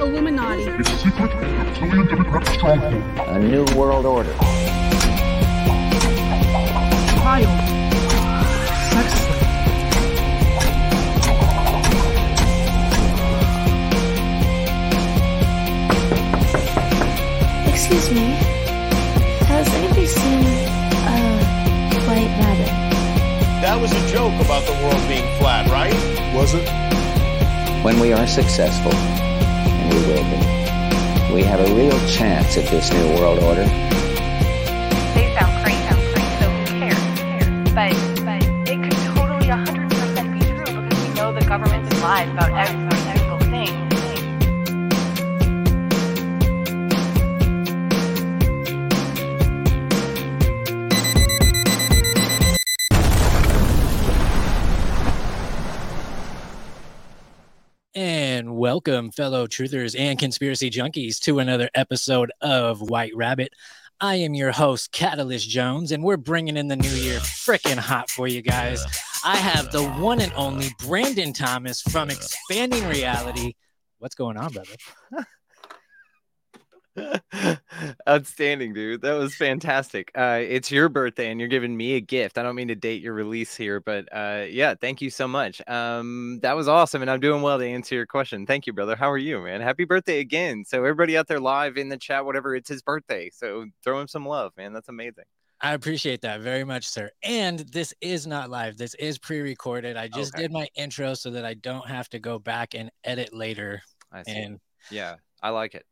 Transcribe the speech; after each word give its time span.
Illuminati. 0.00 0.62
It's 0.62 0.90
a 0.90 0.96
secret 0.96 1.30
reptilian 1.34 2.06
democratic 2.06 2.54
stronghold. 2.54 3.02
A 3.28 3.38
new 3.38 3.64
world 3.76 4.06
order. 4.06 4.32
Child. 7.20 7.48
Sex. 8.90 9.08
Excuse 17.68 18.10
me. 18.10 18.26
Has 19.48 19.68
anybody 19.68 20.06
seen 20.06 20.44
uh, 20.44 21.92
a 21.92 22.00
white 22.08 22.32
rabbit? 22.40 22.72
That 23.60 23.78
was 23.78 23.92
a 23.92 24.08
joke 24.08 24.32
about 24.40 24.64
the 24.64 24.72
world 24.72 25.08
being 25.08 25.28
flat, 25.38 25.68
right? 25.68 25.92
Was 26.34 26.54
it? 26.54 26.66
When 27.84 28.00
we 28.00 28.12
are 28.14 28.26
successful, 28.26 28.92
we 31.34 31.42
have 31.42 31.60
a 31.60 31.74
real 31.74 31.98
chance 32.08 32.56
at 32.56 32.66
this 32.66 32.90
new 32.92 33.14
world 33.14 33.38
order. 33.40 33.99
Welcome, 58.80 59.10
fellow 59.10 59.46
truthers 59.46 59.94
and 59.98 60.18
conspiracy 60.18 60.70
junkies, 60.70 61.18
to 61.18 61.38
another 61.38 61.68
episode 61.74 62.32
of 62.40 62.80
White 62.80 63.14
Rabbit. 63.14 63.52
I 64.00 64.14
am 64.14 64.32
your 64.32 64.52
host, 64.52 64.90
Catalyst 64.90 65.46
Jones, 65.50 65.92
and 65.92 66.02
we're 66.02 66.16
bringing 66.16 66.56
in 66.56 66.68
the 66.68 66.76
new 66.76 66.88
year 66.88 67.18
freaking 67.18 67.76
hot 67.76 68.08
for 68.08 68.26
you 68.26 68.40
guys. 68.40 68.82
I 69.22 69.36
have 69.36 69.70
the 69.70 69.84
one 69.84 70.22
and 70.22 70.32
only 70.32 70.70
Brandon 70.78 71.34
Thomas 71.34 71.82
from 71.82 72.08
Expanding 72.08 72.88
Reality. 72.88 73.52
What's 73.98 74.14
going 74.14 74.38
on, 74.38 74.50
brother? 74.50 74.72
Outstanding, 78.08 78.72
dude. 78.72 79.02
That 79.02 79.14
was 79.14 79.34
fantastic. 79.34 80.10
Uh, 80.14 80.40
it's 80.42 80.70
your 80.70 80.88
birthday, 80.88 81.30
and 81.30 81.40
you're 81.40 81.48
giving 81.48 81.76
me 81.76 81.94
a 81.94 82.00
gift. 82.00 82.38
I 82.38 82.42
don't 82.42 82.54
mean 82.54 82.68
to 82.68 82.74
date 82.74 83.02
your 83.02 83.14
release 83.14 83.54
here, 83.56 83.80
but 83.80 84.08
uh, 84.12 84.46
yeah, 84.48 84.74
thank 84.74 85.00
you 85.00 85.10
so 85.10 85.28
much. 85.28 85.60
Um, 85.68 86.40
that 86.42 86.56
was 86.56 86.68
awesome, 86.68 87.02
and 87.02 87.10
I'm 87.10 87.20
doing 87.20 87.42
well 87.42 87.58
to 87.58 87.66
answer 87.66 87.94
your 87.94 88.06
question. 88.06 88.46
Thank 88.46 88.66
you, 88.66 88.72
brother. 88.72 88.96
How 88.96 89.10
are 89.10 89.18
you, 89.18 89.40
man? 89.40 89.60
Happy 89.60 89.84
birthday 89.84 90.20
again. 90.20 90.64
So 90.64 90.78
everybody 90.78 91.16
out 91.16 91.28
there 91.28 91.40
live 91.40 91.76
in 91.76 91.88
the 91.88 91.96
chat, 91.98 92.24
whatever, 92.24 92.54
it's 92.54 92.68
his 92.68 92.82
birthday. 92.82 93.30
So 93.32 93.66
throw 93.84 94.00
him 94.00 94.08
some 94.08 94.26
love, 94.26 94.52
man. 94.56 94.72
That's 94.72 94.88
amazing. 94.88 95.24
I 95.62 95.74
appreciate 95.74 96.22
that 96.22 96.40
very 96.40 96.64
much, 96.64 96.88
sir. 96.88 97.10
And 97.22 97.58
this 97.60 97.92
is 98.00 98.26
not 98.26 98.48
live. 98.48 98.78
This 98.78 98.94
is 98.94 99.18
pre-recorded. 99.18 99.94
I 99.94 100.08
just 100.08 100.34
Okay. 100.34 100.44
did 100.44 100.52
my 100.52 100.66
intro 100.74 101.12
so 101.12 101.30
that 101.30 101.44
I 101.44 101.52
don't 101.52 101.86
have 101.86 102.08
to 102.10 102.18
go 102.18 102.38
back 102.38 102.74
and 102.74 102.90
edit 103.04 103.34
later. 103.34 103.82
I 104.10 104.22
see. 104.22 104.32
And 104.32 104.58
yeah, 104.90 105.16
I 105.42 105.50
like 105.50 105.74
it. 105.74 105.84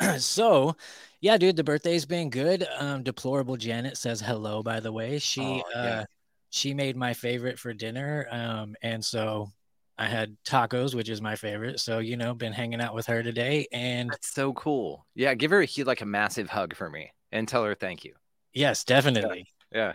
so 0.18 0.76
yeah 1.20 1.36
dude 1.36 1.56
the 1.56 1.64
birthday's 1.64 2.06
been 2.06 2.30
good 2.30 2.66
um 2.78 3.02
deplorable 3.02 3.56
janet 3.56 3.96
says 3.96 4.20
hello 4.20 4.62
by 4.62 4.80
the 4.80 4.92
way 4.92 5.18
she 5.18 5.40
Oh, 5.40 5.78
uh 5.80 6.04
she 6.50 6.74
made 6.74 6.96
my 6.96 7.12
favorite 7.14 7.58
for 7.58 7.72
dinner 7.72 8.26
um 8.30 8.74
and 8.82 9.04
so 9.04 9.50
i 9.98 10.06
had 10.06 10.36
tacos 10.44 10.94
which 10.94 11.08
is 11.08 11.20
my 11.22 11.36
favorite 11.36 11.80
so 11.80 11.98
you 11.98 12.16
know 12.16 12.34
been 12.34 12.52
hanging 12.52 12.80
out 12.80 12.94
with 12.94 13.06
her 13.06 13.22
today 13.22 13.66
and 13.72 14.10
That's 14.10 14.34
so 14.34 14.52
cool. 14.52 15.06
Yeah, 15.14 15.34
give 15.34 15.50
her 15.52 15.62
a, 15.62 15.68
like 15.84 16.00
a 16.00 16.06
massive 16.06 16.48
hug 16.48 16.74
for 16.74 16.90
me, 16.90 17.10
and 17.32 17.46
tell 17.46 17.64
her 17.64 17.74
thank 17.74 18.04
you. 18.04 18.14
yes 18.52 18.84
definitely 18.84 19.46
Yeah. 19.72 19.94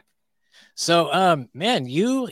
so 0.76 1.12
um 1.14 1.50
man 1.54 1.86
you 1.86 2.30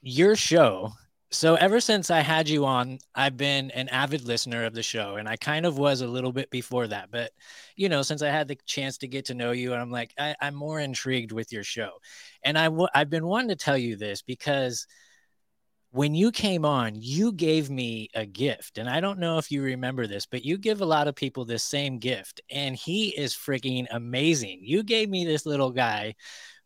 your 0.00 0.34
show 0.36 0.92
so 1.32 1.54
ever 1.54 1.80
since 1.80 2.10
i 2.10 2.20
had 2.20 2.48
you 2.48 2.64
on 2.66 2.98
i've 3.14 3.36
been 3.36 3.70
an 3.70 3.88
avid 3.88 4.22
listener 4.26 4.64
of 4.64 4.74
the 4.74 4.82
show 4.82 5.16
and 5.16 5.28
i 5.28 5.36
kind 5.36 5.64
of 5.64 5.78
was 5.78 6.02
a 6.02 6.06
little 6.06 6.32
bit 6.32 6.50
before 6.50 6.86
that. 6.86 7.10
But 7.10 7.32
you 7.74 7.88
know 7.88 8.02
since 8.02 8.22
i 8.22 8.28
had 8.28 8.48
the 8.48 8.58
chance 8.66 8.98
to 8.98 9.08
get 9.08 9.24
to 9.26 9.34
know 9.34 9.52
you 9.52 9.72
and 9.72 9.80
i'm 9.80 9.90
like 9.90 10.12
I, 10.18 10.36
i'm 10.40 10.54
more 10.54 10.78
intrigued 10.78 11.32
with 11.32 11.52
your 11.52 11.64
show. 11.64 11.90
And 12.44 12.58
i 12.58 12.64
w- 12.64 12.88
i've 12.94 13.10
been 13.10 13.26
wanting 13.26 13.48
to 13.48 13.56
tell 13.56 13.78
you 13.78 13.96
this 13.96 14.22
because 14.22 14.86
when 15.90 16.14
you 16.14 16.32
came 16.32 16.64
on 16.64 16.92
you 16.94 17.32
gave 17.32 17.70
me 17.70 18.08
a 18.14 18.26
gift. 18.26 18.76
And 18.78 18.88
i 18.88 19.00
don't 19.00 19.18
know 19.18 19.38
if 19.38 19.50
you 19.50 19.62
remember 19.62 20.06
this 20.06 20.26
but 20.26 20.44
you 20.44 20.58
give 20.58 20.82
a 20.82 20.86
lot 20.86 21.08
of 21.08 21.14
people 21.14 21.44
this 21.46 21.64
same 21.64 21.98
gift 21.98 22.42
and 22.50 22.76
he 22.76 23.08
is 23.16 23.34
freaking 23.34 23.86
amazing. 23.90 24.60
You 24.62 24.82
gave 24.82 25.08
me 25.08 25.24
this 25.24 25.46
little 25.46 25.70
guy 25.70 26.14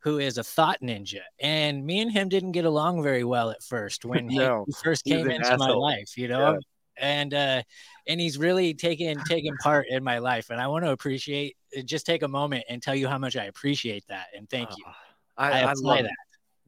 who 0.07 0.21
is 0.21 0.39
a 0.39 0.45
thought 0.45 0.79
ninja. 0.81 1.23
And 1.41 1.85
me 1.85 2.01
and 2.01 2.13
him 2.13 2.29
didn't 2.29 2.53
get 2.53 2.65
along 2.65 3.03
very 3.03 3.25
well 3.25 3.51
at 3.51 3.61
first 3.61 4.05
when 4.11 4.29
he- 4.29 4.39
No, 4.39 4.65
he 4.65 4.73
first 4.85 5.05
came 5.05 5.29
into 5.29 5.59
my 5.59 5.71
life, 5.71 6.17
you 6.17 6.29
know. 6.29 6.53
Yeah. 6.53 6.59
And 6.99 7.35
uh 7.35 7.63
and 8.07 8.21
he's 8.21 8.39
really 8.39 8.73
taken 8.73 9.19
taken 9.25 9.55
part 9.63 9.87
in 9.91 10.05
my 10.05 10.19
life. 10.19 10.49
And 10.51 10.61
I 10.61 10.69
want 10.69 10.85
to 10.85 10.93
appreciate 10.93 11.57
just 11.85 12.07
take 12.07 12.23
a 12.23 12.29
moment 12.29 12.65
and 12.71 12.81
tell 12.81 12.95
you 12.95 13.09
how 13.09 13.19
much 13.19 13.37
I 13.37 13.47
appreciate 13.47 14.05
that 14.09 14.29
and 14.35 14.49
thank 14.49 14.71
you. 14.79 14.85
Oh, 14.87 14.93
I, 15.37 15.51
I 15.51 15.71
I, 15.71 15.73
love 15.77 16.05
that. 16.05 16.17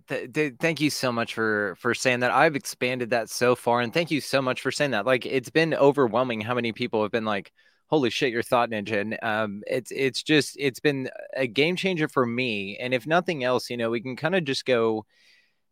Th- 0.08 0.32
th- 0.32 0.54
thank 0.58 0.80
you 0.80 0.90
so 0.90 1.12
much 1.12 1.32
for 1.32 1.76
for 1.78 1.94
saying 1.94 2.20
that. 2.20 2.32
I've 2.32 2.56
expanded 2.56 3.10
that 3.10 3.30
so 3.30 3.54
far, 3.54 3.80
and 3.80 3.94
thank 3.94 4.10
you 4.10 4.20
so 4.20 4.42
much 4.42 4.60
for 4.60 4.70
saying 4.72 4.90
that. 4.90 5.06
Like, 5.06 5.24
it's 5.24 5.48
been 5.50 5.74
overwhelming 5.74 6.40
how 6.40 6.54
many 6.54 6.72
people 6.72 7.02
have 7.02 7.12
been 7.12 7.24
like, 7.24 7.52
"Holy 7.88 8.10
shit, 8.10 8.32
your 8.32 8.42
thought 8.42 8.70
ninja. 8.70 9.22
Um, 9.22 9.62
it's 9.66 9.90
it's 9.90 10.22
just 10.22 10.56
it's 10.58 10.80
been 10.80 11.10
a 11.36 11.46
game 11.46 11.76
changer 11.76 12.08
for 12.08 12.26
me. 12.26 12.76
And 12.78 12.94
if 12.94 13.06
nothing 13.06 13.44
else, 13.44 13.70
you 13.70 13.76
know, 13.76 13.90
we 13.90 14.00
can 14.00 14.16
kind 14.16 14.34
of 14.34 14.44
just 14.44 14.64
go, 14.66 15.06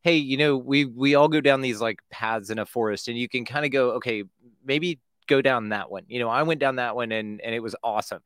"Hey, 0.03 0.17
you 0.17 0.37
know, 0.37 0.57
we 0.57 0.85
we 0.85 1.15
all 1.15 1.29
go 1.29 1.41
down 1.41 1.61
these 1.61 1.81
like 1.81 2.01
paths 2.11 2.51
in 2.51 2.59
a 2.59 2.67
forest, 2.67 3.09
and 3.09 3.19
you 3.19 3.29
can 3.29 3.45
kind 3.45 3.65
of 3.65 3.71
go, 3.73 3.91
okay, 3.93 4.25
maybe 4.65 5.01
go 5.27 5.43
down 5.43 5.71
that 5.71 5.91
one." 5.91 6.05
You 6.09 6.21
know, 6.21 6.29
I 6.29 6.43
went 6.45 6.61
down 6.61 6.77
that 6.77 6.97
one, 6.97 7.13
and 7.13 7.41
and 7.43 7.55
it 7.55 7.61
was 7.63 7.77
awesome. 7.83 8.23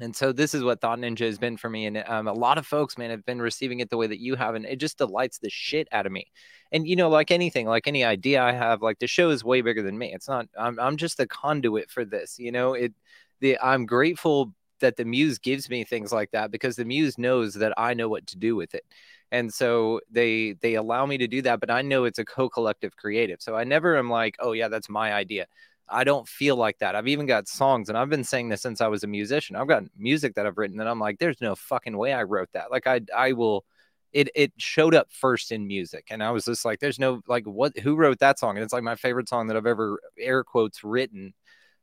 And 0.00 0.14
so 0.14 0.32
this 0.32 0.54
is 0.54 0.62
what 0.62 0.80
Thought 0.80 1.00
Ninja 1.00 1.26
has 1.26 1.38
been 1.38 1.56
for 1.56 1.68
me. 1.68 1.86
And 1.86 1.98
um, 2.06 2.28
a 2.28 2.32
lot 2.32 2.56
of 2.56 2.66
folks, 2.66 2.96
man, 2.96 3.10
have 3.10 3.26
been 3.26 3.42
receiving 3.42 3.80
it 3.80 3.90
the 3.90 3.96
way 3.96 4.06
that 4.06 4.20
you 4.20 4.36
have. 4.36 4.54
And 4.54 4.64
it 4.64 4.76
just 4.76 4.98
delights 4.98 5.38
the 5.38 5.50
shit 5.50 5.88
out 5.90 6.06
of 6.06 6.12
me. 6.12 6.26
And, 6.70 6.86
you 6.86 6.94
know, 6.94 7.08
like 7.08 7.30
anything, 7.30 7.66
like 7.66 7.88
any 7.88 8.04
idea 8.04 8.42
I 8.42 8.52
have, 8.52 8.80
like 8.80 9.00
the 9.00 9.06
show 9.06 9.30
is 9.30 9.42
way 9.42 9.60
bigger 9.60 9.82
than 9.82 9.98
me. 9.98 10.12
It's 10.14 10.28
not, 10.28 10.46
I'm, 10.58 10.78
I'm 10.78 10.96
just 10.96 11.16
the 11.16 11.26
conduit 11.26 11.90
for 11.90 12.04
this. 12.04 12.38
You 12.38 12.52
know, 12.52 12.74
it, 12.74 12.92
the, 13.40 13.58
I'm 13.58 13.86
grateful 13.86 14.52
that 14.80 14.96
the 14.96 15.04
muse 15.04 15.38
gives 15.38 15.68
me 15.68 15.82
things 15.82 16.12
like 16.12 16.30
that 16.30 16.52
because 16.52 16.76
the 16.76 16.84
muse 16.84 17.18
knows 17.18 17.54
that 17.54 17.72
I 17.76 17.94
know 17.94 18.08
what 18.08 18.26
to 18.28 18.38
do 18.38 18.54
with 18.54 18.74
it. 18.74 18.84
And 19.32 19.52
so 19.52 20.00
they, 20.10 20.52
they 20.60 20.74
allow 20.74 21.04
me 21.06 21.18
to 21.18 21.26
do 21.26 21.42
that, 21.42 21.60
but 21.60 21.70
I 21.70 21.82
know 21.82 22.04
it's 22.04 22.20
a 22.20 22.24
co-collective 22.24 22.96
creative. 22.96 23.42
So 23.42 23.56
I 23.56 23.64
never 23.64 23.96
am 23.96 24.08
like, 24.08 24.36
oh 24.38 24.52
yeah, 24.52 24.68
that's 24.68 24.88
my 24.88 25.12
idea. 25.12 25.46
I 25.90 26.04
don't 26.04 26.28
feel 26.28 26.56
like 26.56 26.78
that. 26.78 26.94
I've 26.94 27.08
even 27.08 27.26
got 27.26 27.48
songs, 27.48 27.88
and 27.88 27.96
I've 27.96 28.10
been 28.10 28.24
saying 28.24 28.48
this 28.48 28.62
since 28.62 28.80
I 28.80 28.88
was 28.88 29.04
a 29.04 29.06
musician. 29.06 29.56
I've 29.56 29.68
got 29.68 29.84
music 29.96 30.34
that 30.34 30.46
I've 30.46 30.58
written 30.58 30.76
that 30.78 30.88
I'm 30.88 31.00
like, 31.00 31.18
there's 31.18 31.40
no 31.40 31.54
fucking 31.54 31.96
way 31.96 32.12
I 32.12 32.24
wrote 32.24 32.50
that. 32.52 32.70
Like 32.70 32.86
I 32.86 33.00
I 33.16 33.32
will 33.32 33.64
it 34.12 34.30
it 34.34 34.52
showed 34.56 34.94
up 34.94 35.08
first 35.10 35.52
in 35.52 35.66
music. 35.66 36.06
And 36.10 36.22
I 36.22 36.30
was 36.30 36.44
just 36.44 36.64
like, 36.64 36.80
there's 36.80 36.98
no 36.98 37.20
like 37.26 37.44
what 37.44 37.78
who 37.78 37.96
wrote 37.96 38.18
that 38.20 38.38
song? 38.38 38.56
And 38.56 38.64
it's 38.64 38.72
like 38.72 38.82
my 38.82 38.96
favorite 38.96 39.28
song 39.28 39.46
that 39.48 39.56
I've 39.56 39.66
ever 39.66 40.00
air 40.18 40.44
quotes 40.44 40.82
written. 40.84 41.34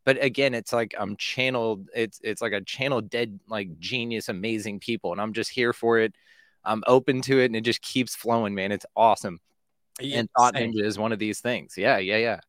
But 0.05 0.23
again, 0.23 0.53
it's 0.53 0.73
like 0.73 0.93
I'm 0.97 1.15
channeled, 1.17 1.89
it's 1.95 2.19
it's 2.23 2.41
like 2.41 2.53
a 2.53 2.61
channeled 2.61 3.09
dead, 3.09 3.39
like 3.47 3.79
genius, 3.79 4.29
amazing 4.29 4.79
people. 4.79 5.11
And 5.11 5.21
I'm 5.21 5.33
just 5.33 5.51
here 5.51 5.73
for 5.73 5.99
it. 5.99 6.15
I'm 6.63 6.83
open 6.87 7.21
to 7.23 7.39
it 7.39 7.45
and 7.45 7.55
it 7.55 7.61
just 7.61 7.81
keeps 7.81 8.15
flowing, 8.15 8.55
man. 8.55 8.71
It's 8.71 8.85
awesome. 8.95 9.39
Yeah, 9.99 10.19
and 10.19 10.29
Thought. 10.37 10.55
Ninja 10.55 10.83
is 10.83 10.97
one 10.99 11.11
of 11.11 11.19
these 11.19 11.39
things. 11.39 11.75
Yeah, 11.77 11.97
yeah, 11.97 12.17
yeah. 12.17 12.39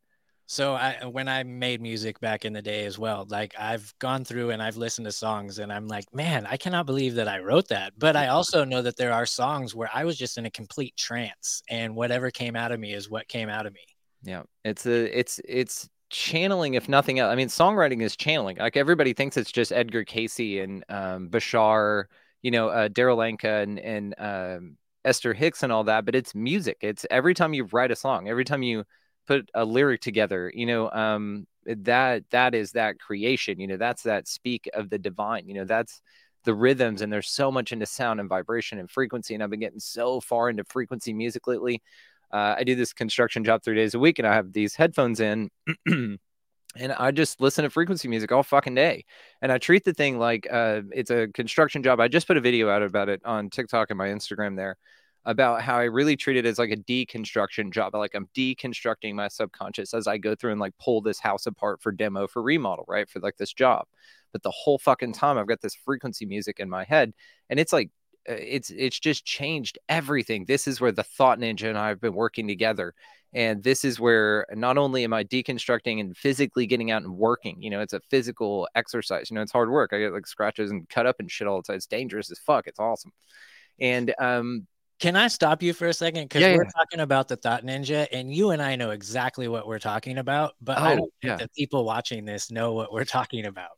So 0.48 0.74
I 0.74 1.04
when 1.04 1.28
I 1.28 1.42
made 1.42 1.80
music 1.80 2.20
back 2.20 2.44
in 2.44 2.52
the 2.52 2.62
day 2.62 2.84
as 2.84 2.98
well, 2.98 3.26
like 3.28 3.54
I've 3.58 3.92
gone 3.98 4.24
through 4.24 4.50
and 4.50 4.62
I've 4.62 4.76
listened 4.76 5.06
to 5.06 5.12
songs 5.12 5.58
and 5.58 5.72
I'm 5.72 5.88
like, 5.88 6.04
man, 6.14 6.46
I 6.46 6.56
cannot 6.56 6.86
believe 6.86 7.16
that 7.16 7.26
I 7.26 7.40
wrote 7.40 7.68
that. 7.68 7.94
But 7.98 8.14
I 8.14 8.28
also 8.28 8.64
know 8.64 8.80
that 8.82 8.96
there 8.96 9.12
are 9.12 9.26
songs 9.26 9.74
where 9.74 9.90
I 9.92 10.04
was 10.04 10.16
just 10.16 10.38
in 10.38 10.46
a 10.46 10.50
complete 10.50 10.96
trance 10.96 11.62
and 11.68 11.96
whatever 11.96 12.30
came 12.30 12.54
out 12.54 12.70
of 12.70 12.78
me 12.78 12.92
is 12.92 13.10
what 13.10 13.26
came 13.26 13.48
out 13.48 13.66
of 13.66 13.72
me. 13.72 13.80
Yeah, 14.22 14.44
it's 14.64 14.86
a 14.86 15.18
it's 15.18 15.40
it's 15.44 15.88
channeling 16.10 16.74
if 16.74 16.88
nothing 16.88 17.18
else. 17.18 17.32
I 17.32 17.34
mean, 17.34 17.48
songwriting 17.48 18.00
is 18.00 18.16
channeling. 18.16 18.56
Like 18.58 18.76
everybody 18.76 19.14
thinks 19.14 19.36
it's 19.36 19.50
just 19.50 19.72
Edgar 19.72 20.04
Cayce 20.04 20.62
and 20.62 20.84
um, 20.88 21.28
Bashar, 21.28 22.04
you 22.42 22.52
know, 22.52 22.68
uh, 22.68 22.88
Darryl 22.88 23.18
Anka 23.18 23.64
and 23.64 23.80
and 23.80 24.14
um, 24.18 24.76
Esther 25.04 25.34
Hicks 25.34 25.64
and 25.64 25.72
all 25.72 25.84
that, 25.84 26.04
but 26.04 26.14
it's 26.14 26.36
music. 26.36 26.78
It's 26.82 27.04
every 27.10 27.34
time 27.34 27.52
you 27.52 27.64
write 27.72 27.90
a 27.90 27.96
song, 27.96 28.28
every 28.28 28.44
time 28.44 28.62
you 28.62 28.84
put 29.26 29.50
a 29.54 29.64
lyric 29.64 30.00
together, 30.00 30.52
you 30.54 30.66
know, 30.66 30.90
um, 30.90 31.46
that 31.66 32.24
that 32.30 32.54
is 32.54 32.72
that 32.72 32.98
creation. 33.00 33.60
You 33.60 33.66
know, 33.66 33.76
that's 33.76 34.02
that 34.04 34.28
speak 34.28 34.68
of 34.74 34.90
the 34.90 34.98
divine. 34.98 35.48
You 35.48 35.54
know, 35.54 35.64
that's 35.64 36.00
the 36.44 36.54
rhythms, 36.54 37.02
and 37.02 37.12
there's 37.12 37.28
so 37.28 37.50
much 37.50 37.72
into 37.72 37.86
sound 37.86 38.20
and 38.20 38.28
vibration 38.28 38.78
and 38.78 38.90
frequency. 38.90 39.34
And 39.34 39.42
I've 39.42 39.50
been 39.50 39.60
getting 39.60 39.80
so 39.80 40.20
far 40.20 40.48
into 40.48 40.64
frequency 40.64 41.12
music 41.12 41.46
lately. 41.46 41.82
Uh, 42.32 42.56
I 42.58 42.64
do 42.64 42.74
this 42.74 42.92
construction 42.92 43.44
job 43.44 43.62
three 43.62 43.76
days 43.76 43.94
a 43.94 43.98
week, 43.98 44.18
and 44.18 44.26
I 44.26 44.34
have 44.34 44.52
these 44.52 44.74
headphones 44.74 45.20
in. 45.20 45.50
and 45.86 46.18
I 46.76 47.10
just 47.10 47.40
listen 47.40 47.64
to 47.64 47.70
frequency 47.70 48.08
music 48.08 48.32
all 48.32 48.42
fucking 48.42 48.74
day. 48.74 49.04
And 49.42 49.50
I 49.50 49.58
treat 49.58 49.84
the 49.84 49.94
thing 49.94 50.18
like 50.18 50.46
uh, 50.50 50.82
it's 50.92 51.10
a 51.10 51.28
construction 51.28 51.82
job. 51.82 52.00
I 52.00 52.08
just 52.08 52.26
put 52.26 52.36
a 52.36 52.40
video 52.40 52.68
out 52.68 52.82
about 52.82 53.08
it 53.08 53.22
on 53.24 53.50
TikTok 53.50 53.90
and 53.90 53.98
my 53.98 54.08
Instagram 54.08 54.56
there 54.56 54.76
about 55.26 55.60
how 55.60 55.76
I 55.76 55.84
really 55.84 56.16
treat 56.16 56.36
it 56.36 56.46
as 56.46 56.58
like 56.58 56.70
a 56.70 56.76
deconstruction 56.76 57.72
job. 57.72 57.94
Like 57.94 58.14
I'm 58.14 58.28
deconstructing 58.34 59.14
my 59.14 59.26
subconscious 59.26 59.92
as 59.92 60.06
I 60.06 60.18
go 60.18 60.36
through 60.36 60.52
and 60.52 60.60
like 60.60 60.78
pull 60.78 61.00
this 61.00 61.18
house 61.18 61.46
apart 61.46 61.82
for 61.82 61.90
demo 61.90 62.28
for 62.28 62.40
remodel, 62.42 62.84
right? 62.88 63.10
For 63.10 63.18
like 63.18 63.36
this 63.36 63.52
job. 63.52 63.86
But 64.32 64.44
the 64.44 64.52
whole 64.52 64.78
fucking 64.78 65.14
time 65.14 65.36
I've 65.36 65.48
got 65.48 65.60
this 65.60 65.74
frequency 65.74 66.26
music 66.26 66.60
in 66.60 66.70
my 66.70 66.84
head 66.84 67.12
and 67.50 67.58
it's 67.58 67.72
like 67.72 67.90
uh, 68.28 68.34
it's 68.34 68.70
it's 68.70 69.00
just 69.00 69.24
changed 69.24 69.78
everything. 69.88 70.44
This 70.44 70.68
is 70.68 70.80
where 70.80 70.92
the 70.92 71.02
thought 71.02 71.40
ninja 71.40 71.68
and 71.68 71.76
I 71.76 71.88
have 71.88 72.00
been 72.00 72.14
working 72.14 72.46
together 72.46 72.94
and 73.34 73.64
this 73.64 73.84
is 73.84 73.98
where 73.98 74.46
not 74.54 74.78
only 74.78 75.02
am 75.02 75.12
I 75.12 75.24
deconstructing 75.24 75.98
and 75.98 76.16
physically 76.16 76.68
getting 76.68 76.92
out 76.92 77.02
and 77.02 77.16
working, 77.16 77.60
you 77.60 77.70
know, 77.70 77.80
it's 77.80 77.92
a 77.94 78.00
physical 78.00 78.68
exercise. 78.76 79.28
You 79.28 79.34
know, 79.34 79.42
it's 79.42 79.50
hard 79.50 79.70
work. 79.70 79.92
I 79.92 79.98
get 79.98 80.12
like 80.12 80.28
scratches 80.28 80.70
and 80.70 80.88
cut 80.88 81.06
up 81.06 81.16
and 81.18 81.28
shit 81.28 81.48
all 81.48 81.56
the 81.56 81.64
time. 81.64 81.76
It's 81.76 81.86
dangerous 81.86 82.30
as 82.30 82.38
fuck. 82.38 82.68
It's 82.68 82.78
awesome. 82.78 83.10
And 83.80 84.14
um, 84.18 84.66
can 84.98 85.16
I 85.16 85.28
stop 85.28 85.62
you 85.62 85.72
for 85.72 85.88
a 85.88 85.92
second? 85.92 86.24
Because 86.24 86.42
Yeah, 86.42 86.54
we're 86.54 86.64
yeah. 86.64 86.70
talking 86.76 87.00
about 87.00 87.28
the 87.28 87.36
Thought 87.36 87.64
Ninja, 87.64 88.06
and 88.12 88.32
you 88.34 88.50
and 88.50 88.62
I 88.62 88.76
know 88.76 88.90
exactly 88.90 89.48
what 89.48 89.66
we're 89.66 89.78
talking 89.78 90.18
about, 90.18 90.54
but 90.60 90.78
I 90.78 90.92
Oh, 90.92 90.96
don't 90.96 91.12
yeah. 91.22 91.36
think 91.36 91.50
the 91.52 91.60
people 91.60 91.84
watching 91.84 92.24
this 92.24 92.50
know 92.50 92.72
what 92.72 92.92
we're 92.92 93.04
talking 93.18 93.46
about. 93.46 93.70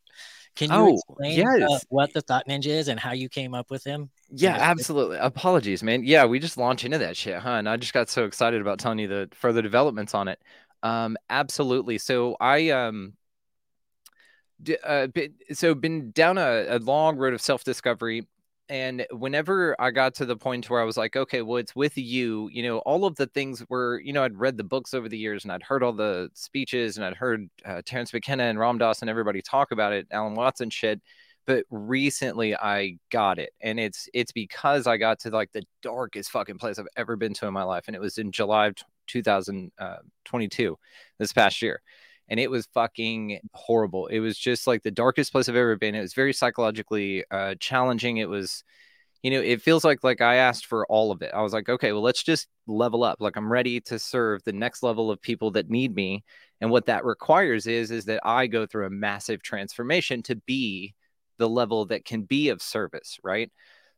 Can 0.56 0.73
you 0.73 0.85
Oh, 0.85 0.93
explain 0.94 1.41
uh, 1.61 1.67
yes. 1.69 1.87
what 1.88 2.12
the 2.12 2.20
Thought 2.20 2.47
Ninja 2.49 2.67
is 2.69 2.88
and 2.88 2.99
how 3.00 3.12
you 3.12 3.29
came 3.29 3.55
up 3.55 3.70
with 3.70 3.85
him? 3.85 4.11
Yeah, 4.31 4.56
absolutely. 4.59 5.17
Apologies, 5.19 5.82
man. 5.82 6.05
Yeah, 6.05 6.26
we 6.26 6.38
just 6.38 6.56
launched 6.59 6.85
into 6.85 6.99
that 6.99 7.17
shit, 7.17 7.38
huh? 7.38 7.50
And 7.53 7.69
I 7.69 7.76
just 7.76 7.93
got 7.94 8.09
so 8.09 8.25
excited 8.25 8.61
about 8.61 8.79
telling 8.79 8.99
you 8.99 9.09
the 9.09 9.29
further 9.35 9.62
developments 9.62 10.14
on 10.14 10.29
it. 10.29 10.41
Um, 10.82 11.17
absolutely. 11.31 11.99
So 11.99 12.37
I 12.38 12.71
um, 12.71 13.14
d- 14.62 14.76
uh, 14.85 15.09
so 15.53 15.75
been 15.75 16.11
down 16.12 16.38
a, 16.38 16.67
a 16.69 16.79
long 16.79 17.17
road 17.17 17.35
of 17.35 17.41
self 17.41 17.64
discovery, 17.64 18.26
and 18.69 19.06
whenever 19.11 19.75
I 19.81 19.91
got 19.91 20.15
to 20.17 20.26
the 20.26 20.37
point 20.37 20.69
where 20.69 20.81
I 20.81 20.85
was 20.85 20.97
like, 20.97 21.17
okay, 21.17 21.43
well, 21.43 21.56
it's 21.56 21.75
with 21.75 21.97
you. 21.97 22.49
You 22.53 22.62
know, 22.62 22.79
all 22.79 23.05
of 23.05 23.17
the 23.17 23.26
things 23.26 23.65
were, 23.69 24.00
you 24.00 24.12
know, 24.12 24.25
I'd 24.25 24.37
read 24.37 24.56
the 24.56 24.65
books 24.65 24.94
over 24.94 25.09
the 25.09 25.19
years, 25.19 25.44
and 25.44 25.53
I'd 25.53 25.62
heard 25.62 25.82
all 25.82 25.93
the 25.93 26.31
speeches, 26.35 26.97
and 26.97 27.05
I'd 27.06 27.17
heard 27.17 27.49
uh, 27.65 27.82
Terence 27.85 28.12
McKenna 28.12 28.44
and 28.44 28.59
Ram 28.59 28.79
Dass 28.79 29.00
and 29.00 29.11
everybody 29.11 29.43
talk 29.43 29.73
about 29.73 29.93
it, 29.93 30.06
Alan 30.11 30.35
Watson 30.35 30.70
shit 30.70 31.00
but 31.49 31.65
recently 31.70 32.55
I 32.55 32.99
got 33.11 33.38
it, 33.38 33.55
and 33.62 33.81
it's 33.81 34.06
it's 34.12 34.32
because 34.32 34.87
I 34.87 34.99
got 34.99 35.19
to 35.21 35.31
like 35.31 35.50
the 35.53 35.62
darkest 35.81 36.31
fucking 36.31 36.59
place 36.59 36.79
I've 36.79 36.87
ever 36.94 37.17
been 37.17 37.32
to 37.35 37.47
in 37.47 37.55
my 37.55 37.62
life, 37.62 37.85
and 37.87 37.97
it 37.97 38.03
was 38.03 38.19
in 38.19 38.32
July 38.32 38.67
of 38.67 38.75
2022, 39.06 40.79
this 41.19 41.32
past 41.32 41.62
year, 41.62 41.81
and 42.29 42.39
it 42.39 42.51
was 42.51 42.67
fucking 42.75 43.41
horrible. 43.53 44.07
It 44.07 44.21
was 44.21 44.39
just 44.39 44.67
like 44.67 44.83
the 44.83 44.91
darkest 44.91 45.33
place 45.33 45.49
I've 45.49 45.57
ever 45.57 45.77
been. 45.77 45.95
It 45.95 46.01
was 46.01 46.15
very 46.15 46.33
psychologically 46.33 47.25
uh, 47.31 47.55
challenging. 47.59 48.19
It 48.19 48.29
was, 48.29 48.65
you 49.23 49.31
know, 49.31 49.41
it 49.41 49.63
feels 49.63 49.85
like 49.85 50.05
like 50.05 50.21
I 50.21 50.37
asked 50.37 50.67
for 50.67 50.87
all 50.87 51.11
of 51.11 51.23
it. 51.23 51.33
I 51.35 51.43
was 51.43 51.53
like, 51.53 51.69
okay, 51.69 51.93
well, 51.93 52.03
let's 52.03 52.23
just 52.23 52.49
level 52.67 53.05
up. 53.05 53.19
Like 53.21 53.37
I'm 53.37 53.51
ready 53.51 53.81
to 53.83 53.99
serve 53.99 54.43
the 54.45 54.53
next 54.53 54.83
level 54.83 55.11
of 55.11 55.23
people 55.23 55.51
that 55.53 55.71
need 55.71 55.95
me, 55.95 56.25
and 56.61 56.71
what 56.71 56.87
that 56.87 57.05
requires 57.05 57.67
is 57.67 57.91
is 57.91 58.05
that 58.07 58.21
I 58.25 58.47
go 58.47 58.67
through 58.67 58.87
a 58.87 58.91
massive 58.91 59.43
transformation 59.43 60.23
to 60.25 60.37
be 60.37 60.95
the 61.39 61.49
level 61.49 61.87
that 61.87 62.05
can 62.05 62.23
be 62.23 62.49
of 62.51 62.61
service, 62.61 63.19
right? 63.23 63.51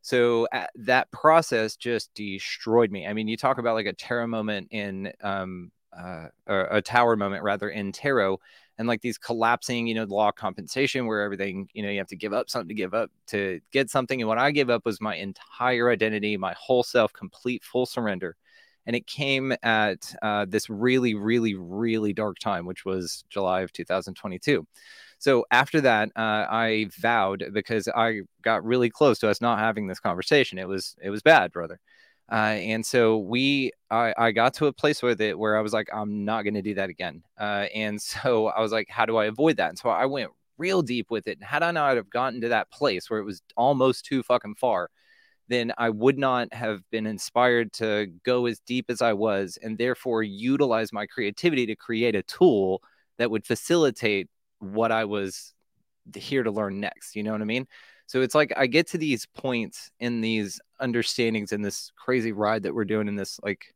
So 0.03 0.47
uh, 0.53 0.67
that 0.77 1.11
process 1.11 1.77
just 1.77 2.13
destroyed 2.15 2.91
me. 2.91 3.07
I 3.07 3.13
mean, 3.13 3.29
you 3.29 3.37
talk 3.37 3.59
about 3.59 3.75
like 3.75 3.87
a 3.87 3.93
terror 3.93 4.27
moment 4.27 4.69
in 4.71 5.13
um, 5.23 5.71
uh, 5.97 6.29
a 6.47 6.83
tower 6.83 7.17
moment 7.17 7.43
rather 7.43 7.69
in 7.69 7.93
tarot, 7.93 8.39
and 8.79 8.89
like 8.89 9.03
these 9.03 9.19
collapsing, 9.19 9.87
you 9.87 9.95
know, 9.95 10.05
law 10.05 10.29
of 10.31 10.37
compensation 10.37 11.07
where 11.07 11.23
everything, 11.23 11.69
you 11.75 11.83
know, 11.83 11.91
you 11.91 11.99
have 11.99 12.07
to 12.09 12.17
give 12.17 12.33
up 12.33 12.49
something 12.49 12.69
to 12.69 12.75
give 12.75 12.95
up 12.95 13.11
to 13.29 13.61
get 13.73 13.91
something. 13.91 14.21
And 14.21 14.29
what 14.29 14.39
I 14.39 14.51
gave 14.53 14.71
up 14.71 14.87
was 14.87 15.01
my 15.01 15.17
entire 15.17 15.91
identity, 15.91 16.37
my 16.37 16.55
whole 16.59 16.83
self, 16.83 17.13
complete 17.13 17.63
full 17.63 17.87
surrender. 17.87 18.37
And 18.87 18.97
it 18.97 19.07
came 19.07 19.53
at 19.63 20.15
uh, 20.23 20.47
this 20.49 20.71
really, 20.71 21.15
really, 21.15 21.55
really 21.55 22.13
dark 22.13 22.39
time, 22.39 22.65
which 22.65 22.85
was 22.85 23.25
July 23.29 23.61
of 23.61 23.73
2022. 23.73 24.67
So 25.19 25.45
after 25.51 25.83
that, 25.83 26.09
uh, 26.17 26.47
I 26.51 26.89
vowed 26.99 27.51
because 27.53 27.87
I 27.89 28.23
got 28.43 28.65
really 28.65 28.89
close 28.89 29.19
to 29.19 29.29
us 29.29 29.43
not 29.43 29.59
having 29.59 29.87
this 29.87 30.01
conversation. 30.01 30.59
It 30.59 30.67
was 30.67 30.97
it 31.03 31.11
was 31.11 31.23
bad, 31.23 31.53
brother. 31.53 31.79
Uh, 32.31 32.35
and 32.63 32.87
so 32.87 33.19
we, 33.19 33.73
I, 33.91 34.15
I 34.17 34.31
got 34.31 34.55
to 34.55 34.67
a 34.67 34.73
place 34.73 35.03
with 35.03 35.21
it 35.21 35.37
where 35.39 35.59
I 35.59 35.63
was 35.63 35.73
like, 35.73 35.89
I'm 35.93 36.25
not 36.25 36.43
going 36.43 36.55
to 36.55 36.63
do 36.63 36.75
that 36.75 36.89
again. 36.89 37.23
Uh, 37.39 37.67
and 37.75 38.01
so 38.03 38.47
I 38.49 38.61
was 38.61 38.73
like, 38.73 38.89
how 38.89 39.07
do 39.07 39.17
I 39.17 39.27
avoid 39.27 39.57
that? 39.57 39.71
And 39.71 39.79
so 39.79 39.89
I 39.89 40.07
went 40.07 40.31
real 40.59 40.83
deep 40.83 41.11
with 41.11 41.27
it. 41.27 41.39
And 41.39 41.45
had 41.45 41.63
I 41.63 41.71
not 41.73 41.97
have 41.97 42.11
gotten 42.11 42.41
to 42.43 42.49
that 42.51 42.71
place 42.71 43.11
where 43.11 43.19
it 43.19 43.25
was 43.25 43.43
almost 43.57 44.05
too 44.05 44.23
fucking 44.23 44.57
far, 44.57 44.91
then 45.49 45.73
I 45.79 45.91
would 45.91 46.17
not 46.19 46.53
have 46.55 46.89
been 46.91 47.07
inspired 47.07 47.73
to 47.75 48.07
go 48.25 48.47
as 48.47 48.61
deep 48.61 48.87
as 48.89 49.03
I 49.03 49.15
was, 49.15 49.59
and 49.61 49.77
therefore 49.77 50.23
utilize 50.23 50.93
my 50.93 51.07
creativity 51.07 51.67
to 51.67 51.75
create 51.77 52.15
a 52.15 52.23
tool 52.23 52.83
that 53.19 53.31
would 53.33 53.45
facilitate 53.45 54.29
what 54.61 54.93
I 54.93 55.05
was 55.07 55.53
here 56.15 56.45
to 56.45 56.51
learn 56.53 56.81
next. 56.81 57.17
You 57.17 57.25
know 57.25 57.33
what 57.33 57.43
I 57.43 57.47
mean? 57.47 57.67
So 58.11 58.23
it's 58.23 58.35
like 58.35 58.53
I 58.57 58.67
get 58.67 58.89
to 58.89 58.99
these 58.99 59.25
points 59.25 59.89
in 60.01 60.21
these 60.21 60.61
understandings 60.81 61.53
in 61.53 61.63
this 61.63 61.93
crazy 61.95 62.33
ride 62.33 62.65
that 62.65 62.75
we're 62.75 62.85
doing 62.85 63.07
in 63.07 63.15
this 63.15 63.39
like, 63.45 63.73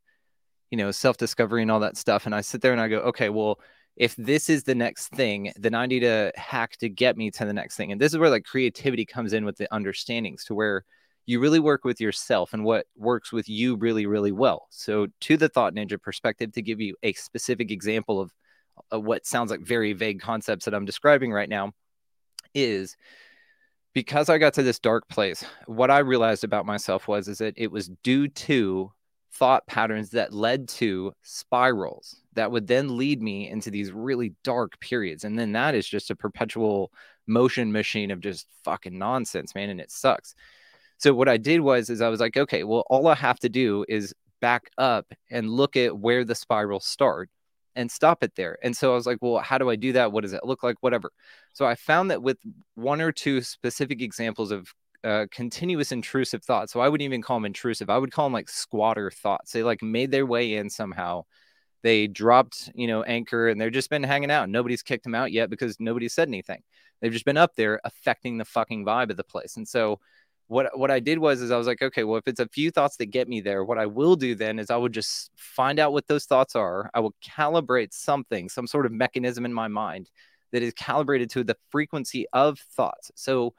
you 0.73 0.77
know, 0.77 0.91
self 0.91 1.17
discovery 1.17 1.63
and 1.63 1.71
all 1.71 1.79
that 1.79 1.97
stuff. 1.97 2.27
And 2.27 2.35
I 2.35 2.41
sit 2.41 2.61
there 2.61 2.73
and 2.73 2.81
I 2.81 2.89
go, 2.89 2.99
okay, 2.99 3.29
well, 3.29 3.61
if 3.95 4.17
this 4.17 4.51
is 4.51 4.65
the 4.65 4.75
next 4.75 5.11
thing, 5.11 5.53
then 5.55 5.77
I 5.77 5.87
need 5.87 6.01
to 6.01 6.33
hack 6.35 6.77
to 6.79 6.89
get 6.89 7.17
me 7.17 7.31
to 7.31 7.45
the 7.45 7.53
next 7.53 7.77
thing. 7.77 7.93
And 7.93 8.01
this 8.01 8.11
is 8.13 8.19
where 8.19 8.29
like 8.29 8.43
creativity 8.43 9.07
comes 9.07 9.35
in 9.35 9.45
with 9.45 9.57
the 9.57 9.73
understandings 9.73 10.43
to 10.47 10.55
where 10.57 10.85
you 11.27 11.39
really 11.39 11.61
work 11.61 11.85
with 11.85 12.01
yourself 12.01 12.55
and 12.55 12.65
what 12.65 12.87
works 12.97 13.31
with 13.31 13.49
you 13.49 13.77
really, 13.77 14.05
really 14.05 14.33
well. 14.33 14.67
So, 14.71 15.07
to 15.21 15.37
the 15.37 15.49
Thought 15.49 15.75
Ninja 15.75 16.03
perspective, 16.03 16.51
to 16.55 16.63
give 16.63 16.81
you 16.81 16.97
a 17.05 17.13
specific 17.13 17.71
example 17.71 18.21
of 18.21 18.33
uh, 18.93 18.99
what 18.99 19.27
sounds 19.27 19.53
like 19.53 19.61
very 19.61 19.93
vague 19.93 20.21
concepts 20.21 20.65
that 20.65 20.75
I'm 20.75 20.87
describing 20.87 21.31
right 21.33 21.49
now, 21.49 21.71
is 22.53 22.97
because 23.95 24.29
I 24.29 24.39
got 24.39 24.55
to 24.55 24.63
this 24.63 24.79
dark 24.79 25.09
place, 25.09 25.45
what 25.67 25.91
I 25.91 26.01
realized 26.01 26.45
about 26.45 26.67
myself 26.67 27.09
was 27.09 27.29
is 27.29 27.39
that 27.39 27.55
it 27.57 27.71
was 27.71 27.89
due 28.03 28.29
to 28.29 28.93
thought 29.33 29.67
patterns 29.67 30.11
that 30.11 30.33
led 30.33 30.69
to 30.69 31.13
spirals 31.23 32.21
that 32.35 32.51
would 32.51 32.67
then 32.67 32.97
lead 32.97 33.23
me 33.23 33.49
into 33.49 33.71
these 33.71 33.93
really 33.93 34.35
dark 34.45 34.79
periods. 34.81 35.25
And 35.25 35.39
then 35.39 35.53
that 35.53 35.75
is 35.75 35.89
just 35.89 36.11
a 36.11 36.17
perpetual 36.17 36.93
motion 37.27 37.73
machine 37.73 38.11
of 38.11 38.21
just 38.21 38.47
fucking 38.65 38.97
nonsense, 38.97 39.55
man. 39.55 39.71
And 39.71 39.81
it 39.81 39.91
sucks. 39.91 40.35
So 40.99 41.15
what 41.15 41.29
I 41.29 41.37
did 41.37 41.61
was 41.61 41.91
is 41.91 42.01
I 42.01 42.09
was 42.09 42.21
like, 42.21 42.37
okay, 42.37 42.65
well, 42.65 42.85
all 42.91 43.07
I 43.09 43.15
have 43.15 43.39
to 43.41 43.49
do 43.49 43.85
is 43.89 44.15
back 44.41 44.71
up 44.79 45.07
and 45.31 45.51
look 45.51 45.77
at 45.77 45.97
where 45.99 46.25
the 46.25 46.35
spirals 46.35 46.87
start 46.87 47.31
and 47.77 47.91
stop 47.91 48.23
it 48.23 48.35
there. 48.37 48.59
And 48.63 48.77
so 48.77 48.93
I 48.93 48.95
was 48.95 49.07
like, 49.07 49.19
well, 49.21 49.39
how 49.39 49.59
do 49.59 49.71
I 49.71 49.77
do 49.77 49.93
that? 49.93 50.13
What 50.13 50.23
does 50.23 50.33
it 50.33 50.45
look 50.45 50.63
like? 50.63 50.77
Whatever. 50.81 51.11
So 51.53 51.67
I 51.67 51.75
found 51.75 52.11
that 52.11 52.23
with 52.23 52.39
one 52.75 53.01
or 53.01 53.13
two 53.13 53.41
specific 53.43 54.01
examples 54.01 54.51
of 54.51 54.73
uh, 55.03 55.27
continuous 55.31 55.93
intrusive 55.93 56.43
thoughts. 56.43 56.73
So 56.73 56.81
I 56.81 56.89
wouldn't 56.89 57.05
even 57.05 57.23
call 57.23 57.37
them 57.37 57.45
intrusive. 57.45 57.91
I 57.91 57.99
would 57.99 58.13
call 58.13 58.27
them 58.27 58.33
like 58.33 58.49
squatter 58.49 59.11
thoughts. 59.11 59.53
They 59.53 59.63
like 59.63 59.83
made 59.83 60.11
their 60.11 60.27
way 60.27 60.55
in 60.55 60.71
somehow. 60.71 61.25
They 61.83 62.07
dropped, 62.07 62.71
you 62.75 62.87
know, 62.87 63.03
anchor 63.03 63.49
and 63.49 63.61
they've 63.61 63.71
just 63.71 63.91
been 63.91 64.03
hanging 64.03 64.31
out. 64.31 64.49
Nobody's 64.49 64.83
kicked 64.83 65.05
them 65.05 65.15
out 65.15 65.33
yet 65.33 65.51
because 65.51 65.77
nobody 65.79 66.09
said 66.09 66.29
anything. 66.29 66.63
They've 67.01 67.13
just 67.13 67.27
been 67.27 67.37
up 67.37 67.55
there 67.55 67.81
affecting 67.85 68.39
the 68.39 68.47
fucking 68.47 68.87
vibe 68.87 69.11
of 69.11 69.19
the 69.19 69.25
place. 69.25 69.59
And 69.59 69.69
so 69.69 70.01
what 70.47 70.79
what 70.79 70.91
I 70.91 71.01
did 71.01 71.19
was 71.19 71.41
is 71.41 71.51
I 71.51 71.57
was 71.57 71.67
like, 71.67 71.83
okay, 71.83 72.05
well, 72.05 72.19
if 72.19 72.29
it's 72.29 72.41
a 72.41 72.49
few 72.49 72.71
thoughts 72.71 72.97
that 72.97 73.07
get 73.07 73.29
me 73.29 73.41
there, 73.41 73.65
what 73.65 73.79
I 73.79 73.87
will 73.87 74.17
do 74.17 74.35
then 74.35 74.59
is 74.59 74.71
I 74.71 74.77
would 74.77 74.93
just 74.93 75.31
find 75.37 75.79
out 75.79 75.93
what 75.93 76.07
those 76.07 76.27
thoughts 76.27 76.55
are. 76.55 76.91
I 76.95 77.01
will 77.01 77.15
calibrate 77.25 77.93
something, 77.93 78.49
some 78.49 78.67
sort 78.67 78.87
of 78.87 78.93
mechanism 78.93 79.45
in 79.45 79.53
my 79.55 79.69
mind 79.69 80.11
that 80.53 80.63
is 80.63 80.75
calibrated 80.75 81.31
to 81.31 81.45
the 81.45 81.57
frequency 81.71 82.27
of 82.33 82.59
thoughts. 82.77 83.11
So 83.15 83.55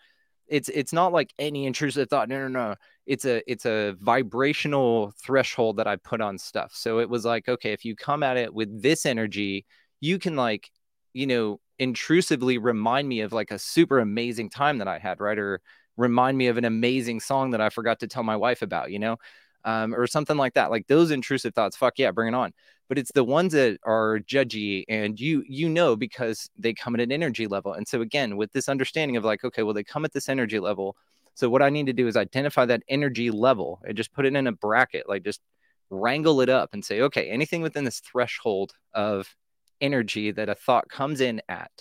it's 0.47 0.69
it's 0.69 0.93
not 0.93 1.11
like 1.11 1.33
any 1.39 1.65
intrusive 1.65 2.09
thought. 2.09 2.29
No, 2.29 2.47
no, 2.47 2.47
no. 2.47 2.75
It's 3.05 3.25
a 3.25 3.41
it's 3.51 3.65
a 3.65 3.95
vibrational 3.99 5.13
threshold 5.23 5.77
that 5.77 5.87
I 5.87 5.95
put 5.95 6.21
on 6.21 6.37
stuff. 6.37 6.71
So 6.73 6.99
it 6.99 7.09
was 7.09 7.25
like, 7.25 7.47
okay, 7.49 7.73
if 7.73 7.83
you 7.85 7.95
come 7.95 8.23
at 8.23 8.37
it 8.37 8.53
with 8.53 8.81
this 8.81 9.05
energy, 9.05 9.65
you 10.01 10.19
can 10.19 10.35
like, 10.35 10.69
you 11.13 11.27
know, 11.27 11.59
intrusively 11.79 12.57
remind 12.57 13.07
me 13.07 13.21
of 13.21 13.33
like 13.33 13.51
a 13.51 13.59
super 13.59 13.99
amazing 13.99 14.49
time 14.49 14.77
that 14.77 14.87
I 14.87 14.99
had, 14.99 15.19
right? 15.19 15.37
Or 15.37 15.61
remind 15.97 16.37
me 16.37 16.47
of 16.47 16.57
an 16.57 16.65
amazing 16.65 17.19
song 17.19 17.51
that 17.51 17.61
I 17.61 17.69
forgot 17.69 17.99
to 17.99 18.07
tell 18.07 18.23
my 18.23 18.35
wife 18.35 18.61
about, 18.61 18.91
you 18.91 18.99
know, 18.99 19.17
um, 19.63 19.95
or 19.95 20.07
something 20.07 20.37
like 20.37 20.53
that. 20.53 20.71
Like 20.71 20.87
those 20.87 21.11
intrusive 21.11 21.53
thoughts, 21.53 21.75
fuck 21.75 21.97
yeah, 21.97 22.11
bring 22.11 22.29
it 22.29 22.35
on. 22.35 22.53
But 22.87 22.99
it's 22.99 23.11
the 23.11 23.23
ones 23.23 23.53
that 23.53 23.79
are 23.83 24.19
judgy 24.19 24.83
and 24.87 25.19
you 25.19 25.43
you 25.47 25.67
know 25.67 25.95
because 25.95 26.49
they 26.57 26.73
come 26.73 26.93
at 26.93 27.01
an 27.01 27.11
energy 27.11 27.47
level. 27.47 27.73
And 27.73 27.87
so 27.87 28.01
again, 28.01 28.37
with 28.37 28.51
this 28.51 28.69
understanding 28.69 29.17
of 29.17 29.25
like, 29.25 29.43
okay, 29.43 29.63
well, 29.63 29.73
they 29.73 29.83
come 29.83 30.05
at 30.05 30.13
this 30.13 30.29
energy 30.29 30.59
level. 30.59 30.95
So 31.33 31.49
what 31.49 31.63
I 31.63 31.69
need 31.69 31.87
to 31.87 31.93
do 31.93 32.07
is 32.07 32.15
identify 32.15 32.65
that 32.65 32.83
energy 32.87 33.31
level 33.31 33.81
and 33.85 33.97
just 33.97 34.13
put 34.13 34.25
it 34.25 34.35
in 34.35 34.47
a 34.47 34.51
bracket, 34.51 35.09
like 35.09 35.23
just 35.23 35.41
wrangle 35.89 36.41
it 36.41 36.49
up 36.49 36.69
and 36.73 36.85
say, 36.85 37.01
okay, 37.01 37.29
anything 37.29 37.61
within 37.61 37.83
this 37.83 37.99
threshold 37.99 38.73
of 38.93 39.35
energy 39.81 40.31
that 40.31 40.47
a 40.47 40.55
thought 40.55 40.87
comes 40.87 41.21
in 41.21 41.41
at, 41.49 41.71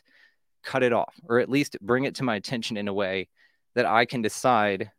cut 0.62 0.82
it 0.82 0.92
off, 0.92 1.14
or 1.28 1.38
at 1.38 1.50
least 1.50 1.76
bring 1.80 2.04
it 2.04 2.14
to 2.16 2.24
my 2.24 2.34
attention 2.36 2.76
in 2.76 2.88
a 2.88 2.94
way 2.94 3.28
that 3.74 3.86
I 3.86 4.04
can 4.04 4.22
decide 4.22 4.90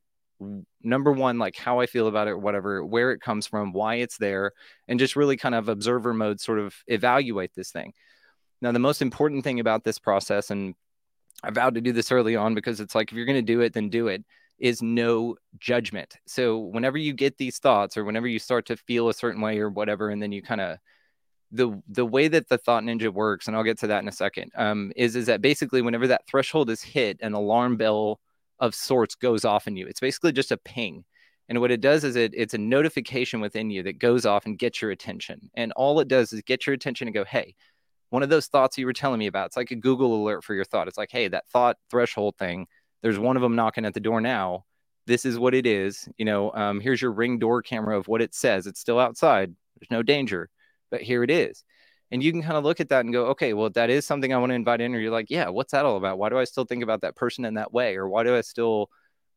number 0.83 1.11
one, 1.11 1.39
like 1.39 1.55
how 1.55 1.79
I 1.79 1.85
feel 1.85 2.07
about 2.07 2.27
it, 2.27 2.39
whatever, 2.39 2.85
where 2.85 3.11
it 3.11 3.21
comes 3.21 3.47
from, 3.47 3.73
why 3.73 3.95
it's 3.95 4.17
there, 4.17 4.51
and 4.87 4.99
just 4.99 5.15
really 5.15 5.37
kind 5.37 5.55
of 5.55 5.69
observer 5.69 6.13
mode 6.13 6.39
sort 6.39 6.59
of 6.59 6.75
evaluate 6.87 7.53
this 7.55 7.71
thing. 7.71 7.93
Now, 8.61 8.71
the 8.71 8.79
most 8.79 9.01
important 9.01 9.43
thing 9.43 9.59
about 9.59 9.83
this 9.83 9.99
process, 9.99 10.51
and 10.51 10.75
I 11.43 11.51
vowed 11.51 11.75
to 11.75 11.81
do 11.81 11.91
this 11.91 12.11
early 12.11 12.35
on 12.35 12.55
because 12.55 12.79
it's 12.79 12.95
like 12.95 13.11
if 13.11 13.17
you're 13.17 13.25
going 13.25 13.37
to 13.37 13.53
do 13.53 13.61
it, 13.61 13.73
then 13.73 13.89
do 13.89 14.07
it, 14.07 14.23
is 14.59 14.81
no 14.81 15.35
judgment. 15.59 16.15
So 16.25 16.59
whenever 16.59 16.97
you 16.97 17.13
get 17.13 17.37
these 17.37 17.59
thoughts 17.59 17.97
or 17.97 18.05
whenever 18.05 18.27
you 18.27 18.39
start 18.39 18.65
to 18.67 18.77
feel 18.77 19.09
a 19.09 19.13
certain 19.13 19.41
way 19.41 19.59
or 19.59 19.69
whatever, 19.69 20.09
and 20.09 20.21
then 20.21 20.31
you 20.31 20.41
kind 20.41 20.61
of 20.61 20.77
the 21.51 21.81
the 21.87 22.05
way 22.05 22.27
that 22.27 22.49
the 22.49 22.57
thought 22.57 22.83
ninja 22.83 23.13
works, 23.13 23.47
and 23.47 23.55
I'll 23.55 23.63
get 23.63 23.79
to 23.79 23.87
that 23.87 24.01
in 24.01 24.07
a 24.07 24.13
second, 24.13 24.51
um, 24.55 24.91
is 24.95 25.15
is 25.15 25.27
that 25.27 25.41
basically 25.41 25.81
whenever 25.81 26.07
that 26.07 26.27
threshold 26.27 26.69
is 26.69 26.81
hit, 26.81 27.19
an 27.21 27.33
alarm 27.33 27.77
bell 27.77 28.19
of 28.59 28.75
sorts 28.75 29.15
goes 29.15 29.45
off 29.45 29.67
in 29.67 29.75
you. 29.75 29.87
It's 29.87 29.99
basically 29.99 30.31
just 30.31 30.51
a 30.51 30.57
ping. 30.57 31.03
And 31.47 31.61
what 31.61 31.71
it 31.71 31.81
does 31.81 32.03
is 32.03 32.15
it 32.15 32.33
it's 32.35 32.53
a 32.53 32.57
notification 32.57 33.39
within 33.39 33.69
you 33.69 33.83
that 33.83 33.99
goes 33.99 34.25
off 34.25 34.45
and 34.45 34.57
gets 34.57 34.81
your 34.81 34.91
attention. 34.91 35.49
And 35.53 35.71
all 35.73 35.99
it 35.99 36.07
does 36.07 36.33
is 36.33 36.41
get 36.41 36.65
your 36.65 36.73
attention 36.73 37.07
and 37.07 37.13
go, 37.13 37.23
hey, 37.23 37.55
one 38.09 38.23
of 38.23 38.29
those 38.29 38.47
thoughts 38.47 38.77
you 38.77 38.85
were 38.85 38.93
telling 38.93 39.19
me 39.19 39.27
about. 39.27 39.47
It's 39.47 39.57
like 39.57 39.71
a 39.71 39.75
Google 39.75 40.15
alert 40.15 40.43
for 40.43 40.53
your 40.55 40.65
thought. 40.65 40.87
It's 40.87 40.97
like, 40.97 41.11
hey, 41.11 41.27
that 41.27 41.47
thought 41.49 41.77
threshold 41.89 42.35
thing, 42.37 42.67
there's 43.01 43.19
one 43.19 43.35
of 43.35 43.41
them 43.41 43.55
knocking 43.55 43.85
at 43.85 43.93
the 43.93 43.99
door 43.99 44.21
now. 44.21 44.65
This 45.05 45.25
is 45.25 45.37
what 45.37 45.53
it 45.53 45.67
is. 45.67 46.09
You 46.17 46.25
know, 46.25 46.51
um, 46.53 46.79
here's 46.79 47.01
your 47.01 47.11
ring 47.11 47.37
door 47.37 47.61
camera 47.61 47.97
of 47.97 48.07
what 48.07 48.21
it 48.21 48.33
says. 48.33 48.65
It's 48.65 48.79
still 48.79 48.99
outside. 48.99 49.53
There's 49.79 49.91
no 49.91 50.01
danger, 50.01 50.49
but 50.89 51.01
here 51.01 51.23
it 51.23 51.29
is 51.29 51.63
and 52.11 52.23
you 52.23 52.31
can 52.31 52.41
kind 52.41 52.57
of 52.57 52.63
look 52.63 52.79
at 52.79 52.89
that 52.89 53.03
and 53.05 53.13
go 53.13 53.27
okay 53.27 53.53
well 53.53 53.69
that 53.69 53.89
is 53.89 54.05
something 54.05 54.33
i 54.33 54.37
want 54.37 54.49
to 54.49 54.55
invite 54.55 54.81
in 54.81 54.93
or 54.93 54.99
you're 54.99 55.11
like 55.11 55.29
yeah 55.29 55.49
what's 55.49 55.71
that 55.71 55.85
all 55.85 55.97
about? 55.97 56.17
Why 56.17 56.29
do 56.29 56.37
i 56.37 56.43
still 56.43 56.65
think 56.65 56.83
about 56.83 57.01
that 57.01 57.15
person 57.15 57.45
in 57.45 57.55
that 57.55 57.73
way? 57.73 57.95
Or 57.95 58.07
why 58.07 58.23
do 58.23 58.35
i 58.35 58.41
still 58.41 58.89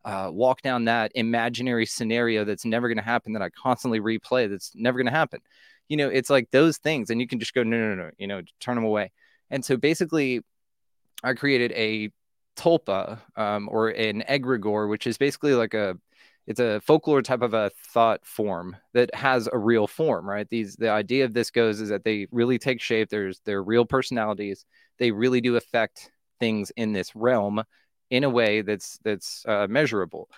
uh, 0.04 0.30
walk 0.32 0.62
down 0.62 0.84
that 0.84 1.12
imaginary 1.14 1.84
scenario 1.84 2.44
that's 2.44 2.64
never 2.64 2.88
going 2.88 2.98
to 2.98 3.02
happen 3.02 3.32
that 3.32 3.42
i 3.42 3.50
constantly 3.50 4.00
replay 4.00 4.48
that's 4.48 4.72
never 4.74 4.98
going 4.98 5.06
to 5.06 5.12
happen? 5.12 5.40
You 5.88 5.96
know 5.96 6.08
it's 6.08 6.30
like 6.30 6.50
those 6.50 6.78
things 6.78 7.10
and 7.10 7.20
you 7.20 7.26
can 7.26 7.40
just 7.40 7.54
go 7.54 7.62
no 7.62 7.76
no 7.76 7.94
no 7.94 8.10
you 8.18 8.26
know 8.26 8.42
turn 8.60 8.74
them 8.74 8.84
away. 8.84 9.12
And 9.50 9.64
so 9.64 9.76
basically 9.76 10.42
i 11.24 11.32
created 11.32 11.72
a 11.72 12.10
tulpa 12.56 13.20
um, 13.36 13.68
or 13.70 13.88
an 13.88 14.22
egregore 14.28 14.88
which 14.88 15.06
is 15.06 15.16
basically 15.16 15.54
like 15.54 15.74
a 15.74 15.96
it's 16.48 16.60
a 16.60 16.80
folklore 16.80 17.20
type 17.20 17.42
of 17.42 17.52
a 17.52 17.70
thought 17.92 18.24
form 18.24 18.74
that 18.94 19.14
has 19.14 19.48
a 19.52 19.58
real 19.58 19.86
form 19.86 20.28
right 20.28 20.48
these 20.48 20.74
the 20.76 20.90
idea 20.90 21.24
of 21.24 21.34
this 21.34 21.50
goes 21.50 21.80
is 21.80 21.90
that 21.90 22.04
they 22.04 22.26
really 22.32 22.58
take 22.58 22.80
shape 22.80 23.08
there's 23.10 23.40
their 23.44 23.62
real 23.62 23.84
personalities 23.84 24.64
they 24.98 25.10
really 25.10 25.40
do 25.40 25.56
affect 25.56 26.10
things 26.40 26.72
in 26.76 26.92
this 26.92 27.14
realm 27.14 27.62
in 28.10 28.24
a 28.24 28.30
way 28.30 28.62
that's 28.62 28.98
that's 29.04 29.44
uh, 29.46 29.66
measurable 29.68 30.28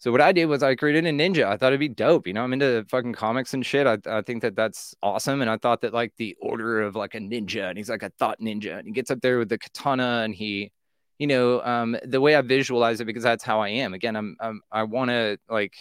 so 0.00 0.12
what 0.12 0.20
I 0.20 0.30
did 0.30 0.46
was 0.46 0.62
I 0.62 0.76
created 0.76 1.06
a 1.06 1.10
ninja. 1.10 1.46
I 1.46 1.56
thought 1.56 1.68
it'd 1.68 1.80
be 1.80 1.88
dope. 1.88 2.28
You 2.28 2.32
know, 2.32 2.44
I'm 2.44 2.52
into 2.52 2.84
fucking 2.88 3.14
comics 3.14 3.52
and 3.52 3.66
shit. 3.66 3.84
I, 3.84 3.98
I 4.06 4.22
think 4.22 4.42
that 4.42 4.54
that's 4.54 4.94
awesome. 5.02 5.40
And 5.40 5.50
I 5.50 5.56
thought 5.56 5.80
that 5.80 5.92
like 5.92 6.12
the 6.18 6.36
order 6.40 6.82
of 6.82 6.94
like 6.94 7.16
a 7.16 7.18
ninja, 7.18 7.68
and 7.68 7.76
he's 7.76 7.90
like 7.90 8.04
a 8.04 8.10
thought 8.10 8.38
ninja, 8.40 8.78
and 8.78 8.86
he 8.86 8.92
gets 8.92 9.10
up 9.10 9.20
there 9.22 9.40
with 9.40 9.48
the 9.48 9.58
katana, 9.58 10.22
and 10.24 10.32
he 10.32 10.70
you 11.18 11.26
know, 11.26 11.60
um, 11.62 11.96
the 12.04 12.20
way 12.20 12.36
I 12.36 12.40
visualize 12.42 13.00
it 13.00 13.04
because 13.04 13.22
that's 13.22 13.44
how 13.44 13.60
I 13.60 13.68
am. 13.68 13.92
Again, 13.94 14.16
I'm, 14.16 14.36
I'm 14.40 14.60
I 14.70 14.84
want 14.84 15.10
to 15.10 15.38
like 15.48 15.74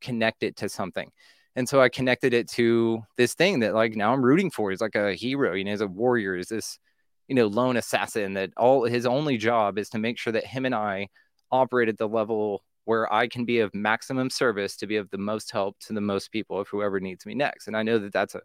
connect 0.00 0.42
it 0.42 0.56
to 0.56 0.68
something. 0.68 1.10
And 1.56 1.68
so 1.68 1.80
I 1.80 1.88
connected 1.88 2.32
it 2.32 2.48
to 2.50 3.02
this 3.16 3.34
thing 3.34 3.60
that 3.60 3.74
like 3.74 3.94
now 3.94 4.12
I'm 4.12 4.24
rooting 4.24 4.50
for. 4.50 4.70
He's 4.70 4.80
like 4.80 4.94
a 4.94 5.14
hero, 5.14 5.54
you 5.54 5.64
know, 5.64 5.72
he's 5.72 5.80
a 5.80 5.86
warrior, 5.86 6.36
is 6.36 6.48
this, 6.48 6.78
you 7.28 7.34
know, 7.34 7.46
lone 7.46 7.76
assassin 7.76 8.34
that 8.34 8.50
all 8.56 8.84
his 8.84 9.04
only 9.04 9.36
job 9.36 9.78
is 9.78 9.90
to 9.90 9.98
make 9.98 10.18
sure 10.18 10.32
that 10.32 10.46
him 10.46 10.64
and 10.64 10.74
I 10.74 11.08
operate 11.50 11.88
at 11.88 11.98
the 11.98 12.08
level 12.08 12.62
where 12.84 13.12
I 13.12 13.28
can 13.28 13.44
be 13.44 13.60
of 13.60 13.74
maximum 13.74 14.30
service 14.30 14.76
to 14.76 14.86
be 14.86 14.96
of 14.96 15.10
the 15.10 15.18
most 15.18 15.50
help 15.50 15.78
to 15.80 15.92
the 15.92 16.00
most 16.00 16.32
people 16.32 16.58
of 16.58 16.68
whoever 16.68 17.00
needs 17.00 17.26
me 17.26 17.34
next. 17.34 17.66
And 17.66 17.76
I 17.76 17.82
know 17.82 17.98
that 17.98 18.12
that's 18.12 18.34
a 18.34 18.40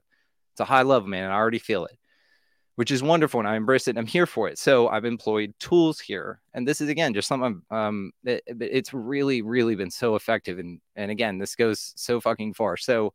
it's 0.53 0.59
a 0.61 0.65
high 0.65 0.83
level, 0.83 1.09
man. 1.09 1.31
I 1.31 1.35
already 1.35 1.59
feel 1.59 1.85
it 1.85 1.97
which 2.75 2.91
is 2.91 3.01
wonderful 3.01 3.39
and 3.39 3.47
I 3.47 3.55
embrace 3.55 3.87
it 3.87 3.91
and 3.91 3.99
I'm 3.99 4.05
here 4.05 4.25
for 4.25 4.47
it. 4.47 4.57
So 4.57 4.89
I've 4.89 5.05
employed 5.05 5.53
tools 5.59 5.99
here. 5.99 6.41
And 6.53 6.67
this 6.67 6.81
is 6.81 6.89
again 6.89 7.13
just 7.13 7.27
something 7.27 7.61
um 7.71 8.11
it, 8.23 8.43
it's 8.47 8.93
really, 8.93 9.41
really 9.41 9.75
been 9.75 9.91
so 9.91 10.15
effective. 10.15 10.59
And 10.59 10.79
and 10.95 11.09
again, 11.09 11.37
this 11.37 11.55
goes 11.55 11.93
so 11.95 12.19
fucking 12.19 12.53
far. 12.53 12.77
So 12.77 13.13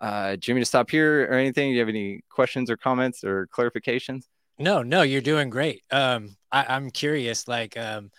uh 0.00 0.36
Jimmy 0.36 0.60
to 0.60 0.64
stop 0.66 0.90
here 0.90 1.24
or 1.24 1.34
anything? 1.34 1.70
Do 1.70 1.74
you 1.74 1.80
have 1.80 1.88
any 1.88 2.22
questions 2.28 2.70
or 2.70 2.76
comments 2.76 3.24
or 3.24 3.48
clarifications? 3.48 4.24
No, 4.58 4.82
no, 4.82 5.02
you're 5.02 5.20
doing 5.20 5.50
great. 5.50 5.82
Um 5.90 6.36
I, 6.50 6.66
I'm 6.68 6.90
curious, 6.90 7.46
like 7.46 7.76
um 7.76 8.10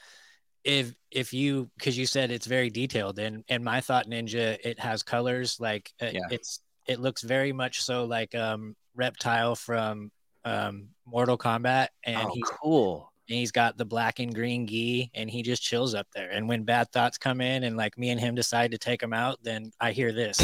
if 0.63 0.93
if 1.11 1.33
you 1.33 1.69
because 1.77 1.97
you 1.97 2.05
said 2.05 2.31
it's 2.31 2.45
very 2.45 2.69
detailed 2.69 3.19
and 3.19 3.43
and 3.49 3.63
my 3.63 3.81
thought 3.81 4.07
ninja 4.07 4.57
it 4.63 4.77
has 4.77 5.03
colors 5.03 5.57
like 5.59 5.91
uh, 6.01 6.09
yeah. 6.11 6.19
it's 6.29 6.59
it 6.85 6.99
looks 6.99 7.21
very 7.21 7.53
much 7.53 7.81
so 7.81 8.03
like 8.03 8.35
um 8.35 8.75
reptile 8.93 9.55
from 9.55 10.11
um, 10.45 10.89
Mortal 11.05 11.37
Kombat, 11.37 11.87
and 12.03 12.17
oh, 12.17 12.31
he's 12.33 12.49
cool. 12.61 13.11
And 13.27 13.37
he's 13.37 13.51
got 13.51 13.77
the 13.77 13.85
black 13.85 14.19
and 14.19 14.33
green 14.33 14.65
gi, 14.65 15.11
and 15.13 15.29
he 15.29 15.43
just 15.43 15.61
chills 15.61 15.93
up 15.93 16.07
there. 16.15 16.31
And 16.31 16.49
when 16.49 16.63
bad 16.63 16.91
thoughts 16.91 17.17
come 17.17 17.41
in, 17.41 17.63
and 17.63 17.77
like 17.77 17.97
me 17.97 18.09
and 18.09 18.19
him 18.19 18.35
decide 18.35 18.71
to 18.71 18.77
take 18.77 19.03
him 19.03 19.13
out, 19.13 19.37
then 19.43 19.71
I 19.79 19.91
hear 19.91 20.11
this 20.11 20.37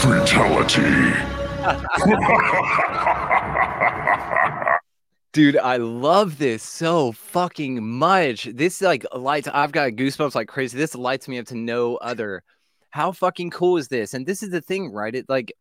fatality. 0.00 1.14
Dude, 5.32 5.58
I 5.58 5.76
love 5.76 6.38
this 6.38 6.62
so 6.62 7.12
fucking 7.12 7.86
much. 7.86 8.44
This 8.44 8.80
like 8.80 9.04
lights. 9.14 9.48
I've 9.52 9.72
got 9.72 9.92
goosebumps 9.92 10.34
like 10.34 10.48
crazy. 10.48 10.76
This 10.76 10.94
lights 10.94 11.28
me 11.28 11.38
up 11.38 11.46
to 11.46 11.56
no 11.56 11.96
other. 11.96 12.42
How 12.90 13.12
fucking 13.12 13.50
cool 13.50 13.76
is 13.76 13.88
this? 13.88 14.14
And 14.14 14.26
this 14.26 14.42
is 14.42 14.50
the 14.50 14.62
thing, 14.62 14.90
right? 14.90 15.14
It 15.14 15.26
like 15.28 15.52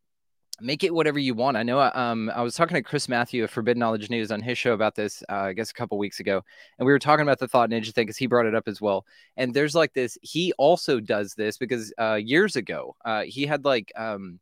make 0.59 0.83
it 0.83 0.93
whatever 0.93 1.19
you 1.19 1.33
want. 1.33 1.57
I 1.57 1.63
know 1.63 1.79
um, 1.79 2.31
I 2.33 2.41
was 2.41 2.55
talking 2.55 2.75
to 2.75 2.81
Chris 2.81 3.07
Matthew 3.07 3.43
of 3.43 3.51
Forbidden 3.51 3.79
Knowledge 3.79 4.09
News 4.09 4.31
on 4.31 4.41
his 4.41 4.57
show 4.57 4.73
about 4.73 4.95
this, 4.95 5.23
uh, 5.29 5.35
I 5.35 5.53
guess 5.53 5.71
a 5.71 5.73
couple 5.73 5.97
weeks 5.97 6.19
ago, 6.19 6.43
and 6.79 6.85
we 6.85 6.91
were 6.91 6.99
talking 6.99 7.23
about 7.23 7.39
the 7.39 7.47
Thought 7.47 7.69
Ninja 7.69 7.93
thing 7.93 8.05
because 8.05 8.17
he 8.17 8.27
brought 8.27 8.45
it 8.45 8.55
up 8.55 8.67
as 8.67 8.81
well. 8.81 9.05
And 9.35 9.53
there's 9.53 9.75
like 9.75 9.93
this, 9.93 10.17
he 10.21 10.53
also 10.53 10.99
does 10.99 11.35
this 11.35 11.57
because 11.57 11.93
uh, 11.99 12.15
years 12.15 12.55
ago 12.55 12.95
uh, 13.05 13.23
he 13.23 13.45
had 13.45 13.65
like 13.65 13.91
um, 13.95 14.39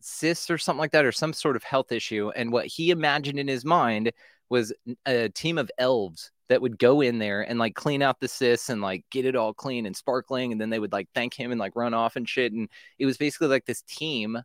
cysts 0.00 0.50
or 0.50 0.58
something 0.58 0.80
like 0.80 0.92
that, 0.92 1.04
or 1.04 1.12
some 1.12 1.32
sort 1.32 1.56
of 1.56 1.62
health 1.64 1.92
issue, 1.92 2.30
and 2.36 2.52
what 2.52 2.66
he 2.66 2.90
imagined 2.90 3.38
in 3.38 3.48
his 3.48 3.64
mind 3.64 4.12
was 4.48 4.72
a 5.06 5.28
team 5.30 5.58
of 5.58 5.70
elves 5.78 6.30
that 6.48 6.62
would 6.62 6.78
go 6.78 7.00
in 7.00 7.18
there 7.18 7.42
and 7.42 7.58
like 7.58 7.74
clean 7.74 8.02
out 8.02 8.20
the 8.20 8.28
cysts 8.28 8.68
and 8.68 8.80
like 8.80 9.04
get 9.10 9.24
it 9.24 9.34
all 9.34 9.52
clean 9.52 9.86
and 9.86 9.96
sparkling 9.96 10.52
and 10.52 10.60
then 10.60 10.70
they 10.70 10.78
would 10.78 10.92
like 10.92 11.08
thank 11.14 11.34
him 11.34 11.50
and 11.50 11.58
like 11.58 11.74
run 11.74 11.92
off 11.92 12.14
and 12.14 12.28
shit 12.28 12.52
and 12.52 12.68
it 13.00 13.06
was 13.06 13.16
basically 13.16 13.48
like 13.48 13.64
this 13.64 13.82
team 13.82 14.38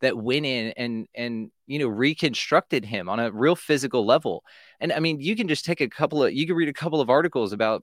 that 0.00 0.16
went 0.16 0.46
in 0.46 0.72
and 0.76 1.06
and 1.14 1.50
you 1.66 1.78
know 1.78 1.88
reconstructed 1.88 2.84
him 2.84 3.08
on 3.08 3.18
a 3.18 3.30
real 3.30 3.56
physical 3.56 4.04
level. 4.04 4.44
And 4.80 4.92
i 4.92 5.00
mean 5.00 5.20
you 5.20 5.36
can 5.36 5.48
just 5.48 5.64
take 5.64 5.80
a 5.80 5.88
couple 5.88 6.22
of 6.24 6.32
you 6.32 6.46
can 6.46 6.56
read 6.56 6.68
a 6.68 6.72
couple 6.72 7.00
of 7.00 7.10
articles 7.10 7.52
about 7.52 7.82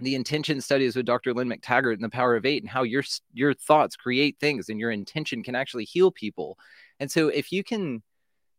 the 0.00 0.16
intention 0.16 0.60
studies 0.60 0.96
with 0.96 1.06
dr 1.06 1.32
lynne 1.34 1.48
mctaggart 1.48 1.94
and 1.94 2.02
the 2.02 2.08
power 2.08 2.34
of 2.34 2.44
eight 2.44 2.62
and 2.62 2.70
how 2.70 2.82
your 2.82 3.04
your 3.32 3.54
thoughts 3.54 3.94
create 3.94 4.36
things 4.40 4.68
and 4.68 4.80
your 4.80 4.90
intention 4.90 5.42
can 5.42 5.54
actually 5.54 5.84
heal 5.84 6.10
people. 6.10 6.58
And 6.98 7.10
so 7.10 7.28
if 7.28 7.52
you 7.52 7.62
can 7.62 8.02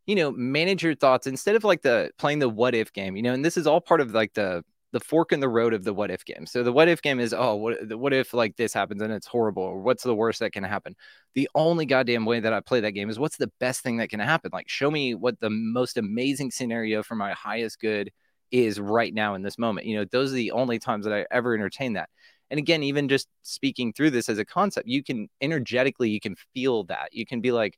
you 0.06 0.16
know 0.16 0.32
manage 0.32 0.84
your 0.84 0.96
thoughts 0.96 1.28
instead 1.28 1.56
of 1.56 1.64
like 1.64 1.82
the 1.82 2.12
playing 2.18 2.40
the 2.40 2.50
what 2.50 2.76
if 2.76 2.94
game 2.94 3.16
you 3.16 3.22
know 3.22 3.34
and 3.34 3.44
this 3.44 3.58
is 3.58 3.68
all 3.68 3.82
part 3.82 4.02
of 4.02 4.14
like 4.14 4.34
the 4.34 4.64
the 4.96 5.00
fork 5.02 5.34
in 5.34 5.42
the 5.42 5.50
road 5.50 5.74
of 5.74 5.84
the 5.84 5.94
what 5.94 6.10
if 6.10 6.24
game. 6.24 6.46
So 6.46 6.64
the 6.64 6.72
what 6.72 6.88
if 6.88 7.02
game 7.02 7.20
is, 7.20 7.34
oh, 7.34 7.56
what, 7.56 8.00
what 8.00 8.14
if 8.14 8.34
like 8.34 8.56
this 8.56 8.74
happens 8.74 9.02
and 9.02 9.12
it's 9.12 9.28
horrible, 9.28 9.64
or 9.64 9.82
what's 9.82 10.04
the 10.04 10.16
worst 10.16 10.40
that 10.40 10.54
can 10.54 10.64
happen? 10.64 10.96
The 11.34 11.50
only 11.54 11.86
goddamn 11.86 12.24
way 12.24 12.40
that 12.40 12.54
I 12.54 12.62
play 12.62 12.80
that 12.80 12.92
game 12.92 13.10
is 13.10 13.20
what's 13.20 13.36
the 13.36 13.52
best 13.60 13.82
thing 13.82 13.98
that 13.98 14.10
can 14.10 14.22
happen? 14.22 14.52
Like, 14.54 14.70
show 14.70 14.90
me 14.90 15.14
what 15.14 15.38
the 15.42 15.50
most 15.50 15.98
amazing 15.98 16.50
scenario 16.50 17.04
for 17.04 17.16
my 17.16 17.34
highest 17.34 17.82
good 17.82 18.10
is 18.52 18.80
right 18.80 19.14
now 19.14 19.36
in 19.36 19.42
this 19.42 19.58
moment. 19.58 19.86
You 19.86 19.98
know, 19.98 20.06
those 20.10 20.32
are 20.32 20.36
the 20.36 20.52
only 20.52 20.80
times 20.80 21.04
that 21.04 21.14
I 21.14 21.26
ever 21.30 21.54
entertain 21.54 21.92
that. 21.94 22.08
And 22.50 22.58
again, 22.58 22.82
even 22.82 23.10
just 23.10 23.28
speaking 23.42 23.92
through 23.92 24.12
this 24.12 24.30
as 24.30 24.38
a 24.38 24.46
concept, 24.46 24.88
you 24.88 25.04
can 25.04 25.28
energetically, 25.42 26.10
you 26.10 26.22
can 26.22 26.38
feel 26.54 26.86
that. 26.86 27.10
You 27.12 27.26
can 27.26 27.42
be 27.42 27.52
like, 27.52 27.78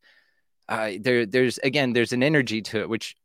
uh, 0.69 0.91
there, 1.01 1.25
there's 1.25 1.57
again, 1.63 1.93
there's 1.93 2.13
an 2.13 2.21
energy 2.21 2.62
to 2.62 2.81
it, 2.81 2.89
which 2.89 3.15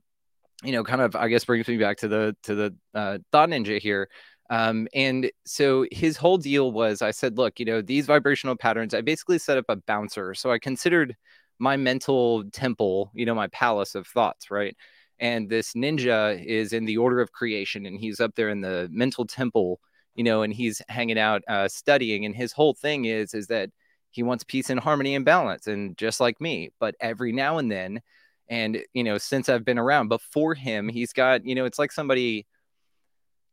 you 0.62 0.72
know, 0.72 0.84
kind 0.84 1.00
of, 1.00 1.16
I 1.16 1.28
guess, 1.28 1.44
brings 1.44 1.68
me 1.68 1.76
back 1.76 1.98
to 1.98 2.08
the 2.08 2.36
to 2.44 2.54
the 2.54 2.74
uh, 2.94 3.18
thought 3.30 3.48
ninja 3.48 3.80
here. 3.80 4.08
Um, 4.50 4.86
and 4.94 5.30
so 5.46 5.86
his 5.90 6.16
whole 6.16 6.36
deal 6.36 6.72
was, 6.72 7.00
I 7.00 7.10
said, 7.10 7.38
look, 7.38 7.58
you 7.58 7.64
know, 7.64 7.80
these 7.80 8.06
vibrational 8.06 8.56
patterns. 8.56 8.92
I 8.92 9.00
basically 9.00 9.38
set 9.38 9.56
up 9.56 9.64
a 9.68 9.76
bouncer. 9.76 10.34
So 10.34 10.52
I 10.52 10.58
considered 10.58 11.16
my 11.58 11.76
mental 11.76 12.44
temple, 12.50 13.10
you 13.14 13.24
know, 13.24 13.34
my 13.34 13.46
palace 13.48 13.94
of 13.94 14.06
thoughts, 14.06 14.50
right? 14.50 14.76
And 15.18 15.48
this 15.48 15.72
ninja 15.74 16.44
is 16.44 16.72
in 16.72 16.84
the 16.84 16.98
order 16.98 17.20
of 17.20 17.32
creation, 17.32 17.86
and 17.86 17.98
he's 17.98 18.20
up 18.20 18.34
there 18.34 18.50
in 18.50 18.60
the 18.60 18.88
mental 18.90 19.24
temple, 19.26 19.80
you 20.16 20.24
know, 20.24 20.42
and 20.42 20.52
he's 20.52 20.82
hanging 20.88 21.18
out, 21.18 21.42
uh, 21.48 21.68
studying. 21.68 22.24
And 22.26 22.34
his 22.34 22.52
whole 22.52 22.74
thing 22.74 23.04
is, 23.04 23.32
is 23.32 23.46
that 23.46 23.70
he 24.10 24.22
wants 24.22 24.44
peace 24.44 24.68
and 24.68 24.80
harmony 24.80 25.14
and 25.14 25.24
balance, 25.24 25.66
and 25.66 25.96
just 25.96 26.20
like 26.20 26.40
me. 26.40 26.72
But 26.78 26.96
every 27.00 27.32
now 27.32 27.58
and 27.58 27.70
then, 27.70 28.02
And 28.48 28.84
you 28.94 29.04
know, 29.04 29.18
since 29.18 29.48
I've 29.48 29.64
been 29.64 29.78
around, 29.78 30.08
before 30.08 30.54
him, 30.54 30.88
he's 30.88 31.12
got 31.12 31.44
you 31.46 31.54
know, 31.54 31.64
it's 31.64 31.78
like 31.78 31.92
somebody 31.92 32.46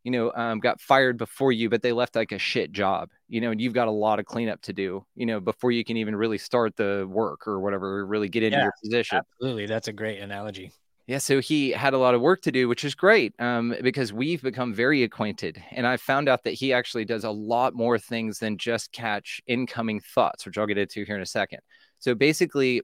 you 0.04 0.12
know, 0.12 0.32
um, 0.36 0.60
got 0.60 0.80
fired 0.80 1.18
before 1.18 1.52
you, 1.52 1.70
but 1.70 1.82
they 1.82 1.92
left 1.92 2.16
like 2.16 2.32
a 2.32 2.40
shit 2.40 2.72
job, 2.72 3.10
you 3.28 3.42
know, 3.42 3.52
and 3.52 3.60
you've 3.60 3.74
got 3.74 3.88
a 3.88 3.92
lot 3.92 4.18
of 4.20 4.26
cleanup 4.26 4.62
to 4.62 4.74
do, 4.74 5.06
you 5.16 5.26
know, 5.26 5.40
before 5.42 5.72
you 5.72 5.84
can 5.84 5.98
even 5.98 6.16
really 6.16 6.38
start 6.38 6.76
the 6.78 7.06
work 7.10 7.46
or 7.48 7.60
whatever, 7.60 8.06
really 8.06 8.30
get 8.30 8.44
into 8.44 8.60
Yeah, 8.60 8.62
your 8.62 8.74
position. 8.82 9.24
Absolutely. 9.40 9.66
That's 9.68 9.88
a 9.88 9.94
great 9.94 10.20
analogy. 10.20 10.72
Yeah, 11.08 11.18
so 11.18 11.40
he 11.42 11.72
had 11.72 11.96
a 11.96 11.98
lot 11.98 12.14
of 12.14 12.22
work 12.22 12.42
to 12.42 12.52
do, 12.52 12.68
which 12.68 12.86
is 12.86 12.94
great 12.94 13.34
um, 13.40 13.76
because 13.82 14.14
we've 14.14 14.44
become 14.44 14.76
very 14.76 15.02
acquainted. 15.02 15.64
And 15.72 15.88
I 15.88 15.98
found 15.98 16.30
out 16.30 16.44
that 16.44 16.54
he 16.54 16.72
actually 16.72 17.04
does 17.04 17.24
a 17.24 17.32
lot 17.32 17.74
more 17.74 17.98
things 17.98 18.38
than 18.40 18.60
just 18.60 18.92
catch 18.92 19.42
incoming 19.48 20.02
thoughts, 20.02 20.46
which 20.46 20.56
I'll 20.58 20.68
get 20.68 20.78
into 20.78 21.04
here 21.06 21.16
in 21.16 21.22
a 21.22 21.26
second. 21.26 21.62
So 21.98 22.14
basically, 22.14 22.84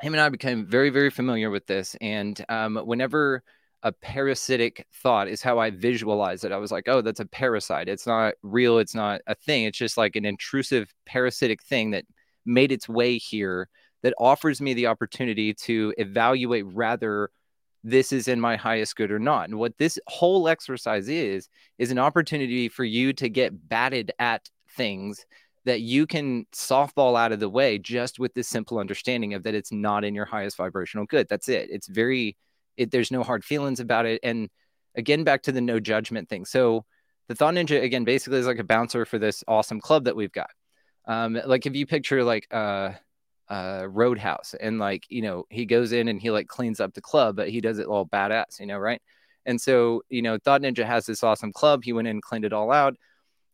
him 0.00 0.14
and 0.14 0.20
I 0.20 0.28
became 0.28 0.66
very, 0.66 0.90
very 0.90 1.10
familiar 1.10 1.50
with 1.50 1.66
this. 1.66 1.96
And 2.00 2.44
um, 2.48 2.76
whenever 2.76 3.42
a 3.82 3.92
parasitic 3.92 4.86
thought 5.02 5.28
is 5.28 5.42
how 5.42 5.58
I 5.58 5.70
visualize 5.70 6.44
it, 6.44 6.52
I 6.52 6.56
was 6.58 6.72
like, 6.72 6.88
oh, 6.88 7.02
that's 7.02 7.20
a 7.20 7.26
parasite. 7.26 7.88
It's 7.88 8.06
not 8.06 8.34
real. 8.42 8.78
It's 8.78 8.94
not 8.94 9.20
a 9.26 9.34
thing. 9.34 9.64
It's 9.64 9.78
just 9.78 9.96
like 9.96 10.16
an 10.16 10.24
intrusive 10.24 10.92
parasitic 11.06 11.62
thing 11.62 11.92
that 11.92 12.04
made 12.44 12.72
its 12.72 12.88
way 12.88 13.18
here 13.18 13.68
that 14.02 14.14
offers 14.18 14.60
me 14.60 14.74
the 14.74 14.86
opportunity 14.86 15.54
to 15.54 15.94
evaluate 15.98 16.66
rather 16.66 17.30
this 17.82 18.12
is 18.12 18.26
in 18.26 18.40
my 18.40 18.56
highest 18.56 18.96
good 18.96 19.12
or 19.12 19.18
not. 19.18 19.48
And 19.48 19.58
what 19.58 19.78
this 19.78 19.98
whole 20.08 20.48
exercise 20.48 21.08
is, 21.08 21.48
is 21.78 21.90
an 21.92 21.98
opportunity 21.98 22.68
for 22.68 22.84
you 22.84 23.12
to 23.14 23.28
get 23.28 23.68
batted 23.68 24.10
at 24.18 24.48
things 24.76 25.24
that 25.66 25.80
you 25.80 26.06
can 26.06 26.46
softball 26.52 27.18
out 27.18 27.32
of 27.32 27.40
the 27.40 27.48
way 27.48 27.76
just 27.76 28.20
with 28.20 28.32
this 28.34 28.46
simple 28.46 28.78
understanding 28.78 29.34
of 29.34 29.42
that 29.42 29.54
it's 29.54 29.72
not 29.72 30.04
in 30.04 30.14
your 30.14 30.24
highest 30.24 30.56
vibrational 30.56 31.06
good. 31.06 31.28
That's 31.28 31.48
it. 31.48 31.68
It's 31.70 31.88
very, 31.88 32.36
it, 32.76 32.92
there's 32.92 33.10
no 33.10 33.24
hard 33.24 33.44
feelings 33.44 33.80
about 33.80 34.06
it. 34.06 34.20
And 34.22 34.48
again, 34.94 35.24
back 35.24 35.42
to 35.42 35.52
the 35.52 35.60
no 35.60 35.80
judgment 35.80 36.28
thing. 36.28 36.44
So 36.44 36.84
the 37.26 37.34
Thought 37.34 37.54
Ninja, 37.54 37.82
again, 37.82 38.04
basically 38.04 38.38
is 38.38 38.46
like 38.46 38.60
a 38.60 38.64
bouncer 38.64 39.04
for 39.04 39.18
this 39.18 39.42
awesome 39.48 39.80
club 39.80 40.04
that 40.04 40.14
we've 40.14 40.32
got. 40.32 40.50
Um, 41.08 41.36
like 41.44 41.66
if 41.66 41.74
you 41.74 41.84
picture 41.84 42.22
like, 42.24 42.46
uh, 42.52 42.92
uh 43.48 43.86
roadhouse 43.88 44.56
and 44.60 44.80
like 44.80 45.04
you 45.08 45.22
know 45.22 45.44
he 45.50 45.66
goes 45.66 45.92
in 45.92 46.08
and 46.08 46.20
he 46.20 46.32
like 46.32 46.48
cleans 46.48 46.80
up 46.80 46.92
the 46.94 47.00
club 47.00 47.36
but 47.36 47.48
he 47.48 47.60
does 47.60 47.78
it 47.78 47.86
all 47.86 48.04
badass 48.04 48.58
you 48.58 48.66
know 48.66 48.76
right 48.76 49.00
and 49.44 49.60
so 49.60 50.02
you 50.08 50.20
know 50.20 50.36
thought 50.36 50.62
ninja 50.62 50.84
has 50.84 51.06
this 51.06 51.22
awesome 51.22 51.52
club 51.52 51.84
he 51.84 51.92
went 51.92 52.08
in 52.08 52.16
and 52.16 52.22
cleaned 52.24 52.44
it 52.44 52.52
all 52.52 52.72
out 52.72 52.96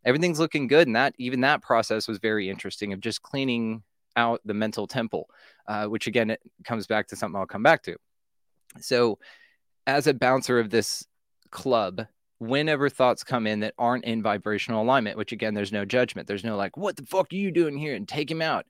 everything's 0.05 0.39
looking 0.39 0.67
good 0.67 0.87
and 0.87 0.95
that 0.95 1.13
even 1.17 1.41
that 1.41 1.61
process 1.61 2.07
was 2.07 2.17
very 2.19 2.49
interesting 2.49 2.93
of 2.93 2.99
just 2.99 3.21
cleaning 3.21 3.83
out 4.15 4.41
the 4.45 4.53
mental 4.53 4.87
temple 4.87 5.27
uh, 5.67 5.85
which 5.85 6.07
again 6.07 6.29
it 6.29 6.41
comes 6.63 6.87
back 6.87 7.07
to 7.07 7.15
something 7.15 7.39
i'll 7.39 7.45
come 7.45 7.63
back 7.63 7.83
to. 7.83 7.95
So 8.79 9.19
as 9.85 10.07
a 10.07 10.13
bouncer 10.13 10.59
of 10.59 10.69
this 10.69 11.05
club 11.51 12.05
whenever 12.39 12.89
thoughts 12.89 13.23
come 13.23 13.47
in 13.47 13.61
that 13.61 13.73
aren't 13.77 14.05
in 14.05 14.21
vibrational 14.21 14.83
alignment 14.83 15.17
which 15.17 15.31
again 15.31 15.53
there's 15.53 15.71
no 15.71 15.85
judgment 15.85 16.27
there's 16.27 16.43
no 16.43 16.57
like 16.57 16.75
what 16.75 16.95
the 16.95 17.05
fuck 17.05 17.31
are 17.31 17.35
you 17.35 17.51
doing 17.51 17.77
here? 17.77 17.95
and 17.95 18.07
take 18.07 18.29
him 18.29 18.41
out. 18.41 18.65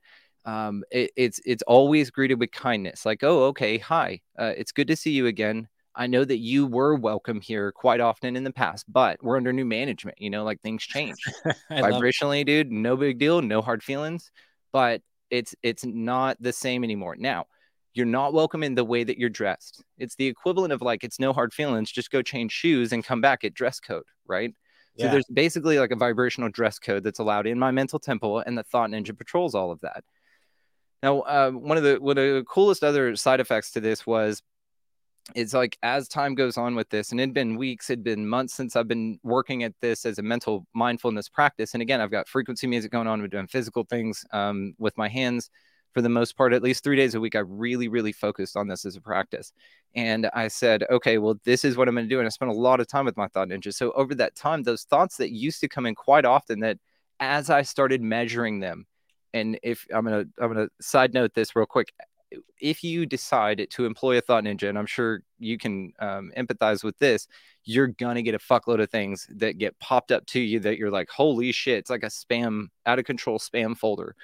Um, 0.46 0.84
it, 0.90 1.10
it's 1.16 1.40
it's 1.46 1.62
always 1.62 2.10
greeted 2.10 2.38
with 2.38 2.52
kindness 2.52 3.06
like 3.06 3.24
oh 3.24 3.44
okay 3.44 3.78
hi 3.78 4.20
uh, 4.38 4.52
it's 4.56 4.72
good 4.72 4.88
to 4.88 4.96
see 4.96 5.12
you 5.12 5.26
again 5.26 5.68
i 5.96 6.06
know 6.06 6.24
that 6.24 6.38
you 6.38 6.66
were 6.66 6.94
welcome 6.94 7.40
here 7.40 7.72
quite 7.72 8.00
often 8.00 8.36
in 8.36 8.44
the 8.44 8.52
past 8.52 8.84
but 8.92 9.22
we're 9.22 9.36
under 9.36 9.52
new 9.52 9.64
management 9.64 10.20
you 10.20 10.30
know 10.30 10.44
like 10.44 10.60
things 10.60 10.82
change. 10.82 11.16
Vibrationally 11.70 12.44
dude 12.44 12.70
no 12.72 12.96
big 12.96 13.18
deal 13.18 13.42
no 13.42 13.60
hard 13.62 13.82
feelings 13.82 14.30
but 14.72 15.02
it's 15.30 15.54
it's 15.62 15.84
not 15.84 16.36
the 16.40 16.52
same 16.52 16.84
anymore. 16.84 17.16
Now 17.18 17.46
you're 17.92 18.06
not 18.06 18.32
welcome 18.32 18.62
in 18.62 18.74
the 18.74 18.84
way 18.84 19.04
that 19.04 19.18
you're 19.18 19.30
dressed. 19.30 19.84
It's 19.98 20.16
the 20.16 20.26
equivalent 20.26 20.72
of 20.72 20.82
like 20.82 21.04
it's 21.04 21.20
no 21.20 21.32
hard 21.32 21.52
feelings 21.52 21.90
just 21.90 22.10
go 22.10 22.22
change 22.22 22.52
shoes 22.52 22.92
and 22.92 23.04
come 23.04 23.20
back 23.20 23.44
at 23.44 23.54
dress 23.54 23.80
code 23.80 24.04
right? 24.26 24.54
So 24.96 25.08
there's 25.08 25.26
basically 25.26 25.80
like 25.80 25.90
a 25.90 25.96
vibrational 25.96 26.50
dress 26.50 26.78
code 26.78 27.02
that's 27.02 27.18
allowed 27.18 27.48
in 27.48 27.58
my 27.58 27.72
mental 27.72 27.98
temple 27.98 28.38
and 28.38 28.56
the 28.56 28.62
thought 28.62 28.90
ninja 28.90 29.16
patrols 29.16 29.54
all 29.54 29.72
of 29.72 29.80
that. 29.80 30.04
Now, 31.02 31.20
uh, 31.20 31.50
one 31.50 31.76
of 31.76 31.82
the 31.82 31.96
one 31.96 32.16
of 32.16 32.24
the 32.24 32.44
coolest 32.48 32.84
other 32.84 33.16
side 33.16 33.40
effects 33.40 33.72
to 33.72 33.80
this 33.80 34.06
was 34.06 34.40
it's 35.34 35.54
like 35.54 35.78
as 35.82 36.08
time 36.08 36.34
goes 36.34 36.56
on 36.56 36.74
with 36.74 36.90
this, 36.90 37.10
and 37.10 37.20
it'd 37.20 37.34
been 37.34 37.56
weeks, 37.56 37.88
it'd 37.90 38.04
been 38.04 38.28
months 38.28 38.54
since 38.54 38.76
I've 38.76 38.88
been 38.88 39.18
working 39.22 39.62
at 39.62 39.72
this 39.80 40.04
as 40.04 40.18
a 40.18 40.22
mental 40.22 40.66
mindfulness 40.74 41.28
practice. 41.28 41.74
And 41.74 41.82
again, 41.82 42.00
I've 42.00 42.10
got 42.10 42.28
frequency 42.28 42.66
music 42.66 42.92
going 42.92 43.06
on, 43.06 43.20
we're 43.20 43.28
doing 43.28 43.46
physical 43.46 43.84
things 43.84 44.24
um, 44.32 44.74
with 44.78 44.96
my 44.98 45.08
hands 45.08 45.50
for 45.94 46.02
the 46.02 46.08
most 46.08 46.36
part, 46.36 46.52
at 46.52 46.62
least 46.62 46.82
three 46.82 46.96
days 46.96 47.14
a 47.14 47.20
week. 47.20 47.36
I 47.36 47.40
really, 47.40 47.88
really 47.88 48.12
focused 48.12 48.56
on 48.56 48.66
this 48.66 48.84
as 48.84 48.96
a 48.96 49.00
practice. 49.00 49.52
And 49.94 50.28
I 50.34 50.48
said, 50.48 50.84
okay, 50.90 51.18
well, 51.18 51.36
this 51.44 51.64
is 51.64 51.76
what 51.76 51.88
I'm 51.88 51.94
going 51.94 52.06
to 52.06 52.14
do. 52.14 52.18
And 52.18 52.26
I 52.26 52.30
spent 52.30 52.50
a 52.50 52.54
lot 52.54 52.80
of 52.80 52.88
time 52.88 53.04
with 53.04 53.16
my 53.16 53.28
thought 53.28 53.48
ninja. 53.48 53.72
So 53.72 53.92
over 53.92 54.14
that 54.16 54.34
time, 54.34 54.64
those 54.64 54.82
thoughts 54.82 55.16
that 55.18 55.30
used 55.30 55.60
to 55.60 55.68
come 55.68 55.86
in 55.86 55.94
quite 55.94 56.24
often, 56.24 56.60
that 56.60 56.78
as 57.20 57.48
I 57.48 57.62
started 57.62 58.02
measuring 58.02 58.58
them, 58.58 58.86
and 59.32 59.58
if 59.62 59.86
I'm 59.92 60.04
gonna 60.04 60.24
I'm 60.38 60.52
gonna 60.52 60.68
side 60.80 61.14
note 61.14 61.34
this 61.34 61.56
real 61.56 61.66
quick. 61.66 61.92
If 62.60 62.84
you 62.84 63.06
decide 63.06 63.66
to 63.70 63.84
employ 63.84 64.18
a 64.18 64.20
thought 64.20 64.44
ninja, 64.44 64.68
and 64.68 64.78
I'm 64.78 64.86
sure 64.86 65.22
you 65.38 65.58
can 65.58 65.92
um, 65.98 66.32
empathize 66.36 66.84
with 66.84 66.98
this, 66.98 67.28
you're 67.64 67.88
gonna 67.88 68.22
get 68.22 68.34
a 68.34 68.38
fuckload 68.38 68.82
of 68.82 68.90
things 68.90 69.26
that 69.36 69.58
get 69.58 69.78
popped 69.78 70.12
up 70.12 70.26
to 70.26 70.40
you 70.40 70.60
that 70.60 70.78
you're 70.78 70.90
like, 70.90 71.08
holy 71.10 71.52
shit! 71.52 71.78
It's 71.78 71.90
like 71.90 72.02
a 72.02 72.06
spam, 72.06 72.66
out 72.86 72.98
of 72.98 73.04
control 73.04 73.38
spam 73.38 73.76
folder 73.76 74.14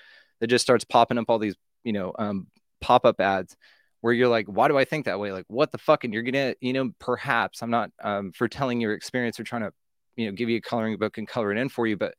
that 0.40 0.48
just 0.48 0.64
starts 0.64 0.84
popping 0.84 1.18
up 1.18 1.26
all 1.28 1.38
these, 1.38 1.56
you 1.84 1.92
know, 1.92 2.12
um, 2.18 2.46
pop 2.80 3.04
up 3.04 3.20
ads 3.20 3.56
where 4.00 4.12
you're 4.12 4.28
like, 4.28 4.46
why 4.46 4.68
do 4.68 4.78
I 4.78 4.84
think 4.84 5.04
that 5.04 5.20
way? 5.20 5.32
Like, 5.32 5.44
what 5.48 5.72
the 5.72 5.78
fuck? 5.78 6.04
And 6.04 6.12
you're 6.14 6.22
gonna, 6.22 6.54
you 6.60 6.72
know, 6.72 6.90
perhaps 6.98 7.62
I'm 7.62 7.70
not 7.70 7.90
um, 8.02 8.32
for 8.32 8.48
telling 8.48 8.80
your 8.80 8.94
experience 8.94 9.38
or 9.38 9.44
trying 9.44 9.62
to, 9.62 9.72
you 10.16 10.26
know, 10.26 10.32
give 10.32 10.48
you 10.48 10.56
a 10.56 10.62
coloring 10.62 10.96
book 10.98 11.18
and 11.18 11.28
color 11.28 11.52
it 11.52 11.58
in 11.58 11.68
for 11.68 11.86
you, 11.86 11.96
but 11.96 12.14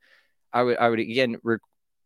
I 0.54 0.64
would, 0.64 0.78
I 0.78 0.90
would 0.90 1.00
again 1.00 1.38
re- 1.44 1.58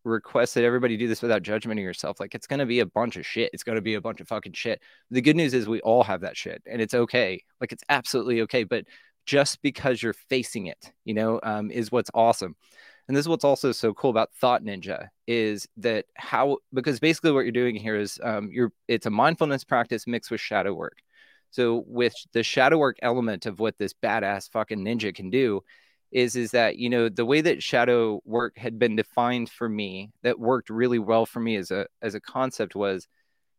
request 0.06 0.54
that 0.54 0.64
everybody 0.64 0.96
do 0.96 1.08
this 1.08 1.22
without 1.22 1.44
judgment 1.44 1.80
of 1.80 1.84
yourself. 1.84 2.20
Like 2.20 2.36
it's 2.36 2.48
going 2.48 2.60
to 2.60 2.66
be 2.66 2.80
a 2.80 2.86
bunch 2.86 3.18
of 3.18 3.26
shit. 3.26 3.50
It's 3.54 3.64
going 3.64 3.76
to 3.76 3.82
be 3.82 3.96
a 3.96 4.02
bunch 4.02 4.22
of 4.22 4.28
fucking 4.28 4.54
shit. 4.54 4.82
The 5.12 5.22
good 5.22 5.36
news 5.36 5.54
is 5.54 5.68
we 5.68 5.82
all 5.82 6.04
have 6.04 6.22
that 6.22 6.38
shit 6.38 6.62
and 6.66 6.82
it's 6.82 6.94
okay. 6.94 7.44
Like 7.60 7.72
it's 7.72 7.84
absolutely 7.90 8.42
okay. 8.42 8.64
But 8.64 8.86
just 9.26 9.62
because 9.62 10.02
you're 10.02 10.14
facing 10.14 10.68
it, 10.68 10.92
you 11.04 11.14
know, 11.14 11.40
um, 11.44 11.72
is 11.72 11.92
what's 11.92 12.12
awesome. 12.14 12.56
And 13.08 13.16
this 13.16 13.26
is 13.26 13.30
what's 13.30 13.44
also 13.44 13.72
so 13.72 13.94
cool 13.94 14.10
about 14.10 14.34
Thought 14.40 14.64
Ninja 14.64 15.10
is 15.28 15.68
that 15.78 16.06
how 16.16 16.58
because 16.74 17.00
basically 17.00 17.32
what 17.32 17.42
you're 17.42 17.52
doing 17.52 17.76
here 17.76 17.96
is 17.96 18.20
um, 18.24 18.50
you're 18.52 18.72
it's 18.88 19.06
a 19.06 19.12
mindfulness 19.12 19.64
practice 19.64 20.08
mixed 20.08 20.32
with 20.32 20.42
shadow 20.42 20.74
work. 20.74 20.98
So 21.52 21.84
with 21.88 22.16
the 22.34 22.44
shadow 22.44 22.78
work 22.78 22.98
element 23.02 23.46
of 23.46 23.60
what 23.60 23.78
this 23.78 23.94
badass 23.94 24.52
fucking 24.52 24.84
ninja 24.84 25.14
can 25.14 25.30
do 25.30 25.62
is 26.12 26.36
is 26.36 26.52
that 26.52 26.78
you 26.78 26.90
know 26.90 27.10
the 27.10 27.26
way 27.26 27.42
that 27.42 27.62
shadow 27.62 28.22
work 28.26 28.58
had 28.58 28.80
been 28.80 28.96
defined 28.96 29.50
for 29.50 29.68
me 29.68 30.12
that 30.24 30.40
worked 30.40 30.70
really 30.70 31.00
well 31.00 31.26
for 31.26 31.40
me 31.40 31.56
as 31.56 31.72
a 31.72 31.88
as 32.02 32.16
a 32.16 32.20
concept 32.22 32.76
was 32.76 33.08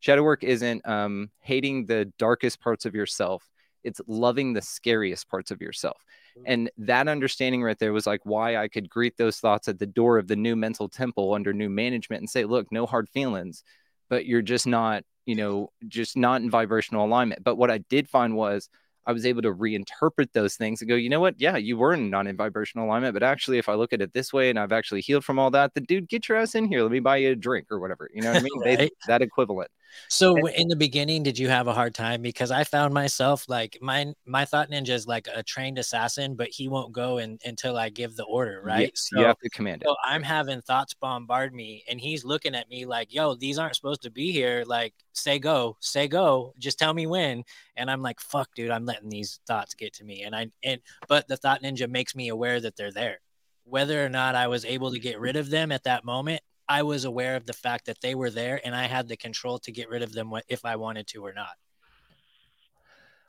shadow 0.01 0.23
work 0.23 0.45
isn't 0.45 0.87
um, 0.87 1.31
hating 1.41 1.87
the 1.87 2.13
darkest 2.19 2.61
parts 2.61 2.85
of 2.85 2.95
yourself. 2.95 3.49
It's 3.83 4.01
loving 4.07 4.53
the 4.53 4.63
scariest 4.63 5.29
parts 5.29 5.51
of 5.51 5.61
yourself. 5.61 6.03
And 6.45 6.71
that 6.79 7.09
understanding 7.09 7.63
right 7.63 7.79
there 7.79 7.93
was 7.93 8.07
like 8.07 8.21
why 8.25 8.57
i 8.57 8.69
could 8.69 8.91
greet 8.91 9.17
those 9.17 9.39
thoughts 9.39 9.69
at 9.69 9.79
the 9.79 9.87
door 9.87 10.19
of 10.19 10.29
the 10.29 10.37
new 10.37 10.55
mental 10.55 10.89
temple 10.89 11.33
under 11.35 11.53
new 11.53 11.71
management 11.71 12.21
and 12.21 12.29
say 12.29 12.45
look 12.45 12.71
no 12.71 12.85
hard 12.85 13.09
feelings 13.09 13.63
but 14.09 14.27
you're 14.27 14.43
just 14.43 14.67
not 14.67 15.03
you 15.25 15.35
know 15.35 15.71
just 15.89 16.17
not 16.17 16.43
in 16.43 16.51
vibrational 16.51 17.07
alignment. 17.07 17.43
But 17.43 17.57
what 17.57 17.71
i 17.71 17.79
did 17.79 18.09
find 18.09 18.37
was 18.37 18.69
I 19.07 19.13
was 19.13 19.25
able 19.25 19.43
to 19.43 19.53
reinterpret 19.55 20.33
those 20.33 20.57
things 20.57 20.81
and 20.81 20.89
go, 20.89 20.97
you 20.97 21.09
know 21.09 21.21
what? 21.21 21.37
Yeah, 21.39 21.57
you 21.57 21.77
were 21.77 21.97
not 21.97 22.27
in 22.27 22.37
vibrational 22.37 22.87
alignment, 22.87 23.15
but 23.15 23.23
actually, 23.23 23.59
if 23.59 23.69
I 23.69 23.75
look 23.75 23.93
at 23.93 24.03
it 24.03 24.13
this 24.13 24.33
way 24.33 24.51
and 24.51 24.59
I've 24.59 24.73
actually 24.73 25.01
healed 25.01 25.25
from 25.25 25.39
all 25.39 25.51
that, 25.53 25.75
the 25.75 25.81
dude, 25.81 26.09
get 26.09 26.29
your 26.29 26.39
ass 26.39 26.55
in 26.55 26.67
here. 26.67 26.83
Let 26.83 26.91
me 26.91 27.01
buy 27.01 27.19
you 27.19 27.31
a 27.31 27.37
drink 27.37 27.71
or 27.71 27.79
whatever. 27.79 28.11
You 28.13 28.23
know 28.23 28.33
what 28.33 28.41
I 28.41 28.43
mean? 28.43 28.63
They, 28.65 28.91
that 29.07 29.23
equivalent. 29.23 29.71
So 30.09 30.47
in 30.47 30.69
the 30.69 30.77
beginning, 30.77 31.23
did 31.23 31.39
you 31.39 31.49
have 31.49 31.67
a 31.67 31.75
hard 31.75 31.95
time? 31.95 32.23
Because 32.23 32.51
I 32.51 32.65
found 32.65 32.95
myself 32.95 33.45
like 33.49 33.79
my 33.81 34.15
my 34.25 34.45
thought 34.45 34.71
ninja 34.71 34.91
is 34.91 35.07
like 35.07 35.29
a 35.35 35.43
trained 35.43 35.79
assassin, 35.79 36.37
but 36.37 36.49
he 36.49 36.69
won't 36.69 36.93
go 36.93 37.19
in, 37.19 37.39
until 37.45 37.77
I 37.77 37.89
give 37.89 38.17
the 38.17 38.25
order, 38.25 38.61
right? 38.63 38.93
Yes, 38.95 39.09
you 39.13 39.25
have 39.25 39.39
to 39.39 39.51
command 39.51 39.83
it. 39.83 39.89
so 39.89 39.97
I'm 40.05 40.23
having 40.23 40.63
thoughts 40.63 40.95
bombard 40.95 41.55
me, 41.55 41.85
and 41.89 42.01
he's 42.01 42.25
looking 42.25 42.55
at 42.55 42.69
me 42.69 42.87
like, 42.87 43.13
"Yo, 43.15 43.35
these 43.35 43.59
aren't 43.59 43.77
supposed 43.77 44.03
to 44.03 44.11
be 44.11 44.33
here. 44.33 44.65
Like, 44.67 44.95
say 45.13 45.39
go, 45.39 45.77
say 45.81 46.09
go. 46.09 46.55
Just 46.59 46.79
tell 46.79 46.95
me 46.95 47.07
when." 47.07 47.45
And 47.77 47.91
I'm 47.91 48.03
like, 48.03 48.21
"Fuck, 48.21 48.55
dude, 48.55 48.71
I'm 48.71 48.87
letting 48.87 49.09
these 49.09 49.41
thoughts 49.47 49.75
get 49.75 49.93
to 49.95 50.05
me." 50.05 50.23
And 50.23 50.35
I 50.35 50.49
and 50.63 50.81
but 51.09 51.29
the 51.29 51.37
thought 51.37 51.63
ninja 51.63 51.89
makes 51.91 52.15
me 52.15 52.29
aware 52.29 52.61
that 52.61 52.77
they're 52.77 52.93
there. 52.93 53.21
Whether 53.65 54.05
or 54.05 54.09
not 54.09 54.35
I 54.35 54.47
was 54.49 54.65
able 54.65 54.93
to 54.93 54.99
get 55.01 55.19
rid 55.21 55.37
of 55.37 55.51
them 55.51 55.73
at 55.73 55.85
that 55.85 56.05
moment, 56.05 56.43
I 56.69 56.83
was 56.83 57.05
aware 57.05 57.37
of 57.37 57.47
the 57.47 57.53
fact 57.53 57.87
that 57.87 58.01
they 58.01 58.15
were 58.15 58.31
there, 58.31 58.61
and 58.65 58.75
I 58.75 58.85
had 58.85 59.09
the 59.09 59.17
control 59.17 59.59
to 59.61 59.73
get 59.73 59.89
rid 59.89 60.03
of 60.03 60.13
them 60.13 60.33
if 60.49 60.65
I 60.65 60.77
wanted 60.77 61.07
to 61.09 61.25
or 61.25 61.33
not. 61.33 61.57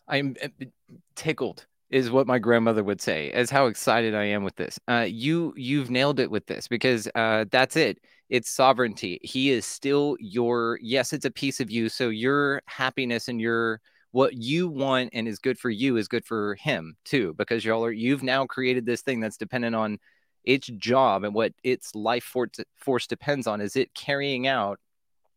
I'm 0.08 0.36
uh, 0.41 0.47
tickled 1.15 1.65
is 1.89 2.12
what 2.12 2.28
my 2.28 2.38
grandmother 2.38 2.84
would 2.84 3.00
say 3.00 3.32
as 3.32 3.50
how 3.50 3.67
excited 3.67 4.13
i 4.13 4.23
am 4.23 4.43
with 4.43 4.56
this. 4.56 4.80
Uh, 4.88 5.06
you 5.08 5.54
you've 5.56 5.89
nailed 5.89 6.19
it 6.19 6.30
with 6.30 6.45
this 6.47 6.67
because 6.67 7.08
uh, 7.15 7.45
that's 7.52 7.76
it. 7.76 8.00
It's 8.30 8.50
sovereignty. 8.50 9.19
He 9.23 9.52
is 9.52 9.65
still 9.65 10.17
your 10.19 10.80
yes 10.82 11.13
it's 11.13 11.26
a 11.26 11.32
piece 11.32 11.60
of 11.60 11.71
you 11.71 11.89
so 11.89 12.10
your 12.10 12.62
happiness 12.65 13.28
and 13.28 13.39
your 13.39 13.82
what 14.12 14.34
you 14.34 14.67
want 14.67 15.10
and 15.13 15.28
is 15.28 15.39
good 15.39 15.60
for 15.60 15.69
you 15.69 15.97
is 15.97 16.08
good 16.08 16.26
for 16.26 16.56
him 16.56 16.95
too 17.06 17.34
because 17.38 17.63
y'all 17.63 17.86
are 17.86 17.91
you've 17.91 18.23
now 18.23 18.45
created 18.45 18.86
this 18.86 19.02
thing 19.02 19.19
that's 19.19 19.38
dependent 19.38 19.76
on 19.76 19.97
its 20.48 20.68
job 20.68 21.24
and 21.24 21.36
what 21.36 21.54
its 21.64 21.94
life 21.94 22.24
force, 22.76 23.08
depends 23.08 23.46
on 23.46 23.62
is 23.62 23.76
it 23.76 23.94
carrying 23.94 24.48
out 24.48 24.80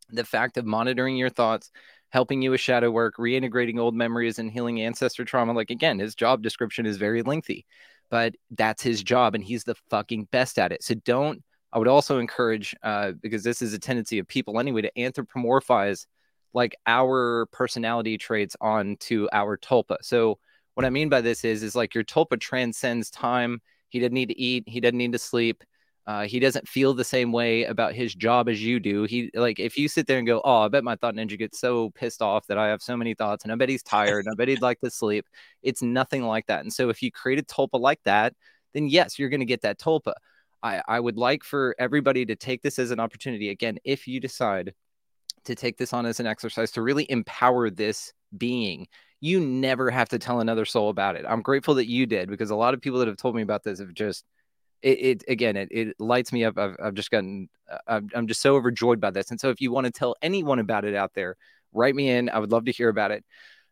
the 0.08 0.24
fact 0.24 0.56
of 0.56 0.64
monitoring 0.64 1.16
your 1.16 1.28
thoughts 1.28 1.70
helping 2.10 2.42
you 2.42 2.50
with 2.50 2.60
shadow 2.60 2.90
work, 2.90 3.16
reintegrating 3.18 3.78
old 3.78 3.94
memories 3.94 4.38
and 4.38 4.50
healing 4.50 4.80
ancestor 4.80 5.24
trauma. 5.24 5.52
Like 5.52 5.70
again, 5.70 5.98
his 5.98 6.14
job 6.14 6.42
description 6.42 6.86
is 6.86 6.96
very 6.96 7.22
lengthy, 7.22 7.66
but 8.08 8.34
that's 8.52 8.82
his 8.82 9.02
job 9.02 9.34
and 9.34 9.44
he's 9.44 9.64
the 9.64 9.76
fucking 9.90 10.28
best 10.32 10.58
at 10.58 10.72
it. 10.72 10.82
So 10.82 10.94
don't, 10.94 11.42
I 11.72 11.78
would 11.78 11.88
also 11.88 12.18
encourage, 12.18 12.74
uh, 12.82 13.12
because 13.20 13.44
this 13.44 13.62
is 13.62 13.74
a 13.74 13.78
tendency 13.78 14.18
of 14.18 14.26
people 14.26 14.58
anyway, 14.58 14.82
to 14.82 14.92
anthropomorphize 14.96 16.06
like 16.52 16.74
our 16.86 17.46
personality 17.52 18.18
traits 18.18 18.56
onto 18.60 19.28
our 19.32 19.56
tulpa. 19.56 19.98
So 20.02 20.38
what 20.74 20.84
I 20.84 20.90
mean 20.90 21.08
by 21.08 21.20
this 21.20 21.44
is, 21.44 21.62
is 21.62 21.76
like 21.76 21.94
your 21.94 22.04
tulpa 22.04 22.40
transcends 22.40 23.10
time. 23.10 23.60
He 23.90 23.98
doesn't 24.00 24.14
need 24.14 24.30
to 24.30 24.40
eat. 24.40 24.64
He 24.66 24.80
doesn't 24.80 24.98
need 24.98 25.12
to 25.12 25.18
sleep. 25.18 25.62
Uh, 26.06 26.26
he 26.26 26.40
doesn't 26.40 26.66
feel 26.66 26.94
the 26.94 27.04
same 27.04 27.30
way 27.30 27.64
about 27.64 27.94
his 27.94 28.14
job 28.14 28.48
as 28.48 28.62
you 28.62 28.80
do. 28.80 29.04
He 29.04 29.30
like 29.34 29.60
if 29.60 29.76
you 29.76 29.86
sit 29.86 30.06
there 30.06 30.18
and 30.18 30.26
go, 30.26 30.40
"Oh, 30.44 30.62
I 30.62 30.68
bet 30.68 30.82
my 30.82 30.96
thought 30.96 31.14
ninja 31.14 31.38
gets 31.38 31.60
so 31.60 31.90
pissed 31.90 32.22
off 32.22 32.46
that 32.48 32.58
I 32.58 32.68
have 32.68 32.82
so 32.82 32.96
many 32.96 33.14
thoughts, 33.14 33.44
and 33.44 33.52
I 33.52 33.56
bet 33.56 33.68
he's 33.68 33.82
tired, 33.82 34.24
and 34.24 34.32
I 34.32 34.34
bet 34.34 34.48
he'd 34.48 34.62
like 34.62 34.80
to 34.80 34.90
sleep." 34.90 35.26
It's 35.62 35.82
nothing 35.82 36.24
like 36.24 36.46
that. 36.46 36.60
And 36.62 36.72
so, 36.72 36.88
if 36.88 37.02
you 37.02 37.12
create 37.12 37.38
a 37.38 37.42
tulpa 37.42 37.78
like 37.78 38.00
that, 38.04 38.34
then 38.74 38.88
yes, 38.88 39.18
you're 39.18 39.28
going 39.28 39.40
to 39.40 39.46
get 39.46 39.62
that 39.62 39.78
tulpa. 39.78 40.14
I 40.62 40.82
I 40.88 41.00
would 41.00 41.16
like 41.16 41.44
for 41.44 41.76
everybody 41.78 42.26
to 42.26 42.36
take 42.36 42.62
this 42.62 42.78
as 42.78 42.90
an 42.90 43.00
opportunity. 43.00 43.50
Again, 43.50 43.78
if 43.84 44.08
you 44.08 44.20
decide 44.20 44.74
to 45.44 45.54
take 45.54 45.76
this 45.78 45.92
on 45.92 46.06
as 46.06 46.20
an 46.20 46.26
exercise 46.26 46.70
to 46.72 46.82
really 46.82 47.06
empower 47.10 47.70
this 47.70 48.12
being. 48.36 48.86
You 49.20 49.40
never 49.40 49.90
have 49.90 50.08
to 50.10 50.18
tell 50.18 50.40
another 50.40 50.64
soul 50.64 50.88
about 50.88 51.16
it. 51.16 51.24
I'm 51.28 51.42
grateful 51.42 51.74
that 51.74 51.88
you 51.88 52.06
did 52.06 52.30
because 52.30 52.50
a 52.50 52.56
lot 52.56 52.74
of 52.74 52.80
people 52.80 52.98
that 53.00 53.08
have 53.08 53.16
told 53.16 53.34
me 53.34 53.42
about 53.42 53.64
this 53.64 53.78
have 53.78 53.92
just 53.94 54.24
it, 54.82 54.98
it 54.98 55.24
again 55.28 55.56
it, 55.56 55.68
it 55.70 56.00
lights 56.00 56.32
me 56.32 56.44
up. 56.44 56.56
I've, 56.58 56.76
I've 56.82 56.94
just 56.94 57.10
gotten 57.10 57.50
uh, 57.86 58.00
i'm 58.14 58.26
just 58.26 58.40
so 58.40 58.56
overjoyed 58.56 59.00
by 59.00 59.10
this. 59.10 59.30
And 59.30 59.38
so 59.38 59.50
if 59.50 59.60
you 59.60 59.70
want 59.70 59.84
to 59.86 59.92
tell 59.92 60.16
anyone 60.22 60.58
about 60.58 60.84
it 60.84 60.94
out 60.94 61.12
there 61.14 61.36
write 61.72 61.94
me 61.94 62.10
in. 62.10 62.28
I 62.28 62.38
would 62.38 62.52
love 62.52 62.64
to 62.64 62.72
hear 62.72 62.88
about 62.88 63.10
it. 63.10 63.24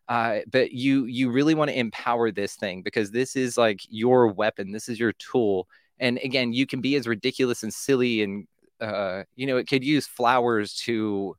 Uh, 0.07 0.39
but 0.51 0.71
you 0.71 1.05
you 1.05 1.29
really 1.29 1.53
want 1.53 1.69
to 1.69 1.79
empower 1.79 2.31
this 2.31 2.55
thing 2.55 2.81
because 2.81 3.11
this 3.11 3.35
is 3.35 3.57
like 3.57 3.81
your 3.89 4.27
weapon. 4.27 4.71
This 4.71 4.89
is 4.89 4.99
your 4.99 5.13
tool. 5.13 5.67
And 5.99 6.19
again 6.23 6.53
you 6.53 6.65
can 6.65 6.81
be 6.81 6.95
as 6.95 7.07
ridiculous 7.07 7.63
and 7.63 7.73
silly 7.73 8.23
and 8.23 8.47
uh, 8.81 9.23
you 9.35 9.45
know 9.45 9.57
it 9.57 9.67
could 9.67 9.83
use 9.83 10.07
flowers 10.07 10.73
to 10.75 11.35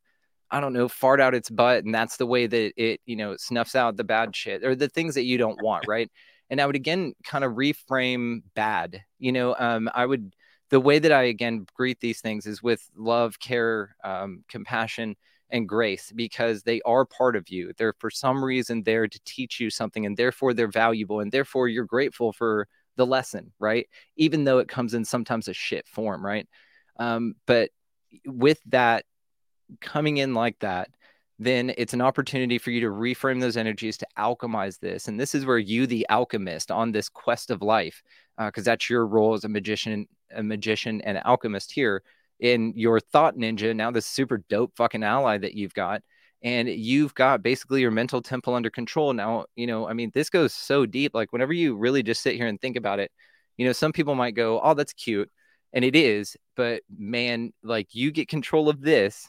i 0.50 0.60
don't 0.60 0.72
know 0.72 0.88
fart 0.88 1.20
out 1.20 1.34
its 1.34 1.50
butt 1.50 1.84
and 1.84 1.94
that's 1.94 2.16
the 2.16 2.26
way 2.26 2.46
that 2.46 2.72
it 2.76 3.00
you 3.06 3.16
know 3.16 3.36
snuffs 3.36 3.74
out 3.74 3.96
the 3.96 4.04
bad 4.04 4.34
shit 4.34 4.64
or 4.64 4.74
the 4.74 4.88
things 4.88 5.14
that 5.14 5.24
you 5.24 5.38
don't 5.38 5.62
want 5.62 5.86
right 5.86 6.10
and 6.50 6.60
I 6.60 6.66
would 6.66 6.76
again 6.76 7.14
kind 7.24 7.44
of 7.44 7.52
reframe 7.52 8.42
bad. 8.54 9.02
You 9.18 9.32
know, 9.32 9.54
um, 9.58 9.88
I 9.94 10.04
would 10.04 10.34
the 10.68 10.80
way 10.80 10.98
that 10.98 11.12
I 11.12 11.22
again 11.22 11.66
greet 11.74 12.00
these 12.00 12.20
things 12.20 12.46
is 12.46 12.62
with 12.62 12.86
love, 12.96 13.38
care, 13.38 13.96
um, 14.04 14.44
compassion, 14.48 15.16
and 15.50 15.68
grace 15.68 16.12
because 16.14 16.62
they 16.62 16.80
are 16.82 17.04
part 17.06 17.36
of 17.36 17.48
you. 17.48 17.72
They're 17.76 17.94
for 17.98 18.10
some 18.10 18.44
reason 18.44 18.82
there 18.82 19.08
to 19.08 19.20
teach 19.24 19.60
you 19.60 19.70
something, 19.70 20.04
and 20.04 20.16
therefore 20.16 20.52
they're 20.52 20.68
valuable, 20.68 21.20
and 21.20 21.32
therefore 21.32 21.68
you're 21.68 21.84
grateful 21.84 22.32
for 22.32 22.66
the 22.96 23.06
lesson, 23.06 23.52
right? 23.60 23.88
Even 24.16 24.44
though 24.44 24.58
it 24.58 24.68
comes 24.68 24.92
in 24.92 25.04
sometimes 25.04 25.48
a 25.48 25.54
shit 25.54 25.86
form, 25.86 26.24
right? 26.24 26.48
Um, 26.98 27.34
but 27.46 27.70
with 28.26 28.60
that 28.66 29.04
coming 29.80 30.18
in 30.18 30.34
like 30.34 30.58
that, 30.60 30.90
then 31.40 31.72
it's 31.78 31.94
an 31.94 32.02
opportunity 32.02 32.58
for 32.58 32.70
you 32.70 32.80
to 32.80 32.88
reframe 32.88 33.40
those 33.40 33.56
energies 33.56 33.96
to 33.96 34.06
alchemize 34.18 34.78
this. 34.78 35.08
And 35.08 35.18
this 35.18 35.34
is 35.34 35.46
where 35.46 35.58
you, 35.58 35.86
the 35.86 36.06
alchemist, 36.10 36.70
on 36.70 36.92
this 36.92 37.08
quest 37.08 37.50
of 37.50 37.62
life, 37.62 38.02
because 38.38 38.68
uh, 38.68 38.72
that's 38.72 38.90
your 38.90 39.06
role 39.06 39.32
as 39.32 39.44
a 39.44 39.48
magician, 39.48 40.06
a 40.34 40.42
magician 40.42 41.00
and 41.00 41.18
alchemist 41.24 41.72
here 41.72 42.02
in 42.40 42.74
your 42.76 43.00
thought 43.00 43.36
ninja. 43.36 43.74
Now, 43.74 43.90
this 43.90 44.04
super 44.04 44.44
dope 44.50 44.76
fucking 44.76 45.02
ally 45.02 45.38
that 45.38 45.54
you've 45.54 45.74
got. 45.74 46.02
And 46.42 46.68
you've 46.68 47.14
got 47.14 47.42
basically 47.42 47.82
your 47.82 47.90
mental 47.90 48.22
temple 48.22 48.54
under 48.54 48.70
control. 48.70 49.12
Now, 49.12 49.44
you 49.56 49.66
know, 49.66 49.86
I 49.88 49.92
mean, 49.92 50.10
this 50.14 50.30
goes 50.30 50.54
so 50.54 50.86
deep. 50.86 51.14
Like, 51.14 51.32
whenever 51.32 51.52
you 51.52 51.76
really 51.76 52.02
just 52.02 52.22
sit 52.22 52.34
here 52.36 52.46
and 52.46 52.60
think 52.60 52.76
about 52.76 52.98
it, 52.98 53.12
you 53.56 53.66
know, 53.66 53.72
some 53.72 53.92
people 53.92 54.14
might 54.14 54.34
go, 54.34 54.60
Oh, 54.62 54.74
that's 54.74 54.94
cute. 54.94 55.30
And 55.72 55.84
it 55.84 55.94
is. 55.94 56.36
But 56.56 56.82
man, 56.94 57.52
like, 57.62 57.94
you 57.94 58.10
get 58.10 58.28
control 58.28 58.68
of 58.70 58.80
this 58.80 59.28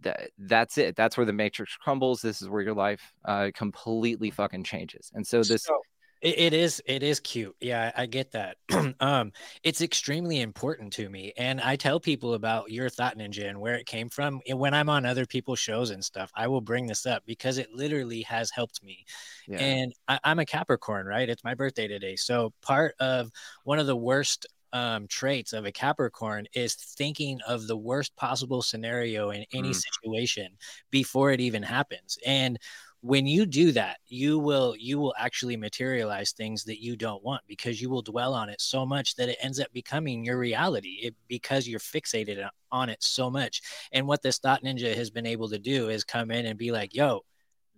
that 0.00 0.30
that's 0.38 0.78
it. 0.78 0.96
That's 0.96 1.16
where 1.16 1.26
the 1.26 1.32
matrix 1.32 1.76
crumbles. 1.76 2.22
This 2.22 2.42
is 2.42 2.48
where 2.48 2.62
your 2.62 2.74
life 2.74 3.12
uh, 3.24 3.50
completely 3.54 4.30
fucking 4.30 4.64
changes. 4.64 5.10
And 5.14 5.26
so 5.26 5.42
this. 5.42 5.64
So, 5.64 5.80
it, 6.20 6.52
is 6.52 6.82
it 6.84 7.02
is 7.02 7.20
cute 7.20 7.54
yeah 7.60 7.92
i, 7.96 8.02
I 8.02 8.06
get 8.06 8.32
that 8.32 8.56
um 9.00 9.32
it's 9.62 9.80
extremely 9.80 10.40
important 10.40 10.92
to 10.94 11.08
me 11.08 11.32
and 11.36 11.60
i 11.60 11.76
tell 11.76 12.00
people 12.00 12.34
about 12.34 12.70
your 12.70 12.88
thought 12.88 13.16
ninja 13.16 13.48
and 13.48 13.60
where 13.60 13.74
it 13.74 13.86
came 13.86 14.08
from 14.08 14.40
and 14.48 14.58
when 14.58 14.74
i'm 14.74 14.88
on 14.88 15.06
other 15.06 15.26
people's 15.26 15.60
shows 15.60 15.90
and 15.90 16.04
stuff 16.04 16.30
i 16.34 16.48
will 16.48 16.60
bring 16.60 16.86
this 16.86 17.06
up 17.06 17.22
because 17.26 17.58
it 17.58 17.68
literally 17.72 18.22
has 18.22 18.50
helped 18.50 18.82
me 18.82 19.04
yeah. 19.46 19.58
and 19.58 19.92
I, 20.08 20.18
i'm 20.24 20.38
a 20.40 20.46
capricorn 20.46 21.06
right 21.06 21.28
it's 21.28 21.44
my 21.44 21.54
birthday 21.54 21.86
today 21.86 22.16
so 22.16 22.52
part 22.62 22.94
of 22.98 23.30
one 23.62 23.78
of 23.78 23.86
the 23.86 23.96
worst 23.96 24.46
um, 24.72 25.06
traits 25.08 25.52
of 25.52 25.64
a 25.64 25.72
Capricorn 25.72 26.46
is 26.54 26.74
thinking 26.74 27.40
of 27.46 27.66
the 27.66 27.76
worst 27.76 28.14
possible 28.16 28.62
scenario 28.62 29.30
in 29.30 29.44
any 29.52 29.70
mm. 29.70 29.74
situation 29.74 30.52
before 30.90 31.32
it 31.32 31.40
even 31.40 31.62
happens. 31.62 32.18
And 32.26 32.58
when 33.00 33.26
you 33.26 33.46
do 33.46 33.70
that 33.70 33.98
you 34.08 34.38
will 34.38 34.74
you 34.76 34.98
will 34.98 35.14
actually 35.18 35.56
materialize 35.56 36.32
things 36.32 36.64
that 36.64 36.82
you 36.82 36.96
don't 36.96 37.22
want 37.22 37.40
because 37.46 37.80
you 37.80 37.88
will 37.88 38.02
dwell 38.02 38.34
on 38.34 38.48
it 38.48 38.60
so 38.60 38.84
much 38.84 39.14
that 39.14 39.28
it 39.28 39.38
ends 39.40 39.60
up 39.60 39.72
becoming 39.72 40.24
your 40.24 40.36
reality 40.36 40.98
it, 41.02 41.14
because 41.28 41.68
you're 41.68 41.78
fixated 41.78 42.48
on 42.72 42.88
it 42.88 43.00
so 43.02 43.30
much 43.30 43.62
and 43.92 44.06
what 44.06 44.20
this 44.22 44.38
thought 44.38 44.64
ninja 44.64 44.94
has 44.96 45.10
been 45.10 45.26
able 45.26 45.48
to 45.48 45.58
do 45.58 45.90
is 45.90 46.02
come 46.02 46.30
in 46.32 46.46
and 46.46 46.58
be 46.58 46.72
like 46.72 46.94
yo 46.94 47.20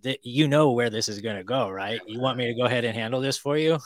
that 0.03 0.19
you 0.25 0.49
know 0.49 0.73
where 0.73 0.89
this 0.89 1.09
is 1.09 1.21
going 1.21 1.37
to 1.37 1.45
go 1.45 1.69
right 1.69 2.01
you 2.07 2.19
want 2.19 2.39
me 2.39 2.47
to 2.47 2.55
go 2.55 2.65
ahead 2.65 2.87
and 2.87 2.97
handle 2.97 3.21
this 3.21 3.37
for 3.37 3.59
you 3.59 3.79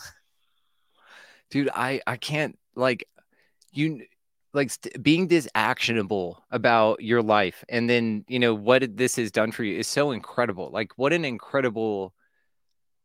dude 1.51 1.69
i 1.75 2.01
i 2.07 2.17
can't 2.17 2.57
like 2.77 3.07
you 3.73 4.03
like 4.53 4.71
st- 4.71 5.03
being 5.03 5.29
this 5.29 5.49
actionable 5.55 6.45
about 6.51 7.03
your 7.03 7.23
life 7.23 7.65
and 7.69 7.91
then 7.91 8.25
you 8.29 8.39
know 8.39 8.55
what 8.55 8.97
this 8.97 9.17
has 9.17 9.31
done 9.31 9.53
for 9.53 9.65
you 9.65 9.79
is 9.79 9.89
so 9.89 10.13
incredible. 10.13 10.71
Like 10.73 10.93
what 10.97 11.13
an 11.13 11.25
incredible 11.25 12.15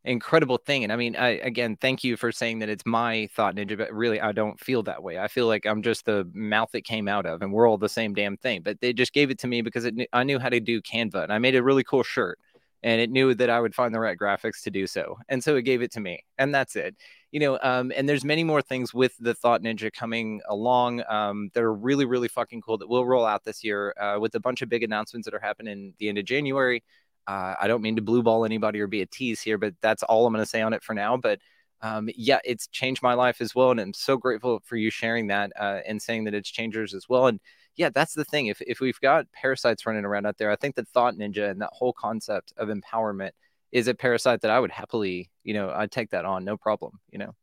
incredible 0.04 0.56
thing. 0.56 0.82
And 0.84 0.92
i 0.92 0.96
mean 0.96 1.14
I, 1.16 1.30
again 1.40 1.76
thank 1.76 2.02
you 2.04 2.16
for 2.16 2.32
saying 2.32 2.60
that 2.60 2.70
it's 2.70 2.86
my 2.86 3.28
thought 3.34 3.54
ninja 3.54 3.76
but 3.76 3.92
really 3.92 4.20
i 4.20 4.32
don't 4.32 4.58
feel 4.58 4.82
that 4.84 5.02
way. 5.02 5.18
I 5.18 5.28
feel 5.28 5.46
like 5.46 5.66
i'm 5.66 5.82
just 5.82 6.06
the 6.06 6.28
mouth 6.32 6.74
it 6.74 6.82
came 6.82 7.08
out 7.08 7.26
of 7.26 7.42
and 7.42 7.52
we're 7.52 7.68
all 7.68 7.78
the 7.78 7.88
same 7.88 8.14
damn 8.14 8.36
thing. 8.38 8.62
But 8.62 8.80
they 8.80 8.92
just 8.92 9.12
gave 9.12 9.30
it 9.30 9.38
to 9.40 9.46
me 9.46 9.60
because 9.60 9.84
it, 9.84 9.94
i 10.12 10.24
knew 10.24 10.38
how 10.38 10.48
to 10.48 10.60
do 10.60 10.80
canva 10.80 11.24
and 11.24 11.32
i 11.32 11.38
made 11.38 11.56
a 11.56 11.62
really 11.62 11.84
cool 11.84 12.02
shirt 12.02 12.38
and 12.82 13.00
it 13.00 13.10
knew 13.10 13.34
that 13.34 13.50
I 13.50 13.60
would 13.60 13.74
find 13.74 13.94
the 13.94 14.00
right 14.00 14.16
graphics 14.18 14.62
to 14.62 14.70
do 14.70 14.86
so. 14.86 15.18
And 15.28 15.42
so 15.42 15.56
it 15.56 15.62
gave 15.62 15.82
it 15.82 15.92
to 15.92 16.00
me, 16.00 16.24
and 16.38 16.54
that's 16.54 16.76
it. 16.76 16.96
You 17.32 17.40
know, 17.40 17.58
um, 17.62 17.92
and 17.96 18.08
there's 18.08 18.24
many 18.24 18.42
more 18.42 18.62
things 18.62 18.92
with 18.92 19.16
the 19.20 19.34
Thought 19.34 19.62
Ninja 19.62 19.92
coming 19.92 20.40
along 20.48 21.02
um, 21.08 21.50
that 21.54 21.62
are 21.62 21.72
really, 21.72 22.04
really 22.04 22.28
fucking 22.28 22.60
cool 22.62 22.78
that 22.78 22.88
will 22.88 23.06
roll 23.06 23.24
out 23.24 23.44
this 23.44 23.62
year 23.62 23.94
uh, 24.00 24.18
with 24.18 24.34
a 24.34 24.40
bunch 24.40 24.62
of 24.62 24.68
big 24.68 24.82
announcements 24.82 25.26
that 25.26 25.34
are 25.34 25.40
happening 25.40 25.94
the 25.98 26.08
end 26.08 26.18
of 26.18 26.24
January. 26.24 26.82
Uh, 27.26 27.54
I 27.60 27.68
don't 27.68 27.82
mean 27.82 27.96
to 27.96 28.02
blue 28.02 28.22
ball 28.22 28.44
anybody 28.44 28.80
or 28.80 28.88
be 28.88 29.02
a 29.02 29.06
tease 29.06 29.40
here, 29.40 29.58
but 29.58 29.74
that's 29.80 30.02
all 30.02 30.26
I'm 30.26 30.32
going 30.32 30.42
to 30.42 30.48
say 30.50 30.62
on 30.62 30.72
it 30.72 30.82
for 30.82 30.94
now. 30.94 31.16
But 31.16 31.38
um, 31.82 32.08
yeah, 32.16 32.40
it's 32.44 32.66
changed 32.66 33.02
my 33.02 33.14
life 33.14 33.40
as 33.40 33.54
well, 33.54 33.70
and 33.70 33.80
I'm 33.80 33.94
so 33.94 34.16
grateful 34.16 34.60
for 34.64 34.76
you 34.76 34.90
sharing 34.90 35.28
that 35.28 35.52
uh, 35.58 35.80
and 35.86 36.00
saying 36.02 36.24
that 36.24 36.34
it's 36.34 36.50
changers 36.50 36.94
as 36.94 37.08
well. 37.08 37.26
And 37.28 37.40
yeah, 37.76 37.90
that's 37.90 38.14
the 38.14 38.24
thing. 38.24 38.46
If 38.46 38.60
if 38.62 38.80
we've 38.80 39.00
got 39.00 39.30
parasites 39.32 39.86
running 39.86 40.04
around 40.04 40.26
out 40.26 40.38
there, 40.38 40.50
I 40.50 40.56
think 40.56 40.74
that 40.76 40.88
Thought 40.88 41.14
Ninja 41.14 41.50
and 41.50 41.60
that 41.60 41.70
whole 41.72 41.92
concept 41.92 42.52
of 42.56 42.68
empowerment 42.68 43.30
is 43.72 43.88
a 43.88 43.94
parasite 43.94 44.40
that 44.42 44.50
I 44.50 44.58
would 44.58 44.70
happily, 44.70 45.30
you 45.44 45.54
know, 45.54 45.70
I'd 45.70 45.92
take 45.92 46.10
that 46.10 46.24
on, 46.24 46.44
no 46.44 46.56
problem. 46.56 46.98
You 47.10 47.18
know, 47.18 47.34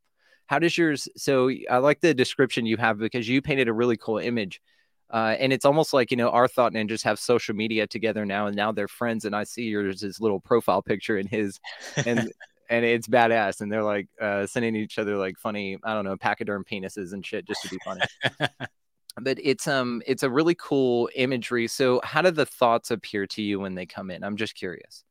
how 0.46 0.58
does 0.58 0.76
yours? 0.76 1.08
So 1.16 1.50
I 1.70 1.78
like 1.78 2.00
the 2.00 2.14
description 2.14 2.66
you 2.66 2.76
have 2.76 2.98
because 2.98 3.28
you 3.28 3.40
painted 3.42 3.68
a 3.68 3.72
really 3.72 3.96
cool 3.96 4.18
image. 4.18 4.60
Uh, 5.10 5.34
and 5.38 5.54
it's 5.54 5.64
almost 5.64 5.94
like 5.94 6.10
you 6.10 6.18
know 6.18 6.28
our 6.28 6.46
thought 6.46 6.72
ninjas 6.74 7.02
have 7.02 7.18
social 7.18 7.54
media 7.54 7.86
together 7.86 8.26
now, 8.26 8.46
and 8.46 8.56
now 8.56 8.72
they're 8.72 8.88
friends. 8.88 9.24
And 9.24 9.34
I 9.34 9.44
see 9.44 9.64
yours 9.64 10.02
his 10.02 10.20
little 10.20 10.40
profile 10.40 10.82
picture 10.82 11.16
and 11.16 11.28
his, 11.28 11.58
and 12.04 12.30
and 12.70 12.84
it's 12.84 13.08
badass. 13.08 13.62
And 13.62 13.72
they're 13.72 13.82
like 13.82 14.08
uh, 14.20 14.46
sending 14.46 14.76
each 14.76 14.98
other 14.98 15.16
like 15.16 15.38
funny, 15.38 15.78
I 15.82 15.94
don't 15.94 16.04
know, 16.04 16.16
pachyderm 16.16 16.64
penises 16.70 17.14
and 17.14 17.24
shit 17.24 17.46
just 17.46 17.62
to 17.62 17.70
be 17.70 17.78
funny. 17.84 18.02
but 19.20 19.38
it's 19.42 19.66
um 19.66 20.02
it's 20.06 20.22
a 20.22 20.30
really 20.30 20.54
cool 20.54 21.08
imagery 21.14 21.66
so 21.66 22.00
how 22.04 22.22
do 22.22 22.30
the 22.30 22.46
thoughts 22.46 22.90
appear 22.90 23.26
to 23.26 23.42
you 23.42 23.58
when 23.60 23.74
they 23.74 23.86
come 23.86 24.10
in 24.10 24.22
i'm 24.22 24.36
just 24.36 24.54
curious 24.54 25.04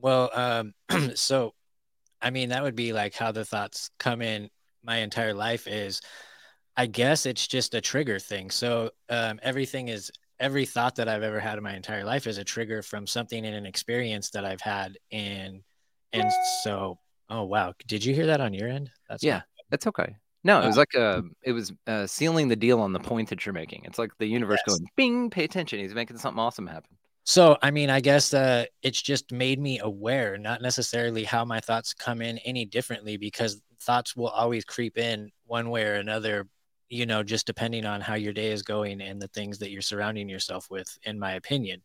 well 0.00 0.30
um 0.34 0.72
so 1.14 1.54
I 2.20 2.30
mean, 2.30 2.48
that 2.50 2.62
would 2.62 2.76
be 2.76 2.92
like 2.92 3.14
how 3.14 3.32
the 3.32 3.44
thoughts 3.44 3.90
come 3.98 4.22
in 4.22 4.50
my 4.82 4.98
entire 4.98 5.34
life 5.34 5.66
is 5.66 6.00
I 6.76 6.86
guess 6.86 7.26
it's 7.26 7.46
just 7.46 7.74
a 7.74 7.80
trigger 7.80 8.18
thing. 8.18 8.50
So 8.50 8.90
um, 9.08 9.40
everything 9.42 9.88
is 9.88 10.12
every 10.38 10.64
thought 10.64 10.94
that 10.96 11.08
I've 11.08 11.24
ever 11.24 11.40
had 11.40 11.58
in 11.58 11.64
my 11.64 11.74
entire 11.74 12.04
life 12.04 12.26
is 12.28 12.38
a 12.38 12.44
trigger 12.44 12.82
from 12.82 13.06
something 13.06 13.44
in 13.44 13.52
an 13.54 13.66
experience 13.66 14.30
that 14.30 14.44
I've 14.44 14.60
had. 14.60 14.96
And 15.10 15.62
and 16.12 16.30
so 16.62 16.98
oh 17.30 17.44
wow. 17.44 17.74
Did 17.86 18.04
you 18.04 18.14
hear 18.14 18.26
that 18.26 18.40
on 18.40 18.54
your 18.54 18.68
end? 18.68 18.90
That's 19.08 19.22
yeah, 19.22 19.42
that's 19.70 19.86
okay. 19.88 20.16
No, 20.48 20.62
it 20.62 20.66
was 20.66 20.76
Uh, 20.76 20.80
like 20.80 20.94
uh 20.96 21.22
it 21.44 21.52
was 21.52 21.72
uh 21.86 22.06
sealing 22.08 22.48
the 22.48 22.56
deal 22.56 22.80
on 22.80 22.92
the 22.94 23.00
point 23.00 23.28
that 23.30 23.46
you're 23.46 23.52
making. 23.52 23.84
It's 23.84 23.98
like 23.98 24.12
the 24.18 24.26
universe 24.26 24.60
Yes. 24.60 24.64
going, 24.64 24.88
bing, 24.96 25.30
pay 25.30 25.44
attention. 25.44 25.78
He's 25.80 25.94
making 25.94 26.18
something 26.18 26.40
awesome 26.40 26.66
happen. 26.66 26.98
So, 27.24 27.58
I 27.62 27.70
mean, 27.70 27.90
I 27.90 28.00
guess 28.00 28.32
uh, 28.32 28.64
it's 28.82 29.02
just 29.02 29.32
made 29.32 29.60
me 29.60 29.80
aware, 29.80 30.38
not 30.38 30.62
necessarily 30.62 31.24
how 31.24 31.44
my 31.44 31.60
thoughts 31.60 31.92
come 31.92 32.22
in 32.22 32.38
any 32.38 32.64
differently, 32.64 33.18
because 33.18 33.60
thoughts 33.82 34.16
will 34.16 34.28
always 34.28 34.64
creep 34.64 34.96
in 34.96 35.30
one 35.44 35.68
way 35.68 35.84
or 35.84 35.94
another, 35.94 36.48
you 36.88 37.04
know, 37.04 37.22
just 37.22 37.46
depending 37.46 37.84
on 37.84 38.00
how 38.00 38.14
your 38.14 38.32
day 38.32 38.50
is 38.50 38.62
going 38.62 39.02
and 39.02 39.20
the 39.20 39.28
things 39.28 39.58
that 39.58 39.70
you're 39.70 39.82
surrounding 39.82 40.28
yourself 40.28 40.70
with, 40.70 40.88
in 41.02 41.18
my 41.18 41.34
opinion. 41.34 41.82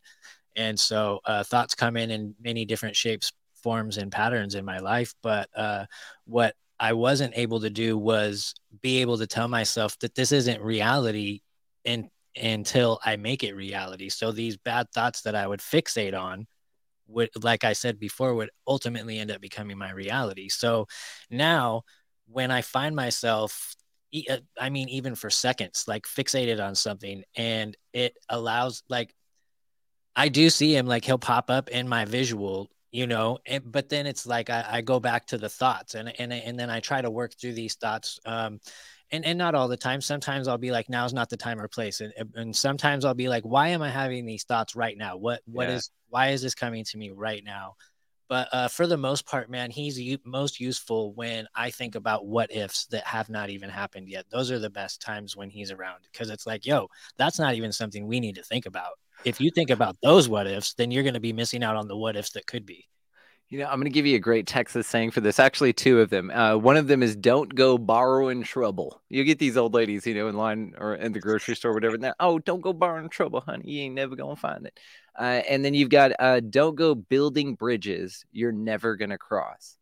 And 0.56 0.80
so, 0.80 1.20
uh, 1.26 1.44
thoughts 1.44 1.74
come 1.74 1.98
in 1.98 2.10
in 2.10 2.34
many 2.40 2.64
different 2.64 2.96
shapes, 2.96 3.32
forms, 3.62 3.98
and 3.98 4.10
patterns 4.10 4.54
in 4.54 4.64
my 4.64 4.78
life. 4.78 5.14
But 5.22 5.50
uh, 5.54 5.84
what 6.24 6.54
I 6.84 6.92
wasn't 6.92 7.32
able 7.34 7.60
to 7.60 7.70
do 7.70 7.96
was 7.96 8.52
be 8.82 9.00
able 9.00 9.16
to 9.16 9.26
tell 9.26 9.48
myself 9.48 9.98
that 10.00 10.14
this 10.14 10.32
isn't 10.32 10.60
reality 10.60 11.40
and 11.86 12.10
until 12.36 13.00
I 13.02 13.16
make 13.16 13.42
it 13.42 13.54
reality. 13.54 14.10
So 14.10 14.32
these 14.32 14.58
bad 14.58 14.88
thoughts 14.92 15.22
that 15.22 15.34
I 15.34 15.46
would 15.46 15.60
fixate 15.60 16.14
on 16.18 16.46
would 17.06 17.30
like 17.42 17.64
I 17.64 17.72
said 17.72 17.98
before 17.98 18.34
would 18.34 18.50
ultimately 18.68 19.18
end 19.18 19.30
up 19.30 19.40
becoming 19.40 19.78
my 19.78 19.92
reality. 19.92 20.50
So 20.50 20.86
now 21.30 21.84
when 22.26 22.50
I 22.50 22.60
find 22.60 22.94
myself 22.94 23.74
uh, 24.28 24.36
I 24.60 24.68
mean 24.68 24.90
even 24.90 25.14
for 25.14 25.30
seconds 25.30 25.86
like 25.88 26.04
fixated 26.04 26.62
on 26.62 26.74
something 26.74 27.24
and 27.34 27.74
it 27.94 28.12
allows 28.28 28.82
like 28.90 29.14
I 30.14 30.28
do 30.28 30.50
see 30.50 30.76
him 30.76 30.86
like 30.86 31.06
he'll 31.06 31.16
pop 31.16 31.48
up 31.48 31.70
in 31.70 31.88
my 31.88 32.04
visual 32.04 32.68
you 32.94 33.08
know 33.08 33.38
and, 33.46 33.72
but 33.72 33.88
then 33.88 34.06
it's 34.06 34.24
like 34.24 34.50
I, 34.50 34.64
I 34.68 34.80
go 34.80 35.00
back 35.00 35.26
to 35.28 35.38
the 35.38 35.48
thoughts 35.48 35.96
and, 35.96 36.12
and 36.20 36.32
and 36.32 36.58
then 36.58 36.70
I 36.70 36.78
try 36.78 37.02
to 37.02 37.10
work 37.10 37.34
through 37.34 37.54
these 37.54 37.74
thoughts 37.74 38.20
um 38.24 38.60
and 39.10 39.24
and 39.24 39.36
not 39.36 39.56
all 39.56 39.66
the 39.68 39.76
time. 39.76 40.00
Sometimes 40.00 40.46
i'll 40.46 40.58
be 40.58 40.70
like 40.70 40.88
now's 40.88 41.12
not 41.12 41.28
the 41.28 41.36
time 41.36 41.60
or 41.60 41.66
place 41.66 42.00
and, 42.00 42.12
and 42.36 42.54
sometimes 42.54 43.04
i'll 43.04 43.12
be 43.14 43.28
like 43.28 43.42
why 43.42 43.68
am 43.68 43.82
i 43.82 43.90
having 43.90 44.24
these 44.26 44.44
thoughts 44.44 44.76
right 44.76 44.96
now? 44.96 45.16
What 45.16 45.40
what 45.46 45.68
is 45.68 45.90
Yeah. 45.90 46.08
why 46.08 46.28
is 46.28 46.42
this 46.42 46.54
coming 46.54 46.84
to 46.84 46.98
me 46.98 47.10
right 47.10 47.42
now? 47.44 47.74
But 48.28 48.48
uh, 48.52 48.68
for 48.68 48.86
the 48.86 48.96
most 48.96 49.26
part 49.26 49.50
man 49.50 49.72
he's 49.72 49.98
u- 50.00 50.18
most 50.24 50.60
useful 50.60 51.12
when 51.14 51.48
i 51.54 51.70
think 51.70 51.96
about 51.96 52.26
what 52.26 52.52
ifs 52.54 52.86
that 52.86 53.04
have 53.04 53.28
not 53.28 53.50
even 53.50 53.70
happened 53.70 54.08
yet. 54.08 54.26
Those 54.30 54.52
are 54.52 54.60
the 54.60 54.70
best 54.70 55.02
times 55.02 55.36
when 55.36 55.50
he's 55.50 55.72
around 55.72 56.00
because 56.12 56.30
it's 56.30 56.46
like 56.46 56.64
yo 56.64 56.88
that's 57.16 57.40
not 57.40 57.54
even 57.54 57.72
something 57.72 58.06
we 58.06 58.20
need 58.20 58.36
to 58.36 58.42
think 58.44 58.66
about 58.66 58.94
if 59.24 59.40
you 59.40 59.50
think 59.54 59.70
about 59.70 59.96
those 60.02 60.28
what 60.28 60.46
ifs 60.46 60.74
then 60.74 60.90
you're 60.90 61.02
going 61.02 61.14
to 61.14 61.20
be 61.20 61.32
missing 61.32 61.62
out 61.64 61.76
on 61.76 61.88
the 61.88 61.96
what 61.96 62.16
ifs 62.16 62.32
that 62.32 62.46
could 62.46 62.66
be 62.66 62.86
You 63.50 63.58
know, 63.60 63.66
I'm 63.66 63.76
going 63.78 63.84
to 63.84 63.90
give 63.90 64.06
you 64.06 64.16
a 64.16 64.20
great 64.20 64.46
Texas 64.46 64.86
saying 64.88 65.12
for 65.12 65.20
this. 65.20 65.38
Actually, 65.38 65.72
two 65.74 66.00
of 66.00 66.10
them. 66.10 66.30
Uh, 66.30 66.56
one 66.56 66.76
of 66.78 66.86
them 66.88 67.02
is 67.02 67.14
"Don't 67.14 67.54
go 67.54 67.78
borrowing 67.78 68.42
trouble." 68.42 69.02
You 69.10 69.22
get 69.22 69.38
these 69.38 69.56
old 69.56 69.74
ladies, 69.74 70.06
you 70.06 70.14
know, 70.14 70.28
in 70.28 70.36
line 70.36 70.74
or 70.78 70.94
in 70.96 71.12
the 71.12 71.20
grocery 71.20 71.54
store, 71.54 71.70
or 71.72 71.74
whatever. 71.74 71.98
Now, 71.98 72.14
oh, 72.18 72.38
don't 72.38 72.62
go 72.62 72.72
borrowing 72.72 73.10
trouble, 73.10 73.40
honey. 73.40 73.70
You 73.70 73.82
ain't 73.82 73.94
never 73.94 74.16
gonna 74.16 74.34
find 74.36 74.66
it. 74.66 74.80
Uh, 75.18 75.42
and 75.48 75.62
then 75.64 75.74
you've 75.74 75.90
got 75.90 76.12
uh, 76.18 76.40
"Don't 76.40 76.74
go 76.74 76.94
building 76.94 77.54
bridges 77.54 78.24
you're 78.32 78.50
never 78.52 78.96
gonna 78.96 79.18
cross." 79.18 79.76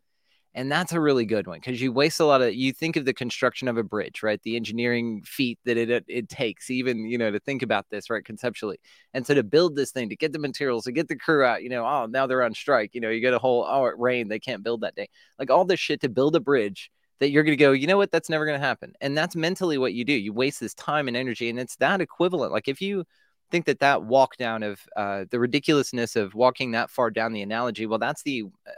And 0.54 0.70
that's 0.70 0.92
a 0.92 1.00
really 1.00 1.24
good 1.24 1.46
one 1.46 1.60
because 1.60 1.80
you 1.80 1.92
waste 1.92 2.20
a 2.20 2.26
lot 2.26 2.42
of. 2.42 2.52
You 2.52 2.74
think 2.74 2.96
of 2.96 3.06
the 3.06 3.14
construction 3.14 3.68
of 3.68 3.78
a 3.78 3.82
bridge, 3.82 4.22
right? 4.22 4.40
The 4.42 4.54
engineering 4.54 5.22
feat 5.24 5.58
that 5.64 5.78
it 5.78 5.88
it, 5.88 6.04
it 6.08 6.28
takes, 6.28 6.70
even 6.70 7.06
you 7.06 7.16
know, 7.16 7.30
to 7.30 7.40
think 7.40 7.62
about 7.62 7.86
this, 7.90 8.10
right, 8.10 8.22
conceptually. 8.22 8.78
And 9.14 9.26
so 9.26 9.32
to 9.32 9.42
build 9.42 9.76
this 9.76 9.92
thing, 9.92 10.10
to 10.10 10.16
get 10.16 10.32
the 10.32 10.38
materials, 10.38 10.84
to 10.84 10.92
get 10.92 11.08
the 11.08 11.16
crew 11.16 11.42
out, 11.42 11.62
you 11.62 11.70
know, 11.70 11.86
oh, 11.86 12.04
now 12.06 12.26
they're 12.26 12.42
on 12.42 12.52
strike. 12.52 12.90
You 12.92 13.00
know, 13.00 13.08
you 13.08 13.20
get 13.20 13.32
a 13.32 13.38
whole, 13.38 13.66
oh, 13.66 13.86
it 13.86 13.98
rained. 13.98 14.30
They 14.30 14.40
can't 14.40 14.62
build 14.62 14.82
that 14.82 14.94
day. 14.94 15.08
Like 15.38 15.50
all 15.50 15.64
this 15.64 15.80
shit 15.80 16.02
to 16.02 16.10
build 16.10 16.36
a 16.36 16.40
bridge 16.40 16.90
that 17.20 17.30
you're 17.30 17.44
going 17.44 17.56
to 17.56 17.64
go, 17.64 17.72
you 17.72 17.86
know 17.86 17.96
what? 17.96 18.10
That's 18.10 18.28
never 18.28 18.44
going 18.44 18.60
to 18.60 18.66
happen. 18.66 18.92
And 19.00 19.16
that's 19.16 19.36
mentally 19.36 19.78
what 19.78 19.94
you 19.94 20.04
do. 20.04 20.12
You 20.12 20.32
waste 20.32 20.60
this 20.60 20.74
time 20.74 21.08
and 21.08 21.16
energy. 21.16 21.48
And 21.48 21.58
it's 21.58 21.76
that 21.76 22.00
equivalent. 22.00 22.52
Like 22.52 22.68
if 22.68 22.82
you 22.82 23.04
think 23.50 23.64
that 23.66 23.80
that 23.80 24.02
walk 24.02 24.36
down 24.36 24.62
of 24.62 24.80
uh, 24.96 25.24
the 25.30 25.38
ridiculousness 25.38 26.16
of 26.16 26.34
walking 26.34 26.72
that 26.72 26.90
far 26.90 27.10
down 27.10 27.32
the 27.32 27.42
analogy, 27.42 27.86
well, 27.86 28.00
that's 28.00 28.22
the 28.24 28.44
uh, 28.66 28.70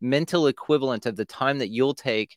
mental 0.00 0.46
equivalent 0.46 1.06
of 1.06 1.16
the 1.16 1.24
time 1.24 1.58
that 1.58 1.68
you'll 1.68 1.94
take 1.94 2.36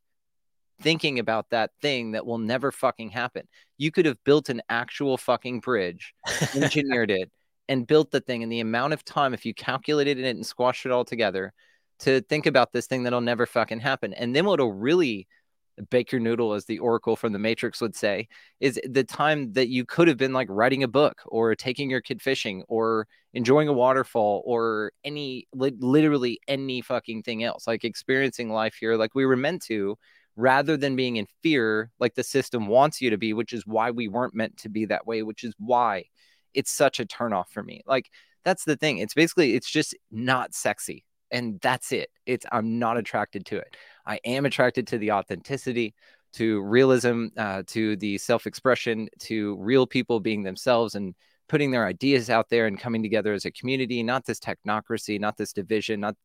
thinking 0.81 1.19
about 1.19 1.49
that 1.49 1.71
thing 1.81 2.11
that 2.11 2.25
will 2.25 2.37
never 2.37 2.71
fucking 2.71 3.09
happen. 3.09 3.47
You 3.77 3.91
could 3.91 4.05
have 4.05 4.23
built 4.23 4.49
an 4.49 4.61
actual 4.69 5.17
fucking 5.17 5.59
bridge 5.59 6.13
engineered 6.55 7.11
it 7.11 7.31
and 7.67 7.85
built 7.85 8.11
the 8.11 8.21
thing 8.21 8.43
and 8.43 8.51
the 8.51 8.61
amount 8.61 8.93
of 8.93 9.05
time 9.05 9.33
if 9.33 9.45
you 9.45 9.53
calculated 9.53 10.17
it 10.17 10.35
and 10.35 10.45
squashed 10.45 10.85
it 10.85 10.91
all 10.91 11.05
together 11.05 11.53
to 11.99 12.21
think 12.21 12.45
about 12.45 12.71
this 12.71 12.87
thing 12.87 13.03
that'll 13.03 13.21
never 13.21 13.45
fucking 13.45 13.79
happen 13.79 14.13
and 14.13 14.35
then 14.35 14.45
what'll 14.45 14.71
really 14.71 15.27
bake 15.89 16.11
your 16.11 16.21
noodle 16.21 16.53
as 16.53 16.65
the 16.65 16.79
oracle 16.79 17.15
from 17.15 17.33
the 17.33 17.39
matrix 17.39 17.81
would 17.81 17.95
say 17.95 18.27
is 18.59 18.79
the 18.85 19.03
time 19.03 19.53
that 19.53 19.69
you 19.69 19.85
could 19.85 20.07
have 20.07 20.17
been 20.17 20.33
like 20.33 20.47
writing 20.49 20.83
a 20.83 20.87
book 20.87 21.21
or 21.27 21.55
taking 21.55 21.89
your 21.89 22.01
kid 22.01 22.21
fishing 22.21 22.63
or 22.67 23.07
enjoying 23.33 23.67
a 23.67 23.73
waterfall 23.73 24.41
or 24.45 24.91
any 25.03 25.47
li- 25.53 25.75
literally 25.79 26.39
any 26.47 26.81
fucking 26.81 27.23
thing 27.23 27.43
else 27.43 27.67
like 27.67 27.83
experiencing 27.83 28.51
life 28.51 28.75
here 28.79 28.95
like 28.95 29.15
we 29.15 29.25
were 29.25 29.37
meant 29.37 29.61
to 29.61 29.97
rather 30.35 30.77
than 30.77 30.95
being 30.95 31.17
in 31.17 31.27
fear 31.43 31.91
like 31.99 32.15
the 32.15 32.23
system 32.23 32.67
wants 32.67 33.01
you 33.01 33.09
to 33.09 33.17
be 33.17 33.33
which 33.33 33.53
is 33.53 33.65
why 33.65 33.91
we 33.91 34.07
weren't 34.07 34.35
meant 34.35 34.55
to 34.57 34.69
be 34.69 34.85
that 34.85 35.05
way 35.05 35.23
which 35.23 35.43
is 35.43 35.53
why 35.57 36.03
it's 36.53 36.71
such 36.71 36.99
a 36.99 37.05
turnoff 37.05 37.49
for 37.49 37.63
me. 37.63 37.81
Like 37.85 38.09
that's 38.43 38.65
the 38.65 38.75
thing. 38.75 38.97
It's 38.99 39.13
basically 39.13 39.55
it's 39.55 39.69
just 39.69 39.95
not 40.11 40.53
sexy. 40.53 41.05
And 41.31 41.59
that's 41.61 41.91
it. 41.91 42.09
It's 42.25 42.45
I'm 42.51 42.79
not 42.79 42.97
attracted 42.97 43.45
to 43.47 43.57
it. 43.57 43.75
I 44.09 44.19
am 44.25 44.45
attracted 44.45 44.87
to 44.87 44.97
the 44.97 45.11
authenticity, 45.11 45.93
to 46.33 46.61
realism, 46.61 47.27
uh, 47.37 47.63
to 47.67 47.95
the 47.95 48.17
self-expression, 48.17 49.09
to 49.19 49.55
real 49.57 49.85
people 49.85 50.19
being 50.19 50.43
themselves 50.43 50.95
and 50.95 51.13
putting 51.47 51.71
their 51.71 51.85
ideas 51.85 52.29
out 52.29 52.49
there 52.49 52.65
and 52.65 52.79
coming 52.79 53.03
together 53.03 53.33
as 53.33 53.45
a 53.45 53.51
community, 53.51 54.01
not 54.01 54.25
this 54.25 54.39
technocracy, 54.39 55.19
not 55.19 55.37
this 55.37 55.53
division, 55.53 55.99
not 55.99 56.15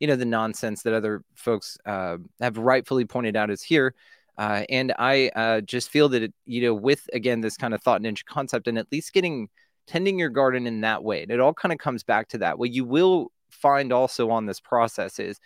you 0.00 0.06
know 0.06 0.16
the 0.16 0.24
nonsense 0.24 0.82
that 0.82 0.94
other 0.94 1.22
folks 1.34 1.78
uh, 1.86 2.16
have 2.40 2.58
rightfully 2.58 3.04
pointed 3.04 3.36
out 3.36 3.50
is 3.50 3.62
here. 3.62 3.94
Uh, 4.36 4.64
and 4.68 4.92
I 4.98 5.28
uh, 5.36 5.60
just 5.60 5.90
feel 5.90 6.08
that 6.08 6.22
it, 6.22 6.34
you 6.46 6.62
know, 6.62 6.74
with 6.74 7.08
again 7.12 7.40
this 7.40 7.56
kind 7.56 7.74
of 7.74 7.82
thought 7.82 8.00
ninja 8.00 8.24
concept, 8.24 8.68
and 8.68 8.78
at 8.78 8.90
least 8.90 9.12
getting 9.12 9.48
tending 9.86 10.18
your 10.18 10.30
garden 10.30 10.66
in 10.66 10.80
that 10.80 11.04
way. 11.04 11.22
And 11.22 11.30
it 11.30 11.40
all 11.40 11.54
kind 11.54 11.72
of 11.72 11.78
comes 11.78 12.02
back 12.02 12.28
to 12.28 12.38
that. 12.38 12.58
What 12.58 12.70
you 12.70 12.84
will 12.84 13.30
find 13.50 13.92
also 13.92 14.30
on 14.30 14.46
this 14.46 14.60
process 14.60 15.18
is 15.18 15.38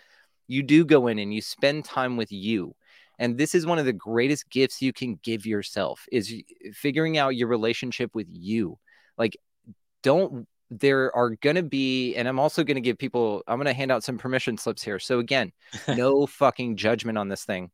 you 0.49 0.63
do 0.63 0.85
go 0.85 1.07
in 1.07 1.19
and 1.19 1.33
you 1.33 1.41
spend 1.41 1.85
time 1.85 2.17
with 2.17 2.33
you. 2.33 2.75
And 3.21 3.37
this 3.37 3.55
is 3.55 3.67
one 3.67 3.79
of 3.79 3.85
the 3.85 3.93
greatest 3.93 4.49
gifts 4.51 4.83
you 4.83 4.93
can 4.93 5.19
give 5.23 5.45
yourself 5.47 6.07
is 6.11 6.35
figuring 6.73 7.19
out 7.19 7.37
your 7.37 7.49
relationship 7.49 8.15
with 8.15 8.27
you. 8.31 8.79
Like 9.17 9.37
don't 10.03 10.47
there 10.71 11.15
are 11.17 11.31
going 11.31 11.57
to 11.57 11.63
be 11.63 12.15
and 12.15 12.29
I'm 12.29 12.39
also 12.39 12.63
going 12.63 12.77
to 12.77 12.81
give 12.81 12.99
people 12.99 13.43
I'm 13.47 13.57
going 13.57 13.67
to 13.67 13.73
hand 13.73 13.91
out 13.91 14.05
some 14.05 14.19
permission 14.19 14.59
slips 14.59 14.83
here. 14.83 14.99
So 14.99 15.19
again, 15.19 15.53
no 15.89 16.27
fucking 16.27 16.77
judgment 16.77 17.19
on 17.19 17.29
this 17.29 17.45
thing 17.45 17.71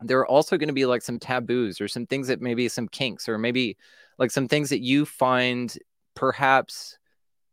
there 0.00 0.18
are 0.18 0.26
also 0.26 0.56
going 0.56 0.68
to 0.68 0.74
be 0.74 0.86
like 0.86 1.02
some 1.02 1.18
taboos 1.18 1.80
or 1.80 1.88
some 1.88 2.06
things 2.06 2.28
that 2.28 2.40
maybe 2.40 2.68
some 2.68 2.88
kinks 2.88 3.28
or 3.28 3.38
maybe 3.38 3.76
like 4.18 4.30
some 4.30 4.48
things 4.48 4.70
that 4.70 4.80
you 4.80 5.04
find 5.04 5.78
perhaps 6.14 6.98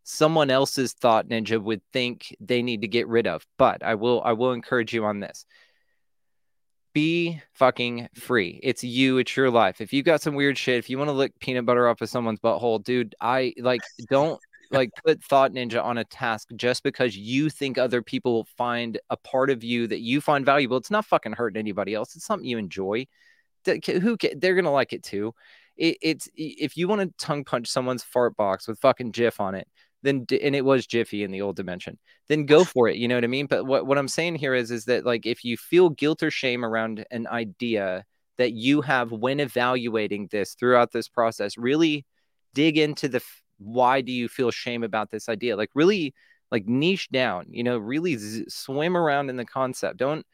someone 0.03 0.49
else's 0.49 0.93
thought 0.93 1.27
ninja 1.27 1.61
would 1.61 1.81
think 1.93 2.35
they 2.39 2.61
need 2.61 2.81
to 2.81 2.87
get 2.87 3.07
rid 3.07 3.27
of. 3.27 3.45
But 3.57 3.83
i 3.83 3.95
will 3.95 4.21
i 4.23 4.33
will 4.33 4.53
encourage 4.53 4.93
you 4.93 5.05
on 5.05 5.19
this. 5.19 5.45
Be 6.93 7.41
fucking 7.53 8.09
free. 8.15 8.59
It's 8.63 8.83
you. 8.83 9.17
It's 9.17 9.37
your 9.37 9.49
life. 9.49 9.79
If 9.79 9.93
you 9.93 10.03
got 10.03 10.21
some 10.21 10.35
weird 10.35 10.57
shit 10.57 10.77
if 10.77 10.89
you 10.89 10.97
want 10.97 11.09
to 11.09 11.13
lick 11.13 11.39
peanut 11.39 11.65
butter 11.65 11.87
off 11.87 12.01
of 12.01 12.09
someone's 12.09 12.39
butthole 12.39 12.83
dude 12.83 13.15
i 13.21 13.53
like 13.59 13.81
don't 14.09 14.39
like 14.71 14.91
put 15.05 15.23
thought 15.23 15.51
ninja 15.51 15.83
on 15.83 15.97
a 15.97 16.03
task 16.05 16.49
just 16.55 16.83
because 16.83 17.17
you 17.17 17.49
think 17.49 17.77
other 17.77 18.01
people 18.01 18.33
will 18.33 18.47
find 18.57 18.99
a 19.09 19.17
part 19.17 19.49
of 19.49 19.63
you 19.63 19.87
that 19.87 19.99
you 19.99 20.21
find 20.21 20.45
valuable. 20.45 20.77
It's 20.77 20.91
not 20.91 21.05
fucking 21.05 21.33
hurting 21.33 21.59
anybody 21.59 21.93
else. 21.93 22.15
It's 22.15 22.25
something 22.25 22.47
you 22.47 22.57
enjoy. 22.57 23.05
Who 23.65 24.17
they're 24.37 24.55
gonna 24.55 24.71
like 24.71 24.93
it 24.93 25.03
too. 25.03 25.35
It, 25.77 25.97
it's 26.01 26.29
if 26.35 26.77
you 26.77 26.87
want 26.87 27.01
to 27.01 27.25
tongue 27.25 27.43
punch 27.43 27.67
someone's 27.67 28.03
fart 28.03 28.35
box 28.35 28.67
with 28.67 28.79
fucking 28.79 29.11
jif 29.11 29.39
on 29.39 29.55
it 29.55 29.67
then 30.03 30.25
and 30.41 30.55
it 30.55 30.65
was 30.65 30.87
jiffy 30.87 31.23
in 31.23 31.31
the 31.31 31.41
old 31.41 31.55
dimension 31.55 31.97
then 32.27 32.45
go 32.45 32.63
for 32.73 32.87
it 32.87 32.97
you 32.97 33.07
know 33.07 33.15
what 33.15 33.23
i 33.23 33.27
mean? 33.27 33.45
But 33.45 33.65
what, 33.65 33.85
what 33.85 33.97
i'm 33.97 34.07
saying 34.07 34.35
here 34.35 34.53
is 34.53 34.71
is 34.71 34.85
that 34.85 35.05
like 35.05 35.25
if 35.25 35.43
you 35.43 35.57
feel 35.57 35.89
guilt 35.89 36.23
or 36.23 36.31
shame 36.31 36.63
around 36.65 37.05
an 37.11 37.27
idea 37.27 38.05
that 38.37 38.53
you 38.53 38.81
have 38.81 39.11
when 39.11 39.39
evaluating 39.39 40.27
this 40.31 40.55
throughout 40.55 40.91
this 40.91 41.07
process 41.07 41.57
really 41.57 42.05
dig 42.53 42.77
into 42.77 43.07
the 43.07 43.21
why 43.59 44.01
do 44.01 44.11
you 44.11 44.27
feel 44.27 44.49
shame 44.49 44.83
about 44.83 45.11
this 45.11 45.29
idea? 45.29 45.55
Like 45.55 45.69
really 45.75 46.15
like 46.49 46.67
niche 46.67 47.09
down 47.09 47.45
you 47.49 47.63
know 47.63 47.77
really 47.77 48.17
z- 48.17 48.45
swim 48.49 48.97
around 48.97 49.29
in 49.29 49.37
the 49.37 49.45
concept. 49.45 49.97
Don't 49.97 50.25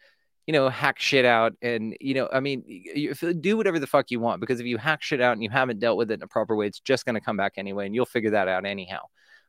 you 0.47 0.53
know, 0.53 0.69
hack 0.69 0.97
shit 0.97 1.25
out 1.25 1.53
and, 1.61 1.95
you 1.99 2.13
know, 2.13 2.29
I 2.31 2.39
mean, 2.39 2.63
you, 2.65 3.13
do 3.13 3.57
whatever 3.57 3.79
the 3.79 3.85
fuck 3.85 4.09
you 4.09 4.21
want 4.21 4.39
because 4.39 4.61
if 4.61 4.65
you 4.65 4.77
hack 4.77 5.01
shit 5.01 5.19
out 5.19 5.33
and 5.33 5.43
you 5.43 5.49
haven't 5.49 5.79
dealt 5.79 5.97
with 5.97 6.09
it 6.09 6.15
in 6.15 6.23
a 6.23 6.27
proper 6.27 6.55
way, 6.55 6.67
it's 6.67 6.79
just 6.79 7.05
going 7.05 7.15
to 7.15 7.21
come 7.21 7.35
back 7.35 7.53
anyway 7.57 7.85
and 7.85 7.93
you'll 7.93 8.05
figure 8.05 8.31
that 8.31 8.47
out 8.47 8.65
anyhow. 8.65 9.01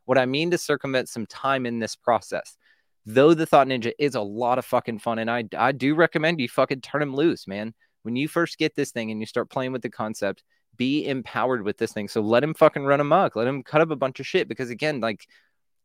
What 0.08 0.16
I 0.16 0.24
mean 0.24 0.50
to 0.52 0.56
circumvent 0.56 1.10
some 1.10 1.26
time 1.26 1.66
in 1.66 1.80
this 1.80 1.94
process, 1.94 2.56
though 3.04 3.34
the 3.34 3.44
Thought 3.44 3.66
Ninja 3.66 3.92
is 3.98 4.14
a 4.14 4.22
lot 4.22 4.56
of 4.56 4.64
fucking 4.64 5.00
fun 5.00 5.18
and 5.18 5.30
I, 5.30 5.44
I 5.54 5.72
do 5.72 5.94
recommend 5.94 6.40
you 6.40 6.48
fucking 6.48 6.80
turn 6.80 7.02
him 7.02 7.14
loose, 7.14 7.46
man. 7.46 7.74
When 8.04 8.16
you 8.16 8.26
first 8.26 8.56
get 8.56 8.74
this 8.74 8.90
thing 8.90 9.10
and 9.10 9.20
you 9.20 9.26
start 9.26 9.50
playing 9.50 9.72
with 9.72 9.82
the 9.82 9.90
concept, 9.90 10.44
be 10.78 11.06
empowered 11.06 11.62
with 11.62 11.76
this 11.76 11.92
thing. 11.92 12.08
So 12.08 12.22
let 12.22 12.42
him 12.42 12.54
fucking 12.54 12.86
run 12.86 13.00
amok. 13.00 13.36
Let 13.36 13.46
him 13.46 13.62
cut 13.62 13.82
up 13.82 13.90
a 13.90 13.96
bunch 13.96 14.18
of 14.18 14.26
shit 14.26 14.48
because 14.48 14.70
again, 14.70 15.00
like 15.00 15.26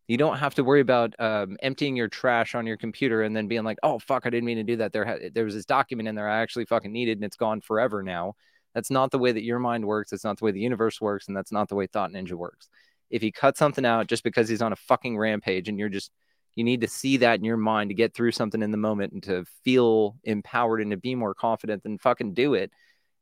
you 0.08 0.16
don't 0.16 0.38
have 0.38 0.56
to 0.56 0.64
worry 0.64 0.80
about 0.80 1.14
um, 1.20 1.58
emptying 1.62 1.98
your 1.98 2.08
trash 2.08 2.56
on 2.56 2.66
your 2.66 2.78
computer 2.78 3.24
and 3.24 3.36
then 3.36 3.50
being 3.50 3.66
like, 3.66 3.78
"Oh 3.84 4.00
fuck, 4.00 4.26
I 4.26 4.30
didn't 4.30 4.46
mean 4.46 4.56
to 4.56 4.64
do 4.64 4.78
that." 4.78 4.94
There, 4.94 5.04
ha- 5.04 5.30
there 5.34 5.44
was 5.44 5.54
this 5.54 5.66
document 5.66 6.08
in 6.08 6.16
there 6.16 6.30
I 6.30 6.42
actually 6.42 6.64
fucking 6.66 6.94
needed, 6.94 7.18
and 7.18 7.26
it's 7.26 7.36
gone 7.36 7.60
forever 7.60 8.02
now. 8.02 8.36
That's 8.74 8.90
not 8.90 9.12
the 9.12 9.20
way 9.20 9.34
that 9.34 9.44
your 9.44 9.60
mind 9.60 9.86
works. 9.86 10.12
That's 10.12 10.24
not 10.24 10.40
the 10.40 10.46
way 10.46 10.52
the 10.52 10.62
universe 10.62 11.02
works, 11.02 11.28
and 11.28 11.36
that's 11.36 11.52
not 11.52 11.68
the 11.68 11.76
way 11.76 11.88
Thought 11.88 12.12
Ninja 12.12 12.34
works. 12.34 12.70
If 13.14 13.22
he 13.22 13.32
cut 13.32 13.58
something 13.58 13.86
out 13.86 14.08
just 14.08 14.24
because 14.24 14.50
he's 14.50 14.62
on 14.62 14.74
a 14.74 14.76
fucking 14.76 15.18
rampage, 15.18 15.70
and 15.70 15.78
you're 15.78 15.90
just 15.90 16.12
you 16.56 16.64
need 16.64 16.82
to 16.82 16.88
see 16.88 17.18
that 17.18 17.40
in 17.40 17.46
your 17.46 17.58
mind 17.58 17.90
to 17.90 17.96
get 17.96 18.14
through 18.14 18.32
something 18.32 18.62
in 18.62 18.72
the 18.72 18.78
moment 18.78 19.14
and 19.14 19.24
to 19.24 19.46
feel 19.64 20.18
empowered 20.24 20.82
and 20.82 20.92
to 20.92 20.98
be 20.98 21.16
more 21.16 21.34
confident, 21.34 21.84
then 21.84 21.98
fucking 21.98 22.34
do 22.34 22.54
it. 22.54 22.72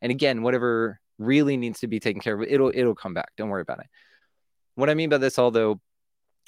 And 0.01 0.11
again, 0.11 0.41
whatever 0.41 0.99
really 1.17 1.55
needs 1.55 1.79
to 1.81 1.87
be 1.87 1.99
taken 1.99 2.21
care 2.21 2.35
of, 2.35 2.47
it'll 2.47 2.71
it'll 2.73 2.95
come 2.95 3.13
back. 3.13 3.31
Don't 3.37 3.49
worry 3.49 3.61
about 3.61 3.79
it. 3.79 3.87
What 4.75 4.89
I 4.89 4.93
mean 4.93 5.09
by 5.09 5.17
this, 5.17 5.37
although 5.37 5.79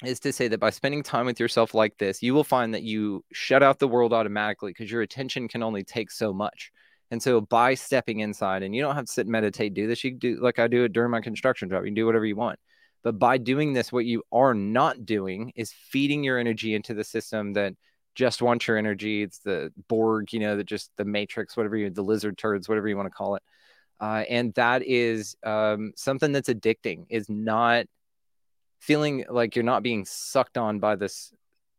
is 0.04 0.20
to 0.20 0.32
say 0.32 0.48
that 0.48 0.58
by 0.58 0.70
spending 0.70 1.02
time 1.02 1.26
with 1.26 1.38
yourself 1.38 1.72
like 1.72 1.96
this, 1.98 2.22
you 2.22 2.34
will 2.34 2.44
find 2.44 2.74
that 2.74 2.82
you 2.82 3.24
shut 3.32 3.62
out 3.62 3.78
the 3.78 3.88
world 3.88 4.12
automatically 4.12 4.70
because 4.70 4.90
your 4.90 5.02
attention 5.02 5.48
can 5.48 5.62
only 5.62 5.84
take 5.84 6.10
so 6.10 6.32
much. 6.32 6.72
And 7.10 7.22
so 7.22 7.40
by 7.40 7.74
stepping 7.74 8.20
inside, 8.20 8.62
and 8.62 8.74
you 8.74 8.82
don't 8.82 8.96
have 8.96 9.04
to 9.04 9.12
sit 9.12 9.26
and 9.26 9.32
meditate, 9.32 9.74
do 9.74 9.86
this. 9.86 10.02
You 10.02 10.12
do 10.12 10.40
like 10.40 10.58
I 10.58 10.66
do 10.66 10.84
it 10.84 10.92
during 10.92 11.10
my 11.10 11.20
construction 11.20 11.70
job. 11.70 11.82
You 11.84 11.88
can 11.88 11.94
do 11.94 12.06
whatever 12.06 12.26
you 12.26 12.36
want. 12.36 12.58
But 13.04 13.18
by 13.18 13.36
doing 13.38 13.74
this, 13.74 13.92
what 13.92 14.06
you 14.06 14.24
are 14.32 14.54
not 14.54 15.04
doing 15.04 15.52
is 15.54 15.72
feeding 15.72 16.24
your 16.24 16.38
energy 16.38 16.74
into 16.74 16.94
the 16.94 17.04
system 17.04 17.52
that 17.52 17.74
just 18.14 18.40
wants 18.40 18.66
your 18.66 18.78
energy. 18.78 19.22
It's 19.22 19.38
the 19.40 19.72
Borg, 19.88 20.32
you 20.32 20.40
know, 20.40 20.56
the 20.56 20.64
just 20.64 20.90
the 20.96 21.04
matrix, 21.04 21.56
whatever 21.56 21.76
you, 21.76 21.90
the 21.90 22.02
lizard 22.02 22.38
turds, 22.38 22.68
whatever 22.68 22.88
you 22.88 22.96
want 22.96 23.06
to 23.06 23.14
call 23.14 23.36
it. 23.36 23.42
Uh, 24.00 24.24
and 24.28 24.54
that 24.54 24.82
is 24.82 25.36
um, 25.44 25.92
something 25.96 26.32
that's 26.32 26.48
addicting. 26.48 27.04
Is 27.10 27.28
not 27.28 27.86
feeling 28.80 29.26
like 29.28 29.54
you're 29.54 29.64
not 29.64 29.82
being 29.82 30.04
sucked 30.06 30.56
on 30.56 30.78
by 30.78 30.96
this, 30.96 31.32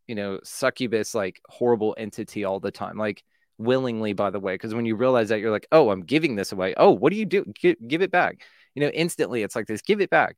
you 0.06 0.14
know, 0.14 0.38
succubus 0.44 1.14
like 1.14 1.40
horrible 1.48 1.94
entity 1.98 2.44
all 2.44 2.60
the 2.60 2.70
time. 2.70 2.96
Like 2.96 3.24
willingly, 3.58 4.12
by 4.12 4.30
the 4.30 4.40
way, 4.40 4.54
because 4.54 4.74
when 4.74 4.86
you 4.86 4.94
realize 4.94 5.30
that 5.30 5.40
you're 5.40 5.50
like, 5.50 5.66
oh, 5.72 5.90
I'm 5.90 6.02
giving 6.02 6.36
this 6.36 6.52
away. 6.52 6.74
Oh, 6.76 6.92
what 6.92 7.12
do 7.12 7.18
you 7.18 7.26
do? 7.26 7.44
Give 7.60 8.02
it 8.02 8.12
back. 8.12 8.42
You 8.74 8.82
know, 8.82 8.88
instantly 8.88 9.42
it's 9.42 9.56
like 9.56 9.66
this, 9.66 9.82
give 9.82 10.00
it 10.00 10.10
back. 10.10 10.36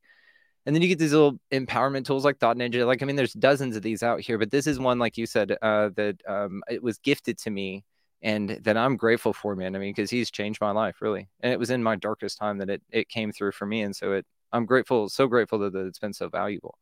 And 0.69 0.75
then 0.75 0.83
you 0.83 0.89
get 0.89 0.99
these 0.99 1.15
little 1.15 1.41
empowerment 1.51 2.05
tools 2.05 2.27
like 2.27 2.37
Thought 2.37 2.59
Ninja. 2.59 2.85
Like, 2.87 3.03
I 3.03 3.07
mean, 3.07 3.17
there's 3.17 3.33
dozens 3.33 3.75
of 3.75 3.83
these 3.83 4.03
out 4.03 4.21
here, 4.21 4.37
but 4.37 4.51
this 4.51 4.67
is 4.67 4.79
one, 4.79 4.99
like 4.99 5.17
you 5.17 5.25
said, 5.25 5.57
uh, 5.63 5.89
that 5.97 6.21
um, 6.29 6.63
it 6.69 6.83
was 6.83 6.99
gifted 6.99 7.39
to 7.39 7.51
me 7.51 7.87
and 8.21 8.51
that 8.51 8.77
I'm 8.77 8.99
grateful 8.99 9.33
for, 9.33 9.57
man. 9.57 9.75
I 9.75 9.79
mean, 9.79 9.95
because 9.97 10.11
he's 10.11 10.31
changed 10.31 10.61
my 10.61 10.73
life 10.73 11.01
really. 11.01 11.27
And 11.41 11.55
it 11.55 11.59
was 11.59 11.71
in 11.71 11.83
my 11.83 11.97
darkest 11.97 12.37
time 12.37 12.59
that 12.59 12.69
it, 12.69 12.83
it 12.91 13.09
came 13.09 13.33
through 13.33 13.53
for 13.53 13.65
me. 13.65 13.81
And 13.81 13.97
so 13.97 14.13
it, 14.13 14.27
I'm 14.53 14.67
grateful, 14.67 15.09
so 15.09 15.27
grateful 15.27 15.59
that, 15.61 15.73
that 15.73 15.87
it's 15.87 15.99
been 15.99 16.13
so 16.13 16.29
valuable. 16.29 16.77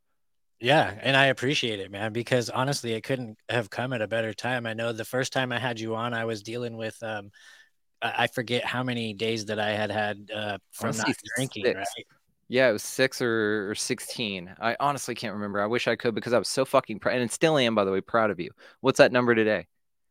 Yeah, 0.58 0.92
and 1.00 1.16
I 1.16 1.26
appreciate 1.26 1.78
it, 1.78 1.92
man, 1.92 2.12
because 2.12 2.50
honestly, 2.50 2.92
it 2.92 3.04
couldn't 3.04 3.38
have 3.48 3.70
come 3.70 3.92
at 3.92 4.02
a 4.02 4.08
better 4.08 4.34
time. 4.34 4.66
I 4.66 4.74
know 4.74 4.92
the 4.92 5.04
first 5.04 5.32
time 5.32 5.52
I 5.52 5.60
had 5.60 5.78
you 5.78 5.94
on, 5.94 6.12
I 6.12 6.24
was 6.24 6.42
dealing 6.42 6.76
with 6.76 7.00
um 7.04 7.30
I 8.02 8.26
forget 8.26 8.64
how 8.64 8.82
many 8.82 9.14
days 9.14 9.46
that 9.46 9.60
I 9.60 9.70
had 9.70 9.92
had 9.92 10.28
uh 10.34 10.58
from 10.72 10.96
not 10.96 11.06
drinking, 11.36 11.66
six. 11.66 11.76
right? 11.76 12.06
Yeah, 12.48 12.68
it 12.68 12.72
was 12.72 12.82
six 12.82 13.20
or, 13.20 13.70
or 13.70 13.74
16. 13.74 14.54
I 14.60 14.76
honestly 14.78 15.14
can't 15.14 15.34
remember. 15.34 15.60
I 15.60 15.66
wish 15.66 15.88
I 15.88 15.96
could 15.96 16.14
because 16.14 16.32
I 16.32 16.38
was 16.38 16.48
so 16.48 16.64
fucking 16.64 17.00
proud 17.00 17.18
and 17.18 17.30
still 17.30 17.58
am, 17.58 17.74
by 17.74 17.84
the 17.84 17.90
way, 17.90 18.00
proud 18.00 18.30
of 18.30 18.38
you. 18.38 18.50
What's 18.80 18.98
that 18.98 19.12
number 19.12 19.34
today? 19.34 19.66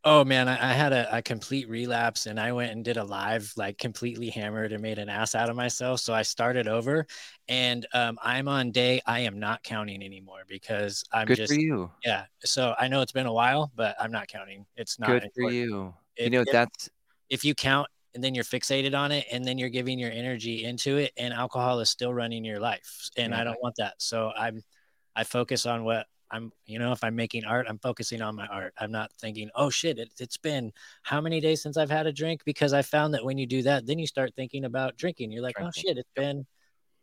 Oh 0.07 0.23
man, 0.23 0.47
I, 0.47 0.69
I 0.69 0.73
had 0.73 0.93
a, 0.93 1.17
a, 1.17 1.21
complete 1.23 1.67
relapse 1.67 2.27
and 2.27 2.39
I 2.39 2.51
went 2.51 2.71
and 2.71 2.85
did 2.85 2.97
a 2.97 3.03
live, 3.03 3.51
like 3.57 3.79
completely 3.79 4.29
hammered 4.29 4.71
and 4.71 4.79
made 4.79 4.99
an 4.99 5.09
ass 5.09 5.33
out 5.33 5.49
of 5.49 5.55
myself. 5.55 5.99
So 5.99 6.13
I 6.13 6.21
started 6.21 6.67
over 6.67 7.07
and 7.47 7.87
um, 7.91 8.19
I'm 8.21 8.47
on 8.47 8.69
day, 8.69 9.01
I 9.07 9.21
am 9.21 9.39
not 9.39 9.63
counting 9.63 10.03
anymore 10.03 10.41
because 10.47 11.03
I'm 11.11 11.25
Good 11.25 11.37
just, 11.37 11.51
for 11.51 11.59
you. 11.59 11.89
Yeah. 12.03 12.25
So 12.43 12.75
I 12.77 12.87
know 12.87 13.01
it's 13.01 13.13
been 13.13 13.25
a 13.25 13.33
while, 13.33 13.71
but 13.75 13.95
I'm 13.99 14.11
not 14.11 14.27
counting. 14.27 14.67
It's 14.75 14.99
not 14.99 15.07
good 15.07 15.23
important. 15.23 15.33
for 15.35 15.51
you. 15.51 15.93
If, 16.17 16.25
you 16.25 16.29
know, 16.29 16.45
that's, 16.51 16.87
if 17.31 17.43
you 17.43 17.55
count 17.55 17.87
and 18.15 18.23
then 18.23 18.33
you're 18.33 18.45
fixated 18.45 18.97
on 18.97 19.11
it 19.11 19.25
and 19.31 19.45
then 19.45 19.57
you're 19.57 19.69
giving 19.69 19.99
your 19.99 20.11
energy 20.11 20.63
into 20.63 20.97
it 20.97 21.11
and 21.17 21.33
alcohol 21.33 21.79
is 21.81 21.89
still 21.89 22.13
running 22.13 22.43
your 22.43 22.59
life. 22.59 23.09
And. 23.17 23.35
I 23.35 23.43
don't 23.43 23.61
want 23.61 23.75
that. 23.77 23.95
So 23.97 24.31
I'm, 24.35 24.63
I 25.15 25.25
focus 25.25 25.65
on 25.65 25.83
what 25.83 26.07
I'm, 26.31 26.51
you 26.65 26.79
know, 26.79 26.91
if 26.91 27.03
I'm 27.03 27.15
making 27.15 27.45
art, 27.45 27.67
I'm 27.69 27.77
focusing 27.79 28.21
on 28.21 28.35
my 28.35 28.47
art. 28.47 28.73
I'm 28.79 28.91
not 28.91 29.11
thinking, 29.19 29.49
oh 29.53 29.69
shit, 29.69 29.99
it, 29.99 30.11
has 30.19 30.37
been 30.37 30.71
how 31.03 31.21
many 31.21 31.39
days 31.39 31.61
since 31.61 31.77
I've 31.77 31.91
had 31.91 32.07
a 32.07 32.13
drink? 32.13 32.41
Because 32.45 32.73
I 32.73 32.81
found 32.81 33.13
that 33.13 33.23
when 33.23 33.37
you 33.37 33.45
do 33.45 33.61
that, 33.63 33.85
then 33.85 33.99
you 33.99 34.07
start 34.07 34.33
thinking 34.35 34.65
about 34.65 34.97
drinking. 34.97 35.31
You're 35.31 35.43
like, 35.43 35.55
oh, 35.59 35.63
drinking. 35.63 35.83
oh 35.85 35.89
shit, 35.89 35.97
it's 35.97 36.09
been, 36.15 36.45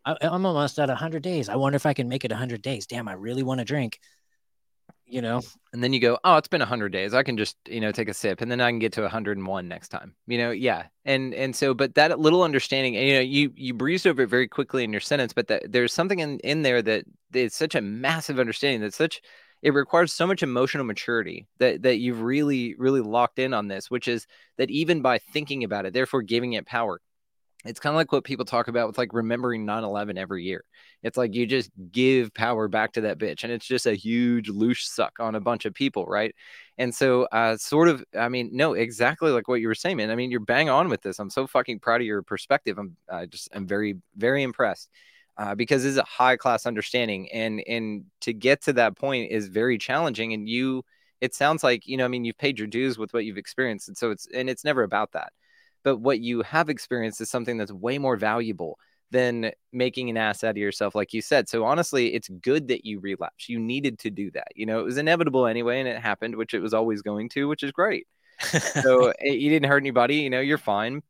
I, 0.05 0.17
I'm 0.23 0.45
almost 0.45 0.79
at 0.79 0.89
100 0.89 1.23
days. 1.23 1.49
I 1.49 1.57
wonder 1.57 1.77
if 1.77 1.87
I 1.87 1.95
can 1.95 2.09
make 2.09 2.25
it 2.25 2.31
100 2.33 2.63
days. 2.63 2.87
Damn, 2.87 3.07
I 3.07 3.13
really 3.13 3.43
want 3.43 3.59
to 3.61 3.65
drink 3.65 4.01
you 5.13 5.23
know? 5.23 5.43
And 5.73 5.83
then 5.83 5.93
you 5.93 6.01
go 6.01 6.19
oh 6.25 6.37
it's 6.37 6.49
been 6.49 6.61
100 6.61 6.91
days. 6.91 7.15
I 7.15 7.23
can 7.23 7.37
just 7.37 7.57
you 7.69 7.81
know 7.81 7.93
take 7.93 8.09
a 8.09 8.15
sip. 8.15 8.41
And 8.41 8.51
then 8.51 8.61
i 8.61 8.71
can 8.71 8.79
get 8.79 8.93
to 8.95 9.03
101 9.03 9.69
next 9.69 9.89
time 9.89 10.15
you 10.27 10.39
know? 10.39 10.51
Yeah. 10.51 10.85
And 11.05 11.35
and 11.35 11.55
so 11.55 11.75
but 11.75 11.95
that 11.95 12.19
little 12.19 12.43
understanding 12.43 12.97
and, 12.97 13.07
you 13.07 13.15
know 13.15 13.21
you 13.21 13.53
you 13.57 13.75
breezed 13.75 14.07
over 14.07 14.23
it 14.23 14.29
very 14.29 14.49
quickly 14.49 14.85
in 14.85 14.93
your 14.93 15.01
sentence 15.01 15.33
but 15.33 15.49
that 15.49 15.71
there's 15.71 15.93
something 15.93 16.19
in 16.19 16.39
in 16.41 16.63
there 16.63 16.83
that 16.83 17.05
it's 17.33 17.57
such 17.57 17.75
a 17.75 17.81
massive 17.81 18.39
understanding 18.39 18.81
that 18.81 18.95
such 18.95 19.21
it 19.63 19.73
requires 19.75 20.13
so 20.13 20.27
much 20.27 20.43
emotional 20.43 20.85
maturity 20.85 21.47
that 21.59 21.83
that 21.83 21.99
you've 21.99 22.23
really 22.23 22.75
really 22.79 23.01
locked 23.01 23.39
in 23.39 23.55
on 23.55 23.69
this 23.69 23.91
which 23.91 24.09
is 24.09 24.27
that 24.59 24.71
even 24.71 25.03
by 25.03 25.19
thinking 25.19 25.65
about 25.65 25.87
it 25.87 25.93
therefore 25.93 26.23
giving 26.23 26.55
it 26.55 26.67
power 26.67 27.01
it's 27.65 27.81
kind 27.81 27.93
of 27.93 27.97
like 27.97 28.13
what 28.13 28.25
people 28.25 28.45
talk 28.45 28.69
about 28.69 28.89
with 28.89 28.99
like 28.99 29.13
remembering 29.13 29.67
9-11 29.67 30.19
every 30.19 30.45
year. 30.45 30.65
It's 31.03 31.17
like 31.17 31.35
you 31.35 31.47
just 31.47 31.71
give 31.91 32.35
power 32.35 32.69
back 32.69 32.93
to 32.93 33.03
that 33.03 33.19
bitch 33.19 33.45
and 33.45 33.53
it's 33.53 33.67
just 33.67 33.87
a 33.87 33.95
huge 33.95 34.49
loosh 34.49 34.83
suck 34.83 35.19
on 35.21 35.35
a 35.35 35.41
bunch 35.41 35.65
of 35.65 35.75
people 35.75 36.07
right? 36.07 36.35
And 36.79 36.95
so 36.95 37.25
uh 37.33 37.57
sort 37.57 37.89
of 37.89 38.05
i 38.19 38.29
mean 38.29 38.51
no 38.53 38.75
exactly 38.75 39.31
like 39.31 39.49
what 39.49 39.61
you 39.61 39.69
were 39.69 39.75
saying 39.75 39.97
man. 39.97 40.11
I 40.11 40.17
mean 40.17 40.31
you're 40.31 40.41
bang 40.41 40.69
on 40.69 40.89
with 40.89 41.03
this. 41.03 41.19
I'm 41.19 41.31
so 41.31 41.47
fucking 41.47 41.81
proud 41.81 42.01
of 42.01 42.07
your 42.07 42.23
perspective. 42.23 42.79
I'm 42.79 42.97
i 43.11 43.27
just 43.27 43.49
i'm 43.55 43.67
very 43.67 43.97
very 44.17 44.43
impressed 44.43 44.91
uh, 45.39 45.55
because 45.55 45.85
it's 45.85 45.97
a 45.99 46.05
high 46.05 46.37
class 46.37 46.67
understanding 46.67 47.31
and 47.33 47.63
and 47.67 48.05
to 48.21 48.33
get 48.33 48.63
to 48.63 48.73
that 48.75 48.97
point 48.97 49.31
is 49.31 49.49
very 49.49 49.79
challenging 49.79 50.33
and 50.33 50.49
you 50.49 50.85
it 51.21 51.35
sounds 51.35 51.63
like 51.65 51.87
you 51.87 51.97
know 51.97 52.05
i 52.05 52.09
mean 52.09 52.25
you've 52.25 52.39
paid 52.39 52.59
your 52.59 52.69
dues 52.69 52.99
with 52.99 53.13
what 53.15 53.25
you've 53.25 53.39
experienced 53.39 53.89
and 53.89 53.97
so 53.97 54.11
it's 54.11 54.29
and 54.35 54.51
it's 54.51 54.65
never 54.65 54.83
about 54.83 55.13
that 55.13 55.33
but 55.83 55.99
what 55.99 56.21
you 56.21 56.43
have 56.43 56.69
experienced 56.69 57.21
is 57.21 57.31
something 57.31 57.57
that's 57.57 57.73
way 57.73 57.99
more 57.99 58.17
valuable 58.17 58.79
than 59.13 59.53
making 59.73 60.09
an 60.09 60.17
ass 60.17 60.43
out 60.43 60.53
of 60.53 60.57
yourself, 60.57 60.95
like 60.95 61.13
you 61.13 61.21
said. 61.21 61.49
So 61.49 61.65
honestly, 61.65 62.15
it's 62.15 62.29
good 62.29 62.69
that 62.69 62.87
you 62.87 62.99
relapse. 62.99 63.49
You 63.49 63.61
needed 63.61 63.99
to 64.01 64.11
do 64.11 64.31
that. 64.33 64.49
You 64.57 64.65
know, 64.65 64.81
it 64.81 64.85
was 64.85 64.97
inevitable 64.97 65.47
anyway, 65.47 65.81
and 65.81 65.89
it 65.89 66.01
happened, 66.01 66.37
which 66.37 66.55
it 66.55 66.61
was 66.61 66.73
always 66.73 67.03
going 67.03 67.29
to, 67.31 67.47
which 67.47 67.63
is 67.63 67.73
great. 67.73 68.07
so 68.41 69.13
it, 69.19 69.39
you 69.39 69.51
didn't 69.51 69.69
hurt 69.69 69.83
anybody. 69.83 70.17
You 70.17 70.31
know, 70.31 70.41
you're 70.41 70.59
fine, 70.59 71.03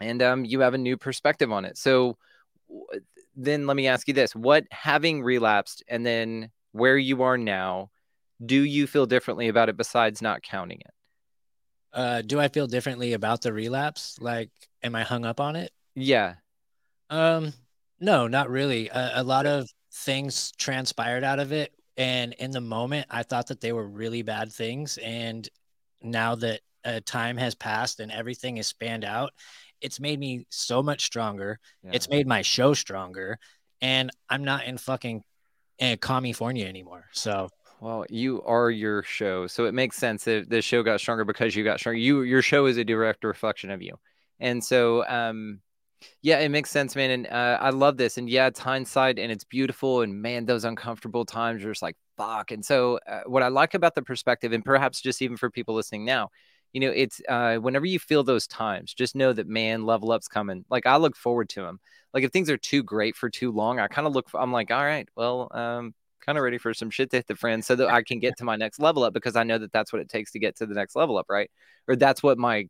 and 0.00 0.22
um, 0.22 0.44
you 0.44 0.60
have 0.60 0.74
a 0.74 0.78
new 0.78 0.96
perspective 0.96 1.50
on 1.50 1.64
it. 1.64 1.78
So 1.78 2.18
then 3.34 3.66
let 3.66 3.76
me 3.76 3.88
ask 3.88 4.06
you 4.06 4.14
this: 4.14 4.36
What 4.36 4.64
having 4.70 5.22
relapsed 5.22 5.82
and 5.88 6.04
then 6.04 6.50
where 6.72 6.98
you 6.98 7.22
are 7.22 7.38
now, 7.38 7.90
do 8.44 8.62
you 8.62 8.86
feel 8.86 9.06
differently 9.06 9.48
about 9.48 9.70
it 9.70 9.78
besides 9.78 10.20
not 10.20 10.42
counting 10.42 10.80
it? 10.80 10.92
Uh 11.92 12.22
do 12.22 12.38
i 12.40 12.48
feel 12.48 12.66
differently 12.66 13.12
about 13.12 13.42
the 13.42 13.52
relapse? 13.52 14.16
Like 14.20 14.50
am 14.82 14.94
i 14.94 15.02
hung 15.02 15.24
up 15.24 15.40
on 15.40 15.56
it? 15.56 15.72
Yeah. 15.94 16.34
Um 17.08 17.52
no 18.00 18.26
not 18.26 18.50
really. 18.50 18.88
A, 18.88 19.12
a 19.16 19.22
lot 19.22 19.46
of 19.46 19.68
things 19.92 20.52
transpired 20.58 21.24
out 21.24 21.40
of 21.40 21.52
it. 21.52 21.72
And 21.96 22.32
in 22.34 22.50
the 22.50 22.60
moment 22.60 23.06
i 23.10 23.22
thought 23.22 23.48
that 23.48 23.60
they 23.60 23.72
were 23.72 23.86
really 23.86 24.22
bad 24.22 24.52
things. 24.52 24.98
And 24.98 25.48
now 26.02 26.34
that 26.36 26.60
uh, 26.82 27.00
time 27.04 27.36
has 27.36 27.54
passed 27.54 28.00
and 28.00 28.10
everything 28.10 28.56
is 28.56 28.66
spanned 28.66 29.04
out 29.04 29.32
it's 29.82 30.00
made 30.00 30.18
me 30.20 30.46
so 30.50 30.82
much 30.82 31.04
stronger. 31.04 31.58
Yeah. 31.82 31.92
it's 31.94 32.08
made 32.08 32.26
my 32.26 32.42
show 32.42 32.74
stronger. 32.74 33.38
And 33.80 34.10
i'm 34.28 34.44
not 34.44 34.64
in 34.64 34.76
fucking 34.78 35.24
uh, 35.80 35.96
California 36.00 36.66
anymore. 36.66 37.06
So 37.12 37.48
well, 37.80 38.04
you 38.10 38.42
are 38.42 38.70
your 38.70 39.02
show, 39.02 39.46
so 39.46 39.64
it 39.64 39.72
makes 39.72 39.96
sense 39.96 40.24
that 40.24 40.50
the 40.50 40.60
show 40.60 40.82
got 40.82 41.00
stronger 41.00 41.24
because 41.24 41.56
you 41.56 41.64
got 41.64 41.80
stronger. 41.80 41.98
You 41.98 42.22
your 42.22 42.42
show 42.42 42.66
is 42.66 42.76
a 42.76 42.84
direct 42.84 43.24
reflection 43.24 43.70
of 43.70 43.80
you, 43.82 43.98
and 44.38 44.62
so 44.62 45.06
um, 45.08 45.60
yeah, 46.22 46.40
it 46.40 46.50
makes 46.50 46.70
sense, 46.70 46.96
man. 46.96 47.10
And 47.10 47.26
uh, 47.28 47.58
I 47.60 47.70
love 47.70 47.96
this, 47.96 48.18
and 48.18 48.28
yeah, 48.28 48.46
it's 48.48 48.60
hindsight, 48.60 49.18
and 49.18 49.32
it's 49.32 49.44
beautiful, 49.44 50.02
and 50.02 50.20
man, 50.22 50.46
those 50.46 50.64
uncomfortable 50.64 51.24
times 51.24 51.64
are 51.64 51.70
just 51.70 51.82
like 51.82 51.96
fuck. 52.18 52.50
And 52.50 52.64
so, 52.64 52.98
uh, 53.08 53.22
what 53.26 53.42
I 53.42 53.48
like 53.48 53.74
about 53.74 53.94
the 53.94 54.02
perspective, 54.02 54.52
and 54.52 54.64
perhaps 54.64 55.00
just 55.00 55.22
even 55.22 55.36
for 55.38 55.50
people 55.50 55.74
listening 55.74 56.04
now, 56.04 56.30
you 56.72 56.80
know, 56.80 56.90
it's 56.90 57.20
uh, 57.28 57.56
whenever 57.56 57.86
you 57.86 57.98
feel 57.98 58.24
those 58.24 58.46
times, 58.46 58.94
just 58.94 59.16
know 59.16 59.32
that 59.32 59.48
man, 59.48 59.86
level 59.86 60.12
up's 60.12 60.28
coming. 60.28 60.64
Like 60.70 60.86
I 60.86 60.96
look 60.96 61.16
forward 61.16 61.48
to 61.50 61.62
them. 61.62 61.80
Like 62.14 62.24
if 62.24 62.32
things 62.32 62.50
are 62.50 62.58
too 62.58 62.82
great 62.82 63.16
for 63.16 63.30
too 63.30 63.52
long, 63.52 63.78
I 63.80 63.88
kind 63.88 64.06
of 64.06 64.14
look. 64.14 64.28
I'm 64.34 64.52
like, 64.52 64.70
all 64.70 64.84
right, 64.84 65.08
well, 65.16 65.48
um, 65.52 65.94
kind 66.24 66.38
of 66.38 66.44
ready 66.44 66.58
for 66.58 66.74
some 66.74 66.90
shit 66.90 67.10
to 67.10 67.18
hit 67.18 67.26
the 67.26 67.36
friend 67.36 67.64
so 67.64 67.76
that 67.76 67.88
I 67.88 68.02
can 68.02 68.18
get 68.18 68.36
to 68.38 68.44
my 68.44 68.56
next 68.56 68.80
level 68.80 69.02
up 69.04 69.14
because 69.14 69.36
I 69.36 69.44
know 69.44 69.58
that 69.58 69.72
that's 69.72 69.92
what 69.92 70.02
it 70.02 70.08
takes 70.08 70.32
to 70.32 70.38
get 70.38 70.56
to 70.56 70.66
the 70.66 70.74
next 70.74 70.96
level 70.96 71.18
up, 71.18 71.26
right? 71.28 71.50
Or 71.88 71.96
that's 71.96 72.22
what 72.22 72.38
my 72.38 72.68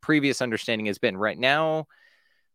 previous 0.00 0.42
understanding 0.42 0.86
has 0.86 0.98
been. 0.98 1.16
Right 1.16 1.38
now, 1.38 1.86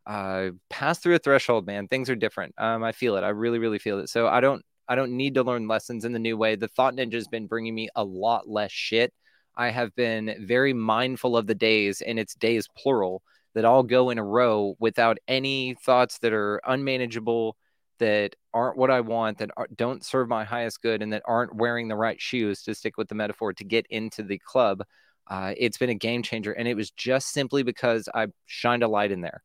uh, 0.05 0.49
pass 0.69 0.99
through 0.99 1.15
a 1.15 1.19
threshold, 1.19 1.65
man. 1.67 1.87
Things 1.87 2.09
are 2.09 2.15
different. 2.15 2.55
Um, 2.57 2.83
I 2.83 2.91
feel 2.91 3.15
it. 3.15 3.23
I 3.23 3.29
really, 3.29 3.59
really 3.59 3.79
feel 3.79 3.99
it. 3.99 4.09
So 4.09 4.27
I 4.27 4.41
don't, 4.41 4.63
I 4.87 4.95
don't 4.95 5.15
need 5.15 5.35
to 5.35 5.43
learn 5.43 5.67
lessons 5.67 6.05
in 6.05 6.11
the 6.11 6.19
new 6.19 6.37
way. 6.37 6.55
The 6.55 6.67
Thought 6.67 6.95
Ninja 6.95 7.13
has 7.13 7.27
been 7.27 7.47
bringing 7.47 7.75
me 7.75 7.89
a 7.95 8.03
lot 8.03 8.47
less 8.49 8.71
shit 8.71 9.13
I 9.55 9.69
have 9.69 9.95
been 9.95 10.35
very 10.39 10.73
mindful 10.73 11.35
of 11.35 11.47
the 11.47 11.55
days, 11.55 12.01
and 12.01 12.19
it's 12.19 12.35
days 12.35 12.67
plural, 12.75 13.21
that 13.53 13.65
all 13.65 13.83
go 13.83 14.09
in 14.09 14.17
a 14.17 14.23
row 14.23 14.75
without 14.79 15.17
any 15.27 15.75
thoughts 15.83 16.19
that 16.19 16.33
are 16.33 16.61
unmanageable, 16.65 17.57
that 17.99 18.35
aren't 18.53 18.77
what 18.77 18.91
I 18.91 19.01
want, 19.01 19.37
that 19.39 19.51
are, 19.57 19.67
don't 19.75 20.03
serve 20.03 20.27
my 20.27 20.43
highest 20.43 20.81
good, 20.81 21.01
and 21.01 21.13
that 21.13 21.23
aren't 21.25 21.55
wearing 21.55 21.87
the 21.87 21.95
right 21.95 22.19
shoes 22.21 22.61
to 22.63 22.75
stick 22.75 22.97
with 22.97 23.07
the 23.07 23.15
metaphor 23.15 23.53
to 23.53 23.63
get 23.63 23.85
into 23.89 24.23
the 24.23 24.39
club. 24.39 24.83
Uh, 25.27 25.53
it's 25.57 25.77
been 25.77 25.89
a 25.89 25.95
game 25.95 26.23
changer. 26.23 26.51
And 26.51 26.67
it 26.67 26.75
was 26.75 26.91
just 26.91 27.29
simply 27.29 27.63
because 27.63 28.09
I 28.13 28.27
shined 28.45 28.83
a 28.83 28.87
light 28.87 29.11
in 29.11 29.21
there. 29.21 29.41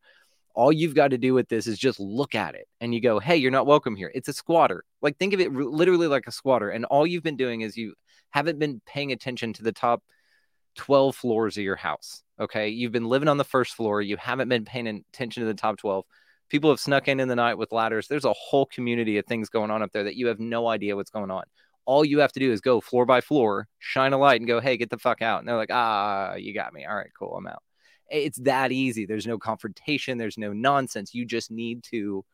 All 0.54 0.72
you've 0.72 0.94
got 0.94 1.10
to 1.10 1.18
do 1.18 1.34
with 1.34 1.48
this 1.48 1.66
is 1.66 1.78
just 1.78 2.00
look 2.00 2.34
at 2.34 2.54
it 2.54 2.66
and 2.80 2.94
you 2.94 3.00
go, 3.00 3.18
Hey, 3.18 3.36
you're 3.36 3.50
not 3.50 3.66
welcome 3.66 3.94
here. 3.94 4.10
It's 4.14 4.28
a 4.28 4.32
squatter. 4.32 4.84
Like, 5.02 5.18
think 5.18 5.34
of 5.34 5.40
it 5.40 5.52
literally 5.52 6.06
like 6.06 6.26
a 6.26 6.32
squatter. 6.32 6.70
And 6.70 6.86
all 6.86 7.06
you've 7.06 7.22
been 7.22 7.36
doing 7.36 7.60
is 7.60 7.76
you 7.76 7.94
haven't 8.30 8.58
been 8.58 8.80
paying 8.86 9.12
attention 9.12 9.52
to 9.54 9.62
the 9.62 9.72
top 9.72 10.02
12 10.76 11.14
floors 11.14 11.56
of 11.56 11.62
your 11.62 11.76
house. 11.76 12.22
Okay. 12.40 12.68
You've 12.68 12.92
been 12.92 13.04
living 13.04 13.28
on 13.28 13.36
the 13.36 13.44
first 13.44 13.74
floor. 13.74 14.00
You 14.00 14.16
haven't 14.16 14.48
been 14.48 14.64
paying 14.64 14.88
attention 14.88 15.42
to 15.42 15.46
the 15.46 15.54
top 15.54 15.76
12. 15.76 16.04
People 16.48 16.70
have 16.70 16.80
snuck 16.80 17.08
in 17.08 17.20
in 17.20 17.28
the 17.28 17.36
night 17.36 17.58
with 17.58 17.72
ladders. 17.72 18.08
There's 18.08 18.24
a 18.24 18.32
whole 18.32 18.66
community 18.66 19.18
of 19.18 19.26
things 19.26 19.48
going 19.48 19.70
on 19.70 19.82
up 19.82 19.92
there 19.92 20.04
that 20.04 20.16
you 20.16 20.28
have 20.28 20.38
no 20.38 20.68
idea 20.68 20.96
what's 20.96 21.10
going 21.10 21.30
on. 21.30 21.44
All 21.84 22.04
you 22.04 22.20
have 22.20 22.32
to 22.32 22.40
do 22.40 22.52
is 22.52 22.60
go 22.60 22.80
floor 22.80 23.06
by 23.06 23.20
floor, 23.20 23.68
shine 23.78 24.12
a 24.12 24.18
light, 24.18 24.40
and 24.40 24.48
go, 24.48 24.60
hey, 24.60 24.76
get 24.76 24.90
the 24.90 24.98
fuck 24.98 25.22
out. 25.22 25.40
And 25.40 25.48
they're 25.48 25.56
like, 25.56 25.70
ah, 25.72 26.34
you 26.34 26.52
got 26.52 26.72
me. 26.72 26.84
All 26.84 26.96
right, 26.96 27.10
cool. 27.18 27.36
I'm 27.36 27.46
out. 27.46 27.62
It's 28.10 28.38
that 28.38 28.72
easy. 28.72 29.06
There's 29.06 29.26
no 29.26 29.38
confrontation, 29.38 30.18
there's 30.18 30.38
no 30.38 30.52
nonsense. 30.52 31.14
You 31.14 31.24
just 31.24 31.50
need 31.50 31.82
to 31.90 32.24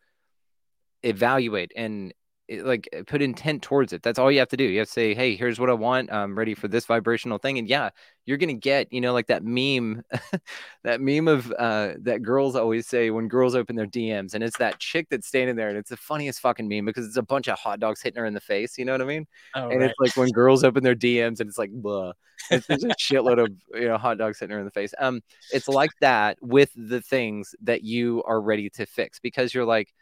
evaluate 1.02 1.72
and 1.76 2.12
like 2.50 2.88
uh, 2.96 3.02
put 3.06 3.22
intent 3.22 3.62
towards 3.62 3.92
it. 3.92 4.02
That's 4.02 4.18
all 4.18 4.30
you 4.30 4.38
have 4.40 4.48
to 4.48 4.56
do. 4.56 4.64
You 4.64 4.80
have 4.80 4.88
to 4.88 4.92
say, 4.92 5.14
"Hey, 5.14 5.36
here's 5.36 5.58
what 5.58 5.70
I 5.70 5.74
want. 5.74 6.12
I'm 6.12 6.36
ready 6.36 6.54
for 6.54 6.68
this 6.68 6.84
vibrational 6.86 7.38
thing." 7.38 7.58
And 7.58 7.68
yeah, 7.68 7.90
you're 8.26 8.36
gonna 8.36 8.54
get, 8.54 8.92
you 8.92 9.00
know, 9.00 9.12
like 9.12 9.28
that 9.28 9.44
meme, 9.44 10.02
that 10.84 11.00
meme 11.00 11.28
of 11.28 11.52
uh, 11.52 11.94
that 12.00 12.22
girls 12.22 12.56
always 12.56 12.86
say 12.86 13.10
when 13.10 13.28
girls 13.28 13.54
open 13.54 13.76
their 13.76 13.86
DMs, 13.86 14.34
and 14.34 14.42
it's 14.42 14.58
that 14.58 14.78
chick 14.78 15.06
that's 15.10 15.26
standing 15.26 15.56
there, 15.56 15.68
and 15.68 15.78
it's 15.78 15.90
the 15.90 15.96
funniest 15.96 16.40
fucking 16.40 16.68
meme 16.68 16.84
because 16.84 17.06
it's 17.06 17.16
a 17.16 17.22
bunch 17.22 17.48
of 17.48 17.58
hot 17.58 17.80
dogs 17.80 18.02
hitting 18.02 18.18
her 18.18 18.26
in 18.26 18.34
the 18.34 18.40
face. 18.40 18.76
You 18.78 18.84
know 18.84 18.92
what 18.92 19.02
I 19.02 19.06
mean? 19.06 19.26
Oh, 19.54 19.68
and 19.68 19.80
right. 19.80 19.90
it's 19.90 19.98
like 19.98 20.16
when 20.16 20.28
girls 20.34 20.64
open 20.64 20.82
their 20.82 20.96
DMs, 20.96 21.40
and 21.40 21.48
it's 21.48 21.58
like, 21.58 21.70
blah. 21.70 22.12
It's 22.50 22.66
just 22.66 22.84
a 22.84 22.88
shitload 22.88 23.40
of 23.40 23.52
you 23.74 23.88
know 23.88 23.98
hot 23.98 24.18
dogs 24.18 24.40
hitting 24.40 24.52
her 24.52 24.58
in 24.58 24.64
the 24.64 24.72
face. 24.72 24.92
Um, 24.98 25.20
it's 25.52 25.68
like 25.68 25.90
that 26.00 26.38
with 26.42 26.70
the 26.74 27.00
things 27.00 27.54
that 27.62 27.84
you 27.84 28.22
are 28.26 28.40
ready 28.40 28.68
to 28.70 28.86
fix 28.86 29.20
because 29.20 29.54
you're 29.54 29.64
like 29.64 29.94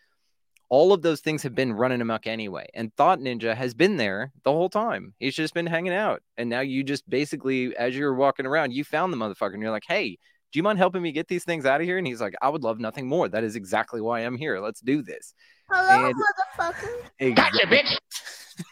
all 0.70 0.92
of 0.92 1.02
those 1.02 1.20
things 1.20 1.42
have 1.42 1.54
been 1.54 1.72
running 1.72 2.00
amok 2.00 2.28
anyway. 2.28 2.68
And 2.74 2.94
Thought 2.94 3.18
Ninja 3.18 3.56
has 3.56 3.74
been 3.74 3.96
there 3.96 4.32
the 4.44 4.52
whole 4.52 4.70
time. 4.70 5.14
He's 5.18 5.34
just 5.34 5.52
been 5.52 5.66
hanging 5.66 5.92
out. 5.92 6.22
And 6.38 6.48
now 6.48 6.60
you 6.60 6.84
just 6.84 7.10
basically, 7.10 7.76
as 7.76 7.96
you're 7.96 8.14
walking 8.14 8.46
around, 8.46 8.72
you 8.72 8.84
found 8.84 9.12
the 9.12 9.16
motherfucker 9.16 9.54
and 9.54 9.62
you're 9.62 9.72
like, 9.72 9.84
hey, 9.86 10.16
do 10.52 10.58
you 10.58 10.62
mind 10.62 10.78
helping 10.78 11.02
me 11.02 11.10
get 11.10 11.26
these 11.26 11.44
things 11.44 11.66
out 11.66 11.80
of 11.80 11.86
here? 11.86 11.98
And 11.98 12.06
he's 12.06 12.20
like, 12.20 12.34
I 12.40 12.48
would 12.48 12.62
love 12.62 12.78
nothing 12.78 13.08
more. 13.08 13.28
That 13.28 13.42
is 13.42 13.56
exactly 13.56 14.00
why 14.00 14.20
I'm 14.20 14.36
here. 14.36 14.60
Let's 14.60 14.80
do 14.80 15.02
this. 15.02 15.34
Hello, 15.68 16.06
and 16.06 16.14
motherfucker. 16.14 16.88
Exactly. 17.18 17.60
Gotcha, 17.64 17.98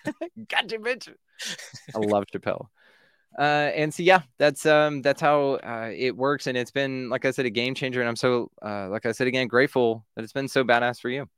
bitch. 0.06 0.24
gotcha, 0.48 0.78
bitch. 0.78 1.14
I 1.94 1.98
love 1.98 2.24
Chappelle. 2.32 2.66
Uh, 3.38 3.70
and 3.74 3.92
so 3.94 4.02
yeah, 4.02 4.22
that's 4.38 4.66
um 4.66 5.00
that's 5.02 5.20
how 5.20 5.54
uh, 5.62 5.90
it 5.94 6.16
works, 6.16 6.48
and 6.48 6.56
it's 6.56 6.72
been 6.72 7.08
like 7.08 7.24
I 7.24 7.30
said 7.30 7.46
a 7.46 7.50
game 7.50 7.74
changer, 7.74 8.00
and 8.00 8.08
I'm 8.08 8.16
so 8.16 8.50
uh, 8.60 8.88
like 8.88 9.06
I 9.06 9.12
said 9.12 9.28
again 9.28 9.46
grateful 9.46 10.04
that 10.16 10.24
it's 10.24 10.32
been 10.32 10.48
so 10.48 10.64
badass 10.64 10.98
for 10.98 11.08
you. 11.08 11.28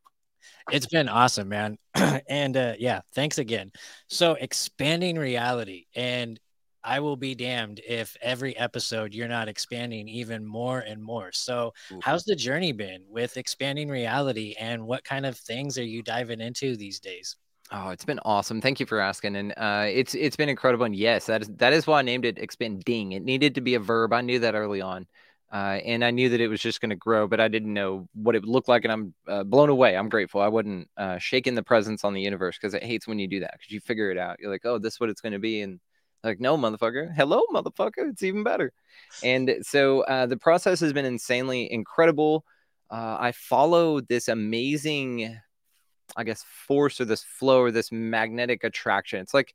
It's 0.71 0.87
been 0.87 1.09
awesome, 1.09 1.49
man. 1.49 1.79
and 2.29 2.57
uh, 2.57 2.75
yeah, 2.79 3.01
thanks 3.15 3.39
again. 3.39 3.73
So, 4.09 4.35
expanding 4.35 5.17
reality, 5.17 5.87
and 5.95 6.39
I 6.83 7.01
will 7.01 7.17
be 7.17 7.35
damned 7.35 7.81
if 7.87 8.17
every 8.23 8.57
episode 8.57 9.15
you're 9.15 9.29
not 9.29 9.49
expanding 9.49 10.09
even 10.09 10.47
more 10.47 10.81
and 10.81 11.03
more. 11.03 11.33
So, 11.33 11.73
Ooh. 11.93 12.01
how's 12.03 12.25
the 12.25 12.37
journey 12.37 12.73
been 12.73 13.05
with 13.09 13.37
expanding 13.37 13.89
reality, 13.89 14.55
and 14.59 14.87
what 14.87 15.05
kind 15.05 15.27
of 15.27 15.37
things 15.37 15.79
are 15.79 15.85
you 15.85 16.03
diving 16.03 16.41
into 16.41 16.77
these 16.77 17.01
days? 17.01 17.37
Oh, 17.73 17.91
it's 17.91 18.05
been 18.05 18.19
awesome. 18.25 18.61
Thank 18.61 18.81
you 18.81 18.87
for 18.87 18.99
asking. 18.99 19.37
And 19.37 19.53
uh, 19.57 19.87
it's 19.87 20.15
it's 20.15 20.35
been 20.35 20.49
incredible. 20.49 20.87
And 20.87 20.97
yes, 20.97 21.27
that 21.27 21.43
is 21.43 21.49
that 21.57 21.73
is 21.73 21.87
why 21.87 22.01
I 22.01 22.03
named 22.03 22.25
it 22.25 22.39
expanding. 22.39 23.13
It 23.13 23.23
needed 23.23 23.55
to 23.55 23.61
be 23.61 23.75
a 23.75 23.81
verb. 23.81 24.13
I 24.13 24.23
knew 24.23 24.41
that 24.41 24.57
early 24.57 24.81
on. 24.81 25.07
Uh, 25.53 25.81
and 25.85 26.05
I 26.05 26.13
knew 26.13 26.29
that 26.29 26.41
it 26.41 26.47
was 26.47 26.61
just 26.61 26.81
going 26.81 26.91
to 26.91 26.97
grow, 26.97 27.27
but 27.27 27.41
I 27.41 27.49
didn't 27.49 27.75
know 27.75 28.09
what 28.15 28.37
it 28.37 28.43
would 28.43 28.49
look 28.49 28.69
like. 28.69 28.85
And 28.85 28.93
I'm 28.93 29.15
uh, 29.27 29.43
blown 29.43 29.69
away. 29.69 29.97
I'm 29.97 30.09
grateful. 30.09 30.41
I 30.41 30.49
wasn't 30.49 30.89
uh, 30.97 31.19
shaking 31.19 31.57
the 31.57 31.63
presence 31.63 32.05
on 32.05 32.15
the 32.15 32.21
universe 32.21 32.57
because 32.57 32.75
it 32.75 32.85
hates 32.85 33.09
when 33.09 33.19
you 33.19 33.27
do 33.27 33.41
that 33.41 33.55
because 33.55 33.73
you 33.73 33.81
figure 33.81 34.13
it 34.13 34.19
out. 34.19 34.37
You're 34.39 34.51
like, 34.51 34.65
oh, 34.65 34.79
this 34.79 34.95
is 34.95 35.01
what 35.01 35.11
it's 35.11 35.21
going 35.21 35.33
to 35.33 35.41
be. 35.41 35.63
And 35.63 35.81
like, 36.23 36.39
no, 36.39 36.57
motherfucker. 36.57 37.13
Hello, 37.15 37.43
motherfucker. 37.53 38.11
It's 38.11 38.23
even 38.23 38.45
better. 38.45 38.73
And 39.25 39.57
so 39.63 40.03
uh, 40.03 40.27
the 40.27 40.37
process 40.37 40.79
has 40.81 40.93
been 40.93 41.05
insanely 41.05 41.73
incredible. 41.73 42.45
Uh, 42.89 43.17
I 43.19 43.33
follow 43.33 44.01
this 44.01 44.29
amazing, 44.29 45.37
I 46.17 46.25
guess, 46.25 46.45
force 46.67 47.01
or 47.01 47.07
this 47.07 47.25
flow 47.25 47.61
or 47.61 47.71
this 47.73 47.91
magnetic 47.91 48.63
attraction. 48.63 49.21
It's 49.21 49.35
like, 49.35 49.55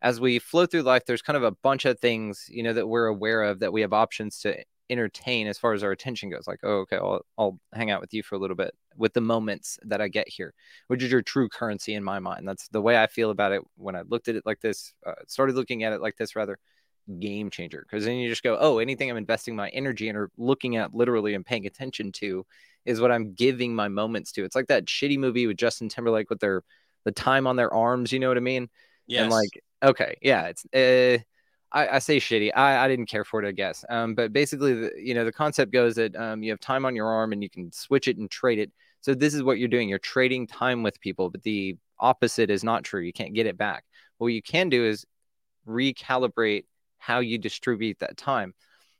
as 0.00 0.20
we 0.20 0.38
flow 0.38 0.66
through 0.66 0.82
life, 0.82 1.04
there's 1.06 1.22
kind 1.22 1.36
of 1.36 1.42
a 1.42 1.50
bunch 1.50 1.84
of 1.84 1.98
things, 1.98 2.46
you 2.48 2.62
know, 2.62 2.72
that 2.72 2.88
we're 2.88 3.06
aware 3.06 3.42
of 3.42 3.60
that 3.60 3.72
we 3.72 3.80
have 3.80 3.92
options 3.92 4.38
to 4.40 4.56
entertain 4.90 5.46
as 5.46 5.58
far 5.58 5.72
as 5.72 5.82
our 5.82 5.90
attention 5.90 6.30
goes 6.30 6.46
like 6.46 6.60
oh 6.62 6.78
okay 6.80 6.96
I'll, 6.96 7.20
I'll 7.36 7.60
hang 7.72 7.90
out 7.90 8.00
with 8.00 8.14
you 8.14 8.22
for 8.22 8.34
a 8.34 8.38
little 8.38 8.56
bit 8.56 8.74
with 8.96 9.12
the 9.12 9.20
moments 9.20 9.78
that 9.84 10.00
i 10.00 10.08
get 10.08 10.28
here 10.28 10.54
which 10.86 11.02
is 11.02 11.10
your 11.10 11.22
true 11.22 11.48
currency 11.48 11.94
in 11.94 12.02
my 12.02 12.18
mind. 12.18 12.48
That's 12.48 12.68
the 12.68 12.80
way 12.80 13.00
i 13.00 13.06
feel 13.06 13.30
about 13.30 13.52
it 13.52 13.62
when 13.76 13.96
i 13.96 14.02
looked 14.02 14.28
at 14.28 14.36
it 14.36 14.46
like 14.46 14.60
this 14.60 14.94
uh, 15.06 15.12
started 15.26 15.56
looking 15.56 15.84
at 15.84 15.92
it 15.92 16.00
like 16.00 16.16
this 16.16 16.34
rather 16.36 16.58
game 17.20 17.48
changer 17.48 17.86
because 17.88 18.04
then 18.04 18.16
you 18.16 18.28
just 18.28 18.42
go 18.42 18.58
oh 18.60 18.78
anything 18.78 19.10
i'm 19.10 19.16
investing 19.16 19.56
my 19.56 19.70
energy 19.70 20.08
in 20.08 20.16
or 20.16 20.30
looking 20.36 20.76
at 20.76 20.94
literally 20.94 21.34
and 21.34 21.46
paying 21.46 21.66
attention 21.66 22.12
to 22.12 22.44
is 22.84 23.00
what 23.00 23.10
i'm 23.10 23.32
giving 23.32 23.74
my 23.74 23.88
moments 23.88 24.32
to. 24.32 24.44
It's 24.44 24.56
like 24.56 24.66
that 24.68 24.84
shitty 24.86 25.18
movie 25.18 25.46
with 25.46 25.56
justin 25.56 25.88
timberlake 25.88 26.28
with 26.28 26.40
their 26.40 26.62
the 27.04 27.12
time 27.12 27.46
on 27.46 27.56
their 27.56 27.72
arms 27.72 28.12
you 28.12 28.18
know 28.18 28.28
what 28.28 28.36
i 28.36 28.40
mean? 28.40 28.68
Yeah 29.06 29.22
and 29.22 29.30
like 29.30 29.62
okay 29.82 30.18
yeah 30.20 30.50
it's 30.52 30.66
uh 30.74 31.22
I, 31.72 31.88
I, 31.88 31.98
say 31.98 32.18
shitty. 32.18 32.50
I, 32.54 32.84
I 32.84 32.88
didn't 32.88 33.06
care 33.06 33.24
for 33.24 33.42
it, 33.42 33.48
I 33.48 33.52
guess. 33.52 33.84
Um, 33.88 34.14
but 34.14 34.32
basically, 34.32 34.74
the, 34.74 34.92
you 34.96 35.14
know, 35.14 35.24
the 35.24 35.32
concept 35.32 35.72
goes 35.72 35.96
that 35.96 36.16
um, 36.16 36.42
you 36.42 36.50
have 36.50 36.60
time 36.60 36.84
on 36.86 36.96
your 36.96 37.08
arm 37.08 37.32
and 37.32 37.42
you 37.42 37.50
can 37.50 37.70
switch 37.72 38.08
it 38.08 38.16
and 38.16 38.30
trade 38.30 38.58
it. 38.58 38.72
So 39.00 39.14
this 39.14 39.34
is 39.34 39.42
what 39.42 39.58
you're 39.58 39.68
doing. 39.68 39.88
You're 39.88 39.98
trading 39.98 40.46
time 40.46 40.82
with 40.82 41.00
people, 41.00 41.30
but 41.30 41.42
the 41.42 41.76
opposite 41.98 42.50
is 42.50 42.64
not 42.64 42.84
true. 42.84 43.02
You 43.02 43.12
can't 43.12 43.34
get 43.34 43.46
it 43.46 43.56
back. 43.56 43.84
What 44.18 44.28
you 44.28 44.42
can 44.42 44.68
do 44.68 44.84
is 44.84 45.04
recalibrate 45.66 46.64
how 46.98 47.20
you 47.20 47.38
distribute 47.38 47.98
that 48.00 48.16
time. 48.16 48.54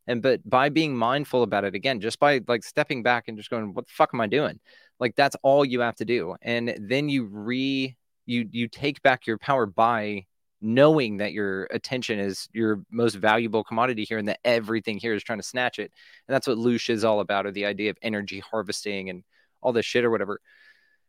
And 0.06 0.22
but 0.22 0.48
by 0.48 0.70
being 0.70 0.96
mindful 0.96 1.42
about 1.42 1.64
it 1.64 1.74
again, 1.74 2.00
just 2.00 2.18
by 2.18 2.40
like 2.48 2.64
stepping 2.64 3.02
back 3.02 3.28
and 3.28 3.36
just 3.36 3.50
going, 3.50 3.74
what 3.74 3.86
the 3.86 3.92
fuck 3.92 4.10
am 4.14 4.20
I 4.20 4.26
doing? 4.26 4.58
Like 5.00 5.14
that's 5.16 5.36
all 5.42 5.64
you 5.64 5.80
have 5.80 5.96
to 5.96 6.04
do. 6.04 6.34
And 6.42 6.74
then 6.80 7.08
you 7.08 7.24
re 7.24 7.94
you 8.24 8.48
you 8.50 8.68
take 8.68 9.02
back 9.02 9.26
your 9.26 9.38
power 9.38 9.66
by 9.66 10.24
knowing 10.60 11.18
that 11.18 11.32
your 11.32 11.64
attention 11.64 12.18
is 12.18 12.48
your 12.52 12.82
most 12.90 13.14
valuable 13.14 13.62
commodity 13.62 14.04
here 14.04 14.18
and 14.18 14.28
that 14.28 14.40
everything 14.44 14.98
here 14.98 15.14
is 15.14 15.22
trying 15.22 15.38
to 15.38 15.46
snatch 15.46 15.78
it. 15.78 15.92
And 16.26 16.34
that's 16.34 16.46
what 16.46 16.58
Loosh 16.58 16.90
is 16.90 17.04
all 17.04 17.20
about, 17.20 17.46
or 17.46 17.52
the 17.52 17.66
idea 17.66 17.90
of 17.90 17.98
energy 18.02 18.40
harvesting 18.40 19.10
and 19.10 19.22
all 19.60 19.72
this 19.72 19.86
shit 19.86 20.04
or 20.04 20.10
whatever. 20.10 20.40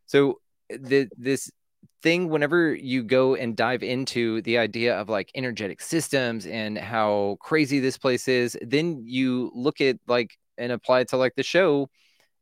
So 0.06 0.40
eh, 0.70 0.78
the, 0.80 1.08
this 1.18 1.52
thing, 2.02 2.30
whenever 2.30 2.74
you 2.74 3.04
go 3.04 3.36
and 3.36 3.56
dive 3.56 3.84
into 3.84 4.42
the 4.44 4.58
idea 4.58 4.96
of 4.96 5.10
like 5.10 5.32
energetic 5.36 5.82
systems 5.82 6.46
and 6.46 6.78
how 6.78 7.38
crazy 7.42 7.80
this 7.80 7.98
place 7.98 8.28
is, 8.28 8.58
then 8.62 9.04
you 9.06 9.52
look 9.54 9.82
at 9.82 9.98
like 10.08 10.38
and 10.58 10.72
apply 10.72 11.02
it 11.02 11.10
to 11.10 11.18
like 11.18 11.36
the 11.36 11.44
show 11.44 11.90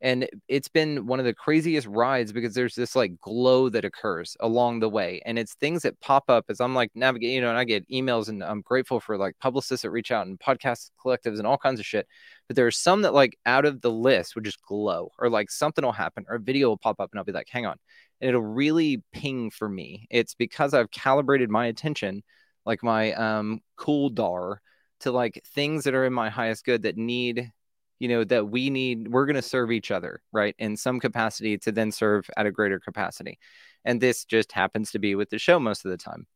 and 0.02 0.28
it's 0.48 0.68
been 0.68 1.08
one 1.08 1.20
of 1.20 1.26
the 1.26 1.34
craziest 1.34 1.88
rides 1.88 2.32
because 2.32 2.54
there's 2.54 2.76
this 2.76 2.96
like 2.96 3.20
glow 3.20 3.68
that 3.70 3.86
occurs 3.86 4.38
along 4.40 4.80
the 4.80 4.90
way 4.90 5.22
and 5.26 5.40
it's 5.40 5.56
things 5.56 5.82
that 5.82 6.00
pop 6.02 6.24
up 6.30 6.46
as 6.50 6.60
i'm 6.62 6.76
like 6.76 6.92
navigating 6.94 7.36
you 7.36 7.42
know 7.42 7.50
and 7.50 7.58
i 7.58 7.64
get 7.64 7.88
emails 7.90 8.30
and 8.30 8.44
i'm 8.44 8.62
grateful 8.62 9.00
for 9.00 9.18
like 9.18 9.36
publicists 9.40 9.82
that 9.82 9.90
reach 9.90 10.12
out 10.12 10.28
and 10.28 10.40
podcast 10.40 10.92
collectives 11.04 11.38
and 11.38 11.48
all 11.48 11.58
kinds 11.58 11.80
of 11.80 11.86
shit 11.86 12.08
but 12.48 12.56
there 12.56 12.68
are 12.68 12.72
some 12.72 13.02
that 13.02 13.14
like 13.14 13.38
out 13.46 13.66
of 13.66 13.82
the 13.82 13.92
list 13.92 14.36
would 14.36 14.46
just 14.46 14.62
glow 14.62 15.10
or 15.20 15.30
like 15.30 15.50
something 15.50 15.84
will 15.84 15.92
happen 15.92 16.26
or 16.30 16.36
a 16.36 16.40
video 16.40 16.70
will 16.70 16.78
pop 16.78 17.00
up 17.00 17.10
and 17.12 17.20
i'll 17.20 17.26
be 17.26 17.32
like 17.32 17.48
hang 17.50 17.66
on. 17.66 17.78
And 18.20 18.30
it'll 18.30 18.42
really 18.42 19.04
ping 19.14 19.52
for 19.52 19.70
me. 19.70 20.08
It's 20.10 20.34
because 20.34 20.74
i've 20.74 20.92
calibrated 20.92 21.50
my 21.50 21.68
attention 21.68 22.24
like 22.66 22.84
my 22.84 23.14
um 23.14 23.62
cool 23.78 24.10
dar 24.10 24.62
to 25.00 25.12
like 25.12 25.44
things 25.54 25.84
that 25.84 25.94
are 25.94 26.06
in 26.06 26.14
my 26.14 26.30
highest 26.30 26.66
good 26.66 26.84
that 26.84 26.98
need 26.98 27.52
you 28.00 28.08
know 28.08 28.24
that 28.24 28.50
we 28.50 28.70
need 28.70 29.08
we're 29.08 29.26
going 29.26 29.36
to 29.36 29.42
serve 29.42 29.72
each 29.72 29.92
other 29.92 30.22
right 30.32 30.56
in 30.60 30.78
some 30.78 31.00
capacity 31.00 31.58
to 31.58 31.72
then 31.72 31.92
serve 31.92 32.30
at 32.38 32.46
a 32.46 32.52
greater 32.52 32.80
capacity. 32.80 33.40
And 33.86 34.02
this 34.02 34.26
just 34.26 34.52
happens 34.52 34.92
to 34.92 35.00
be 35.00 35.16
with 35.16 35.30
the 35.30 35.40
show 35.40 35.60
most 35.60 35.86
of 35.86 35.92
the 35.92 35.98
time. 35.98 36.28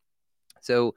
So 0.61 0.95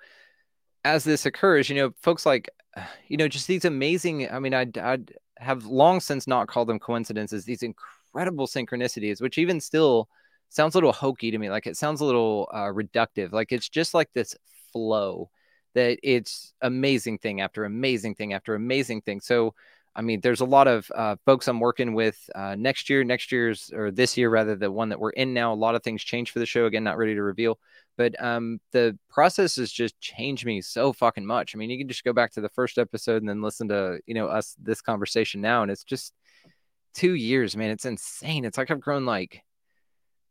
as 0.84 1.02
this 1.02 1.24
occurs 1.24 1.70
you 1.70 1.76
know 1.76 1.90
folks 2.02 2.26
like 2.26 2.50
you 3.08 3.16
know 3.16 3.26
just 3.26 3.46
these 3.46 3.64
amazing 3.64 4.30
i 4.30 4.38
mean 4.38 4.52
i'd, 4.52 4.76
I'd 4.76 5.14
have 5.38 5.64
long 5.64 5.98
since 6.00 6.26
not 6.26 6.46
called 6.46 6.68
them 6.68 6.78
coincidences 6.78 7.46
these 7.46 7.62
incredible 7.62 8.46
synchronicities 8.46 9.22
which 9.22 9.38
even 9.38 9.62
still 9.62 10.10
sounds 10.54 10.74
a 10.74 10.78
little 10.78 10.92
hokey 10.92 11.30
to 11.30 11.38
me. 11.38 11.50
Like 11.50 11.66
it 11.66 11.76
sounds 11.76 12.00
a 12.00 12.04
little 12.04 12.48
uh, 12.52 12.66
reductive. 12.72 13.32
Like 13.32 13.52
it's 13.52 13.68
just 13.68 13.92
like 13.92 14.10
this 14.14 14.36
flow 14.72 15.30
that 15.74 15.98
it's 16.02 16.52
amazing 16.62 17.18
thing 17.18 17.40
after 17.40 17.64
amazing 17.64 18.14
thing 18.14 18.32
after 18.32 18.54
amazing 18.54 19.02
thing. 19.02 19.20
So 19.20 19.54
I 19.96 20.02
mean, 20.02 20.20
there's 20.20 20.40
a 20.40 20.44
lot 20.44 20.66
of 20.66 20.90
uh, 20.94 21.16
folks 21.24 21.46
I'm 21.46 21.60
working 21.60 21.94
with 21.94 22.18
uh, 22.34 22.56
next 22.58 22.90
year, 22.90 23.04
next 23.04 23.30
year's 23.30 23.70
or 23.72 23.90
this 23.90 24.16
year 24.16 24.28
rather, 24.28 24.56
the 24.56 24.70
one 24.70 24.88
that 24.88 24.98
we're 24.98 25.10
in 25.10 25.32
now. 25.32 25.52
A 25.52 25.54
lot 25.54 25.76
of 25.76 25.82
things 25.82 26.02
change 26.02 26.32
for 26.32 26.40
the 26.40 26.46
show. 26.46 26.66
Again, 26.66 26.82
not 26.82 26.98
ready 26.98 27.14
to 27.14 27.22
reveal, 27.22 27.58
but 27.96 28.20
um, 28.22 28.58
the 28.72 28.98
process 29.08 29.56
has 29.56 29.70
just 29.70 29.98
changed 30.00 30.44
me 30.46 30.60
so 30.60 30.92
fucking 30.92 31.24
much. 31.26 31.54
I 31.54 31.58
mean, 31.58 31.70
you 31.70 31.78
can 31.78 31.88
just 31.88 32.04
go 32.04 32.12
back 32.12 32.32
to 32.32 32.40
the 32.40 32.48
first 32.48 32.76
episode 32.76 33.22
and 33.22 33.28
then 33.28 33.42
listen 33.42 33.68
to 33.68 34.00
you 34.06 34.14
know 34.14 34.26
us 34.26 34.56
this 34.60 34.80
conversation 34.80 35.40
now, 35.40 35.62
and 35.62 35.70
it's 35.70 35.84
just 35.84 36.12
two 36.94 37.14
years, 37.14 37.56
man. 37.56 37.70
It's 37.70 37.84
insane. 37.84 38.44
It's 38.44 38.58
like 38.58 38.70
I've 38.72 38.80
grown 38.80 39.06
like 39.06 39.42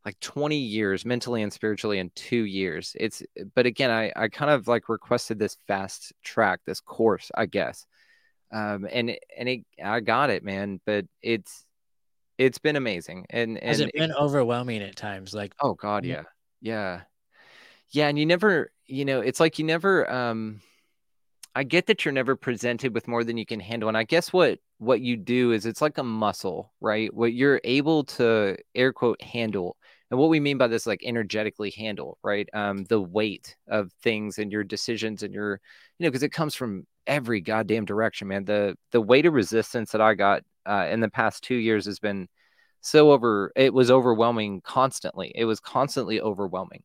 like 0.05 0.19
20 0.19 0.57
years 0.57 1.05
mentally 1.05 1.41
and 1.41 1.53
spiritually 1.53 1.99
in 1.99 2.11
two 2.15 2.43
years. 2.43 2.97
It's 2.99 3.23
but 3.55 3.65
again, 3.65 3.91
I 3.91 4.11
I 4.13 4.27
kind 4.27 4.51
of 4.51 4.67
like 4.67 4.89
requested 4.89 5.39
this 5.39 5.55
fast 5.67 6.11
track, 6.21 6.59
this 6.65 6.81
course, 6.81 7.31
I 7.33 7.45
guess 7.45 7.85
um, 8.53 8.87
and 8.89 9.17
and 9.37 9.49
it, 9.49 9.61
I 9.83 9.99
got 9.99 10.29
it, 10.29 10.43
man. 10.43 10.79
But 10.85 11.05
it's 11.21 11.65
it's 12.37 12.59
been 12.59 12.75
amazing, 12.75 13.25
and, 13.29 13.57
and 13.57 13.67
has 13.67 13.79
it 13.79 13.91
been 13.93 14.11
it, 14.11 14.17
overwhelming 14.17 14.81
at 14.83 14.95
times? 14.95 15.33
Like, 15.33 15.53
oh 15.61 15.73
god, 15.73 16.05
yeah, 16.05 16.23
yeah, 16.61 17.01
yeah. 17.89 18.07
And 18.07 18.17
you 18.17 18.25
never, 18.25 18.71
you 18.85 19.05
know, 19.05 19.21
it's 19.21 19.39
like 19.39 19.59
you 19.59 19.65
never. 19.65 20.09
um 20.09 20.61
I 21.55 21.63
get 21.63 21.85
that 21.85 22.03
you're 22.03 22.11
never 22.11 22.35
presented 22.35 22.95
with 22.95 23.07
more 23.07 23.23
than 23.23 23.37
you 23.37 23.45
can 23.45 23.59
handle, 23.59 23.89
and 23.89 23.97
I 23.97 24.03
guess 24.03 24.31
what 24.31 24.59
what 24.77 25.01
you 25.01 25.17
do 25.17 25.51
is 25.51 25.65
it's 25.65 25.81
like 25.81 25.97
a 25.97 26.03
muscle, 26.03 26.71
right? 26.79 27.13
What 27.13 27.33
you're 27.33 27.61
able 27.63 28.03
to 28.05 28.57
air 28.75 28.93
quote 28.93 29.21
handle 29.21 29.77
and 30.13 30.19
what 30.19 30.29
we 30.29 30.39
mean 30.39 30.59
by 30.59 30.67
this 30.67 30.85
like 30.85 31.01
energetically 31.03 31.71
handle 31.71 32.19
right 32.23 32.47
um 32.53 32.83
the 32.85 33.01
weight 33.01 33.55
of 33.67 33.91
things 34.03 34.37
and 34.37 34.51
your 34.51 34.63
decisions 34.63 35.23
and 35.23 35.33
your 35.33 35.59
you 35.97 36.03
know 36.03 36.09
because 36.11 36.21
it 36.21 36.31
comes 36.31 36.53
from 36.53 36.85
every 37.07 37.41
goddamn 37.41 37.85
direction, 37.85 38.27
man. 38.27 38.45
The 38.45 38.77
the 38.91 39.01
weight 39.01 39.25
of 39.25 39.33
resistance 39.33 39.91
that 39.91 40.01
I 40.01 40.13
got 40.13 40.43
uh, 40.65 40.87
in 40.89 40.99
the 40.99 41.09
past 41.09 41.43
two 41.43 41.55
years 41.55 41.85
has 41.85 41.99
been 41.99 42.27
so 42.81 43.11
over. 43.11 43.51
It 43.55 43.73
was 43.73 43.91
overwhelming 43.91 44.61
constantly. 44.61 45.31
It 45.35 45.45
was 45.45 45.59
constantly 45.59 46.21
overwhelming. 46.21 46.83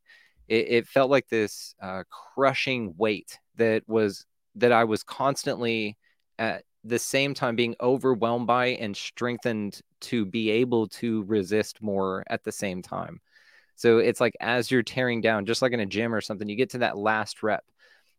It, 0.48 0.66
it 0.68 0.86
felt 0.88 1.10
like 1.10 1.28
this 1.28 1.74
uh, 1.82 2.04
crushing 2.10 2.94
weight 2.96 3.38
that 3.56 3.82
was 3.86 4.24
that 4.56 4.72
I 4.72 4.84
was 4.84 5.02
constantly 5.02 5.96
at 6.38 6.64
the 6.84 6.98
same 6.98 7.34
time 7.34 7.56
being 7.56 7.76
overwhelmed 7.80 8.46
by 8.46 8.66
and 8.66 8.96
strengthened 8.96 9.80
to 10.00 10.24
be 10.24 10.50
able 10.50 10.88
to 10.88 11.24
resist 11.24 11.82
more 11.82 12.24
at 12.28 12.44
the 12.44 12.52
same 12.52 12.82
time. 12.82 13.20
So 13.74 13.98
it's 13.98 14.20
like 14.20 14.36
as 14.40 14.70
you're 14.70 14.82
tearing 14.82 15.20
down, 15.20 15.46
just 15.46 15.62
like 15.62 15.72
in 15.72 15.80
a 15.80 15.86
gym 15.86 16.14
or 16.14 16.20
something, 16.20 16.48
you 16.48 16.56
get 16.56 16.70
to 16.70 16.78
that 16.78 16.96
last 16.96 17.42
rep 17.42 17.64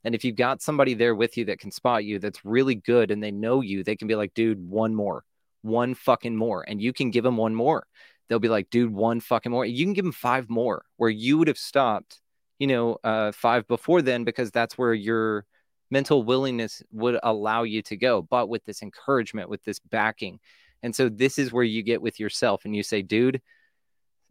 and 0.04 0.16
if 0.16 0.24
you've 0.24 0.36
got 0.36 0.62
somebody 0.62 0.94
there 0.94 1.16
with 1.16 1.38
you 1.38 1.46
that 1.46 1.60
can 1.60 1.72
spot 1.72 2.06
you 2.06 2.20
that's 2.20 2.46
really 2.46 2.76
good 2.76 3.12
and 3.12 3.22
they 3.22 3.32
know 3.32 3.62
you, 3.62 3.84
they 3.84 3.96
can 3.96 4.08
be 4.08 4.16
like, 4.16 4.34
dude, 4.34 4.60
one 4.70 4.96
more, 4.96 5.24
one 5.62 5.94
fucking 5.94 6.36
more. 6.36 6.64
And 6.68 6.82
you 6.82 6.94
can 6.94 7.12
give 7.12 7.24
them 7.24 7.38
one 7.38 7.54
more. 7.54 7.86
They'll 8.28 8.40
be 8.40 8.50
like, 8.50 8.70
dude, 8.70 8.94
one 8.94 9.20
fucking 9.20 9.52
more. 9.52 9.66
You 9.66 9.86
can 9.86 9.94
give 9.94 10.06
them 10.06 10.12
five 10.12 10.50
more 10.50 10.86
where 10.98 11.10
you 11.10 11.38
would 11.38 11.48
have 11.48 11.58
stopped, 11.58 12.22
you 12.60 12.68
know, 12.68 12.98
uh, 13.04 13.32
five 13.32 13.68
before 13.68 14.02
then 14.02 14.24
because 14.24 14.52
that's 14.52 14.78
where 14.78 14.94
your 14.94 15.46
mental 15.92 16.24
willingness 16.24 16.84
would 16.92 17.20
allow 17.24 17.64
you 17.64 17.82
to 17.82 17.98
go. 17.98 18.22
But 18.22 18.48
with 18.48 18.64
this 18.66 18.82
encouragement, 18.82 19.50
with 19.50 19.64
this 19.64 19.80
backing. 19.80 20.40
And 20.82 20.96
so 20.96 21.10
this 21.10 21.38
is 21.38 21.52
where 21.52 21.64
you 21.64 21.84
get 21.84 22.02
with 22.02 22.20
yourself 22.20 22.64
and 22.64 22.76
you 22.76 22.84
say, 22.84 23.02
dude, 23.02 23.42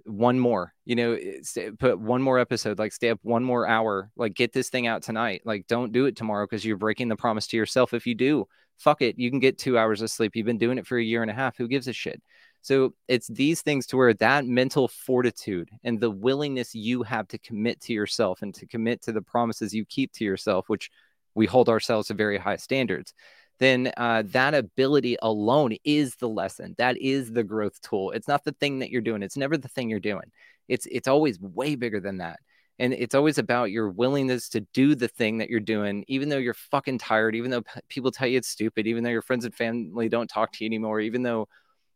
one 0.04 0.38
more 0.38 0.72
you 0.84 0.94
know 0.94 1.12
eh, 1.14 1.70
put 1.78 1.98
one 1.98 2.22
more 2.22 2.38
episode 2.38 2.78
like 2.78 2.92
stay 2.92 3.10
up 3.10 3.18
one 3.22 3.44
more 3.44 3.66
hour 3.66 4.10
like 4.16 4.34
get 4.34 4.52
this 4.52 4.68
thing 4.68 4.86
out 4.86 5.02
tonight. 5.02 5.42
Like 5.44 5.66
don't 5.66 5.92
do 5.92 6.06
it 6.06 6.16
tomorrow 6.16 6.46
because 6.46 6.64
you're 6.64 6.76
breaking 6.76 7.08
the 7.08 7.16
promise 7.16 7.46
to 7.48 7.56
yourself. 7.56 7.92
If 7.94 8.06
you 8.06 8.14
do 8.14 8.46
fuck 8.78 9.02
it. 9.02 9.18
You 9.18 9.30
can 9.30 9.40
get 9.40 9.58
two 9.58 9.76
hours 9.76 10.02
of 10.02 10.10
sleep. 10.10 10.34
You've 10.34 10.46
been 10.46 10.58
doing 10.58 10.78
it 10.78 10.86
for 10.86 10.96
a 10.96 11.02
year 11.02 11.22
and 11.22 11.30
a 11.30 11.34
half. 11.34 11.56
Who 11.56 11.68
gives 11.68 11.88
a 11.88 11.92
shit? 11.92 12.22
So 12.62 12.94
it's 13.06 13.28
these 13.28 13.62
things 13.62 13.86
to 13.86 13.96
where 13.96 14.14
that 14.14 14.46
mental 14.46 14.88
fortitude 14.88 15.70
and 15.84 16.00
the 16.00 16.10
willingness 16.10 16.74
you 16.74 17.02
have 17.02 17.28
to 17.28 17.38
commit 17.38 17.80
to 17.82 17.92
yourself 17.92 18.42
and 18.42 18.54
to 18.54 18.66
commit 18.66 19.02
to 19.02 19.12
the 19.12 19.22
promises 19.22 19.72
you 19.72 19.84
keep 19.84 20.12
to 20.14 20.24
yourself 20.24 20.68
which 20.68 20.90
we 21.34 21.46
hold 21.46 21.68
ourselves 21.68 22.08
to 22.08 22.14
very 22.14 22.36
high 22.36 22.56
standards 22.56 23.14
then 23.58 23.92
uh, 23.96 24.22
that 24.26 24.54
ability 24.54 25.16
alone 25.22 25.76
is 25.84 26.14
the 26.16 26.28
lesson. 26.28 26.74
That 26.78 26.96
is 26.98 27.32
the 27.32 27.42
growth 27.44 27.80
tool. 27.80 28.12
It's 28.12 28.28
not 28.28 28.44
the 28.44 28.52
thing 28.52 28.78
that 28.78 28.90
you're 28.90 29.02
doing. 29.02 29.22
It's 29.22 29.36
never 29.36 29.56
the 29.56 29.68
thing 29.68 29.90
you're 29.90 30.00
doing. 30.00 30.30
It's 30.68 30.86
it's 30.86 31.08
always 31.08 31.40
way 31.40 31.74
bigger 31.74 32.00
than 32.00 32.18
that. 32.18 32.38
And 32.78 32.92
it's 32.92 33.14
always 33.14 33.38
about 33.38 33.72
your 33.72 33.90
willingness 33.90 34.48
to 34.50 34.60
do 34.72 34.94
the 34.94 35.08
thing 35.08 35.38
that 35.38 35.50
you're 35.50 35.58
doing, 35.58 36.04
even 36.06 36.28
though 36.28 36.38
you're 36.38 36.54
fucking 36.54 36.98
tired, 36.98 37.34
even 37.34 37.50
though 37.50 37.62
p- 37.62 37.80
people 37.88 38.12
tell 38.12 38.28
you 38.28 38.38
it's 38.38 38.48
stupid, 38.48 38.86
even 38.86 39.02
though 39.02 39.10
your 39.10 39.22
friends 39.22 39.44
and 39.44 39.54
family 39.54 40.08
don't 40.08 40.28
talk 40.28 40.52
to 40.52 40.64
you 40.64 40.68
anymore, 40.68 41.00
even 41.00 41.22
though 41.22 41.48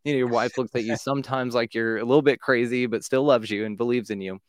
you 0.04 0.12
know 0.12 0.18
your 0.18 0.28
wife 0.28 0.58
looks 0.58 0.74
at 0.74 0.84
you 0.84 0.96
sometimes 1.00 1.54
like 1.54 1.74
you're 1.74 1.98
a 1.98 2.04
little 2.04 2.22
bit 2.22 2.40
crazy, 2.40 2.86
but 2.86 3.04
still 3.04 3.24
loves 3.24 3.50
you 3.50 3.64
and 3.64 3.76
believes 3.78 4.10
in 4.10 4.20
you. 4.20 4.40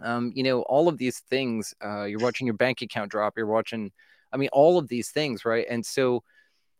Um, 0.00 0.32
you 0.34 0.42
know, 0.44 0.62
all 0.62 0.88
of 0.88 0.98
these 0.98 1.20
things. 1.30 1.74
Uh, 1.84 2.04
you're 2.04 2.20
watching 2.20 2.46
your 2.46 2.56
bank 2.56 2.82
account 2.82 3.10
drop. 3.10 3.34
You're 3.36 3.46
watching. 3.46 3.90
I 4.32 4.36
mean, 4.36 4.50
all 4.52 4.78
of 4.78 4.88
these 4.88 5.10
things, 5.10 5.44
right? 5.44 5.66
And 5.68 5.84
so 5.84 6.22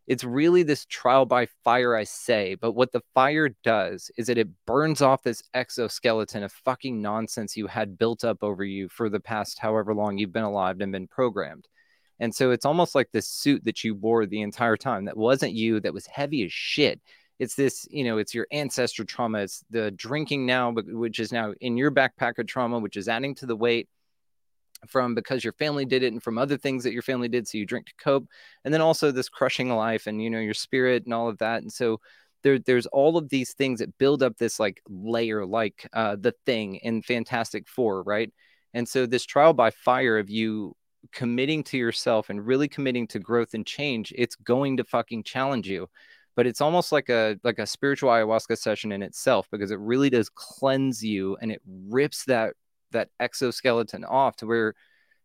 it's 0.07 0.23
really 0.23 0.63
this 0.63 0.85
trial 0.85 1.25
by 1.25 1.47
fire, 1.63 1.95
I 1.95 2.05
say. 2.05 2.55
But 2.55 2.71
what 2.71 2.93
the 2.93 3.01
fire 3.13 3.49
does 3.63 4.09
is 4.17 4.27
that 4.27 4.37
it 4.37 4.47
burns 4.65 5.01
off 5.01 5.21
this 5.21 5.43
exoskeleton 5.53 6.43
of 6.43 6.51
fucking 6.51 7.01
nonsense 7.01 7.57
you 7.57 7.67
had 7.67 7.97
built 7.97 8.23
up 8.23 8.41
over 8.41 8.63
you 8.63 8.87
for 8.87 9.09
the 9.09 9.19
past 9.19 9.59
however 9.59 9.93
long 9.93 10.17
you've 10.17 10.31
been 10.31 10.43
alive 10.43 10.79
and 10.79 10.93
been 10.93 11.07
programmed. 11.07 11.67
And 12.19 12.33
so 12.33 12.51
it's 12.51 12.65
almost 12.65 12.95
like 12.95 13.11
this 13.11 13.27
suit 13.27 13.65
that 13.65 13.83
you 13.83 13.93
wore 13.93 14.25
the 14.25 14.41
entire 14.41 14.77
time 14.77 15.05
that 15.05 15.17
wasn't 15.17 15.53
you, 15.53 15.81
that 15.81 15.93
was 15.93 16.07
heavy 16.07 16.45
as 16.45 16.53
shit. 16.53 17.01
It's 17.37 17.55
this, 17.55 17.85
you 17.91 18.03
know, 18.03 18.17
it's 18.17 18.33
your 18.33 18.47
ancestor 18.51 19.03
trauma. 19.03 19.39
It's 19.39 19.63
the 19.69 19.91
drinking 19.91 20.45
now, 20.45 20.71
which 20.71 21.19
is 21.19 21.31
now 21.31 21.53
in 21.61 21.77
your 21.77 21.91
backpack 21.91 22.39
of 22.39 22.47
trauma, 22.47 22.79
which 22.79 22.97
is 22.97 23.07
adding 23.07 23.35
to 23.35 23.45
the 23.45 23.55
weight 23.55 23.89
from 24.87 25.15
because 25.15 25.43
your 25.43 25.53
family 25.53 25.85
did 25.85 26.03
it 26.03 26.13
and 26.13 26.21
from 26.21 26.37
other 26.37 26.57
things 26.57 26.83
that 26.83 26.93
your 26.93 27.01
family 27.01 27.27
did 27.27 27.47
so 27.47 27.57
you 27.57 27.65
drink 27.65 27.87
to 27.87 27.93
cope. 27.99 28.27
And 28.63 28.73
then 28.73 28.81
also 28.81 29.11
this 29.11 29.29
crushing 29.29 29.69
life 29.69 30.07
and 30.07 30.21
you 30.21 30.29
know 30.29 30.39
your 30.39 30.53
spirit 30.53 31.05
and 31.05 31.13
all 31.13 31.29
of 31.29 31.37
that. 31.39 31.61
And 31.61 31.71
so 31.71 31.99
there, 32.43 32.59
there's 32.59 32.85
all 32.87 33.17
of 33.17 33.29
these 33.29 33.53
things 33.53 33.79
that 33.79 33.97
build 33.97 34.23
up 34.23 34.37
this 34.37 34.59
like 34.59 34.81
layer 34.87 35.45
like 35.45 35.89
uh, 35.93 36.15
the 36.19 36.33
thing 36.45 36.75
in 36.75 37.01
fantastic 37.01 37.67
four 37.67 38.03
right? 38.03 38.31
And 38.73 38.87
so 38.87 39.05
this 39.05 39.25
trial 39.25 39.53
by 39.53 39.71
fire 39.71 40.17
of 40.17 40.29
you 40.29 40.75
committing 41.11 41.63
to 41.63 41.77
yourself 41.77 42.29
and 42.29 42.45
really 42.45 42.67
committing 42.67 43.07
to 43.07 43.19
growth 43.19 43.53
and 43.53 43.65
change 43.65 44.13
it's 44.17 44.35
going 44.35 44.77
to 44.77 44.83
fucking 44.83 45.23
challenge 45.23 45.67
you. 45.69 45.87
But 46.35 46.45
it's 46.45 46.61
almost 46.61 46.91
like 46.91 47.09
a 47.09 47.37
like 47.43 47.57
a 47.59 47.65
spiritual 47.65 48.11
ayahuasca 48.11 48.57
session 48.57 48.91
in 48.91 49.01
itself 49.01 49.47
because 49.51 49.71
it 49.71 49.79
really 49.79 50.09
does 50.09 50.29
cleanse 50.29 51.03
you 51.03 51.35
and 51.41 51.51
it 51.51 51.61
rips 51.65 52.25
that 52.25 52.53
that 52.91 53.09
exoskeleton 53.19 54.03
off 54.05 54.37
to 54.37 54.47
where, 54.47 54.73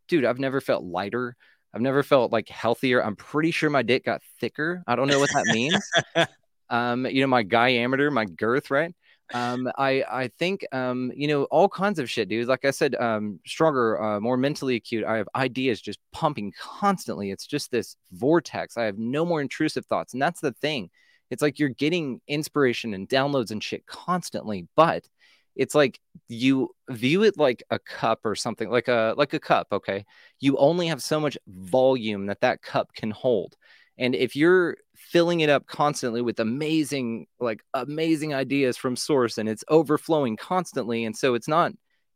dude, 0.09 0.25
I've 0.25 0.39
never 0.39 0.61
felt 0.61 0.85
lighter. 0.85 1.37
I've 1.75 1.81
never 1.81 2.03
felt 2.03 2.33
like 2.33 2.49
healthier. 2.49 3.03
I'm 3.03 3.17
pretty 3.17 3.51
sure 3.51 3.71
my 3.71 3.83
dick 3.83 4.05
got 4.05 4.23
thicker. 4.41 4.83
I 4.87 4.97
don't 4.97 5.09
know 5.09 5.19
what 5.19 5.33
that 5.33 5.47
means. 5.47 5.91
um, 6.71 7.07
you 7.07 7.21
know, 7.23 7.27
my 7.27 7.43
diameter, 7.43 8.11
my 8.11 8.27
girth, 8.27 8.71
right? 8.71 8.95
Um, 9.33 9.71
I 9.79 10.05
I 10.11 10.31
think 10.39 10.67
um, 10.73 11.11
you 11.15 11.27
know, 11.27 11.45
all 11.45 11.69
kinds 11.69 11.99
of 11.99 12.11
shit, 12.11 12.29
dude. 12.29 12.49
Like 12.49 12.65
I 12.65 12.71
said, 12.71 12.95
um, 12.97 13.41
stronger, 13.47 14.03
uh, 14.03 14.21
more 14.21 14.37
mentally 14.37 14.77
acute. 14.77 15.05
I 15.05 15.17
have 15.17 15.29
ideas 15.35 15.81
just 15.81 15.99
pumping 16.13 16.53
constantly. 16.61 17.31
It's 17.31 17.47
just 17.47 17.71
this 17.71 17.97
vortex. 18.13 18.77
I 18.77 18.85
have 18.85 18.99
no 18.99 19.25
more 19.25 19.41
intrusive 19.41 19.87
thoughts, 19.87 20.13
and 20.13 20.21
that's 20.21 20.41
the 20.41 20.53
thing. 20.53 20.91
It's 21.31 21.41
like 21.41 21.59
you're 21.59 21.71
getting 21.71 22.21
inspiration 22.29 22.93
and 22.93 23.09
downloads 23.09 23.51
and 23.51 23.65
shit 23.65 23.87
constantly, 23.87 24.69
but 24.77 25.09
it's 25.55 25.75
like 25.75 26.01
you 26.29 26.71
view 26.89 27.23
it 27.23 27.37
like 27.37 27.63
a 27.71 27.79
cup 27.79 28.21
or 28.25 28.35
something 28.35 28.71
like 28.71 28.89
a 28.89 29.15
like 29.17 29.35
a 29.35 29.41
cup 29.41 29.69
okay? 29.73 30.05
You 30.41 30.57
only 30.57 30.87
have 30.89 31.03
so 31.03 31.21
much 31.21 31.37
volume 31.47 32.27
that 32.27 32.41
that 32.41 32.63
cup 32.63 32.93
can 32.95 33.11
hold. 33.11 33.57
And 33.99 34.15
if 34.15 34.35
you're 34.35 34.77
filling 34.97 35.41
it 35.41 35.51
up 35.51 35.67
constantly 35.67 36.23
with 36.23 36.41
amazing 36.41 37.27
like 37.41 37.63
amazing 37.75 38.35
ideas 38.35 38.77
from 38.77 38.97
source 38.97 39.39
and 39.39 39.49
it's 39.49 39.65
overflowing 39.69 40.37
constantly 40.37 41.05
and 41.05 41.17
so 41.17 41.35
it's 41.35 41.49
not 41.49 41.73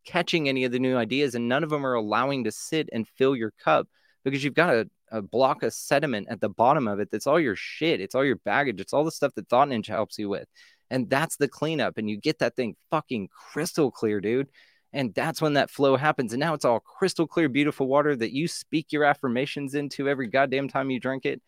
catching 0.07 0.49
any 0.49 0.65
of 0.65 0.73
the 0.73 0.79
new 0.79 0.97
ideas 0.97 1.35
and 1.35 1.49
none 1.49 1.65
of 1.65 1.71
them 1.71 1.85
are 1.85 1.95
allowing 1.95 2.45
to 2.45 2.53
sit 2.53 2.89
and 2.93 3.09
fill 3.09 3.37
your 3.37 3.53
cup 3.63 3.89
because 4.25 4.43
you've 4.43 4.55
got 4.55 4.75
a, 4.75 4.89
a 5.11 5.21
block 5.21 5.63
of 5.63 5.75
sediment 5.75 6.29
at 6.31 6.41
the 6.41 6.49
bottom 6.49 6.87
of 6.87 7.01
it 7.01 7.11
that's 7.11 7.27
all 7.27 7.41
your 7.41 7.57
shit 7.57 8.01
it's 8.01 8.15
all 8.15 8.25
your 8.25 8.37
baggage 8.37 8.81
it's 8.81 8.93
all 8.93 9.05
the 9.05 9.11
stuff 9.11 9.35
that 9.35 9.49
thought 9.49 9.69
ninja 9.69 9.89
helps 9.89 10.17
you 10.17 10.29
with 10.29 10.49
and 10.91 11.09
that's 11.11 11.37
the 11.37 11.49
cleanup 11.49 11.99
and 11.99 12.09
you 12.09 12.17
get 12.17 12.39
that 12.39 12.57
thing 12.57 12.77
fucking 12.91 13.29
crystal 13.31 13.91
clear 13.91 14.21
dude 14.21 14.49
and 14.93 15.15
that's 15.15 15.43
when 15.43 15.55
that 15.55 15.71
flow 15.71 15.97
happens 15.97 16.33
and 16.33 16.41
now 16.41 16.55
it's 16.55 16.65
all 16.65 16.81
crystal 16.81 17.27
clear 17.27 17.49
beautiful 17.49 17.87
water 17.87 18.15
that 18.15 18.33
you 18.33 18.47
speak 18.49 18.93
your 18.93 19.05
affirmations 19.05 19.75
into 19.75 20.09
every 20.09 20.27
goddamn 20.27 20.69
time 20.69 20.91
you 20.91 21.01
drink 21.01 21.25
it 21.25 21.41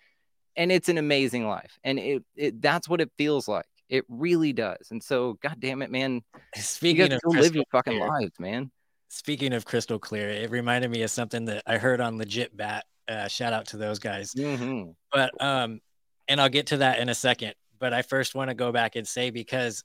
and 0.57 0.73
it's 0.73 0.89
an 0.89 0.99
amazing 0.99 1.47
life 1.47 1.79
and 1.85 1.99
it, 1.99 2.23
it 2.37 2.61
that's 2.61 2.89
what 2.89 3.01
it 3.01 3.11
feels 3.17 3.49
like 3.49 3.67
it 3.89 4.05
really 4.09 4.53
does 4.53 4.89
and 4.91 5.03
so 5.03 5.39
god 5.43 5.57
damn 5.59 5.83
it 5.83 5.91
man 5.91 6.21
Speaking 6.57 7.13
of 7.13 7.21
live 7.25 7.55
your 7.55 7.65
fucking 7.71 7.99
clear, 7.99 8.09
lives 8.09 8.39
man 8.39 8.71
speaking 9.09 9.53
of 9.53 9.65
crystal 9.65 9.99
clear, 9.99 10.29
it 10.29 10.51
reminded 10.51 10.91
me 10.91 11.03
of 11.03 11.11
something 11.11 11.47
that 11.47 11.63
I 11.67 11.79
heard 11.79 12.01
on 12.01 12.19
Legit 12.19 12.57
Bat. 12.57 12.85
Uh, 13.09 13.27
shout 13.27 13.53
out 13.53 13.67
to 13.69 13.77
those 13.77 13.99
guys. 13.99 14.35
Mhm. 14.35 14.95
But 15.11 15.31
um, 15.43 15.81
and 16.29 16.41
I'll 16.41 16.51
get 16.51 16.67
to 16.69 16.79
that 16.79 16.99
in 16.99 17.09
a 17.09 17.15
second. 17.15 17.55
But 17.79 17.93
I 17.93 18.03
first 18.03 18.35
want 18.35 18.49
to 18.51 18.55
go 18.55 18.73
back 18.73 18.97
and 18.97 19.07
say 19.07 19.31
because 19.31 19.85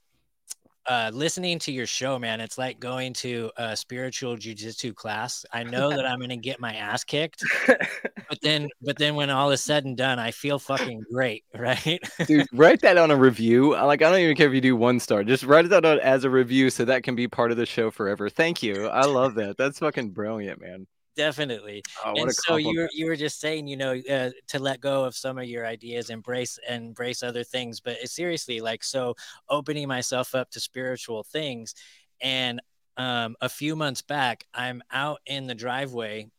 uh, 0.86 1.10
listening 1.14 1.58
to 1.58 1.72
your 1.72 1.86
show, 1.86 2.18
man, 2.18 2.40
it's 2.40 2.58
like 2.58 2.78
going 2.78 3.12
to 3.14 3.50
a 3.56 3.76
spiritual 3.76 4.36
jujitsu 4.36 4.94
class. 4.94 5.46
I 5.52 5.64
know 5.64 5.88
that 5.90 6.04
I'm 6.04 6.20
gonna 6.20 6.36
get 6.36 6.60
my 6.60 6.74
ass 6.74 7.04
kicked, 7.04 7.42
but 7.66 8.38
then, 8.42 8.68
but 8.82 8.98
then 8.98 9.14
when 9.14 9.30
all 9.30 9.50
is 9.50 9.62
said 9.62 9.84
and 9.84 9.96
done, 9.96 10.18
I 10.18 10.30
feel 10.30 10.58
fucking 10.58 11.04
great, 11.10 11.44
right? 11.54 12.00
Dude, 12.26 12.46
write 12.52 12.82
that 12.82 12.98
on 12.98 13.10
a 13.10 13.16
review. 13.16 13.72
Like, 13.72 14.02
I 14.02 14.10
don't 14.10 14.20
even 14.20 14.36
care 14.36 14.48
if 14.48 14.54
you 14.54 14.60
do 14.60 14.76
one 14.76 15.00
star. 15.00 15.24
Just 15.24 15.44
write 15.44 15.68
that 15.70 15.86
out 15.86 16.00
as 16.00 16.24
a 16.24 16.30
review 16.30 16.68
so 16.68 16.84
that 16.84 17.02
can 17.02 17.14
be 17.14 17.28
part 17.28 17.50
of 17.50 17.56
the 17.56 17.66
show 17.66 17.90
forever. 17.90 18.28
Thank 18.28 18.62
you. 18.62 18.86
I 18.88 19.06
love 19.06 19.34
that. 19.36 19.56
That's 19.56 19.78
fucking 19.78 20.10
brilliant, 20.10 20.60
man. 20.60 20.86
Definitely. 21.16 21.82
Oh, 22.04 22.14
and 22.16 22.32
so 22.32 22.56
you 22.56 22.80
were 22.80 22.90
you 22.92 23.06
were 23.06 23.16
just 23.16 23.40
saying, 23.40 23.68
you 23.68 23.76
know, 23.76 24.00
uh, 24.10 24.30
to 24.48 24.58
let 24.58 24.80
go 24.80 25.04
of 25.04 25.14
some 25.14 25.38
of 25.38 25.44
your 25.44 25.66
ideas, 25.66 26.10
embrace 26.10 26.58
embrace 26.68 27.22
other 27.22 27.44
things. 27.44 27.80
But 27.80 27.98
it's 28.02 28.12
seriously, 28.12 28.60
like, 28.60 28.82
so 28.82 29.14
opening 29.48 29.86
myself 29.86 30.34
up 30.34 30.50
to 30.50 30.60
spiritual 30.60 31.22
things. 31.22 31.74
And 32.20 32.60
um, 32.96 33.36
a 33.40 33.48
few 33.48 33.76
months 33.76 34.02
back, 34.02 34.46
I'm 34.54 34.82
out 34.90 35.20
in 35.26 35.46
the 35.46 35.54
driveway, 35.54 36.30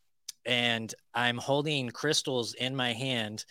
and 0.45 0.93
I'm 1.13 1.37
holding 1.37 1.89
crystals 1.89 2.53
in 2.53 2.75
my 2.75 2.91
hand, 2.93 3.45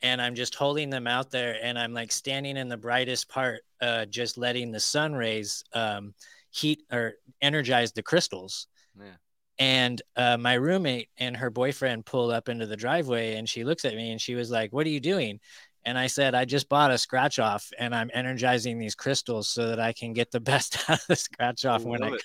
and 0.00 0.22
I'm 0.22 0.34
just 0.34 0.54
holding 0.54 0.90
them 0.90 1.06
out 1.06 1.30
there, 1.30 1.58
and 1.62 1.78
I'm 1.78 1.92
like 1.92 2.12
standing 2.12 2.56
in 2.56 2.68
the 2.68 2.76
brightest 2.78 3.28
part, 3.28 3.62
uh, 3.80 4.06
just 4.06 4.38
letting 4.38 4.72
the 4.72 4.80
sun 4.80 5.12
rays 5.14 5.64
um, 5.74 6.14
heat 6.50 6.82
or 6.90 7.14
energize 7.42 7.92
the 7.92 8.02
crystals 8.02 8.68
Yeah. 8.98 9.16
And 9.62 10.02
uh, 10.16 10.36
my 10.36 10.54
roommate 10.54 11.08
and 11.18 11.36
her 11.36 11.48
boyfriend 11.50 12.04
pulled 12.04 12.32
up 12.32 12.48
into 12.48 12.66
the 12.66 12.76
driveway 12.76 13.36
and 13.36 13.48
she 13.48 13.62
looks 13.62 13.84
at 13.84 13.94
me 13.94 14.10
and 14.10 14.20
she 14.20 14.34
was 14.34 14.50
like 14.50 14.72
what 14.72 14.84
are 14.86 14.90
you 14.90 14.98
doing 15.00 15.38
and 15.84 15.96
i 15.98 16.06
said 16.08 16.34
i 16.34 16.44
just 16.44 16.68
bought 16.68 16.90
a 16.90 16.98
scratch 16.98 17.38
off 17.38 17.70
and 17.78 17.94
i'm 17.94 18.10
energizing 18.12 18.78
these 18.78 18.94
crystals 18.96 19.48
so 19.48 19.68
that 19.68 19.78
i 19.78 19.92
can 19.92 20.12
get 20.12 20.30
the 20.32 20.40
best 20.52 20.78
out 20.88 20.98
of 20.98 21.06
the 21.08 21.14
scratch 21.16 21.64
off 21.64 21.82
when 21.84 22.02
i 22.02 22.16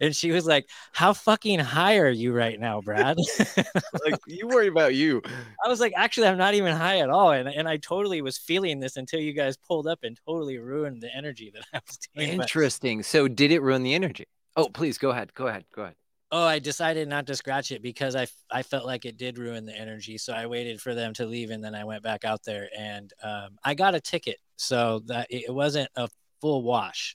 and 0.00 0.14
she 0.16 0.30
was 0.30 0.46
like 0.46 0.66
how 0.92 1.12
fucking 1.12 1.58
high 1.58 1.98
are 1.98 2.08
you 2.22 2.32
right 2.32 2.58
now 2.60 2.80
brad 2.80 3.16
Like, 4.04 4.18
you 4.26 4.46
worry 4.48 4.68
about 4.68 4.94
you. 4.94 5.20
i 5.64 5.68
was 5.68 5.80
like 5.80 5.92
actually 5.96 6.26
i'm 6.28 6.38
not 6.38 6.54
even 6.54 6.74
high 6.76 6.98
at 7.00 7.10
all 7.10 7.32
and, 7.32 7.48
and 7.48 7.68
i 7.68 7.76
totally 7.76 8.22
was 8.22 8.38
feeling 8.38 8.78
this 8.80 8.96
until 8.96 9.20
you 9.20 9.32
guys 9.32 9.56
pulled 9.56 9.86
up 9.86 10.00
and 10.04 10.18
totally 10.26 10.58
ruined 10.58 11.02
the 11.02 11.14
energy 11.14 11.50
that 11.54 11.64
i 11.74 11.80
was 11.86 11.98
doing 12.14 12.36
But- 12.38 12.44
Interesting. 12.44 13.02
So, 13.02 13.28
did 13.28 13.50
it 13.52 13.60
ruin 13.62 13.82
the 13.82 13.94
energy? 13.94 14.26
Oh, 14.56 14.68
please 14.68 14.98
go 14.98 15.10
ahead. 15.10 15.32
Go 15.34 15.46
ahead. 15.48 15.64
Go 15.74 15.82
ahead. 15.82 15.94
Oh, 16.34 16.44
I 16.44 16.60
decided 16.60 17.08
not 17.08 17.26
to 17.26 17.36
scratch 17.36 17.72
it 17.72 17.82
because 17.82 18.16
I, 18.16 18.26
I 18.50 18.62
felt 18.62 18.86
like 18.86 19.04
it 19.04 19.18
did 19.18 19.36
ruin 19.36 19.66
the 19.66 19.78
energy. 19.78 20.16
So 20.16 20.32
I 20.32 20.46
waited 20.46 20.80
for 20.80 20.94
them 20.94 21.12
to 21.14 21.26
leave 21.26 21.50
and 21.50 21.62
then 21.62 21.74
I 21.74 21.84
went 21.84 22.02
back 22.02 22.24
out 22.24 22.42
there 22.42 22.70
and 22.76 23.12
um, 23.22 23.58
I 23.62 23.74
got 23.74 23.94
a 23.94 24.00
ticket. 24.00 24.38
So 24.56 25.02
that 25.06 25.26
it 25.30 25.44
it 25.48 25.54
wasn't 25.54 25.90
a 25.94 26.08
full 26.40 26.62
wash. 26.62 27.14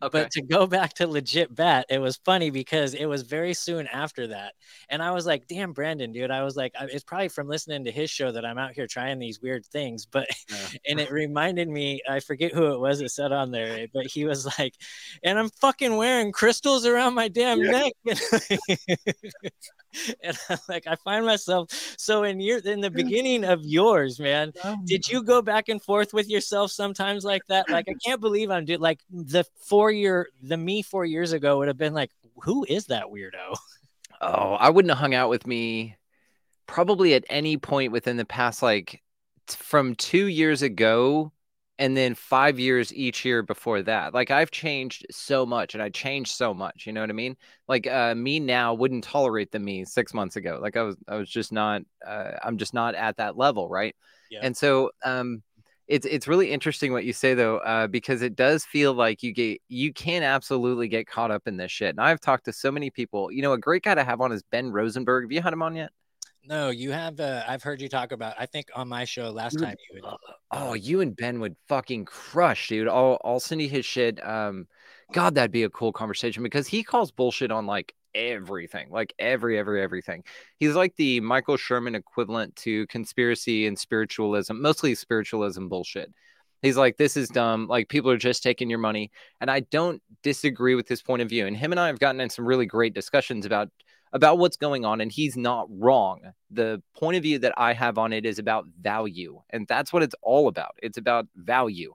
Okay. 0.00 0.22
But 0.22 0.30
to 0.32 0.42
go 0.42 0.66
back 0.66 0.94
to 0.94 1.08
legit 1.08 1.52
bat, 1.52 1.86
it 1.90 1.98
was 1.98 2.16
funny 2.24 2.50
because 2.50 2.94
it 2.94 3.06
was 3.06 3.22
very 3.22 3.52
soon 3.52 3.88
after 3.88 4.28
that. 4.28 4.54
And 4.88 5.02
I 5.02 5.10
was 5.10 5.26
like, 5.26 5.48
damn, 5.48 5.72
Brandon, 5.72 6.12
dude. 6.12 6.30
I 6.30 6.44
was 6.44 6.56
like, 6.56 6.72
it's 6.80 7.02
probably 7.02 7.28
from 7.28 7.48
listening 7.48 7.84
to 7.84 7.90
his 7.90 8.08
show 8.08 8.30
that 8.30 8.44
I'm 8.44 8.58
out 8.58 8.72
here 8.74 8.86
trying 8.86 9.18
these 9.18 9.42
weird 9.42 9.66
things. 9.66 10.06
But, 10.06 10.28
Yeah. 10.48 10.56
and 10.88 11.00
it 11.00 11.10
reminded 11.10 11.68
me, 11.68 12.00
I 12.08 12.20
forget 12.20 12.52
who 12.52 12.72
it 12.72 12.80
was 12.80 13.00
that 13.00 13.10
said 13.10 13.32
on 13.32 13.50
there, 13.50 13.86
but 13.92 14.06
he 14.06 14.24
was 14.24 14.46
like, 14.58 14.74
and 15.24 15.38
I'm 15.38 15.50
fucking 15.50 15.96
wearing 15.96 16.30
crystals 16.30 16.86
around 16.86 17.14
my 17.14 17.28
damn 17.28 17.60
neck. 17.60 17.92
and 20.22 20.36
I'm 20.48 20.58
like, 20.68 20.86
I 20.86 20.96
find 20.96 21.24
myself 21.24 21.70
so 21.96 22.24
in 22.24 22.40
your, 22.40 22.58
in 22.58 22.80
the 22.80 22.90
beginning 22.90 23.44
of 23.44 23.64
yours, 23.64 24.18
man, 24.20 24.52
oh 24.64 24.76
did 24.84 25.08
you 25.08 25.22
go 25.22 25.42
back 25.42 25.68
and 25.68 25.82
forth 25.82 26.12
with 26.12 26.28
yourself 26.28 26.70
sometimes 26.70 27.24
like 27.24 27.42
that? 27.48 27.68
Like, 27.68 27.86
I 27.88 27.94
can't 28.04 28.20
believe 28.20 28.50
I'm 28.50 28.64
doing 28.64 28.80
like 28.80 29.00
the 29.10 29.44
four 29.66 29.90
year, 29.90 30.28
the 30.42 30.56
me 30.56 30.82
four 30.82 31.04
years 31.04 31.32
ago 31.32 31.58
would 31.58 31.68
have 31.68 31.78
been 31.78 31.94
like, 31.94 32.10
who 32.42 32.64
is 32.68 32.86
that 32.86 33.06
weirdo? 33.06 33.56
Oh, 34.20 34.54
I 34.54 34.70
wouldn't 34.70 34.90
have 34.90 34.98
hung 34.98 35.14
out 35.14 35.30
with 35.30 35.46
me 35.46 35.96
probably 36.66 37.14
at 37.14 37.24
any 37.30 37.56
point 37.56 37.92
within 37.92 38.16
the 38.16 38.24
past, 38.24 38.62
like 38.62 39.02
from 39.46 39.94
two 39.94 40.26
years 40.26 40.62
ago 40.62 41.32
and 41.78 41.96
then 41.96 42.14
five 42.14 42.58
years 42.58 42.92
each 42.92 43.24
year 43.24 43.42
before 43.42 43.82
that. 43.82 44.12
Like 44.12 44.30
I've 44.30 44.50
changed 44.50 45.06
so 45.10 45.46
much 45.46 45.74
and 45.74 45.82
I 45.82 45.90
changed 45.90 46.32
so 46.32 46.52
much. 46.52 46.86
You 46.86 46.92
know 46.92 47.00
what 47.00 47.10
I 47.10 47.14
mean? 47.14 47.36
Like 47.68 47.86
uh, 47.86 48.14
me 48.14 48.40
now 48.40 48.74
wouldn't 48.74 49.04
tolerate 49.04 49.52
the 49.52 49.58
me 49.60 49.84
six 49.84 50.12
months 50.12 50.36
ago. 50.36 50.58
Like 50.60 50.76
I 50.76 50.82
was, 50.82 50.96
I 51.06 51.16
was 51.16 51.30
just 51.30 51.52
not, 51.52 51.82
uh, 52.06 52.32
I'm 52.42 52.58
just 52.58 52.74
not 52.74 52.94
at 52.94 53.16
that 53.18 53.36
level. 53.36 53.68
Right. 53.68 53.94
Yeah. 54.30 54.40
And 54.42 54.56
so, 54.56 54.90
um, 55.04 55.42
it's 55.86 56.04
it's 56.04 56.28
really 56.28 56.50
interesting 56.50 56.92
what 56.92 57.06
you 57.06 57.14
say 57.14 57.32
though, 57.32 57.58
uh, 57.58 57.86
because 57.86 58.20
it 58.20 58.36
does 58.36 58.62
feel 58.64 58.92
like 58.92 59.22
you 59.22 59.32
get 59.32 59.62
you 59.68 59.90
can 59.92 60.22
absolutely 60.22 60.86
get 60.86 61.06
caught 61.06 61.30
up 61.30 61.48
in 61.48 61.56
this 61.56 61.72
shit. 61.72 61.88
And 61.90 62.00
I've 62.00 62.20
talked 62.20 62.44
to 62.44 62.52
so 62.52 62.70
many 62.70 62.90
people. 62.90 63.32
You 63.32 63.40
know, 63.40 63.54
a 63.54 63.58
great 63.58 63.82
guy 63.82 63.94
to 63.94 64.04
have 64.04 64.20
on 64.20 64.30
is 64.30 64.42
Ben 64.42 64.70
Rosenberg. 64.70 65.24
Have 65.24 65.32
you 65.32 65.40
had 65.40 65.54
him 65.54 65.62
on 65.62 65.74
yet? 65.76 65.90
No, 66.44 66.70
you 66.70 66.92
have. 66.92 67.20
Uh, 67.20 67.42
I've 67.46 67.62
heard 67.62 67.80
you 67.80 67.88
talk 67.88 68.12
about. 68.12 68.34
I 68.38 68.46
think 68.46 68.68
on 68.74 68.88
my 68.88 69.04
show 69.04 69.30
last 69.30 69.54
You 69.54 69.60
would- 69.60 69.66
time 69.66 69.76
you 69.92 70.00
would. 70.02 70.14
Oh, 70.50 70.72
you 70.74 71.00
and 71.00 71.14
Ben 71.14 71.40
would 71.40 71.56
fucking 71.68 72.06
crush, 72.06 72.68
dude. 72.68 72.88
I'll 72.88 73.20
I'll 73.24 73.40
send 73.40 73.60
you 73.60 73.68
his 73.68 73.84
shit. 73.84 74.24
Um, 74.26 74.66
God, 75.12 75.34
that'd 75.34 75.50
be 75.52 75.64
a 75.64 75.70
cool 75.70 75.92
conversation 75.92 76.42
because 76.42 76.66
he 76.66 76.82
calls 76.82 77.10
bullshit 77.10 77.50
on 77.50 77.66
like 77.66 77.94
everything, 78.14 78.90
like 78.90 79.12
every 79.18 79.58
every 79.58 79.82
everything. 79.82 80.24
He's 80.58 80.74
like 80.74 80.96
the 80.96 81.20
Michael 81.20 81.56
Shermer 81.56 81.94
equivalent 81.94 82.56
to 82.56 82.86
conspiracy 82.86 83.66
and 83.66 83.78
spiritualism, 83.78 84.60
mostly 84.60 84.94
spiritualism 84.94 85.68
bullshit. 85.68 86.12
He's 86.62 86.76
like, 86.76 86.96
this 86.96 87.16
is 87.16 87.28
dumb. 87.28 87.68
Like 87.68 87.88
people 87.88 88.10
are 88.10 88.16
just 88.16 88.42
taking 88.42 88.70
your 88.70 88.78
money, 88.80 89.10
and 89.40 89.50
I 89.50 89.60
don't 89.60 90.02
disagree 90.22 90.74
with 90.74 90.88
his 90.88 91.02
point 91.02 91.20
of 91.22 91.28
view. 91.28 91.46
And 91.46 91.56
him 91.56 91.72
and 91.72 91.78
I 91.80 91.88
have 91.88 91.98
gotten 92.00 92.20
in 92.20 92.30
some 92.30 92.46
really 92.46 92.66
great 92.66 92.94
discussions 92.94 93.44
about 93.46 93.68
about 94.12 94.38
what's 94.38 94.56
going 94.56 94.84
on 94.84 95.00
and 95.00 95.12
he's 95.12 95.36
not 95.36 95.66
wrong. 95.70 96.20
The 96.50 96.82
point 96.96 97.16
of 97.16 97.22
view 97.22 97.38
that 97.40 97.54
i 97.56 97.72
have 97.72 97.98
on 97.98 98.12
it 98.12 98.24
is 98.24 98.38
about 98.38 98.66
value 98.80 99.40
and 99.50 99.66
that's 99.66 99.92
what 99.92 100.02
it's 100.02 100.14
all 100.22 100.48
about. 100.48 100.76
It's 100.82 100.98
about 100.98 101.26
value. 101.36 101.92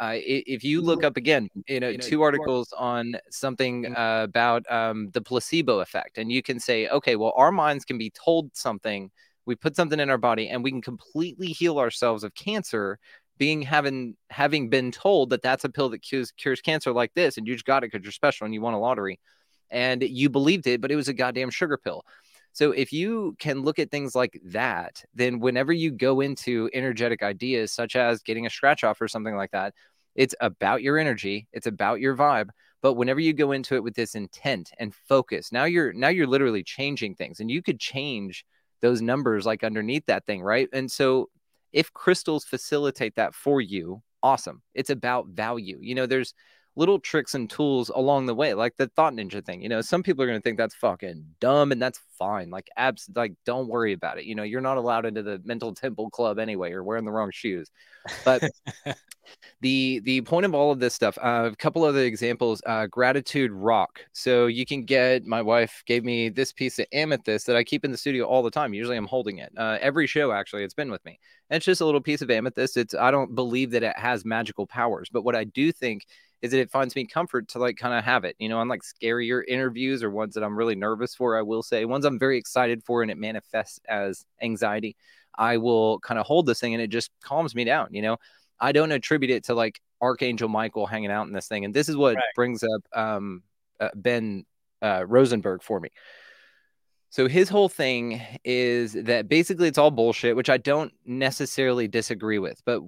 Uh, 0.00 0.14
if 0.14 0.62
you 0.62 0.80
look 0.80 1.02
up 1.02 1.16
again 1.16 1.48
you 1.66 1.80
know 1.80 1.92
two 1.96 2.22
articles 2.22 2.72
on 2.78 3.16
something 3.30 3.96
uh, 3.96 4.20
about 4.22 4.64
um, 4.70 5.10
the 5.10 5.20
placebo 5.20 5.80
effect 5.80 6.18
and 6.18 6.30
you 6.30 6.40
can 6.40 6.60
say 6.60 6.86
okay 6.88 7.16
well 7.16 7.32
our 7.34 7.50
minds 7.50 7.84
can 7.84 7.98
be 7.98 8.08
told 8.10 8.48
something 8.56 9.10
we 9.44 9.56
put 9.56 9.74
something 9.74 9.98
in 9.98 10.08
our 10.08 10.18
body 10.18 10.48
and 10.50 10.62
we 10.62 10.70
can 10.70 10.80
completely 10.80 11.48
heal 11.48 11.80
ourselves 11.80 12.22
of 12.22 12.32
cancer 12.34 12.96
being 13.38 13.62
having 13.62 14.16
having 14.30 14.68
been 14.68 14.92
told 14.92 15.30
that 15.30 15.42
that's 15.42 15.64
a 15.64 15.68
pill 15.68 15.88
that 15.88 16.00
cures, 16.00 16.30
cures 16.32 16.60
cancer 16.60 16.92
like 16.92 17.12
this 17.14 17.36
and 17.36 17.48
you 17.48 17.54
just 17.54 17.64
got 17.64 17.82
it 17.82 17.90
because 17.90 18.04
you're 18.04 18.12
special 18.12 18.44
and 18.44 18.54
you 18.54 18.60
won 18.60 18.74
a 18.74 18.78
lottery 18.78 19.18
and 19.70 20.02
you 20.02 20.28
believed 20.30 20.66
it, 20.66 20.80
but 20.80 20.90
it 20.90 20.96
was 20.96 21.08
a 21.08 21.14
goddamn 21.14 21.50
sugar 21.50 21.76
pill. 21.76 22.04
So 22.52 22.72
if 22.72 22.92
you 22.92 23.36
can 23.38 23.62
look 23.62 23.78
at 23.78 23.90
things 23.90 24.14
like 24.14 24.40
that, 24.46 25.04
then 25.14 25.38
whenever 25.38 25.72
you 25.72 25.90
go 25.90 26.20
into 26.20 26.68
energetic 26.74 27.22
ideas, 27.22 27.72
such 27.72 27.94
as 27.94 28.22
getting 28.22 28.46
a 28.46 28.50
scratch 28.50 28.82
off 28.84 29.00
or 29.00 29.08
something 29.08 29.36
like 29.36 29.52
that, 29.52 29.74
it's 30.14 30.34
about 30.40 30.82
your 30.82 30.98
energy, 30.98 31.46
it's 31.52 31.66
about 31.66 32.00
your 32.00 32.16
vibe. 32.16 32.48
But 32.82 32.94
whenever 32.94 33.20
you 33.20 33.32
go 33.32 33.52
into 33.52 33.74
it 33.74 33.82
with 33.82 33.94
this 33.94 34.14
intent 34.14 34.72
and 34.78 34.94
focus, 34.94 35.52
now 35.52 35.64
you're 35.64 35.92
now 35.92 36.08
you're 36.08 36.26
literally 36.26 36.62
changing 36.62 37.14
things, 37.14 37.40
and 37.40 37.50
you 37.50 37.62
could 37.62 37.80
change 37.80 38.44
those 38.80 39.02
numbers 39.02 39.46
like 39.46 39.64
underneath 39.64 40.06
that 40.06 40.26
thing, 40.26 40.42
right? 40.42 40.68
And 40.72 40.90
so 40.90 41.28
if 41.72 41.92
crystals 41.92 42.44
facilitate 42.44 43.16
that 43.16 43.34
for 43.34 43.60
you, 43.60 44.02
awesome. 44.22 44.62
It's 44.74 44.90
about 44.90 45.28
value. 45.28 45.78
You 45.80 45.94
know, 45.94 46.06
there's 46.06 46.34
little 46.78 47.00
tricks 47.00 47.34
and 47.34 47.50
tools 47.50 47.88
along 47.88 48.26
the 48.26 48.34
way, 48.34 48.54
like 48.54 48.76
the 48.76 48.86
thought 48.86 49.12
ninja 49.12 49.44
thing. 49.44 49.60
You 49.60 49.68
know, 49.68 49.80
some 49.80 50.02
people 50.02 50.22
are 50.22 50.28
going 50.28 50.38
to 50.38 50.42
think 50.42 50.56
that's 50.56 50.76
fucking 50.76 51.24
dumb 51.40 51.72
and 51.72 51.82
that's 51.82 52.00
fine. 52.16 52.50
Like, 52.50 52.68
abs, 52.76 53.10
like, 53.16 53.34
don't 53.44 53.66
worry 53.66 53.92
about 53.92 54.18
it. 54.18 54.24
You 54.26 54.36
know, 54.36 54.44
you're 54.44 54.60
not 54.60 54.76
allowed 54.76 55.04
into 55.04 55.24
the 55.24 55.42
mental 55.44 55.74
temple 55.74 56.08
club 56.08 56.38
anyway. 56.38 56.70
You're 56.70 56.84
wearing 56.84 57.04
the 57.04 57.10
wrong 57.10 57.32
shoes. 57.32 57.68
But 58.24 58.48
the 59.60 60.00
the 60.04 60.20
point 60.22 60.46
of 60.46 60.54
all 60.54 60.70
of 60.70 60.78
this 60.78 60.94
stuff 60.94 61.18
uh, 61.18 61.50
a 61.52 61.56
couple 61.56 61.84
other 61.84 62.00
examples 62.00 62.62
uh, 62.66 62.86
gratitude 62.86 63.50
rock 63.52 64.00
so 64.12 64.46
you 64.46 64.64
can 64.64 64.84
get 64.84 65.26
my 65.26 65.42
wife 65.42 65.82
gave 65.86 66.04
me 66.04 66.28
this 66.28 66.52
piece 66.52 66.78
of 66.78 66.86
amethyst 66.92 67.46
that 67.46 67.56
i 67.56 67.62
keep 67.62 67.84
in 67.84 67.92
the 67.92 67.98
studio 67.98 68.24
all 68.24 68.42
the 68.42 68.50
time 68.50 68.72
usually 68.72 68.96
i'm 68.96 69.06
holding 69.06 69.38
it 69.38 69.52
uh, 69.58 69.76
every 69.80 70.06
show 70.06 70.32
actually 70.32 70.64
it's 70.64 70.74
been 70.74 70.90
with 70.90 71.04
me 71.04 71.18
and 71.50 71.56
it's 71.56 71.66
just 71.66 71.80
a 71.80 71.84
little 71.84 72.00
piece 72.00 72.22
of 72.22 72.30
amethyst 72.30 72.76
it's 72.76 72.94
i 72.94 73.10
don't 73.10 73.34
believe 73.34 73.70
that 73.70 73.82
it 73.82 73.96
has 73.98 74.24
magical 74.24 74.66
powers 74.66 75.08
but 75.12 75.24
what 75.24 75.36
i 75.36 75.44
do 75.44 75.72
think 75.72 76.06
is 76.42 76.52
that 76.52 76.60
it 76.60 76.70
finds 76.70 76.94
me 76.94 77.04
comfort 77.04 77.48
to 77.48 77.58
like 77.58 77.76
kind 77.76 77.94
of 77.94 78.04
have 78.04 78.24
it 78.24 78.36
you 78.38 78.48
know 78.48 78.58
on 78.58 78.68
like 78.68 78.82
scarier 78.82 79.42
interviews 79.48 80.02
or 80.02 80.10
ones 80.10 80.34
that 80.34 80.44
i'm 80.44 80.56
really 80.56 80.76
nervous 80.76 81.14
for 81.14 81.36
i 81.36 81.42
will 81.42 81.62
say 81.62 81.84
ones 81.84 82.04
i'm 82.04 82.18
very 82.18 82.38
excited 82.38 82.82
for 82.84 83.02
and 83.02 83.10
it 83.10 83.18
manifests 83.18 83.80
as 83.88 84.24
anxiety 84.42 84.96
i 85.36 85.56
will 85.56 85.98
kind 86.00 86.18
of 86.18 86.26
hold 86.26 86.46
this 86.46 86.60
thing 86.60 86.74
and 86.74 86.82
it 86.82 86.88
just 86.88 87.10
calms 87.22 87.54
me 87.54 87.64
down 87.64 87.88
you 87.92 88.02
know 88.02 88.16
I 88.60 88.72
don't 88.72 88.92
attribute 88.92 89.30
it 89.30 89.44
to 89.44 89.54
like 89.54 89.80
Archangel 90.00 90.48
Michael 90.48 90.86
hanging 90.86 91.10
out 91.10 91.26
in 91.26 91.32
this 91.32 91.48
thing. 91.48 91.64
And 91.64 91.74
this 91.74 91.88
is 91.88 91.96
what 91.96 92.16
right. 92.16 92.24
brings 92.34 92.62
up 92.62 92.82
um, 92.98 93.42
uh, 93.80 93.90
Ben 93.94 94.44
uh, 94.82 95.04
Rosenberg 95.06 95.62
for 95.62 95.80
me. 95.80 95.90
So 97.10 97.26
his 97.26 97.48
whole 97.48 97.68
thing 97.68 98.20
is 98.44 98.92
that 98.92 99.28
basically 99.28 99.68
it's 99.68 99.78
all 99.78 99.90
bullshit, 99.90 100.36
which 100.36 100.50
I 100.50 100.58
don't 100.58 100.92
necessarily 101.06 101.88
disagree 101.88 102.38
with. 102.38 102.60
But 102.66 102.82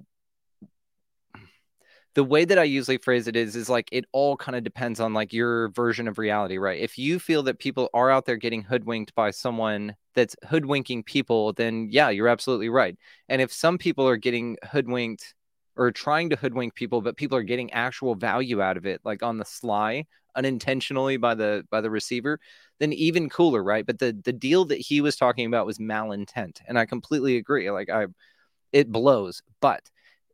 the 2.13 2.23
way 2.23 2.43
that 2.43 2.59
I 2.59 2.63
usually 2.63 2.97
phrase 2.97 3.27
it 3.27 3.35
is, 3.35 3.55
is 3.55 3.69
like 3.69 3.87
it 3.91 4.05
all 4.11 4.35
kind 4.35 4.55
of 4.55 4.63
depends 4.63 4.99
on 4.99 5.13
like 5.13 5.31
your 5.31 5.69
version 5.69 6.07
of 6.07 6.17
reality, 6.17 6.57
right? 6.57 6.79
If 6.79 6.97
you 6.97 7.19
feel 7.19 7.43
that 7.43 7.59
people 7.59 7.89
are 7.93 8.11
out 8.11 8.25
there 8.25 8.35
getting 8.35 8.63
hoodwinked 8.63 9.15
by 9.15 9.31
someone 9.31 9.95
that's 10.13 10.35
hoodwinking 10.49 11.03
people, 11.03 11.53
then 11.53 11.87
yeah, 11.89 12.09
you're 12.09 12.27
absolutely 12.27 12.69
right. 12.69 12.97
And 13.29 13.41
if 13.41 13.53
some 13.53 13.77
people 13.77 14.07
are 14.07 14.17
getting 14.17 14.57
hoodwinked 14.69 15.33
or 15.77 15.91
trying 15.91 16.29
to 16.31 16.35
hoodwink 16.35 16.75
people, 16.75 17.01
but 17.01 17.15
people 17.15 17.37
are 17.37 17.43
getting 17.43 17.71
actual 17.71 18.15
value 18.15 18.61
out 18.61 18.75
of 18.75 18.85
it, 18.85 18.99
like 19.05 19.23
on 19.23 19.37
the 19.37 19.45
sly, 19.45 20.05
unintentionally 20.35 21.17
by 21.17 21.35
the 21.35 21.65
by 21.69 21.81
the 21.81 21.89
receiver, 21.89 22.39
then 22.79 22.91
even 22.93 23.29
cooler, 23.29 23.63
right? 23.63 23.85
But 23.85 23.99
the 23.99 24.19
the 24.23 24.33
deal 24.33 24.65
that 24.65 24.79
he 24.79 24.99
was 24.99 25.15
talking 25.15 25.45
about 25.45 25.65
was 25.65 25.77
malintent, 25.77 26.59
and 26.67 26.77
I 26.77 26.85
completely 26.85 27.37
agree. 27.37 27.71
Like 27.71 27.89
I, 27.89 28.07
it 28.73 28.91
blows, 28.91 29.41
but 29.61 29.81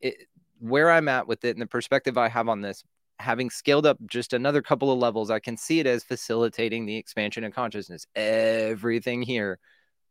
it, 0.01 0.28
where 0.59 0.91
I'm 0.91 1.07
at 1.07 1.27
with 1.27 1.45
it 1.45 1.55
and 1.55 1.61
the 1.61 1.67
perspective 1.67 2.17
I 2.17 2.29
have 2.29 2.49
on 2.49 2.61
this, 2.61 2.83
having 3.19 3.49
scaled 3.49 3.85
up 3.85 3.97
just 4.05 4.33
another 4.33 4.61
couple 4.61 4.91
of 4.91 4.99
levels, 4.99 5.29
I 5.29 5.39
can 5.39 5.57
see 5.57 5.79
it 5.79 5.87
as 5.87 6.03
facilitating 6.03 6.85
the 6.85 6.97
expansion 6.97 7.43
of 7.43 7.53
consciousness. 7.53 8.05
Everything 8.15 9.21
here 9.21 9.59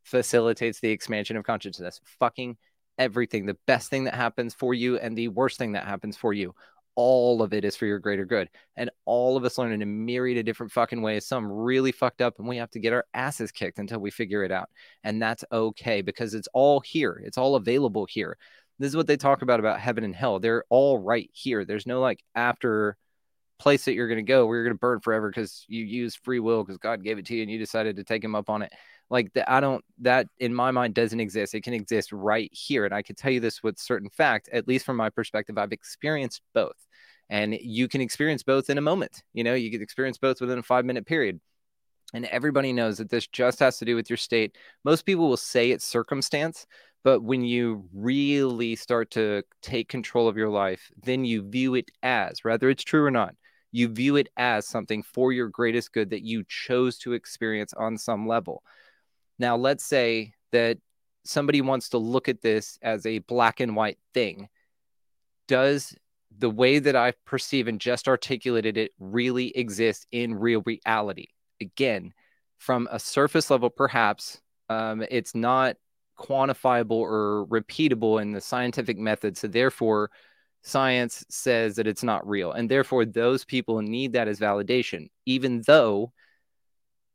facilitates 0.02 0.80
the 0.80 0.90
expansion 0.90 1.36
of 1.36 1.44
consciousness. 1.44 2.00
Fucking 2.18 2.56
everything. 2.98 3.46
The 3.46 3.58
best 3.66 3.90
thing 3.90 4.04
that 4.04 4.14
happens 4.14 4.54
for 4.54 4.74
you 4.74 4.98
and 4.98 5.16
the 5.16 5.28
worst 5.28 5.58
thing 5.58 5.72
that 5.72 5.84
happens 5.84 6.16
for 6.16 6.32
you. 6.32 6.54
All 6.94 7.42
of 7.42 7.52
it 7.52 7.64
is 7.64 7.76
for 7.76 7.84
your 7.84 7.98
greater 7.98 8.24
good. 8.24 8.48
And 8.76 8.90
all 9.04 9.36
of 9.36 9.44
us 9.44 9.58
learn 9.58 9.72
in 9.72 9.82
a 9.82 9.86
myriad 9.86 10.38
of 10.38 10.46
different 10.46 10.72
fucking 10.72 11.02
ways. 11.02 11.26
Some 11.26 11.50
really 11.52 11.92
fucked 11.92 12.22
up 12.22 12.38
and 12.38 12.48
we 12.48 12.56
have 12.56 12.70
to 12.70 12.78
get 12.78 12.94
our 12.94 13.04
asses 13.12 13.52
kicked 13.52 13.78
until 13.78 13.98
we 13.98 14.10
figure 14.10 14.44
it 14.44 14.50
out. 14.50 14.70
And 15.04 15.20
that's 15.20 15.44
okay 15.52 16.00
because 16.00 16.32
it's 16.32 16.48
all 16.54 16.80
here. 16.80 17.22
It's 17.24 17.36
all 17.36 17.56
available 17.56 18.06
here 18.08 18.38
this 18.78 18.90
is 18.90 18.96
what 18.96 19.06
they 19.06 19.16
talk 19.16 19.42
about 19.42 19.60
about 19.60 19.80
heaven 19.80 20.04
and 20.04 20.14
hell. 20.14 20.38
They're 20.38 20.64
all 20.68 20.98
right 20.98 21.30
here. 21.32 21.64
There's 21.64 21.86
no 21.86 22.00
like 22.00 22.22
after 22.34 22.96
place 23.58 23.86
that 23.86 23.94
you're 23.94 24.08
going 24.08 24.24
to 24.24 24.30
go 24.30 24.46
where 24.46 24.58
you're 24.58 24.66
going 24.66 24.76
to 24.76 24.80
burn 24.80 25.00
forever 25.00 25.30
because 25.30 25.64
you 25.66 25.84
use 25.84 26.14
free 26.14 26.40
will 26.40 26.62
because 26.62 26.76
god 26.76 27.02
gave 27.02 27.18
it 27.18 27.24
to 27.24 27.34
you 27.34 27.40
and 27.42 27.50
you 27.50 27.58
decided 27.58 27.96
to 27.96 28.04
take 28.04 28.22
him 28.22 28.34
up 28.34 28.50
on 28.50 28.62
it. 28.62 28.72
Like 29.08 29.32
that 29.34 29.50
i 29.50 29.60
don't 29.60 29.84
that 30.00 30.26
in 30.38 30.54
my 30.54 30.70
mind 30.70 30.94
doesn't 30.94 31.20
exist. 31.20 31.54
It 31.54 31.62
can 31.62 31.74
exist 31.74 32.12
right 32.12 32.50
here. 32.52 32.84
And 32.84 32.94
i 32.94 33.02
can 33.02 33.16
tell 33.16 33.32
you 33.32 33.40
this 33.40 33.62
with 33.62 33.78
certain 33.78 34.10
fact 34.10 34.48
at 34.52 34.68
least 34.68 34.84
from 34.84 34.96
my 34.96 35.10
perspective 35.10 35.56
i've 35.58 35.72
experienced 35.72 36.42
both. 36.54 36.76
And 37.28 37.54
you 37.54 37.88
can 37.88 38.00
experience 38.00 38.42
both 38.42 38.70
in 38.70 38.78
a 38.78 38.82
moment 38.82 39.22
you 39.32 39.44
know? 39.44 39.54
You 39.54 39.70
can 39.70 39.82
experience 39.82 40.18
both 40.18 40.40
within 40.40 40.58
a 40.58 40.62
five 40.62 40.84
minute 40.84 41.06
period. 41.06 41.40
And 42.14 42.24
everybody 42.26 42.72
knows 42.72 42.98
that 42.98 43.10
this 43.10 43.26
just 43.26 43.58
has 43.58 43.78
to 43.78 43.84
do 43.84 43.96
with 43.96 44.08
your 44.08 44.16
state. 44.16 44.56
Most 44.84 45.04
people 45.04 45.28
will 45.28 45.36
say 45.36 45.70
it's 45.70 45.84
circumstance 45.84 46.66
but 47.06 47.22
when 47.22 47.42
you 47.42 47.88
really 47.94 48.74
start 48.74 49.12
to 49.12 49.42
take 49.62 49.88
control 49.88 50.28
of 50.28 50.36
your 50.36 50.50
life 50.50 50.90
then 51.02 51.24
you 51.24 51.48
view 51.48 51.74
it 51.74 51.90
as 52.02 52.42
whether 52.42 52.68
it's 52.68 52.84
true 52.84 53.04
or 53.04 53.10
not 53.10 53.34
you 53.72 53.88
view 53.88 54.16
it 54.16 54.28
as 54.36 54.66
something 54.66 55.02
for 55.02 55.32
your 55.32 55.48
greatest 55.48 55.92
good 55.92 56.10
that 56.10 56.22
you 56.24 56.42
chose 56.48 56.98
to 56.98 57.12
experience 57.12 57.72
on 57.74 57.96
some 57.96 58.26
level 58.26 58.62
now, 59.38 59.56
let's 59.56 59.84
say 59.84 60.32
that 60.52 60.78
somebody 61.24 61.60
wants 61.60 61.90
to 61.90 61.98
look 61.98 62.28
at 62.28 62.40
this 62.40 62.78
as 62.82 63.04
a 63.04 63.18
black 63.20 63.60
and 63.60 63.76
white 63.76 63.98
thing. 64.14 64.48
Does 65.48 65.94
the 66.36 66.50
way 66.50 66.78
that 66.78 66.96
I 66.96 67.12
perceive 67.24 67.68
and 67.68 67.80
just 67.80 68.08
articulated 68.08 68.76
it 68.76 68.92
really 68.98 69.56
exist 69.56 70.06
in 70.10 70.34
real 70.34 70.62
reality? 70.64 71.28
Again, 71.60 72.12
from 72.58 72.88
a 72.90 72.98
surface 72.98 73.50
level, 73.50 73.70
perhaps 73.70 74.40
um, 74.68 75.04
it's 75.10 75.34
not 75.34 75.76
quantifiable 76.18 76.92
or 76.92 77.46
repeatable 77.48 78.20
in 78.20 78.32
the 78.32 78.40
scientific 78.40 78.98
method. 78.98 79.36
So, 79.36 79.48
therefore, 79.48 80.10
science 80.62 81.24
says 81.28 81.76
that 81.76 81.86
it's 81.86 82.02
not 82.02 82.26
real. 82.26 82.52
And 82.52 82.68
therefore, 82.68 83.04
those 83.04 83.44
people 83.44 83.80
need 83.82 84.12
that 84.14 84.28
as 84.28 84.40
validation, 84.40 85.08
even 85.24 85.62
though 85.66 86.12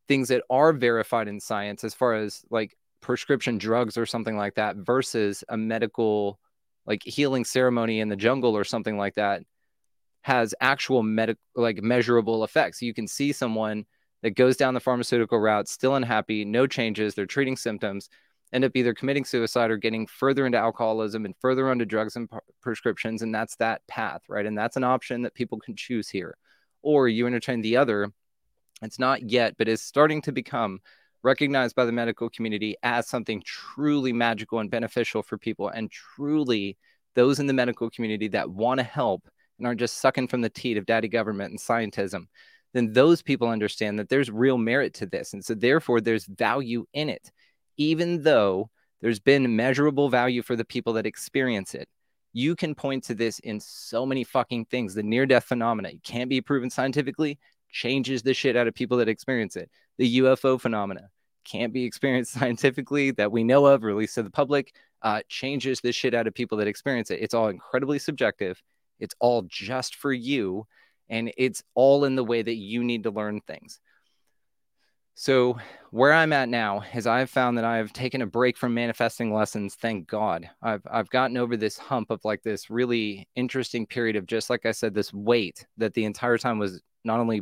things 0.07 0.29
that 0.29 0.43
are 0.49 0.73
verified 0.73 1.27
in 1.27 1.39
science 1.39 1.83
as 1.83 1.93
far 1.93 2.15
as 2.15 2.43
like 2.49 2.75
prescription 3.01 3.57
drugs 3.57 3.97
or 3.97 4.05
something 4.05 4.37
like 4.37 4.55
that 4.55 4.75
versus 4.75 5.43
a 5.49 5.57
medical 5.57 6.39
like 6.85 7.03
healing 7.03 7.45
ceremony 7.45 7.99
in 7.99 8.09
the 8.09 8.15
jungle 8.15 8.55
or 8.55 8.63
something 8.63 8.97
like 8.97 9.15
that 9.15 9.41
has 10.21 10.53
actual 10.61 11.01
medical 11.01 11.41
like 11.55 11.81
measurable 11.81 12.43
effects 12.43 12.81
you 12.81 12.93
can 12.93 13.07
see 13.07 13.31
someone 13.31 13.85
that 14.21 14.31
goes 14.31 14.55
down 14.55 14.73
the 14.73 14.79
pharmaceutical 14.79 15.39
route 15.39 15.67
still 15.67 15.95
unhappy 15.95 16.45
no 16.45 16.67
changes 16.67 17.15
they're 17.15 17.25
treating 17.25 17.57
symptoms 17.57 18.09
end 18.53 18.65
up 18.65 18.71
either 18.75 18.93
committing 18.93 19.25
suicide 19.25 19.71
or 19.71 19.77
getting 19.77 20.07
further 20.07 20.45
into 20.45 20.57
alcoholism 20.57 21.25
and 21.25 21.35
further 21.39 21.69
onto 21.69 21.85
drugs 21.85 22.15
and 22.15 22.29
prescriptions 22.61 23.21
and 23.21 23.33
that's 23.33 23.55
that 23.57 23.85
path 23.87 24.21
right? 24.27 24.45
And 24.45 24.57
that's 24.57 24.77
an 24.77 24.83
option 24.83 25.21
that 25.21 25.33
people 25.33 25.59
can 25.59 25.75
choose 25.75 26.09
here. 26.09 26.37
Or 26.81 27.07
you 27.07 27.27
entertain 27.27 27.61
the 27.61 27.77
other 27.77 28.11
it's 28.81 28.99
not 28.99 29.29
yet, 29.29 29.55
but 29.57 29.67
is 29.67 29.81
starting 29.81 30.21
to 30.23 30.31
become 30.31 30.79
recognized 31.23 31.75
by 31.75 31.85
the 31.85 31.91
medical 31.91 32.29
community 32.29 32.75
as 32.81 33.07
something 33.07 33.43
truly 33.45 34.11
magical 34.11 34.59
and 34.59 34.71
beneficial 34.71 35.21
for 35.21 35.37
people, 35.37 35.69
and 35.69 35.91
truly 35.91 36.77
those 37.15 37.39
in 37.39 37.47
the 37.47 37.53
medical 37.53 37.89
community 37.89 38.27
that 38.29 38.49
want 38.49 38.79
to 38.79 38.83
help 38.83 39.27
and 39.57 39.67
aren't 39.67 39.79
just 39.79 39.99
sucking 39.99 40.27
from 40.27 40.41
the 40.41 40.49
teat 40.49 40.77
of 40.77 40.85
daddy 40.85 41.07
government 41.07 41.51
and 41.51 41.59
scientism, 41.59 42.25
then 42.73 42.93
those 42.93 43.21
people 43.21 43.49
understand 43.49 43.99
that 43.99 44.09
there's 44.09 44.31
real 44.31 44.57
merit 44.57 44.93
to 44.95 45.05
this. 45.05 45.33
And 45.33 45.43
so, 45.43 45.53
therefore, 45.53 46.01
there's 46.01 46.25
value 46.25 46.85
in 46.93 47.09
it, 47.09 47.31
even 47.77 48.23
though 48.23 48.69
there's 49.01 49.19
been 49.19 49.55
measurable 49.55 50.09
value 50.09 50.41
for 50.41 50.55
the 50.55 50.65
people 50.65 50.93
that 50.93 51.05
experience 51.05 51.73
it. 51.73 51.89
You 52.33 52.55
can 52.55 52.75
point 52.75 53.03
to 53.05 53.15
this 53.15 53.39
in 53.39 53.59
so 53.59 54.05
many 54.05 54.23
fucking 54.23 54.65
things. 54.65 54.93
The 54.93 55.03
near 55.03 55.25
death 55.25 55.45
phenomena 55.45 55.89
it 55.89 56.03
can't 56.03 56.29
be 56.29 56.39
proven 56.39 56.69
scientifically, 56.69 57.39
changes 57.71 58.21
the 58.21 58.33
shit 58.33 58.55
out 58.55 58.67
of 58.67 58.73
people 58.73 58.97
that 58.97 59.09
experience 59.09 59.55
it. 59.55 59.69
The 59.97 60.19
UFO 60.19 60.59
phenomena 60.59 61.09
can't 61.43 61.73
be 61.73 61.83
experienced 61.83 62.31
scientifically 62.39 63.11
that 63.11 63.31
we 63.31 63.43
know 63.43 63.65
of, 63.65 63.83
released 63.83 64.15
to 64.15 64.23
the 64.23 64.29
public, 64.29 64.73
uh, 65.01 65.21
changes 65.27 65.81
the 65.81 65.91
shit 65.91 66.13
out 66.13 66.27
of 66.27 66.33
people 66.33 66.57
that 66.59 66.67
experience 66.67 67.11
it. 67.11 67.19
It's 67.21 67.33
all 67.33 67.47
incredibly 67.47 67.99
subjective. 67.99 68.61
It's 68.99 69.15
all 69.19 69.43
just 69.47 69.95
for 69.95 70.13
you. 70.13 70.67
And 71.09 71.33
it's 71.37 71.63
all 71.73 72.05
in 72.05 72.15
the 72.15 72.23
way 72.23 72.41
that 72.41 72.55
you 72.55 72.83
need 72.83 73.03
to 73.03 73.11
learn 73.11 73.41
things. 73.41 73.81
So, 75.21 75.59
where 75.91 76.11
I'm 76.11 76.33
at 76.33 76.49
now 76.49 76.83
is 76.95 77.05
I've 77.05 77.29
found 77.29 77.55
that 77.59 77.63
I've 77.63 77.93
taken 77.93 78.23
a 78.23 78.25
break 78.25 78.57
from 78.57 78.73
manifesting 78.73 79.31
lessons. 79.31 79.75
Thank 79.75 80.07
God. 80.07 80.49
I've, 80.63 80.81
I've 80.89 81.11
gotten 81.11 81.37
over 81.37 81.55
this 81.55 81.77
hump 81.77 82.09
of 82.09 82.25
like 82.25 82.41
this 82.41 82.71
really 82.71 83.27
interesting 83.35 83.85
period 83.85 84.15
of 84.15 84.25
just 84.25 84.49
like 84.49 84.65
I 84.65 84.71
said, 84.71 84.95
this 84.95 85.13
weight 85.13 85.67
that 85.77 85.93
the 85.93 86.05
entire 86.05 86.39
time 86.39 86.57
was 86.57 86.81
not 87.03 87.19
only 87.19 87.41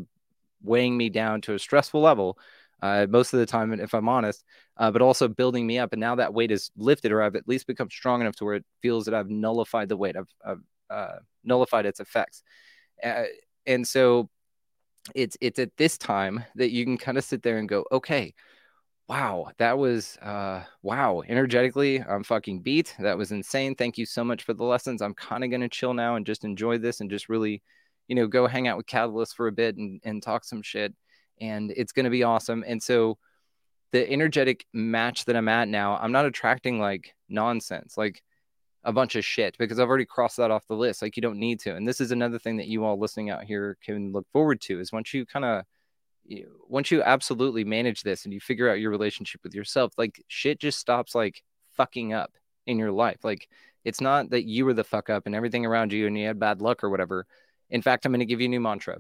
weighing 0.62 0.98
me 0.98 1.08
down 1.08 1.40
to 1.44 1.54
a 1.54 1.60
stressful 1.60 2.02
level 2.02 2.38
uh, 2.82 3.08
most 3.10 3.32
of 3.32 3.40
the 3.40 3.46
time, 3.46 3.72
if 3.72 3.94
I'm 3.94 4.10
honest, 4.10 4.44
uh, 4.76 4.92
but 4.92 5.02
also 5.02 5.30
building 5.30 5.66
me 5.66 5.80
up. 5.80 5.94
And 5.94 6.02
now 6.02 6.16
that 6.16 6.34
weight 6.34 6.52
is 6.52 6.72
lifted, 6.76 7.14
or 7.14 7.22
I've 7.22 7.38
at 7.38 7.48
least 7.48 7.66
become 7.66 7.90
strong 7.90 8.20
enough 8.20 8.36
to 8.36 8.44
where 8.44 8.56
it 8.56 8.66
feels 8.82 9.06
that 9.06 9.14
I've 9.14 9.30
nullified 9.30 9.88
the 9.88 9.96
weight, 9.96 10.18
I've, 10.18 10.34
I've 10.46 10.64
uh, 10.90 11.20
nullified 11.46 11.86
its 11.86 12.02
effects. 12.02 12.44
Uh, 13.02 13.24
and 13.66 13.88
so 13.88 14.30
it's 15.16 15.38
it's 15.42 15.60
at 15.60 15.76
this 15.78 15.98
time 15.98 16.44
that 16.56 16.72
you 16.72 16.86
can 16.86 16.98
kind 16.98 17.18
of 17.18 17.24
sit 17.24 17.44
there 17.44 17.58
and 17.58 17.70
go, 17.70 17.86
okay, 17.92 18.34
wow, 19.08 19.50
that 19.58 19.78
was 19.78 20.18
uh, 20.22 20.64
wow, 20.84 21.24
energetically, 21.28 22.00
I'm 22.02 22.24
fucking 22.24 22.62
beat. 22.62 22.96
That 23.00 23.18
was 23.18 23.32
insane. 23.32 23.76
Thank 23.76 23.98
you 23.98 24.06
so 24.06 24.24
much 24.24 24.44
for 24.44 24.54
the 24.54 24.64
lessons. 24.64 25.02
I'm 25.02 25.16
kind 25.16 25.44
of 25.44 25.52
gonna 25.52 25.70
chill 25.70 25.94
now 25.94 26.16
and 26.16 26.26
just 26.26 26.44
enjoy 26.46 26.78
this 26.78 27.02
and 27.02 27.10
just 27.10 27.30
really 27.30 27.62
you 28.10 28.16
know, 28.16 28.28
go 28.28 28.48
hang 28.48 28.68
out 28.68 28.76
with 28.76 28.88
Catalyst 28.88 29.36
for 29.38 29.48
a 29.48 29.52
bit 29.52 29.78
and, 29.78 30.02
and 30.04 30.22
talk 30.22 30.44
some 30.44 30.64
shit. 30.64 30.94
And 31.40 31.72
it's 31.78 31.94
to 31.94 32.10
be 32.10 32.24
awesome. 32.24 32.66
And 32.68 32.84
so 32.84 33.18
the 33.92 34.10
energetic 34.12 34.66
match 34.74 35.26
that 35.26 35.38
I'm 35.38 35.48
at 35.48 35.70
now, 35.70 35.96
I'm 35.96 36.12
not 36.12 36.26
attracting 36.26 36.80
like 36.80 37.14
nonsense, 37.30 37.98
like 37.98 38.22
a 38.84 38.94
bunch 38.94 39.16
of 39.16 39.26
shit 39.26 39.58
because 39.58 39.80
I've 39.80 39.90
already 39.90 40.06
crossed 40.06 40.38
that 40.38 40.52
off 40.52 40.68
the 40.68 40.76
list. 40.76 41.02
Like 41.02 41.18
you 41.18 41.22
don't 41.22 41.40
need 41.40 41.60
to. 41.62 41.76
And 41.76 41.88
this 41.88 42.00
is 42.00 42.12
another 42.12 42.40
thing 42.40 42.58
that 42.58 42.68
you 42.68 42.86
all 42.86 43.00
listening 43.00 43.30
out 43.30 43.44
here 43.44 43.78
can 43.84 44.12
look 44.12 44.28
forward 44.32 44.62
to 44.62 44.80
is 44.80 44.92
once 44.92 45.14
you 45.14 45.26
kind 45.26 45.46
of 45.46 45.64
once 46.68 46.92
you 46.92 47.02
absolutely 47.02 47.64
manage 47.64 48.04
this 48.04 48.26
and 48.26 48.34
you 48.34 48.40
figure 48.40 48.70
out 48.70 48.80
your 48.80 48.92
relationship 48.92 49.42
with 49.44 49.56
yourself, 49.56 49.94
like 49.98 50.24
shit 50.28 50.60
just 50.60 50.80
stops 50.80 51.16
like 51.16 51.44
fucking 51.72 52.14
up 52.14 52.34
in 52.68 52.78
your 52.78 52.92
life. 52.92 53.24
Like 53.24 53.50
it's 53.84 54.02
not 54.02 54.30
that 54.30 54.46
you 54.46 54.66
were 54.66 54.74
the 54.74 54.84
fuck 54.84 55.10
up 55.10 55.26
and 55.26 55.36
everything 55.36 55.66
around 55.66 55.92
you 55.92 56.08
and 56.08 56.18
you 56.18 56.28
had 56.28 56.40
bad 56.40 56.62
luck 56.62 56.84
or 56.84 56.90
whatever. 56.90 57.26
In 57.70 57.82
fact, 57.82 58.06
I'm 58.06 58.12
going 58.12 58.20
to 58.20 58.26
give 58.26 58.42
you 58.42 58.46
a 58.46 58.50
new 58.50 58.60
mantra. 58.60 58.98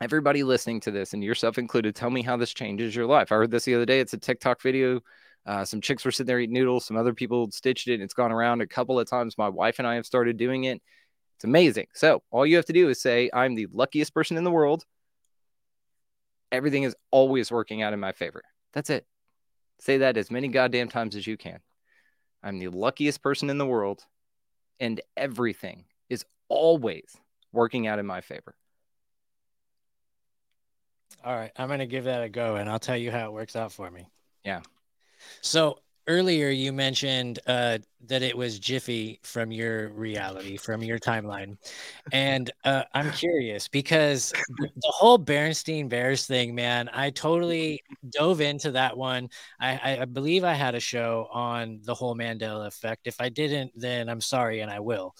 Everybody 0.00 0.42
listening 0.42 0.80
to 0.80 0.90
this 0.90 1.12
and 1.12 1.22
yourself 1.22 1.58
included, 1.58 1.94
tell 1.94 2.10
me 2.10 2.22
how 2.22 2.36
this 2.36 2.54
changes 2.54 2.96
your 2.96 3.06
life. 3.06 3.30
I 3.30 3.36
heard 3.36 3.50
this 3.50 3.64
the 3.64 3.74
other 3.74 3.86
day. 3.86 4.00
It's 4.00 4.14
a 4.14 4.18
TikTok 4.18 4.62
video. 4.62 5.02
Uh, 5.46 5.64
some 5.64 5.80
chicks 5.80 6.04
were 6.04 6.10
sitting 6.10 6.26
there 6.26 6.40
eating 6.40 6.54
noodles. 6.54 6.86
Some 6.86 6.96
other 6.96 7.14
people 7.14 7.50
stitched 7.50 7.88
it. 7.88 7.94
And 7.94 8.02
it's 8.02 8.14
gone 8.14 8.32
around 8.32 8.60
a 8.60 8.66
couple 8.66 8.98
of 8.98 9.08
times. 9.08 9.38
My 9.38 9.48
wife 9.48 9.78
and 9.78 9.88
I 9.88 9.94
have 9.94 10.06
started 10.06 10.36
doing 10.36 10.64
it. 10.64 10.80
It's 11.36 11.44
amazing. 11.44 11.86
So 11.94 12.22
all 12.30 12.46
you 12.46 12.56
have 12.56 12.66
to 12.66 12.72
do 12.72 12.88
is 12.88 13.00
say, 13.00 13.30
I'm 13.32 13.54
the 13.54 13.66
luckiest 13.72 14.12
person 14.12 14.36
in 14.36 14.44
the 14.44 14.50
world. 14.50 14.84
Everything 16.52 16.82
is 16.82 16.94
always 17.10 17.50
working 17.50 17.80
out 17.80 17.92
in 17.92 18.00
my 18.00 18.12
favor. 18.12 18.42
That's 18.72 18.90
it. 18.90 19.06
Say 19.80 19.98
that 19.98 20.16
as 20.16 20.30
many 20.30 20.48
goddamn 20.48 20.88
times 20.88 21.16
as 21.16 21.26
you 21.26 21.36
can. 21.36 21.60
I'm 22.42 22.58
the 22.58 22.68
luckiest 22.68 23.22
person 23.22 23.50
in 23.50 23.58
the 23.58 23.66
world, 23.66 24.04
and 24.78 25.00
everything 25.16 25.84
is 26.08 26.24
always 26.48 27.16
working 27.52 27.86
out 27.86 27.98
in 27.98 28.06
my 28.06 28.20
favor. 28.20 28.54
All 31.24 31.36
right, 31.36 31.52
I'm 31.56 31.68
gonna 31.68 31.86
give 31.86 32.04
that 32.04 32.22
a 32.22 32.28
go, 32.28 32.56
and 32.56 32.68
I'll 32.68 32.78
tell 32.78 32.96
you 32.96 33.10
how 33.10 33.26
it 33.26 33.32
works 33.32 33.56
out 33.56 33.72
for 33.72 33.90
me. 33.90 34.06
Yeah. 34.44 34.60
So 35.40 35.78
earlier 36.06 36.48
you 36.48 36.72
mentioned 36.72 37.38
uh, 37.46 37.78
that 38.06 38.22
it 38.22 38.36
was 38.36 38.58
Jiffy 38.58 39.20
from 39.22 39.52
your 39.52 39.90
reality, 39.90 40.56
from 40.56 40.82
your 40.82 40.98
timeline, 40.98 41.56
and 42.12 42.50
uh, 42.64 42.84
I'm 42.94 43.10
curious 43.12 43.68
because 43.68 44.32
the 44.58 44.70
whole 44.84 45.18
Berenstein 45.18 45.88
Bears 45.88 46.26
thing, 46.26 46.54
man, 46.54 46.90
I 46.92 47.10
totally 47.10 47.82
dove 48.10 48.40
into 48.40 48.72
that 48.72 48.96
one. 48.96 49.28
I, 49.60 49.98
I 50.00 50.04
believe 50.04 50.42
I 50.44 50.54
had 50.54 50.74
a 50.74 50.80
show 50.80 51.28
on 51.32 51.80
the 51.84 51.94
whole 51.94 52.16
Mandela 52.16 52.66
effect. 52.66 53.06
If 53.06 53.20
I 53.20 53.28
didn't, 53.28 53.72
then 53.76 54.08
I'm 54.08 54.20
sorry, 54.20 54.60
and 54.60 54.70
I 54.70 54.80
will. 54.80 55.14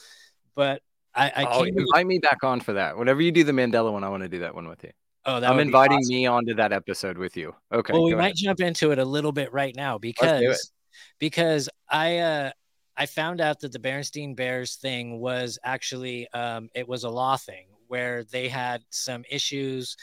But 0.55 0.83
I, 1.15 1.33
I 1.37 1.45
oh, 1.53 1.65
invite 1.65 2.07
me 2.07 2.19
back 2.19 2.45
on 2.45 2.61
for 2.61 2.75
that. 2.75 2.97
Whenever 2.97 3.21
you 3.21 3.33
do 3.33 3.45
the 3.45 3.53
Mandela 3.53 3.93
one, 3.93 4.05
I 4.05 4.09
want 4.09 4.23
to 4.23 4.29
do 4.29 4.41
that 4.41 4.55
one 4.55 4.69
with 4.69 4.83
you. 4.85 4.91
Oh, 5.27 5.39
that 5.41 5.51
I'm 5.51 5.59
inviting 5.59 5.99
awesome. 5.99 6.15
me 6.15 6.27
onto 6.27 6.55
that 6.55 6.73
episode 6.73 7.19
with 7.19 7.37
you. 7.37 7.55
Okay. 7.73 7.93
well, 7.93 8.05
we 8.05 8.15
might 8.15 8.21
ahead. 8.21 8.37
jump 8.37 8.61
into 8.61 8.91
it 8.91 8.99
a 8.99 9.05
little 9.05 9.33
bit 9.33 9.53
right 9.53 9.75
now 9.77 9.99
because 9.99 10.73
because 11.19 11.69
I 11.89 12.19
uh 12.19 12.51
I 12.97 13.07
found 13.07 13.41
out 13.41 13.61
that 13.61 13.73
the 13.73 13.79
Berenstein 13.79 14.35
Bears 14.35 14.77
thing 14.77 15.21
was 15.21 15.59
actually 15.63 16.29
um 16.33 16.71
it 16.75 16.89
was 16.89 17.05
a 17.05 17.11
law 17.11 17.37
thing 17.37 17.67
where 17.87 18.25
they 18.25 18.49
had 18.49 18.83
some 18.91 19.25
issues 19.31 19.97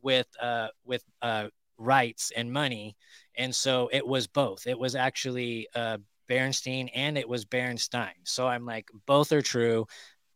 with 0.00 0.26
uh 0.40 0.68
with 0.84 1.04
uh 1.20 1.48
rights 1.78 2.32
and 2.36 2.52
money 2.52 2.96
and 3.36 3.54
so 3.54 3.90
it 3.92 4.06
was 4.06 4.26
both 4.26 4.66
it 4.66 4.78
was 4.78 4.94
actually 4.94 5.68
uh 5.74 5.98
Berenstein 6.30 6.88
and 6.94 7.18
it 7.18 7.28
was 7.28 7.44
Berenstein 7.44 8.12
so 8.24 8.46
I'm 8.46 8.64
like 8.64 8.88
both 9.06 9.32
are 9.32 9.42
true 9.42 9.86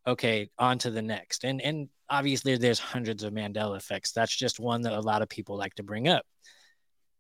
okay 0.07 0.51
on 0.59 0.79
to 0.79 0.91
the 0.91 1.03
next 1.03 1.45
and 1.45 1.61
and 1.63 1.89
obviously 2.09 2.57
there's 2.57 2.79
hundreds 2.79 3.23
of 3.23 3.33
mandela 3.33 3.77
effects. 3.77 4.13
That's 4.13 4.35
just 4.35 4.61
one 4.61 4.83
that 4.83 4.93
a 4.93 5.01
lot 5.01 5.23
of 5.23 5.29
people 5.29 5.57
like 5.57 5.75
to 5.75 5.83
bring 5.83 6.09
up. 6.09 6.25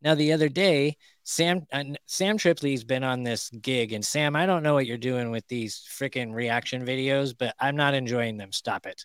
Now 0.02 0.14
the 0.14 0.32
other 0.32 0.48
day 0.48 0.96
sam 1.24 1.62
uh, 1.72 1.84
sam 2.06 2.38
tripley's 2.38 2.84
been 2.84 3.02
on 3.02 3.24
this 3.24 3.50
gig 3.50 3.92
and 3.92 4.04
sam 4.04 4.36
i 4.36 4.46
don't 4.46 4.62
know 4.62 4.74
what 4.74 4.86
you're 4.86 4.96
doing 4.96 5.32
with 5.32 5.44
these 5.48 5.84
freaking 5.90 6.32
reaction 6.32 6.86
videos 6.86 7.34
but 7.36 7.52
i'm 7.58 7.74
not 7.74 7.94
enjoying 7.94 8.36
them. 8.36 8.52
Stop 8.52 8.86
it. 8.86 9.04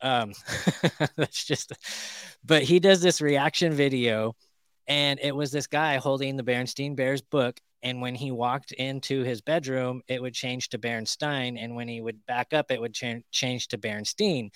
Um 0.00 0.32
that's 1.16 1.44
just 1.44 1.72
but 2.44 2.62
he 2.62 2.80
does 2.80 3.00
this 3.00 3.20
reaction 3.20 3.72
video 3.72 4.34
and 4.86 5.18
it 5.22 5.34
was 5.34 5.50
this 5.50 5.66
guy 5.66 5.96
holding 5.96 6.36
the 6.36 6.42
Berenstein 6.42 6.96
Bears 6.96 7.22
book. 7.22 7.58
And 7.84 8.00
when 8.00 8.14
he 8.14 8.30
walked 8.32 8.72
into 8.72 9.22
his 9.22 9.42
bedroom, 9.42 10.00
it 10.08 10.20
would 10.20 10.32
change 10.32 10.70
to 10.70 10.78
Bernstein. 10.78 11.58
And 11.58 11.76
when 11.76 11.86
he 11.86 12.00
would 12.00 12.24
back 12.26 12.54
up, 12.54 12.70
it 12.70 12.80
would 12.80 12.94
cha- 12.94 13.20
change 13.30 13.68
to 13.68 13.78
Bernstein. 13.78 14.50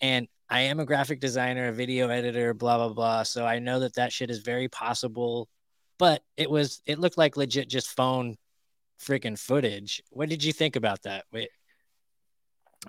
And 0.00 0.26
I 0.50 0.62
am 0.62 0.80
a 0.80 0.84
graphic 0.84 1.20
designer, 1.20 1.68
a 1.68 1.72
video 1.72 2.08
editor, 2.08 2.52
blah, 2.52 2.78
blah, 2.78 2.92
blah. 2.92 3.22
So 3.22 3.46
I 3.46 3.60
know 3.60 3.78
that 3.80 3.94
that 3.94 4.12
shit 4.12 4.30
is 4.30 4.40
very 4.40 4.68
possible. 4.68 5.48
But 5.98 6.22
it 6.36 6.50
was, 6.50 6.82
it 6.84 6.98
looked 6.98 7.16
like 7.16 7.36
legit 7.36 7.68
just 7.68 7.88
phone 7.88 8.36
freaking 9.00 9.38
footage. 9.38 10.02
What 10.10 10.28
did 10.28 10.42
you 10.42 10.52
think 10.52 10.74
about 10.74 11.02
that? 11.02 11.24
Wait, 11.32 11.50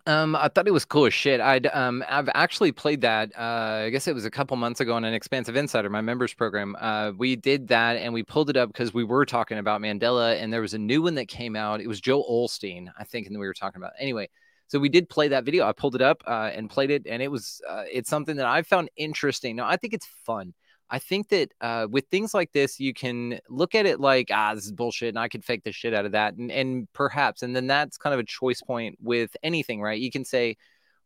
Um, 0.07 0.35
I 0.35 0.47
thought 0.47 0.67
it 0.67 0.71
was 0.71 0.85
cool 0.85 1.05
as 1.05 1.13
shit. 1.13 1.39
I'd 1.39 1.67
um, 1.67 2.03
I've 2.09 2.29
actually 2.33 2.71
played 2.71 3.01
that. 3.01 3.31
Uh, 3.37 3.85
I 3.85 3.89
guess 3.89 4.07
it 4.07 4.15
was 4.15 4.25
a 4.25 4.31
couple 4.31 4.57
months 4.57 4.79
ago 4.79 4.93
on 4.93 5.05
an 5.05 5.13
Expansive 5.13 5.55
Insider, 5.55 5.89
my 5.89 6.01
members 6.01 6.33
program. 6.33 6.75
Uh, 6.79 7.11
we 7.17 7.35
did 7.35 7.67
that 7.69 7.97
and 7.97 8.13
we 8.13 8.23
pulled 8.23 8.49
it 8.49 8.57
up 8.57 8.69
because 8.69 8.93
we 8.93 9.03
were 9.03 9.25
talking 9.25 9.59
about 9.59 9.81
Mandela, 9.81 10.41
and 10.41 10.51
there 10.51 10.61
was 10.61 10.73
a 10.73 10.79
new 10.79 11.01
one 11.01 11.15
that 11.15 11.27
came 11.27 11.55
out. 11.55 11.79
It 11.79 11.87
was 11.87 12.01
Joe 12.01 12.23
Olstein, 12.23 12.91
I 12.97 13.03
think, 13.03 13.27
and 13.27 13.39
we 13.39 13.45
were 13.45 13.53
talking 13.53 13.81
about 13.81 13.93
anyway. 13.99 14.29
So 14.67 14.79
we 14.79 14.89
did 14.89 15.07
play 15.09 15.27
that 15.27 15.45
video. 15.45 15.65
I 15.65 15.71
pulled 15.73 15.95
it 15.95 16.01
up 16.01 16.23
uh, 16.25 16.49
and 16.53 16.69
played 16.69 16.89
it, 16.89 17.05
and 17.07 17.21
it 17.21 17.29
was 17.29 17.61
uh, 17.69 17.83
it's 17.91 18.09
something 18.09 18.37
that 18.37 18.47
I 18.47 18.63
found 18.63 18.89
interesting. 18.97 19.55
Now 19.55 19.67
I 19.67 19.77
think 19.77 19.93
it's 19.93 20.07
fun. 20.25 20.53
I 20.93 20.99
think 20.99 21.29
that 21.29 21.51
uh, 21.59 21.87
with 21.89 22.05
things 22.11 22.35
like 22.35 22.51
this, 22.51 22.79
you 22.79 22.93
can 22.93 23.39
look 23.49 23.73
at 23.73 23.87
it 23.87 23.99
like, 23.99 24.29
ah, 24.31 24.53
this 24.53 24.65
is 24.65 24.71
bullshit, 24.71 25.09
and 25.09 25.17
I 25.17 25.27
could 25.27 25.43
fake 25.43 25.63
the 25.63 25.71
shit 25.71 25.91
out 25.91 26.05
of 26.05 26.11
that, 26.11 26.35
and 26.35 26.51
and 26.51 26.87
perhaps, 26.93 27.41
and 27.41 27.55
then 27.55 27.65
that's 27.65 27.97
kind 27.97 28.13
of 28.13 28.19
a 28.19 28.23
choice 28.23 28.61
point 28.61 28.99
with 29.01 29.35
anything, 29.41 29.81
right? 29.81 29.99
You 29.99 30.11
can 30.11 30.23
say, 30.23 30.55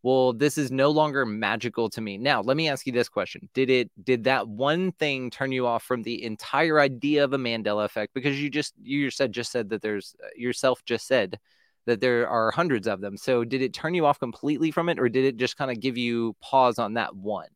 well, 0.04 0.34
this 0.34 0.58
is 0.58 0.72
no 0.72 0.90
longer 0.90 1.26
magical 1.26 1.90
to 1.92 2.02
me. 2.02 2.18
Now, 2.18 2.42
let 2.42 2.58
me 2.58 2.68
ask 2.68 2.86
you 2.86 2.92
this 2.92 3.08
question: 3.08 3.48
Did 3.54 3.70
it, 3.70 3.90
did 4.04 4.26
that 4.26 4.50
one 4.50 4.92
thing 4.92 5.30
turn 5.30 5.54
you 5.54 5.66
off 5.66 5.84
from 5.84 6.04
the 6.04 6.22
entire 6.22 6.82
idea 6.82 7.24
of 7.24 7.32
a 7.32 7.38
Mandela 7.38 7.86
effect? 7.86 8.14
Because 8.14 8.42
you 8.42 8.50
just, 8.50 8.74
you 8.84 9.10
said, 9.10 9.32
just 9.32 9.54
said 9.54 9.70
that 9.70 9.82
there's 9.82 10.18
yourself 10.36 10.84
just 10.84 11.08
said 11.08 11.40
that 11.86 12.02
there 12.02 12.28
are 12.28 12.52
hundreds 12.52 12.88
of 12.88 13.00
them. 13.00 13.16
So, 13.16 13.46
did 13.46 13.62
it 13.62 13.74
turn 13.74 13.94
you 13.94 14.06
off 14.06 14.20
completely 14.20 14.70
from 14.70 14.90
it, 14.90 15.00
or 15.00 15.08
did 15.08 15.24
it 15.24 15.38
just 15.38 15.56
kind 15.56 15.72
of 15.72 15.80
give 15.80 15.98
you 15.98 16.36
pause 16.42 16.78
on 16.78 16.96
that 16.96 17.16
one? 17.16 17.48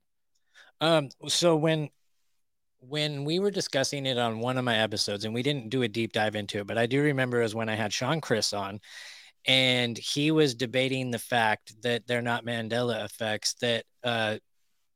Um, 0.80 1.10
so 1.28 1.56
when 1.56 1.90
when 2.82 3.24
we 3.26 3.40
were 3.40 3.52
discussing 3.52 4.06
it 4.06 4.18
on 4.18 4.40
one 4.40 4.58
of 4.58 4.66
my 4.66 4.78
episodes, 4.78 5.26
and 5.26 5.34
we 5.34 5.44
didn't 5.44 5.70
do 5.70 5.84
a 5.84 5.88
deep 5.88 6.14
dive 6.14 6.36
into 6.36 6.60
it, 6.60 6.68
but 6.68 6.78
I 6.78 6.86
do 6.88 7.02
remember 7.02 7.42
as 7.42 7.56
when 7.56 7.70
I 7.70 7.76
had 7.76 7.94
Sean 7.94 8.22
Chris 8.22 8.54
on, 8.54 8.80
and 9.46 9.98
he 9.98 10.32
was 10.32 10.56
debating 10.56 11.12
the 11.12 11.20
fact 11.20 11.82
that 11.84 12.06
they're 12.08 12.22
not 12.22 12.46
Mandela 12.46 13.06
effects, 13.06 13.56
that 13.62 13.86
uh 14.04 14.38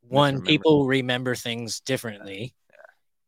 one, 0.01 0.41
Misremember. 0.41 0.45
people 0.45 0.87
remember 0.87 1.35
things 1.35 1.79
differently. 1.79 2.53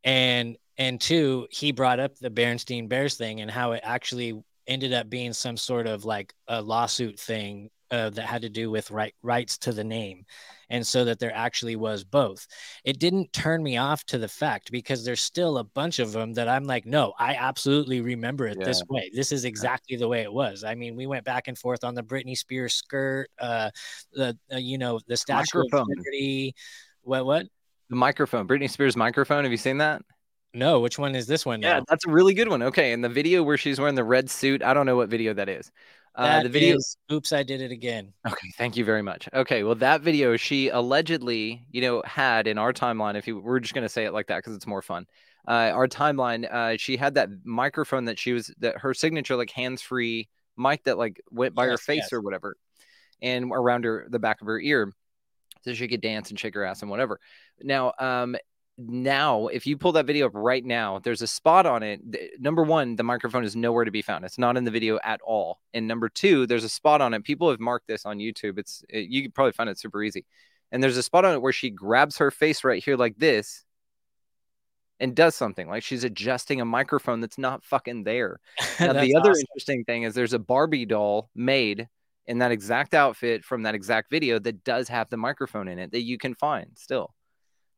And 0.04 0.58
and 0.78 1.02
two, 1.02 1.48
he 1.50 1.72
brought 1.72 2.00
up 2.00 2.16
the 2.18 2.30
Bernstein 2.30 2.88
Bears 2.88 3.16
thing 3.16 3.42
and 3.42 3.50
how 3.50 3.72
it 3.72 3.82
actually 3.84 4.40
ended 4.68 4.94
up 4.94 5.10
being 5.10 5.34
some 5.34 5.58
sort 5.58 5.88
of 5.88 6.06
like 6.06 6.34
a 6.48 6.62
lawsuit 6.62 7.20
thing 7.20 7.70
uh, 7.92 8.10
that 8.10 8.26
had 8.26 8.42
to 8.42 8.50
do 8.50 8.70
with 8.70 8.92
right 8.92 9.14
rights 9.22 9.58
to 9.58 9.72
the 9.72 9.84
name 9.84 10.26
and 10.70 10.86
so 10.86 11.06
that 11.06 11.20
there 11.20 11.34
actually 11.34 11.76
was 11.76 12.04
both 12.04 12.46
it 12.84 13.00
didn't 13.00 13.32
turn 13.32 13.64
me 13.64 13.78
off 13.78 14.04
to 14.04 14.18
the 14.18 14.28
fact 14.28 14.72
because 14.72 15.06
there's 15.06 15.22
still 15.22 15.58
a 15.58 15.64
bunch 15.64 16.00
of 16.00 16.12
them 16.12 16.34
that 16.34 16.48
i'm 16.48 16.66
like 16.66 16.86
no 16.86 17.14
i 17.20 17.36
absolutely 17.36 18.02
remember 18.02 18.48
it 18.48 18.60
this 18.60 18.82
way 18.90 19.10
this 19.14 19.32
is 19.32 19.46
exactly 19.46 19.96
the 19.96 20.08
way 20.08 20.22
it 20.22 20.32
was 20.32 20.64
i 20.64 20.76
mean 20.76 20.96
we 20.96 21.08
went 21.08 21.24
back 21.24 21.48
and 21.48 21.58
forth 21.58 21.84
on 21.84 21.96
the 21.96 22.04
britney 22.04 22.38
spears 22.38 22.74
skirt 22.74 23.30
uh 23.40 23.70
the 24.14 24.38
uh, 24.54 24.58
you 24.58 24.78
know 24.78 25.00
the 25.08 25.18
statue 25.18 25.60
of 25.60 25.66
Microphone. 25.72 25.88
liberty 25.90 26.54
what 27.02 27.26
what 27.26 27.46
The 27.90 27.96
microphone, 27.96 28.48
Britney 28.48 28.70
Spears 28.70 28.98
microphone. 28.98 29.44
Have 29.46 29.52
you 29.52 29.58
seen 29.58 29.78
that? 29.78 30.02
no 30.54 30.80
which 30.80 30.98
one 30.98 31.16
is 31.16 31.28
this 31.28 31.46
one 31.46 31.62
Yeah, 31.62 31.80
now? 31.80 31.86
that's 31.88 32.06
a 32.06 32.10
really 32.10 32.34
good 32.34 32.50
one. 32.50 32.62
Okay, 32.64 32.92
and 32.92 33.04
the 33.04 33.10
video 33.10 33.44
where 33.44 33.58
she's 33.58 33.80
wearing 33.80 33.96
the 33.96 34.04
red 34.04 34.30
suit, 34.30 34.64
I 34.64 34.74
don't 34.74 34.86
know 34.86 34.96
what 34.96 35.10
video 35.10 35.34
that 35.34 35.50
is. 35.50 35.72
Uh, 36.18 36.44
the 36.44 36.50
video. 36.50 36.76
is- 36.76 36.98
oops 37.12 37.32
i 37.32 37.44
did 37.44 37.62
it 37.62 37.72
again 37.72 38.12
Okay, 38.26 38.50
thank 38.58 38.76
you 38.76 38.84
very 38.84 39.02
much. 39.02 39.30
Okay, 39.34 39.64
well, 39.64 39.76
that 39.76 40.02
video 40.02 40.36
she 40.36 40.70
allegedly, 40.70 41.66
you 41.72 41.82
know, 41.82 42.02
had 42.06 42.48
in 42.48 42.58
our 42.58 42.74
timeline. 42.74 43.16
If 43.16 43.28
you, 43.28 43.40
we're 43.40 43.60
just 43.60 43.74
gonna 43.74 43.88
say 43.88 44.06
it 44.06 44.14
like 44.14 44.28
that 44.28 44.38
because 44.38 44.56
it's 44.56 44.68
more 44.68 44.82
fun. 44.82 45.06
Uh, 45.48 45.72
our 45.74 45.88
timeline, 45.88 46.52
uh, 46.52 46.76
she 46.78 46.98
had 46.98 47.14
that 47.14 47.30
microphone 47.46 48.06
that 48.06 48.20
she 48.20 48.34
was 48.34 48.54
that 48.60 48.80
her 48.80 48.94
signature 48.94 49.38
like 49.38 49.50
hands-free 49.50 50.28
mic 50.58 50.84
that 50.84 50.98
like 50.98 51.22
went 51.32 51.56
by 51.56 51.68
her 51.68 51.78
face 51.78 52.00
yes. 52.04 52.14
or 52.14 52.22
whatever, 52.22 52.58
and 53.22 53.52
around 53.54 53.86
her 53.86 54.08
the 54.10 54.20
back 54.20 54.42
of 54.42 54.48
her 54.48 54.60
ear, 54.60 54.92
so 55.62 55.74
she 55.74 55.88
could 55.88 56.02
dance 56.02 56.30
and 56.30 56.40
shake 56.40 56.56
her 56.56 56.66
ass 56.66 56.82
and 56.82 56.92
whatever. 56.92 57.20
Now, 57.62 57.94
um, 58.00 58.36
now, 58.78 59.48
if 59.48 59.66
you 59.66 59.76
pull 59.76 59.92
that 59.94 60.06
video 60.06 60.28
up 60.28 60.34
right 60.36 60.64
now, 60.64 61.00
there's 61.00 61.24
a 61.24 61.28
spot 61.28 61.66
on 61.66 61.82
it. 61.82 62.00
Number 62.40 62.62
one, 62.62 62.96
the 62.96 63.04
microphone 63.04 63.44
is 63.44 63.56
nowhere 63.56 63.86
to 63.86 63.92
be 63.92 64.04
found. 64.04 64.24
It's 64.24 64.38
not 64.38 64.56
in 64.56 64.66
the 64.66 64.72
video 64.72 65.00
at 65.04 65.20
all. 65.22 65.60
And 65.74 65.88
number 65.88 66.10
two, 66.10 66.46
there's 66.46 66.64
a 66.64 66.70
spot 66.70 67.02
on 67.02 67.16
it. 67.16 67.24
People 67.24 67.50
have 67.50 67.60
marked 67.60 67.88
this 67.88 68.06
on 68.06 68.20
YouTube. 68.20 68.60
It's 68.60 68.84
it, 68.88 69.10
you 69.10 69.24
can 69.24 69.32
probably 69.32 69.54
find 69.54 69.70
it 69.70 69.80
super 69.80 70.04
easy. 70.04 70.26
And 70.72 70.84
there's 70.84 70.98
a 70.98 71.04
spot 71.04 71.26
on 71.26 71.34
it 71.34 71.42
where 71.42 71.54
she 71.54 71.72
grabs 71.72 72.18
her 72.20 72.30
face 72.30 72.64
right 72.64 72.84
here 72.84 72.98
like 72.98 73.18
this 73.18 73.66
and 75.00 75.16
does 75.16 75.36
something 75.36 75.68
like 75.68 75.84
she's 75.84 76.04
adjusting 76.04 76.62
a 76.62 76.66
microphone 76.66 77.20
that's 77.20 77.38
not 77.38 77.64
fucking 77.64 78.04
there. 78.04 78.40
Now, 78.80 78.94
the 78.94 79.16
other 79.16 79.32
awesome. 79.32 79.42
interesting 79.50 79.84
thing 79.86 80.04
is 80.04 80.14
there's 80.14 80.34
a 80.34 80.40
Barbie 80.40 80.86
doll 80.86 81.32
made 81.34 81.88
in 82.28 82.40
that 82.40 82.52
exact 82.52 82.94
outfit 82.94 83.44
from 83.44 83.64
that 83.64 83.74
exact 83.74 84.12
video 84.12 84.38
that 84.38 84.64
does 84.64 84.88
have 84.90 85.10
the 85.10 85.18
microphone 85.18 85.68
in 85.68 85.80
it 85.80 85.92
that 85.92 86.04
you 86.04 86.20
can 86.20 86.36
find 86.36 86.68
still. 86.76 87.16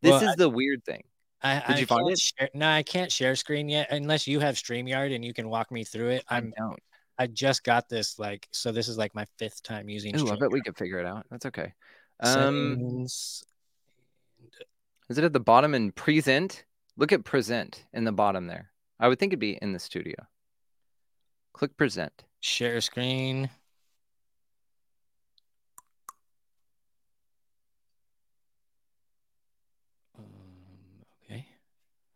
This 0.02 0.12
Well, 0.12 0.22
is 0.24 0.30
I- 0.30 0.36
the 0.36 0.50
weird 0.50 0.84
thing. 0.86 1.04
I, 1.42 1.56
Did 1.56 1.64
I 1.78 1.80
you 1.80 1.86
find 1.86 2.02
can't 2.02 2.12
it? 2.12 2.20
Share, 2.20 2.50
no, 2.54 2.70
I 2.70 2.84
can't 2.84 3.10
share 3.10 3.34
screen 3.36 3.70
yet 3.70 3.88
unless 3.92 4.28
you 4.28 4.42
have 4.42 4.56
StreamYard 4.56 5.16
and 5.16 5.24
you 5.24 5.34
can 5.34 5.48
walk 5.50 5.72
me 5.72 5.86
through 5.86 6.10
it. 6.10 6.26
I'm 6.28 6.54
I 6.58 6.60
don't. 6.62 6.80
I 7.18 7.28
just 7.28 7.64
got 7.64 7.88
this 7.88 8.20
like 8.20 8.46
so 8.52 8.74
this 8.74 8.90
is 8.90 8.98
like 8.98 9.16
my 9.16 9.26
fifth 9.38 9.64
time 9.64 9.88
using 9.88 10.18
Ooh, 10.20 10.30
I 10.30 10.36
bet 10.36 10.52
we 10.52 10.62
could 10.62 10.78
figure 10.78 11.00
it 11.00 11.06
out. 11.06 11.26
That's 11.32 11.46
okay. 11.46 11.74
Um, 12.22 13.06
is 13.06 13.44
it 15.10 15.24
at 15.24 15.32
the 15.34 15.40
bottom 15.40 15.74
in 15.76 15.92
present? 15.94 16.66
Look 16.98 17.14
at 17.14 17.24
present 17.24 17.86
in 17.94 18.04
the 18.04 18.12
bottom 18.12 18.48
there. 18.48 18.72
I 19.00 19.08
would 19.08 19.18
think 19.20 19.32
it'd 19.32 19.40
be 19.40 19.58
in 19.62 19.72
the 19.72 19.80
studio. 19.80 20.16
Click 21.54 21.76
present. 21.78 22.24
share 22.42 22.82
screen. 22.82 23.50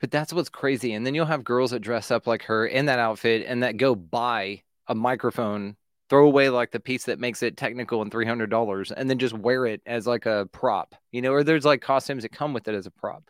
But 0.03 0.11
that's 0.11 0.33
what's 0.33 0.49
crazy. 0.49 0.91
And 0.93 1.07
then 1.07 1.15
you'll 1.15 1.27
have 1.27 1.45
girls 1.45 1.71
that 1.71 1.79
dress 1.79 2.11
up 2.11 2.27
like 2.27 2.43
her 2.43 2.67
in 2.67 2.87
that 2.87 2.99
outfit 2.99 3.45
and 3.47 3.63
that 3.63 3.77
go 3.77 3.95
buy 3.95 4.63
a 4.87 4.93
microphone, 4.93 5.77
throw 6.09 6.25
away 6.27 6.49
like 6.49 6.71
the 6.71 6.79
piece 6.81 7.05
that 7.05 7.19
makes 7.21 7.41
it 7.41 7.55
technical 7.55 8.01
and 8.01 8.11
$300, 8.11 8.91
and 8.91 9.09
then 9.09 9.17
just 9.17 9.33
wear 9.33 9.65
it 9.65 9.81
as 9.85 10.05
like 10.05 10.25
a 10.25 10.49
prop, 10.51 10.93
you 11.13 11.21
know, 11.21 11.31
or 11.31 11.45
there's 11.45 11.63
like 11.63 11.81
costumes 11.81 12.23
that 12.23 12.33
come 12.33 12.51
with 12.51 12.67
it 12.67 12.75
as 12.75 12.85
a 12.85 12.91
prop. 12.91 13.23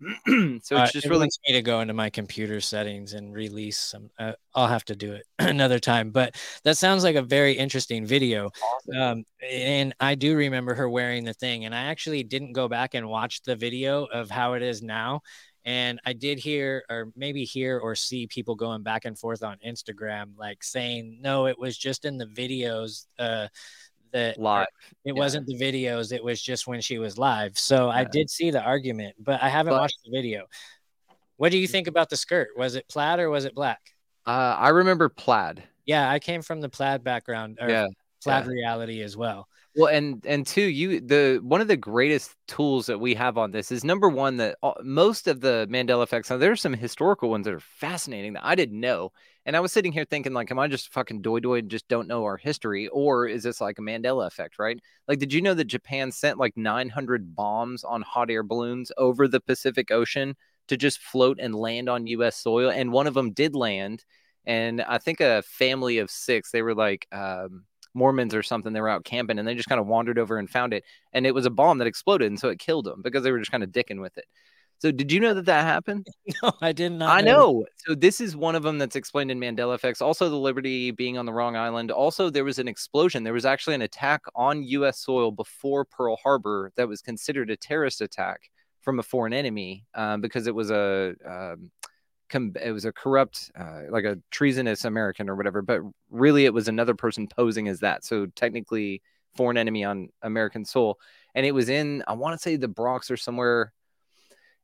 so 0.62 0.76
it's 0.76 0.90
Uh, 0.90 0.90
just 0.92 1.06
it 1.06 1.10
really 1.10 1.28
me 1.46 1.54
to 1.54 1.62
go 1.62 1.80
into 1.80 1.94
my 1.94 2.10
computer 2.10 2.60
settings 2.60 3.14
and 3.14 3.34
release 3.34 3.78
some. 3.78 4.10
Uh, 4.18 4.32
I'll 4.54 4.68
have 4.68 4.84
to 4.86 4.96
do 4.96 5.14
it 5.14 5.26
another 5.38 5.78
time, 5.78 6.10
but 6.10 6.36
that 6.64 6.76
sounds 6.76 7.02
like 7.02 7.16
a 7.16 7.22
very 7.22 7.54
interesting 7.54 8.04
video. 8.04 8.50
awesome. 8.60 8.94
Um, 8.94 9.24
and 9.42 9.94
I 9.98 10.14
do 10.14 10.36
remember 10.36 10.74
her 10.74 10.88
wearing 10.88 11.24
the 11.24 11.34
thing, 11.34 11.64
and 11.64 11.74
I 11.74 11.84
actually 11.84 12.24
didn't 12.24 12.52
go 12.52 12.68
back 12.68 12.94
and 12.94 13.08
watch 13.08 13.42
the 13.42 13.56
video 13.56 14.04
of 14.04 14.30
how 14.30 14.52
it 14.52 14.62
is 14.62 14.82
now. 14.82 15.22
And 15.66 16.00
I 16.06 16.12
did 16.14 16.38
hear, 16.38 16.84
or 16.88 17.12
maybe 17.16 17.44
hear 17.44 17.78
or 17.78 17.94
see 17.94 18.26
people 18.28 18.54
going 18.54 18.82
back 18.82 19.04
and 19.04 19.18
forth 19.18 19.42
on 19.42 19.58
Instagram, 19.66 20.30
like 20.38 20.62
saying, 20.62 21.18
no, 21.20 21.46
it 21.46 21.58
was 21.58 21.76
just 21.76 22.04
in 22.06 22.16
the 22.16 22.26
videos. 22.26 23.06
Uh, 23.18 23.48
that 24.12 24.38
live. 24.38 24.68
it 25.04 25.12
yeah. 25.14 25.18
wasn't 25.18 25.46
the 25.46 25.58
videos, 25.58 26.12
it 26.12 26.22
was 26.22 26.40
just 26.40 26.66
when 26.66 26.80
she 26.80 26.98
was 26.98 27.18
live. 27.18 27.58
So 27.58 27.90
I 27.90 28.04
did 28.04 28.30
see 28.30 28.50
the 28.50 28.62
argument, 28.62 29.16
but 29.18 29.42
I 29.42 29.48
haven't 29.48 29.72
But- 29.72 29.80
watched 29.80 29.98
the 30.04 30.10
video. 30.10 30.46
What 31.36 31.52
do 31.52 31.58
you 31.58 31.66
think 31.68 31.86
about 31.86 32.08
the 32.08 32.16
skirt? 32.16 32.48
Was 32.56 32.76
it 32.76 32.88
plaid 32.88 33.18
or 33.18 33.28
was 33.28 33.44
it 33.44 33.54
black? 33.54 33.80
Uh, 34.24 34.56
I 34.58 34.70
remember 34.70 35.08
plaid. 35.10 35.62
Yeah, 35.84 36.08
I 36.10 36.18
came 36.18 36.40
from 36.40 36.60
the 36.60 36.68
plaid 36.68 37.04
background 37.04 37.58
or 37.60 37.68
Yeah. 37.68 37.88
plaid 38.22 38.46
yeah. 38.46 38.50
reality 38.52 39.02
as 39.02 39.16
well. 39.16 39.48
Well, 39.78 39.88
and 39.94 40.24
and 40.26 40.46
two, 40.46 40.62
you 40.62 41.00
the 41.00 41.38
one 41.42 41.60
of 41.60 41.68
the 41.68 41.76
greatest 41.76 42.34
tools 42.48 42.86
that 42.86 42.98
we 42.98 43.14
have 43.14 43.36
on 43.36 43.50
this 43.50 43.70
is 43.70 43.84
number 43.84 44.08
one 44.08 44.38
that 44.38 44.56
all, 44.62 44.74
most 44.82 45.28
of 45.28 45.42
the 45.42 45.66
Mandela 45.70 46.02
effects. 46.02 46.30
Now, 46.30 46.38
there 46.38 46.50
are 46.50 46.56
some 46.56 46.72
historical 46.72 47.28
ones 47.28 47.44
that 47.44 47.52
are 47.52 47.60
fascinating 47.60 48.32
that 48.32 48.44
I 48.46 48.54
didn't 48.54 48.80
know, 48.80 49.12
and 49.44 49.54
I 49.54 49.60
was 49.60 49.72
sitting 49.72 49.92
here 49.92 50.06
thinking 50.06 50.32
like, 50.32 50.50
am 50.50 50.58
I 50.58 50.66
just 50.66 50.90
fucking 50.94 51.20
doy 51.20 51.40
doy 51.40 51.58
and 51.58 51.70
just 51.70 51.88
don't 51.88 52.08
know 52.08 52.24
our 52.24 52.38
history, 52.38 52.88
or 52.88 53.26
is 53.26 53.42
this 53.42 53.60
like 53.60 53.78
a 53.78 53.82
Mandela 53.82 54.26
effect, 54.26 54.58
right? 54.58 54.80
Like, 55.08 55.18
did 55.18 55.34
you 55.34 55.42
know 55.42 55.52
that 55.52 55.64
Japan 55.66 56.10
sent 56.10 56.38
like 56.38 56.56
900 56.56 57.36
bombs 57.36 57.84
on 57.84 58.00
hot 58.00 58.30
air 58.30 58.42
balloons 58.42 58.90
over 58.96 59.28
the 59.28 59.40
Pacific 59.40 59.90
Ocean 59.90 60.36
to 60.68 60.78
just 60.78 61.00
float 61.00 61.38
and 61.38 61.54
land 61.54 61.90
on 61.90 62.06
U.S. 62.06 62.36
soil, 62.36 62.70
and 62.70 62.92
one 62.92 63.06
of 63.06 63.12
them 63.12 63.32
did 63.32 63.54
land, 63.54 64.06
and 64.46 64.80
I 64.80 64.96
think 64.96 65.20
a 65.20 65.42
family 65.42 65.98
of 65.98 66.10
six, 66.10 66.50
they 66.50 66.62
were 66.62 66.74
like. 66.74 67.06
Um, 67.12 67.64
Mormons 67.96 68.34
or 68.34 68.42
something. 68.42 68.72
They 68.72 68.80
were 68.80 68.88
out 68.88 69.04
camping 69.04 69.38
and 69.38 69.48
they 69.48 69.54
just 69.54 69.68
kind 69.68 69.80
of 69.80 69.86
wandered 69.86 70.18
over 70.18 70.38
and 70.38 70.48
found 70.48 70.72
it. 70.72 70.84
And 71.12 71.26
it 71.26 71.34
was 71.34 71.46
a 71.46 71.50
bomb 71.50 71.78
that 71.78 71.86
exploded. 71.86 72.28
And 72.28 72.38
so 72.38 72.48
it 72.48 72.58
killed 72.58 72.84
them 72.84 73.02
because 73.02 73.24
they 73.24 73.32
were 73.32 73.38
just 73.38 73.50
kind 73.50 73.64
of 73.64 73.70
dicking 73.70 74.00
with 74.00 74.16
it. 74.18 74.26
So 74.78 74.92
did 74.92 75.10
you 75.10 75.20
know 75.20 75.32
that 75.32 75.46
that 75.46 75.64
happened? 75.64 76.06
No, 76.42 76.52
I 76.60 76.72
did 76.72 76.92
not. 76.92 77.16
I 77.16 77.22
know. 77.22 77.64
So 77.86 77.94
this 77.94 78.20
is 78.20 78.36
one 78.36 78.54
of 78.54 78.62
them 78.62 78.76
that's 78.76 78.94
explained 78.94 79.30
in 79.30 79.40
Mandela 79.40 79.74
effects. 79.74 80.02
Also, 80.02 80.28
the 80.28 80.36
Liberty 80.36 80.90
being 80.90 81.16
on 81.16 81.24
the 81.24 81.32
wrong 81.32 81.56
island. 81.56 81.90
Also, 81.90 82.28
there 82.28 82.44
was 82.44 82.58
an 82.58 82.68
explosion. 82.68 83.24
There 83.24 83.32
was 83.32 83.46
actually 83.46 83.74
an 83.74 83.82
attack 83.82 84.22
on 84.34 84.62
U.S. 84.64 84.98
soil 84.98 85.30
before 85.30 85.86
Pearl 85.86 86.16
Harbor 86.16 86.72
that 86.76 86.88
was 86.88 87.00
considered 87.00 87.48
a 87.48 87.56
terrorist 87.56 88.02
attack 88.02 88.50
from 88.82 88.98
a 88.98 89.02
foreign 89.02 89.32
enemy 89.32 89.84
um, 89.94 90.20
because 90.20 90.46
it 90.46 90.54
was 90.54 90.70
a 90.70 91.14
um, 91.26 91.70
com- 92.28 92.54
it 92.62 92.72
was 92.72 92.84
a 92.84 92.92
corrupt, 92.92 93.50
uh, 93.58 93.82
like 93.90 94.04
a 94.04 94.18
treasonous 94.30 94.84
American 94.84 95.28
or 95.28 95.36
whatever. 95.36 95.62
But 95.62 95.82
really, 96.10 96.44
it 96.44 96.54
was 96.54 96.68
another 96.68 96.94
person 96.94 97.28
posing 97.28 97.68
as 97.68 97.80
that. 97.80 98.04
So 98.04 98.26
technically, 98.26 99.02
foreign 99.36 99.58
enemy 99.58 99.84
on 99.84 100.08
American 100.22 100.64
soil. 100.64 100.98
And 101.34 101.44
it 101.46 101.52
was 101.52 101.68
in 101.68 102.02
I 102.08 102.14
want 102.14 102.34
to 102.34 102.42
say 102.42 102.56
the 102.56 102.68
Bronx 102.68 103.10
or 103.10 103.16
somewhere 103.16 103.72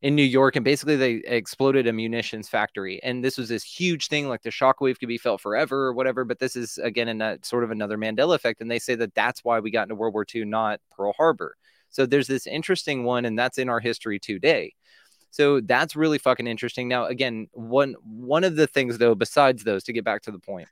in 0.00 0.16
New 0.16 0.24
York, 0.24 0.56
and 0.56 0.64
basically 0.64 0.96
they 0.96 1.12
exploded 1.26 1.86
a 1.86 1.92
munitions 1.92 2.48
factory. 2.48 3.00
And 3.04 3.22
this 3.22 3.38
was 3.38 3.48
this 3.48 3.62
huge 3.62 4.08
thing, 4.08 4.28
like 4.28 4.42
the 4.42 4.50
shockwave 4.50 4.98
could 4.98 5.08
be 5.08 5.18
felt 5.18 5.40
forever 5.40 5.86
or 5.86 5.92
whatever. 5.92 6.24
But 6.24 6.40
this 6.40 6.56
is 6.56 6.78
again 6.78 7.08
in 7.08 7.18
that 7.18 7.46
sort 7.46 7.62
of 7.62 7.70
another 7.70 7.96
Mandela 7.96 8.34
effect, 8.34 8.60
and 8.60 8.70
they 8.70 8.80
say 8.80 8.96
that 8.96 9.14
that's 9.14 9.44
why 9.44 9.60
we 9.60 9.70
got 9.70 9.84
into 9.84 9.94
World 9.94 10.14
War 10.14 10.26
II, 10.34 10.44
not 10.46 10.80
Pearl 10.90 11.12
Harbor. 11.16 11.56
So 11.90 12.06
there's 12.06 12.26
this 12.26 12.46
interesting 12.46 13.04
one, 13.04 13.26
and 13.26 13.38
that's 13.38 13.58
in 13.58 13.68
our 13.68 13.80
history 13.80 14.18
today. 14.18 14.74
So 15.32 15.60
that's 15.60 15.96
really 15.96 16.18
fucking 16.18 16.46
interesting. 16.46 16.88
Now, 16.88 17.06
again, 17.06 17.48
one 17.52 17.94
one 18.04 18.44
of 18.44 18.54
the 18.54 18.66
things 18.66 18.98
though, 18.98 19.14
besides 19.14 19.64
those, 19.64 19.82
to 19.84 19.92
get 19.92 20.04
back 20.04 20.22
to 20.22 20.30
the 20.30 20.38
point, 20.38 20.68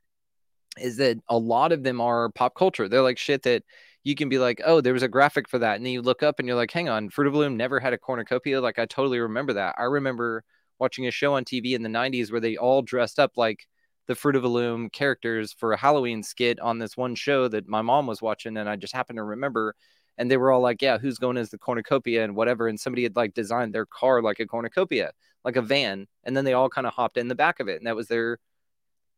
is 0.79 0.99
that 0.99 1.19
a 1.29 1.39
lot 1.39 1.73
of 1.73 1.83
them 1.83 2.01
are 2.01 2.29
pop 2.29 2.55
culture. 2.55 2.87
They're 2.87 3.03
like 3.03 3.19
shit 3.19 3.43
that 3.45 3.65
you 4.05 4.15
can 4.15 4.29
be 4.29 4.39
like, 4.39 4.61
oh, 4.65 4.83
there 4.83 4.93
was 4.93 5.03
a 5.03 5.09
graphic 5.09 5.49
for 5.49 5.59
that. 5.59 5.77
And 5.77 5.85
then 5.85 5.95
you 5.95 6.03
look 6.03 6.23
up 6.23 6.39
and 6.39 6.47
you're 6.47 6.59
like, 6.59 6.71
hang 6.71 6.91
on, 6.91 7.09
Fruit 7.09 7.27
of 7.27 7.35
Loom 7.35 7.57
never 7.57 7.81
had 7.81 7.95
a 7.95 7.99
cornucopia. 7.99 8.61
Like, 8.61 8.79
I 8.79 8.85
totally 8.85 9.19
remember 9.19 9.55
that. 9.55 9.77
I 9.79 9.85
remember 9.85 10.45
watching 10.79 11.07
a 11.07 11.11
show 11.11 11.35
on 11.35 11.45
TV 11.45 11.73
in 11.73 11.83
the 11.83 11.89
90s 11.89 12.31
where 12.31 12.41
they 12.41 12.57
all 12.57 12.83
dressed 12.83 13.19
up 13.19 13.33
like 13.37 13.67
the 14.09 14.15
Fruit 14.15 14.37
of 14.37 14.43
the 14.43 14.49
Loom 14.49 14.91
characters 14.91 15.55
for 15.55 15.73
a 15.73 15.77
Halloween 15.79 16.23
skit 16.23 16.61
on 16.61 16.79
this 16.79 16.99
one 16.99 17.15
show 17.15 17.49
that 17.49 17.67
my 17.67 17.81
mom 17.81 18.07
was 18.07 18.21
watching. 18.21 18.59
And 18.59 18.69
I 18.69 18.77
just 18.77 18.95
happened 18.95 19.17
to 19.17 19.25
remember. 19.25 19.75
And 20.21 20.31
they 20.31 20.37
were 20.37 20.53
all 20.53 20.61
like, 20.61 20.83
yeah, 20.83 20.99
who's 20.99 21.19
going 21.19 21.39
as 21.39 21.49
the 21.49 21.59
cornucopia 21.59 22.23
and 22.23 22.37
whatever. 22.37 22.69
And 22.69 22.79
somebody 22.79 23.03
had 23.03 23.17
like 23.17 23.33
designed 23.33 23.75
their 23.75 23.87
car 23.87 24.21
like 24.21 24.39
a 24.39 24.47
cornucopia, 24.47 25.13
like 25.45 25.57
a 25.57 25.63
van. 25.63 26.07
And 26.25 26.37
then 26.37 26.45
they 26.45 26.53
all 26.53 26.69
kind 26.69 26.87
of 26.87 26.93
hopped 26.93 27.17
in 27.17 27.27
the 27.27 27.35
back 27.35 27.59
of 27.59 27.69
it. 27.69 27.79
And 27.79 27.87
that 27.87 27.97
was 27.97 28.07
their, 28.07 28.39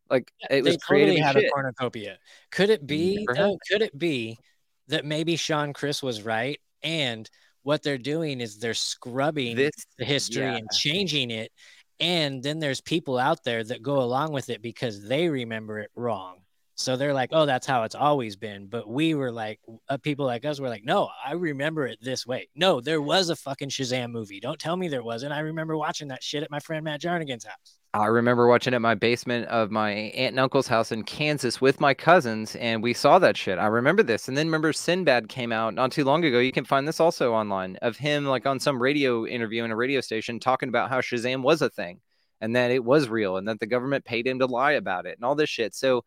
like, 0.09 0.31
it 0.49 0.63
was 0.63 0.77
creative 0.77 1.17
totally 1.17 1.21
had 1.21 1.35
a 1.35 1.49
cornucopia. 1.49 2.17
Could 2.51 2.69
it 2.69 2.87
be 2.87 3.27
though? 3.35 3.57
Could 3.69 3.81
it 3.81 3.99
be 3.99 4.39
that 4.87 5.03
maybe 5.03 5.35
Sean 5.35 5.73
Chris 5.73 6.01
was 6.01 6.21
right 6.21 6.59
and 6.81 7.29
what 7.63 7.83
they're 7.83 7.97
doing 7.97 8.41
is 8.41 8.59
they're 8.59 8.73
scrubbing 8.73 9.55
This, 9.55 9.71
the 9.97 10.05
history 10.05 10.43
yeah. 10.43 10.55
and 10.55 10.69
changing 10.71 11.31
it, 11.31 11.51
and 11.99 12.43
then 12.43 12.59
there's 12.59 12.81
people 12.81 13.17
out 13.17 13.43
there 13.43 13.63
that 13.63 13.81
go 13.81 14.01
along 14.01 14.33
with 14.33 14.49
it 14.49 14.61
because 14.61 15.05
they 15.07 15.29
remember 15.29 15.79
it 15.79 15.91
wrong. 15.95 16.42
So 16.75 16.95
they're 16.95 17.13
like, 17.13 17.29
"Oh, 17.31 17.45
that's 17.45 17.67
how 17.67 17.83
it's 17.83 17.95
always 17.95 18.35
been." 18.35 18.67
But 18.67 18.87
we 18.87 19.13
were 19.13 19.31
like, 19.31 19.59
uh, 19.89 19.97
people 19.97 20.25
like 20.25 20.45
us 20.45 20.59
were 20.59 20.69
like, 20.69 20.83
"No, 20.83 21.09
I 21.25 21.33
remember 21.33 21.85
it 21.87 21.99
this 22.01 22.25
way." 22.25 22.49
No, 22.55 22.81
there 22.81 23.01
was 23.01 23.29
a 23.29 23.35
fucking 23.35 23.69
Shazam 23.69 24.11
movie. 24.11 24.39
Don't 24.39 24.59
tell 24.59 24.77
me 24.77 24.87
there 24.87 25.03
wasn't. 25.03 25.33
I 25.33 25.39
remember 25.39 25.77
watching 25.77 26.07
that 26.09 26.23
shit 26.23 26.43
at 26.43 26.51
my 26.51 26.59
friend 26.59 26.83
Matt 26.83 27.01
Jarnigan's 27.01 27.45
house. 27.45 27.77
I 27.95 28.07
remember 28.07 28.47
watching 28.47 28.73
it 28.73 28.77
in 28.77 28.81
my 28.81 28.95
basement 28.95 29.47
of 29.49 29.69
my 29.69 29.91
aunt 29.91 30.31
and 30.31 30.39
uncle's 30.39 30.67
house 30.67 30.91
in 30.91 31.03
Kansas 31.03 31.61
with 31.61 31.79
my 31.79 31.93
cousins, 31.93 32.55
and 32.55 32.81
we 32.81 32.91
saw 32.91 33.19
that 33.19 33.37
shit. 33.37 33.59
I 33.59 33.67
remember 33.67 34.01
this. 34.01 34.27
And 34.27 34.35
then 34.35 34.47
remember 34.47 34.73
Sinbad 34.73 35.29
came 35.29 35.51
out 35.51 35.75
not 35.75 35.91
too 35.91 36.03
long 36.03 36.25
ago. 36.25 36.39
You 36.39 36.51
can 36.51 36.65
find 36.65 36.87
this 36.87 36.99
also 36.99 37.33
online 37.33 37.75
of 37.83 37.95
him 37.97 38.25
like 38.25 38.47
on 38.47 38.59
some 38.59 38.81
radio 38.81 39.27
interview 39.27 39.63
in 39.63 39.69
a 39.69 39.75
radio 39.75 40.01
station 40.01 40.39
talking 40.39 40.69
about 40.69 40.89
how 40.89 41.01
Shazam 41.01 41.43
was 41.43 41.61
a 41.61 41.69
thing 41.69 41.99
and 42.41 42.55
that 42.55 42.71
it 42.71 42.83
was 42.83 43.09
real 43.09 43.37
and 43.37 43.47
that 43.47 43.59
the 43.59 43.67
government 43.67 44.05
paid 44.05 44.25
him 44.25 44.39
to 44.39 44.47
lie 44.47 44.71
about 44.71 45.05
it 45.05 45.15
and 45.15 45.23
all 45.23 45.35
this 45.35 45.51
shit. 45.51 45.75
So 45.75 46.03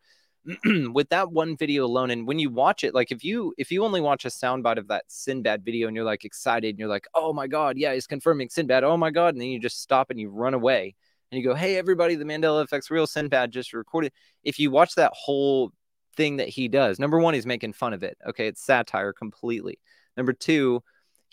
with 0.92 1.08
that 1.08 1.32
one 1.32 1.56
video 1.56 1.84
alone, 1.84 2.10
and 2.10 2.26
when 2.26 2.38
you 2.38 2.50
watch 2.50 2.84
it, 2.84 2.94
like 2.94 3.10
if 3.10 3.24
you 3.24 3.52
if 3.58 3.70
you 3.72 3.84
only 3.84 4.00
watch 4.00 4.24
a 4.24 4.28
soundbite 4.28 4.78
of 4.78 4.88
that 4.88 5.04
Sinbad 5.08 5.64
video 5.64 5.88
and 5.88 5.96
you're 5.96 6.04
like 6.04 6.24
excited 6.24 6.70
and 6.70 6.78
you're 6.78 6.88
like, 6.88 7.06
oh 7.14 7.32
my 7.32 7.46
god, 7.46 7.76
yeah, 7.76 7.94
he's 7.94 8.06
confirming 8.06 8.48
Sinbad, 8.48 8.84
oh 8.84 8.96
my 8.96 9.10
god, 9.10 9.34
and 9.34 9.40
then 9.40 9.48
you 9.48 9.58
just 9.58 9.80
stop 9.80 10.10
and 10.10 10.20
you 10.20 10.28
run 10.28 10.54
away 10.54 10.94
and 11.30 11.40
you 11.40 11.44
go, 11.44 11.54
hey 11.54 11.76
everybody, 11.76 12.14
the 12.14 12.24
Mandela 12.24 12.62
Effect's 12.62 12.90
real 12.90 13.06
Sinbad 13.06 13.50
just 13.50 13.72
recorded. 13.72 14.12
If 14.44 14.58
you 14.58 14.70
watch 14.70 14.94
that 14.94 15.12
whole 15.14 15.72
thing 16.16 16.36
that 16.36 16.48
he 16.48 16.68
does, 16.68 16.98
number 16.98 17.18
one, 17.18 17.34
he's 17.34 17.46
making 17.46 17.72
fun 17.72 17.92
of 17.92 18.02
it. 18.02 18.16
Okay, 18.28 18.46
it's 18.46 18.62
satire 18.62 19.12
completely. 19.12 19.80
Number 20.16 20.32
two, 20.32 20.82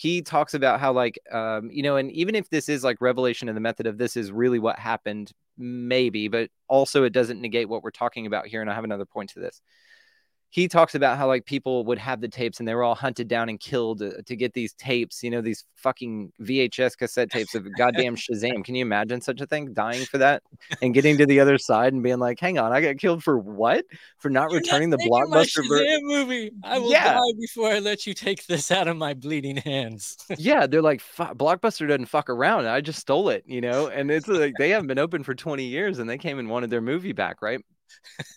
he 0.03 0.21
talks 0.21 0.53
about 0.53 0.81
how 0.81 0.91
like 0.91 1.17
um 1.31 1.71
you 1.71 1.81
know 1.81 1.95
and 1.95 2.11
even 2.11 2.35
if 2.35 2.49
this 2.49 2.67
is 2.67 2.83
like 2.83 2.99
revelation 2.99 3.47
of 3.47 3.55
the 3.55 3.61
method 3.61 3.87
of 3.87 3.97
this 3.97 4.17
is 4.17 4.33
really 4.33 4.59
what 4.59 4.77
happened 4.77 5.31
maybe 5.57 6.27
but 6.27 6.49
also 6.67 7.05
it 7.05 7.13
doesn't 7.13 7.39
negate 7.39 7.69
what 7.69 7.83
we're 7.83 7.89
talking 7.89 8.25
about 8.25 8.45
here 8.45 8.59
and 8.59 8.69
i 8.69 8.73
have 8.75 8.83
another 8.83 9.05
point 9.05 9.29
to 9.29 9.39
this 9.39 9.61
he 10.53 10.67
talks 10.67 10.93
about 10.93 11.17
how 11.17 11.25
like 11.25 11.45
people 11.45 11.83
would 11.83 11.97
have 11.97 12.21
the 12.21 12.27
tapes 12.27 12.59
and 12.59 12.67
they 12.67 12.75
were 12.75 12.83
all 12.83 12.93
hunted 12.93 13.27
down 13.27 13.49
and 13.49 13.59
killed 13.59 13.97
to, 13.97 14.21
to 14.21 14.35
get 14.35 14.53
these 14.53 14.71
tapes, 14.73 15.23
you 15.23 15.31
know, 15.31 15.41
these 15.41 15.65
fucking 15.77 16.31
VHS 16.43 16.95
cassette 16.95 17.31
tapes 17.31 17.55
of 17.55 17.65
goddamn 17.75 18.15
Shazam. 18.15 18.63
Can 18.63 18.75
you 18.75 18.83
imagine 18.83 19.19
such 19.19 19.41
a 19.41 19.47
thing? 19.47 19.73
Dying 19.73 20.05
for 20.05 20.19
that 20.19 20.43
and 20.79 20.93
getting 20.93 21.17
to 21.17 21.25
the 21.25 21.39
other 21.39 21.57
side 21.57 21.93
and 21.93 22.03
being 22.03 22.19
like, 22.19 22.39
hang 22.39 22.59
on, 22.59 22.71
I 22.71 22.81
got 22.81 22.99
killed 22.99 23.23
for 23.23 23.39
what? 23.39 23.83
For 24.19 24.29
not 24.29 24.51
You're 24.51 24.59
returning 24.59 24.91
not 24.91 24.99
the 24.99 25.09
blockbuster 25.09 25.63
Shazam 25.63 26.03
movie. 26.03 26.51
I 26.63 26.77
will 26.77 26.91
Yeah. 26.91 27.13
die 27.15 27.33
before 27.39 27.71
I 27.71 27.79
let 27.79 28.05
you 28.05 28.13
take 28.13 28.45
this 28.45 28.69
out 28.69 28.87
of 28.87 28.95
my 28.95 29.15
bleeding 29.15 29.57
hands. 29.57 30.17
yeah, 30.37 30.67
they're 30.67 30.83
like, 30.83 31.01
Blockbuster 31.17 31.87
doesn't 31.87 32.05
fuck 32.05 32.29
around. 32.29 32.67
I 32.67 32.79
just 32.81 32.99
stole 32.99 33.29
it, 33.29 33.43
you 33.47 33.59
know? 33.59 33.87
And 33.87 34.11
it's 34.11 34.27
like 34.27 34.53
they 34.59 34.69
haven't 34.69 34.85
been 34.85 34.99
open 34.99 35.23
for 35.23 35.33
20 35.33 35.63
years 35.63 35.97
and 35.97 36.07
they 36.07 36.19
came 36.19 36.37
and 36.37 36.47
wanted 36.47 36.69
their 36.69 36.79
movie 36.79 37.13
back, 37.13 37.41
right? 37.41 37.59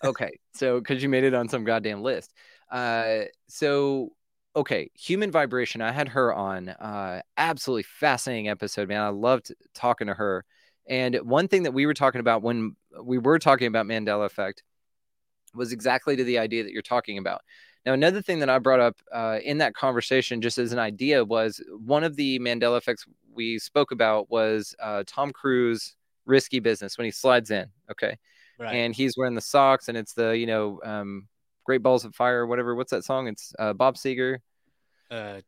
Okay. 0.05 0.39
So, 0.55 0.81
because 0.81 1.03
you 1.03 1.09
made 1.09 1.25
it 1.25 1.35
on 1.35 1.49
some 1.49 1.65
goddamn 1.65 2.03
list. 2.03 2.33
Uh, 2.71 3.23
so, 3.49 4.13
okay. 4.55 4.91
Human 4.95 5.31
Vibration, 5.31 5.81
I 5.81 5.93
had 5.93 6.09
her 6.09 6.33
on. 6.33 6.69
Uh, 6.69 7.23
absolutely 7.37 7.85
fascinating 7.85 8.49
episode, 8.49 8.89
man. 8.89 9.03
I 9.03 9.09
loved 9.09 9.55
talking 9.75 10.07
to 10.07 10.15
her. 10.15 10.45
And 10.89 11.17
one 11.17 11.49
thing 11.49 11.65
that 11.65 11.73
we 11.73 11.87
were 11.87 11.95
talking 11.95 12.21
about 12.21 12.43
when 12.43 12.77
we 13.03 13.19
were 13.19 13.39
talking 13.39 13.67
about 13.67 13.87
Mandela 13.87 14.27
Effect 14.27 14.63
was 15.55 15.73
exactly 15.73 16.17
to 16.17 16.25
the 16.25 16.39
idea 16.39 16.63
that 16.63 16.73
you're 16.73 16.83
talking 16.83 17.19
about. 17.19 17.43
Now, 17.85 17.93
another 17.93 18.21
thing 18.21 18.41
that 18.41 18.51
I 18.51 18.59
brought 18.59 18.81
up 18.81 18.97
uh, 19.13 19.39
in 19.45 19.59
that 19.59 19.75
conversation, 19.75 20.43
just 20.43 20.59
as 20.59 20.73
an 20.73 20.79
idea, 20.79 21.25
was 21.25 21.63
one 21.85 22.03
of 22.03 22.17
the 22.17 22.39
Mandela 22.41 22.79
effects 22.79 23.05
we 23.33 23.59
spoke 23.59 23.93
about 23.93 24.31
was 24.31 24.75
uh, 24.81 25.05
Tom 25.07 25.33
Cruise 25.33 25.95
risky 26.25 26.59
business 26.59 26.99
when 26.99 27.05
he 27.05 27.11
slides 27.13 27.51
in. 27.51 27.67
Okay, 27.91 28.17
right. 28.59 28.75
and 28.75 28.95
he's 28.95 29.17
wearing 29.17 29.35
the 29.35 29.41
socks, 29.41 29.89
and 29.89 29.97
it's 29.97 30.13
the 30.15 30.31
you 30.37 30.47
know 30.47 30.81
um, 30.85 31.29
Great 31.65 31.83
Balls 31.83 32.05
of 32.05 32.15
Fire, 32.15 32.47
whatever. 32.47 32.75
What's 32.75 32.91
that 32.91 33.05
song? 33.05 33.29
It's 33.29 33.53
uh, 33.59 33.73
Bob 33.73 33.97
Seger, 33.97 34.39
uh, 35.11 35.41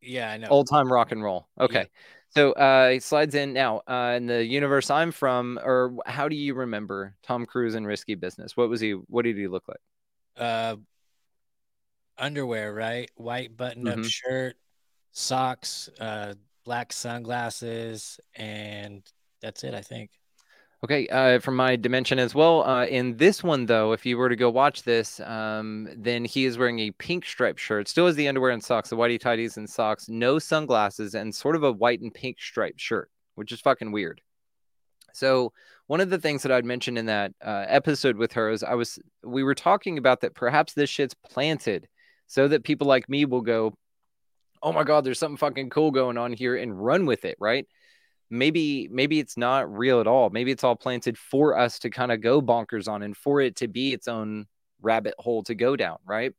yeah, 0.00 0.30
I 0.30 0.36
know. 0.36 0.48
old 0.48 0.68
time 0.68 0.92
rock 0.92 1.12
and 1.12 1.22
roll. 1.22 1.48
Okay. 1.60 1.86
So 2.30 2.52
uh, 2.52 2.90
he 2.90 3.00
slides 3.00 3.34
in 3.34 3.54
now 3.54 3.80
uh, 3.88 4.12
in 4.16 4.26
the 4.26 4.44
universe 4.44 4.90
I'm 4.90 5.12
from, 5.12 5.58
or 5.64 5.96
how 6.04 6.28
do 6.28 6.36
you 6.36 6.52
remember 6.54 7.14
Tom 7.22 7.46
Cruise 7.46 7.74
in 7.74 7.86
Risky 7.86 8.16
Business? 8.16 8.54
What 8.54 8.68
was 8.68 8.80
he? 8.80 8.92
What 8.92 9.22
did 9.22 9.36
he 9.36 9.48
look 9.48 9.64
like? 9.66 9.80
uh 10.36 10.76
underwear, 12.16 12.72
right? 12.74 13.10
White 13.16 13.56
button-up 13.56 13.98
Mhm. 13.98 14.10
shirt, 14.10 14.56
socks, 15.12 15.88
uh 16.00 16.34
black 16.64 16.92
sunglasses, 16.92 18.20
and 18.34 19.02
that's 19.40 19.64
it, 19.64 19.72
I 19.74 19.80
think. 19.80 20.10
Okay, 20.84 21.08
uh, 21.08 21.40
from 21.40 21.56
my 21.56 21.74
dimension 21.74 22.20
as 22.20 22.36
well. 22.36 22.62
Uh, 22.62 22.86
in 22.86 23.16
this 23.16 23.42
one, 23.42 23.66
though, 23.66 23.92
if 23.92 24.06
you 24.06 24.16
were 24.16 24.28
to 24.28 24.36
go 24.36 24.48
watch 24.48 24.84
this, 24.84 25.18
um, 25.20 25.88
then 25.96 26.24
he 26.24 26.44
is 26.44 26.56
wearing 26.56 26.78
a 26.78 26.92
pink 26.92 27.26
striped 27.26 27.58
shirt, 27.58 27.88
still 27.88 28.06
has 28.06 28.14
the 28.14 28.28
underwear 28.28 28.52
and 28.52 28.62
socks, 28.62 28.90
the 28.90 28.96
whitey 28.96 29.20
tighties 29.20 29.56
and 29.56 29.68
socks, 29.68 30.08
no 30.08 30.38
sunglasses, 30.38 31.16
and 31.16 31.34
sort 31.34 31.56
of 31.56 31.64
a 31.64 31.72
white 31.72 32.00
and 32.00 32.14
pink 32.14 32.38
striped 32.40 32.80
shirt, 32.80 33.10
which 33.34 33.50
is 33.50 33.60
fucking 33.60 33.90
weird. 33.90 34.20
So 35.12 35.52
one 35.88 36.00
of 36.00 36.10
the 36.10 36.18
things 36.18 36.44
that 36.44 36.52
I'd 36.52 36.64
mentioned 36.64 36.96
in 36.96 37.06
that 37.06 37.32
uh, 37.44 37.64
episode 37.66 38.16
with 38.16 38.32
her 38.34 38.50
is 38.50 38.62
I 38.62 38.74
was 38.74 39.00
we 39.24 39.42
were 39.42 39.56
talking 39.56 39.98
about 39.98 40.20
that 40.20 40.36
perhaps 40.36 40.74
this 40.74 40.88
shit's 40.88 41.14
planted 41.14 41.88
so 42.28 42.46
that 42.46 42.62
people 42.62 42.86
like 42.86 43.08
me 43.08 43.24
will 43.24 43.40
go, 43.40 43.74
oh 44.62 44.72
my 44.72 44.84
god, 44.84 45.02
there's 45.02 45.18
something 45.18 45.38
fucking 45.38 45.70
cool 45.70 45.90
going 45.90 46.18
on 46.18 46.32
here 46.32 46.54
and 46.54 46.80
run 46.80 47.04
with 47.04 47.24
it, 47.24 47.36
right? 47.40 47.66
Maybe 48.30 48.88
maybe 48.90 49.18
it's 49.18 49.36
not 49.36 49.72
real 49.72 50.00
at 50.00 50.06
all. 50.06 50.30
Maybe 50.30 50.50
it's 50.50 50.64
all 50.64 50.76
planted 50.76 51.16
for 51.18 51.58
us 51.58 51.78
to 51.80 51.90
kind 51.90 52.12
of 52.12 52.20
go 52.20 52.42
bonkers 52.42 52.88
on 52.88 53.02
and 53.02 53.16
for 53.16 53.40
it 53.40 53.56
to 53.56 53.68
be 53.68 53.92
its 53.92 54.08
own 54.08 54.46
rabbit 54.80 55.14
hole 55.18 55.42
to 55.44 55.54
go 55.54 55.76
down 55.76 55.98
right? 56.06 56.32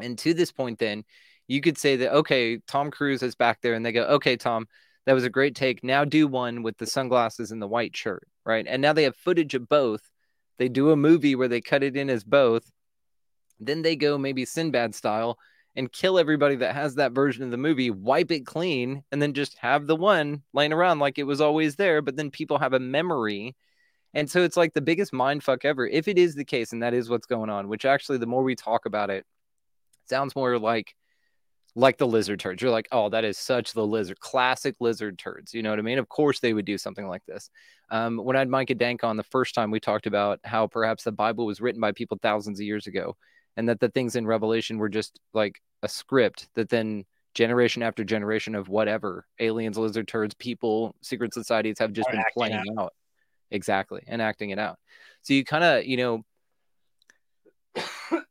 And 0.00 0.18
to 0.18 0.34
this 0.34 0.52
point 0.52 0.78
then 0.78 1.04
you 1.48 1.60
could 1.60 1.78
say 1.78 1.96
that 1.96 2.12
okay 2.12 2.58
tom 2.66 2.90
cruise 2.90 3.22
is 3.22 3.34
back 3.34 3.60
there 3.60 3.74
and 3.74 3.84
they 3.84 3.92
go 3.92 4.04
okay 4.04 4.36
tom 4.36 4.66
that 5.04 5.12
was 5.14 5.24
a 5.24 5.30
great 5.30 5.56
take. 5.56 5.82
Now 5.82 6.04
do 6.04 6.28
one 6.28 6.62
with 6.62 6.78
the 6.78 6.86
sunglasses 6.86 7.50
and 7.50 7.60
the 7.60 7.68
white 7.68 7.96
shirt 7.96 8.26
right? 8.44 8.66
And 8.66 8.82
now 8.82 8.92
they 8.92 9.04
have 9.04 9.16
footage 9.16 9.54
of 9.54 9.68
both. 9.68 10.02
They 10.58 10.68
do 10.68 10.90
a 10.90 10.96
movie 10.96 11.34
where 11.34 11.48
they 11.48 11.60
cut 11.60 11.82
it 11.82 11.96
in 11.96 12.10
as 12.10 12.24
both. 12.24 12.70
Then 13.60 13.82
they 13.82 13.96
go 13.96 14.18
maybe 14.18 14.44
sinbad 14.44 14.94
style 14.94 15.38
and 15.74 15.90
kill 15.90 16.18
everybody 16.18 16.56
that 16.56 16.74
has 16.74 16.96
that 16.96 17.12
version 17.12 17.44
of 17.44 17.50
the 17.50 17.56
movie, 17.56 17.90
wipe 17.90 18.30
it 18.30 18.44
clean, 18.44 19.02
and 19.10 19.22
then 19.22 19.32
just 19.32 19.56
have 19.58 19.86
the 19.86 19.96
one 19.96 20.42
laying 20.52 20.72
around 20.72 20.98
like 20.98 21.18
it 21.18 21.24
was 21.24 21.40
always 21.40 21.76
there. 21.76 22.02
But 22.02 22.16
then 22.16 22.30
people 22.30 22.58
have 22.58 22.74
a 22.74 22.78
memory. 22.78 23.56
And 24.14 24.30
so 24.30 24.42
it's 24.42 24.56
like 24.56 24.74
the 24.74 24.82
biggest 24.82 25.12
mind 25.12 25.42
fuck 25.42 25.64
ever. 25.64 25.86
If 25.86 26.08
it 26.08 26.18
is 26.18 26.34
the 26.34 26.44
case, 26.44 26.72
and 26.72 26.82
that 26.82 26.92
is 26.92 27.08
what's 27.08 27.26
going 27.26 27.48
on, 27.48 27.68
which 27.68 27.86
actually 27.86 28.18
the 28.18 28.26
more 28.26 28.42
we 28.42 28.54
talk 28.54 28.84
about 28.84 29.08
it, 29.08 29.24
sounds 30.08 30.36
more 30.36 30.58
like 30.58 30.94
like 31.74 31.96
the 31.96 32.06
lizard 32.06 32.38
turds. 32.38 32.60
You're 32.60 32.70
like, 32.70 32.88
oh, 32.92 33.08
that 33.08 33.24
is 33.24 33.38
such 33.38 33.72
the 33.72 33.86
lizard, 33.86 34.20
classic 34.20 34.76
lizard 34.78 35.18
turds. 35.18 35.54
You 35.54 35.62
know 35.62 35.70
what 35.70 35.78
I 35.78 35.82
mean? 35.82 35.98
Of 35.98 36.06
course 36.06 36.38
they 36.38 36.52
would 36.52 36.66
do 36.66 36.76
something 36.76 37.08
like 37.08 37.24
this. 37.26 37.48
Um, 37.90 38.18
when 38.18 38.36
I 38.36 38.40
had 38.40 38.50
Micah 38.50 38.74
Dank 38.74 39.04
on 39.04 39.16
the 39.16 39.22
first 39.22 39.54
time, 39.54 39.70
we 39.70 39.80
talked 39.80 40.06
about 40.06 40.38
how 40.44 40.66
perhaps 40.66 41.04
the 41.04 41.12
Bible 41.12 41.46
was 41.46 41.62
written 41.62 41.80
by 41.80 41.92
people 41.92 42.18
thousands 42.20 42.60
of 42.60 42.66
years 42.66 42.86
ago 42.86 43.16
and 43.56 43.68
that 43.68 43.80
the 43.80 43.88
things 43.88 44.16
in 44.16 44.26
revelation 44.26 44.78
were 44.78 44.88
just 44.88 45.18
like 45.34 45.60
a 45.82 45.88
script 45.88 46.48
that 46.54 46.68
then 46.68 47.04
generation 47.34 47.82
after 47.82 48.04
generation 48.04 48.54
of 48.54 48.68
whatever 48.68 49.26
aliens 49.40 49.78
lizard 49.78 50.06
turds 50.06 50.34
people 50.34 50.94
secret 51.00 51.32
societies 51.32 51.78
have 51.78 51.92
just 51.92 52.10
been 52.10 52.22
playing 52.34 52.62
out. 52.78 52.92
exactly 53.50 54.02
and 54.06 54.20
acting 54.20 54.50
it 54.50 54.58
out 54.58 54.78
so 55.22 55.32
you 55.32 55.44
kind 55.44 55.64
of 55.64 55.84
you 55.84 55.96
know 55.96 56.22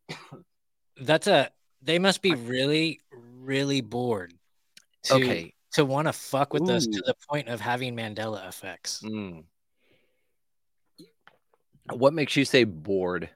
That's 1.02 1.28
a 1.28 1.50
they 1.82 2.00
must 2.00 2.22
be 2.22 2.34
really, 2.34 3.00
really 3.40 3.82
bored 3.82 4.34
to 5.04 5.16
okay 5.16 5.54
to 5.74 5.86
want 5.86 6.08
to 6.08 6.14
fuck 6.14 6.54
with 6.54 6.70
us 6.70 6.86
to 6.86 7.02
the 7.06 7.16
point 7.30 7.48
of 7.48 7.62
having 7.62 7.96
Mandela 7.96 8.48
effects. 8.48 9.02
Mm. 9.04 9.46
what 11.94 12.14
makes 12.14 12.36
you 12.36 12.46
say 12.46 12.66
bored 12.66 13.30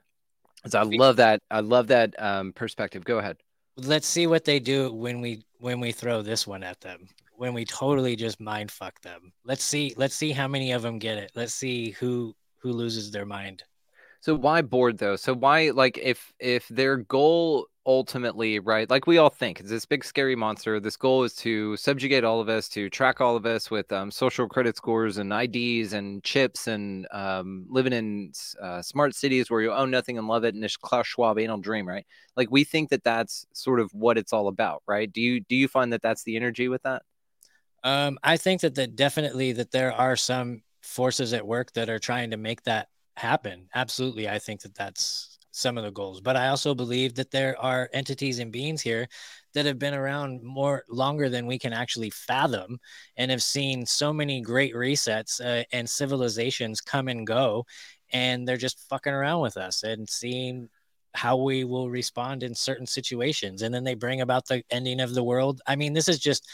'Cause 0.62 0.74
i 0.74 0.82
love 0.82 1.16
that 1.16 1.40
i 1.50 1.60
love 1.60 1.86
that 1.88 2.14
um 2.20 2.52
perspective 2.52 3.04
go 3.04 3.18
ahead 3.18 3.36
Let's 3.78 4.06
see 4.06 4.26
what 4.26 4.44
they 4.44 4.58
do 4.58 4.90
when 4.90 5.20
we 5.20 5.44
when 5.58 5.80
we 5.80 5.92
throw 5.92 6.22
this 6.22 6.46
one 6.46 6.62
at 6.62 6.80
them. 6.80 7.08
When 7.34 7.52
we 7.52 7.66
totally 7.66 8.16
just 8.16 8.40
mind 8.40 8.70
fuck 8.70 8.98
them. 9.02 9.32
Let's 9.44 9.62
see 9.64 9.92
let's 9.98 10.14
see 10.14 10.32
how 10.32 10.48
many 10.48 10.72
of 10.72 10.80
them 10.80 10.98
get 10.98 11.18
it. 11.18 11.32
Let's 11.34 11.52
see 11.52 11.90
who 11.90 12.34
who 12.62 12.72
loses 12.72 13.10
their 13.10 13.26
mind. 13.26 13.64
So 14.20 14.34
why 14.34 14.62
bored 14.62 14.96
though? 14.96 15.16
So 15.16 15.34
why 15.34 15.70
like 15.70 15.98
if 15.98 16.32
if 16.40 16.66
their 16.68 16.96
goal 16.96 17.66
ultimately, 17.86 18.58
right? 18.58 18.90
Like 18.90 19.06
we 19.06 19.18
all 19.18 19.30
think 19.30 19.60
it's 19.60 19.70
this 19.70 19.86
big 19.86 20.04
scary 20.04 20.34
monster. 20.34 20.80
This 20.80 20.96
goal 20.96 21.22
is 21.22 21.34
to 21.36 21.76
subjugate 21.76 22.24
all 22.24 22.40
of 22.40 22.48
us, 22.48 22.68
to 22.70 22.90
track 22.90 23.20
all 23.20 23.36
of 23.36 23.46
us 23.46 23.70
with 23.70 23.90
um, 23.92 24.10
social 24.10 24.48
credit 24.48 24.76
scores 24.76 25.18
and 25.18 25.32
IDs 25.32 25.92
and 25.92 26.22
chips 26.24 26.66
and 26.66 27.06
um, 27.12 27.64
living 27.70 27.92
in 27.92 28.32
uh, 28.60 28.82
smart 28.82 29.14
cities 29.14 29.50
where 29.50 29.62
you 29.62 29.72
own 29.72 29.90
nothing 29.90 30.18
and 30.18 30.26
love 30.26 30.44
it 30.44 30.54
and 30.54 30.62
this 30.62 30.76
Klaus 30.76 31.06
Schwab 31.06 31.38
anal 31.38 31.58
dream, 31.58 31.86
right? 31.86 32.06
Like 32.36 32.50
we 32.50 32.64
think 32.64 32.90
that 32.90 33.04
that's 33.04 33.46
sort 33.52 33.78
of 33.78 33.90
what 33.94 34.18
it's 34.18 34.32
all 34.32 34.48
about, 34.48 34.82
right? 34.86 35.10
Do 35.10 35.20
you 35.20 35.40
do 35.40 35.54
you 35.54 35.68
find 35.68 35.92
that 35.92 36.02
that's 36.02 36.24
the 36.24 36.36
energy 36.36 36.68
with 36.68 36.82
that? 36.82 37.02
Um, 37.84 38.18
I 38.22 38.36
think 38.36 38.62
that 38.62 38.74
that 38.74 38.96
definitely 38.96 39.52
that 39.52 39.70
there 39.70 39.92
are 39.92 40.16
some 40.16 40.62
forces 40.82 41.32
at 41.32 41.46
work 41.46 41.72
that 41.74 41.88
are 41.88 42.00
trying 42.00 42.30
to 42.32 42.36
make 42.36 42.62
that 42.64 42.88
happen. 43.16 43.68
Absolutely, 43.74 44.28
I 44.28 44.40
think 44.40 44.62
that 44.62 44.74
that's 44.74 45.35
some 45.56 45.78
of 45.78 45.84
the 45.84 45.90
goals. 45.90 46.20
But 46.20 46.36
I 46.36 46.48
also 46.48 46.74
believe 46.74 47.14
that 47.14 47.30
there 47.30 47.58
are 47.60 47.90
entities 47.92 48.38
and 48.38 48.52
beings 48.52 48.82
here 48.82 49.08
that 49.54 49.66
have 49.66 49.78
been 49.78 49.94
around 49.94 50.42
more 50.42 50.84
longer 50.88 51.28
than 51.28 51.46
we 51.46 51.58
can 51.58 51.72
actually 51.72 52.10
fathom, 52.10 52.78
and 53.16 53.30
have 53.30 53.42
seen 53.42 53.86
so 53.86 54.12
many 54.12 54.40
great 54.40 54.74
resets 54.74 55.40
uh, 55.40 55.64
and 55.72 55.88
civilizations 55.88 56.80
come 56.80 57.08
and 57.08 57.26
go, 57.26 57.64
and 58.12 58.46
they're 58.46 58.56
just 58.56 58.88
fucking 58.88 59.12
around 59.12 59.40
with 59.40 59.56
us 59.56 59.82
and 59.82 60.08
seeing 60.08 60.68
how 61.14 61.36
we 61.36 61.64
will 61.64 61.88
respond 61.88 62.42
in 62.42 62.54
certain 62.54 62.86
situations 62.86 63.62
and 63.62 63.74
then 63.74 63.84
they 63.84 63.94
bring 63.94 64.20
about 64.20 64.46
the 64.46 64.62
ending 64.70 65.00
of 65.00 65.14
the 65.14 65.24
world 65.24 65.62
i 65.66 65.74
mean 65.74 65.94
this 65.94 66.10
is 66.10 66.18
just 66.18 66.46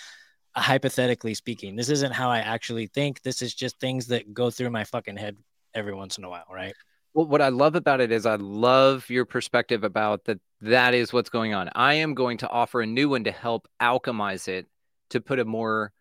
hypothetically 0.57 1.35
speaking. 1.35 1.77
This 1.77 1.89
isn't 1.89 2.13
how 2.13 2.31
I 2.31 2.39
actually 2.41 2.87
think. 2.87 3.23
This 3.23 3.43
is 3.43 3.55
just 3.55 3.79
things 3.81 4.07
that 4.09 4.35
go 4.35 4.51
through 4.51 4.71
my 4.71 4.85
fucking 4.85 5.17
head 5.17 5.37
every 5.75 5.95
once 5.95 6.19
in 6.19 6.25
a 6.25 6.29
while, 6.29 6.45
right? 6.53 6.75
Well, 7.15 7.27
what 7.27 7.43
I 7.43 7.51
love 7.51 7.75
about 7.75 8.01
it 8.01 8.11
is 8.11 8.25
I 8.25 8.37
love 8.37 9.09
your 9.11 9.25
perspective 9.25 9.85
about 9.85 10.25
that. 10.25 10.41
That 10.63 10.95
is 10.95 11.13
what's 11.13 11.29
going 11.29 11.55
on. 11.55 11.71
I 11.75 11.95
am 11.95 12.15
going 12.15 12.39
to 12.39 12.49
offer 12.49 12.81
a 12.81 12.87
new 12.87 13.09
one 13.09 13.25
to 13.25 13.33
help 13.33 13.69
alchemize 13.81 14.49
it 14.49 14.67
to 15.11 15.21
put 15.21 15.41
a 15.41 15.45
more 15.45 15.93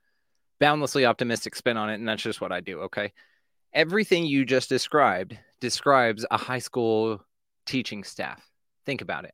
boundlessly 0.59 1.05
optimistic 1.05 1.55
spin 1.55 1.77
on 1.77 1.89
it. 1.89 1.95
And 1.95 2.07
that's 2.07 2.21
just 2.21 2.39
what 2.39 2.51
I 2.51 2.61
do. 2.61 2.81
Okay. 2.81 3.11
Everything 3.73 4.25
you 4.25 4.45
just 4.45 4.69
described 4.69 5.37
describes 5.59 6.25
a 6.29 6.37
high 6.37 6.59
school 6.59 7.25
teaching 7.65 8.03
staff. 8.03 8.41
Think 8.85 9.01
about 9.01 9.25
it. 9.25 9.33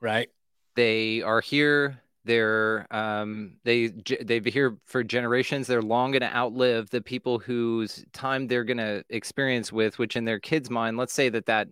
Right. 0.00 0.28
They 0.76 1.22
are 1.22 1.40
here. 1.40 2.01
They're 2.24 2.86
um 2.90 3.54
they 3.64 3.88
they've 4.22 4.44
been 4.44 4.52
here 4.52 4.78
for 4.86 5.02
generations 5.02 5.66
they're 5.66 5.82
long 5.82 6.12
going 6.12 6.20
to 6.20 6.36
outlive 6.36 6.88
the 6.90 7.00
people 7.00 7.38
whose 7.38 8.04
time 8.12 8.46
they're 8.46 8.64
going 8.64 8.76
to 8.76 9.02
experience 9.10 9.72
with 9.72 9.98
which 9.98 10.14
in 10.14 10.24
their 10.24 10.38
kids 10.38 10.70
mind 10.70 10.96
let's 10.96 11.12
say 11.12 11.28
that 11.28 11.46
that 11.46 11.68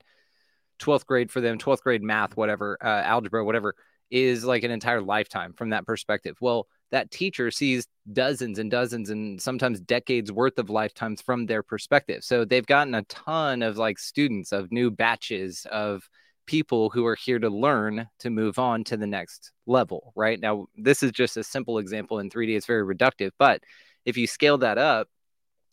12th 0.81 1.07
grade 1.07 1.31
for 1.31 1.41
them 1.41 1.59
12th 1.59 1.83
grade 1.83 2.03
math 2.03 2.37
whatever 2.37 2.77
uh, 2.83 3.03
algebra 3.03 3.45
whatever 3.45 3.75
is 4.11 4.45
like 4.45 4.65
an 4.65 4.71
entire 4.71 5.01
lifetime 5.01 5.53
from 5.53 5.71
that 5.71 5.87
perspective. 5.87 6.37
Well 6.41 6.67
that 6.91 7.11
teacher 7.11 7.53
sees 7.53 7.87
dozens 8.13 8.59
and 8.59 8.69
dozens 8.69 9.11
and 9.11 9.41
sometimes 9.41 9.81
decades 9.81 10.33
worth 10.33 10.59
of 10.59 10.71
lifetimes 10.71 11.23
from 11.23 11.47
their 11.47 11.63
perspective. 11.63 12.25
So 12.25 12.45
they've 12.45 12.67
gotten 12.67 12.97
a 12.97 13.05
ton 13.05 13.63
of 13.63 13.77
like 13.77 13.99
students 13.99 14.51
of 14.51 14.73
new 14.73 14.91
batches 14.91 15.67
of 15.71 16.09
people 16.51 16.91
who 16.91 17.07
are 17.07 17.15
here 17.15 17.39
to 17.39 17.49
learn 17.49 18.09
to 18.19 18.29
move 18.29 18.59
on 18.59 18.83
to 18.83 18.97
the 18.97 19.07
next 19.07 19.53
level, 19.67 20.13
right? 20.17 20.41
Now, 20.41 20.67
this 20.77 21.01
is 21.01 21.13
just 21.13 21.37
a 21.37 21.45
simple 21.45 21.79
example 21.79 22.19
in 22.19 22.29
3D, 22.29 22.57
it's 22.57 22.67
very 22.67 22.83
reductive, 22.85 23.31
but 23.39 23.63
if 24.05 24.17
you 24.17 24.27
scale 24.27 24.59
that 24.59 24.77
up, 24.77 25.07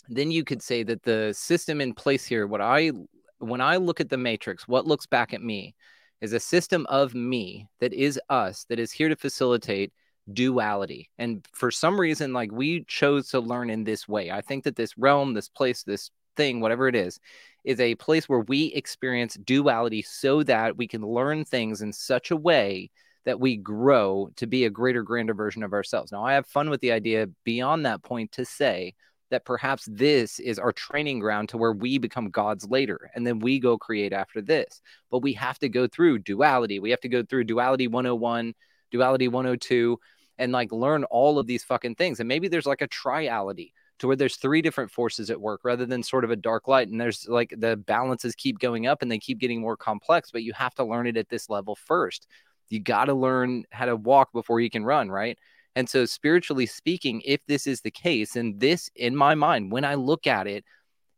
then 0.08 0.30
you 0.30 0.44
could 0.44 0.62
say 0.62 0.84
that 0.84 1.02
the 1.02 1.34
system 1.36 1.82
in 1.82 1.96
place 1.96 2.28
here, 2.28 2.46
what 2.46 2.62
I 2.62 2.92
when 3.40 3.60
I 3.60 3.78
look 3.78 4.00
at 4.00 4.10
the 4.10 4.18
matrix, 4.18 4.68
what 4.68 4.86
looks 4.86 5.08
back 5.08 5.34
at 5.34 5.42
me 5.42 5.74
is 6.22 6.34
a 6.34 6.40
system 6.40 6.86
of 6.90 7.16
me 7.16 7.68
that 7.80 7.94
is 7.94 8.20
us 8.30 8.68
that 8.70 8.78
is 8.78 8.92
here 8.92 9.10
to 9.10 9.16
facilitate 9.16 9.92
duality. 10.32 11.10
And 11.18 11.44
for 11.54 11.72
some 11.72 12.00
reason, 12.00 12.34
like 12.34 12.52
we 12.52 12.84
chose 12.84 13.30
to 13.30 13.40
learn 13.40 13.72
in 13.72 13.84
this 13.84 14.08
way. 14.08 14.30
I 14.30 14.42
think 14.42 14.64
that 14.66 14.76
this 14.76 14.96
realm, 14.96 15.34
this 15.34 15.50
place, 15.50 15.82
this 15.82 16.12
thing, 16.36 16.62
whatever 16.62 16.88
it 16.88 16.96
is, 16.96 17.20
is 17.68 17.82
a 17.82 17.96
place 17.96 18.30
where 18.30 18.40
we 18.40 18.68
experience 18.68 19.36
duality 19.44 20.02
so 20.02 20.42
that 20.42 20.78
we 20.78 20.88
can 20.88 21.02
learn 21.02 21.44
things 21.44 21.82
in 21.82 21.92
such 21.92 22.32
a 22.32 22.36
way 22.38 22.90
that 23.26 23.42
we 23.42 23.58
grow 23.58 24.30
to 24.38 24.48
be 24.48 24.64
a 24.64 24.70
greater, 24.70 25.04
grander 25.04 25.34
version 25.34 25.64
of 25.64 25.74
ourselves. 25.74 26.14
Now, 26.14 26.24
I 26.24 26.36
have 26.36 26.48
fun 26.48 26.70
with 26.70 26.80
the 26.80 26.94
idea 26.94 27.28
beyond 27.44 27.86
that 27.86 28.04
point 28.04 28.32
to 28.32 28.46
say 28.46 28.96
that 29.32 29.44
perhaps 29.44 29.86
this 29.92 30.40
is 30.40 30.60
our 30.60 30.72
training 30.72 31.20
ground 31.20 31.50
to 31.50 31.58
where 31.58 31.74
we 31.74 31.98
become 31.98 32.30
gods 32.30 32.66
later 32.70 33.12
and 33.14 33.28
then 33.28 33.40
we 33.40 33.60
go 33.60 33.78
create 33.78 34.14
after 34.14 34.42
this. 34.42 34.82
But 35.12 35.20
we 35.20 35.34
have 35.34 35.60
to 35.60 35.68
go 35.68 35.88
through 35.88 36.20
duality. 36.20 36.80
We 36.80 36.92
have 36.92 37.02
to 37.02 37.10
go 37.10 37.22
through 37.22 37.44
duality 37.44 37.90
101, 37.90 38.54
duality 38.92 39.28
102, 39.28 40.00
and 40.38 40.54
like 40.54 40.72
learn 40.72 41.04
all 41.04 41.38
of 41.38 41.48
these 41.48 41.66
fucking 41.66 41.96
things. 41.96 42.22
And 42.22 42.30
maybe 42.30 42.48
there's 42.48 42.66
like 42.66 42.82
a 42.82 42.88
triality 42.88 43.74
to 44.00 44.08
where 44.08 44.16
there's 44.16 44.36
three 44.36 44.62
different 44.62 44.92
forces 44.92 45.30
at 45.30 45.42
work 45.42 45.62
rather 45.64 45.86
than 45.86 46.04
sort 46.04 46.24
of 46.24 46.32
a 46.32 46.36
dark 46.36 46.68
light. 46.68 46.88
And 46.88 47.00
there's 47.00 47.28
like 47.28 47.54
the 47.58 47.76
balances 47.76 48.36
keep 48.36 48.60
going 48.60 48.88
up 48.88 49.02
and 49.02 49.12
they 49.12 49.20
keep 49.20 49.40
getting 49.40 49.62
more 49.62 49.78
complex, 49.78 50.32
but 50.32 50.44
you 50.44 50.54
have 50.54 50.76
to 50.76 50.84
learn 50.84 51.08
it 51.08 51.18
at 51.18 51.30
this 51.30 51.50
level 51.50 51.76
first. 51.76 52.28
You 52.70 52.80
got 52.80 53.06
to 53.06 53.14
learn 53.14 53.64
how 53.72 53.86
to 53.86 53.96
walk 53.96 54.34
before 54.34 54.60
you 54.60 54.70
can 54.70 54.84
run, 54.86 55.10
right? 55.10 55.38
And 55.76 55.88
so, 55.88 56.06
spiritually 56.06 56.66
speaking, 56.66 57.22
if 57.24 57.40
this 57.48 57.68
is 57.68 57.82
the 57.82 57.92
case, 57.92 58.36
and 58.36 58.60
this 58.60 58.90
in 58.96 59.16
my 59.16 59.36
mind, 59.36 59.72
when 59.72 59.86
I 59.86 59.94
look 59.94 60.26
at 60.26 60.48
it, 60.48 60.66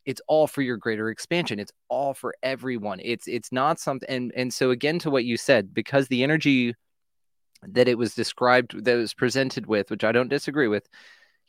it's 0.05 0.21
all 0.27 0.47
for 0.47 0.61
your 0.61 0.77
greater 0.77 1.09
expansion. 1.09 1.59
It's 1.59 1.71
all 1.87 2.13
for 2.13 2.35
everyone. 2.43 2.99
It's 3.01 3.27
it's 3.27 3.51
not 3.51 3.79
something 3.79 4.09
and 4.09 4.33
and 4.35 4.53
so 4.53 4.71
again 4.71 4.99
to 4.99 5.09
what 5.09 5.25
you 5.25 5.37
said, 5.37 5.73
because 5.73 6.07
the 6.07 6.23
energy 6.23 6.75
that 7.63 7.87
it 7.87 7.97
was 7.97 8.15
described 8.15 8.83
that 8.85 8.95
was 8.95 9.13
presented 9.13 9.65
with, 9.65 9.89
which 9.91 10.03
I 10.03 10.11
don't 10.11 10.29
disagree 10.29 10.67
with, 10.67 10.87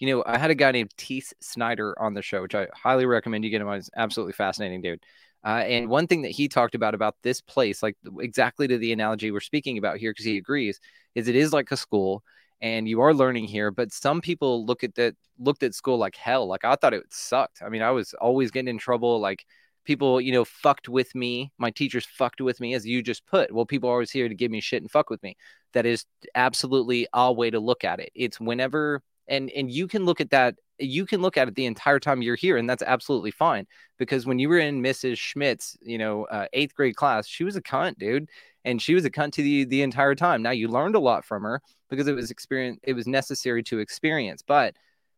you 0.01 0.09
know, 0.09 0.24
I 0.27 0.39
had 0.39 0.51
a 0.51 0.55
guy 0.55 0.72
named 0.72 0.90
Teese 0.97 1.32
Snyder 1.40 1.94
on 2.01 2.14
the 2.14 2.22
show, 2.22 2.43
which 2.43 2.55
I 2.55 2.66
highly 2.74 3.06
recommend 3.06 3.44
you 3.44 3.51
get 3.51 3.60
him 3.60 3.68
on. 3.68 3.77
He's 3.77 3.90
absolutely 3.97 4.32
fascinating, 4.32 4.81
dude. 4.81 5.05
Uh, 5.44 5.62
and 5.66 5.89
one 5.89 6.06
thing 6.06 6.22
that 6.22 6.31
he 6.31 6.48
talked 6.48 6.74
about 6.74 6.94
about 6.94 7.16
this 7.22 7.40
place, 7.40 7.82
like 7.82 7.97
exactly 8.18 8.66
to 8.66 8.78
the 8.78 8.93
analogy 8.93 9.31
we're 9.31 9.40
speaking 9.40 9.78
about 9.78 9.98
here, 9.98 10.10
because 10.10 10.24
he 10.24 10.39
agrees, 10.39 10.81
is 11.14 11.28
it 11.28 11.36
is 11.36 11.52
like 11.52 11.70
a 11.70 11.77
school 11.77 12.24
and 12.62 12.89
you 12.89 13.01
are 13.01 13.14
learning 13.14 13.44
here. 13.44 13.70
But 13.70 13.93
some 13.93 14.20
people 14.20 14.64
look 14.64 14.85
at 14.85 14.94
that, 14.97 15.16
looked 15.39 15.62
at 15.62 15.74
school 15.74 15.98
like 15.98 16.16
hell. 16.16 16.47
Like 16.47 16.64
I 16.64 16.74
thought 16.77 16.94
it 16.94 17.05
sucked. 17.10 17.62
I 17.62 17.68
mean, 17.68 17.82
I 17.82 17.90
was 17.90 18.14
always 18.14 18.51
getting 18.51 18.68
in 18.68 18.78
trouble. 18.78 19.20
Like 19.20 19.44
people, 19.85 20.20
you 20.20 20.32
know, 20.32 20.44
fucked 20.44 20.89
with 20.89 21.14
me. 21.14 21.52
My 21.59 21.70
teachers 21.70 22.06
fucked 22.06 22.40
with 22.40 22.60
me, 22.60 22.74
as 22.74 22.86
you 22.86 23.02
just 23.02 23.27
put. 23.27 23.52
Well, 23.52 23.66
people 23.66 23.89
are 23.89 23.94
always 23.94 24.10
here 24.10 24.28
to 24.28 24.35
give 24.35 24.51
me 24.51 24.60
shit 24.60 24.82
and 24.82 24.90
fuck 24.90 25.10
with 25.10 25.22
me. 25.22 25.36
That 25.72 25.86
is 25.86 26.05
absolutely 26.35 27.06
a 27.12 27.32
way 27.32 27.51
to 27.51 27.60
look 27.60 27.85
at 27.85 28.01
it. 28.01 28.10
It's 28.14 28.40
whenever 28.40 29.02
and 29.31 29.51
and 29.51 29.70
you 29.70 29.89
can 29.89 30.05
look 30.05 30.20
at 30.20 30.31
that 30.31 30.57
you 30.78 31.07
can 31.07 31.23
look 31.23 31.36
at 31.36 31.48
it 31.48 31.55
the 31.55 31.66
entire 31.66 31.98
time 31.98 32.20
you're 32.23 32.36
here 32.36 32.57
and 32.57 32.69
that's 32.69 32.82
absolutely 32.82 33.31
fine 33.31 33.66
because 33.98 34.27
when 34.27 34.39
you 34.39 34.48
were 34.48 34.59
in 34.59 34.82
mrs 34.82 35.16
schmidt's 35.16 35.77
you 35.82 35.97
know 35.97 36.24
uh, 36.27 36.47
eighth 36.52 36.74
grade 36.74 36.97
class 36.97 37.27
she 37.27 37.44
was 37.44 37.57
a 37.57 37.62
cunt 37.62 37.97
dude 37.98 38.28
and 38.65 38.81
she 38.81 38.94
was 38.94 39.05
a 39.05 39.11
cunt 39.11 39.32
to 39.32 39.43
the 39.43 39.65
the 39.65 39.82
entire 39.82 40.15
time. 40.15 40.43
Now 40.43 40.51
you 40.51 40.69
learned 40.69 40.94
a 40.94 41.01
lot 41.01 41.24
from 41.24 41.43
her 41.43 41.62
because 41.89 42.09
it 42.09 42.15
was 42.15 42.31
experience 42.31 42.78
it 42.82 42.93
was 42.93 43.07
necessary 43.07 43.62
to 43.65 43.78
experience 43.78 44.43
but 44.47 44.74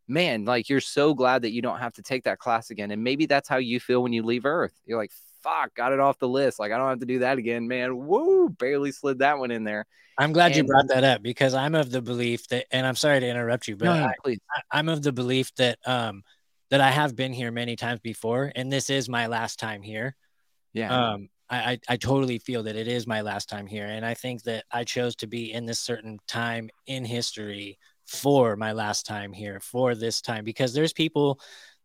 man 0.08 0.44
like 0.44 0.68
you're 0.68 0.80
so 0.80 1.14
glad 1.14 1.42
that 1.42 1.52
you 1.52 1.62
don't 1.62 1.78
have 1.78 1.92
to 1.94 2.02
take 2.02 2.24
that 2.24 2.38
class 2.38 2.70
again 2.70 2.90
and 2.90 3.02
maybe 3.02 3.26
that's 3.26 3.48
how 3.48 3.56
you 3.56 3.80
feel 3.80 4.02
when 4.02 4.12
you 4.12 4.22
leave 4.22 4.44
earth. 4.44 4.72
You're 4.86 4.98
like 4.98 5.12
fuck, 5.42 5.74
got 5.74 5.92
it 5.92 6.00
off 6.00 6.18
the 6.18 6.28
list. 6.28 6.58
Like 6.58 6.72
I 6.72 6.78
don't 6.78 6.88
have 6.88 7.00
to 7.00 7.06
do 7.06 7.20
that 7.20 7.38
again, 7.38 7.68
man. 7.68 7.96
Woo, 8.06 8.48
barely 8.48 8.92
slid 8.92 9.20
that 9.20 9.38
one 9.38 9.50
in 9.50 9.64
there. 9.64 9.86
I'm 10.18 10.32
glad 10.32 10.48
and, 10.48 10.56
you 10.56 10.64
brought 10.64 10.88
that 10.88 11.04
up 11.04 11.22
because 11.22 11.54
I'm 11.54 11.74
of 11.74 11.90
the 11.90 12.02
belief 12.02 12.46
that, 12.48 12.66
and 12.70 12.86
I'm 12.86 12.96
sorry 12.96 13.20
to 13.20 13.26
interrupt 13.26 13.66
you, 13.66 13.76
but 13.76 13.86
no, 13.86 13.92
I, 14.24 14.36
I'm 14.70 14.88
of 14.88 15.02
the 15.02 15.12
belief 15.12 15.54
that 15.56 15.78
um 15.86 16.22
that 16.70 16.80
I 16.80 16.90
have 16.90 17.14
been 17.14 17.32
here 17.32 17.50
many 17.50 17.76
times 17.76 18.00
before, 18.00 18.50
and 18.54 18.72
this 18.72 18.88
is 18.88 19.08
my 19.08 19.26
last 19.26 19.58
time 19.58 19.82
here. 19.82 20.16
Yeah. 20.72 21.10
Um, 21.12 21.28
I, 21.50 21.72
I, 21.72 21.78
I 21.90 21.96
totally 21.96 22.38
feel 22.38 22.62
that 22.62 22.76
it 22.76 22.88
is 22.88 23.06
my 23.06 23.20
last 23.20 23.50
time 23.50 23.66
here, 23.66 23.86
and 23.86 24.06
I 24.06 24.14
think 24.14 24.44
that 24.44 24.64
I 24.70 24.84
chose 24.84 25.14
to 25.16 25.26
be 25.26 25.52
in 25.52 25.66
this 25.66 25.80
certain 25.80 26.18
time 26.26 26.70
in 26.86 27.04
history 27.04 27.78
for 28.06 28.56
my 28.56 28.72
last 28.72 29.06
time 29.06 29.32
here 29.32 29.60
for 29.60 29.94
this 29.94 30.20
time 30.20 30.44
because 30.44 30.72
there's 30.74 30.92
people 30.92 31.38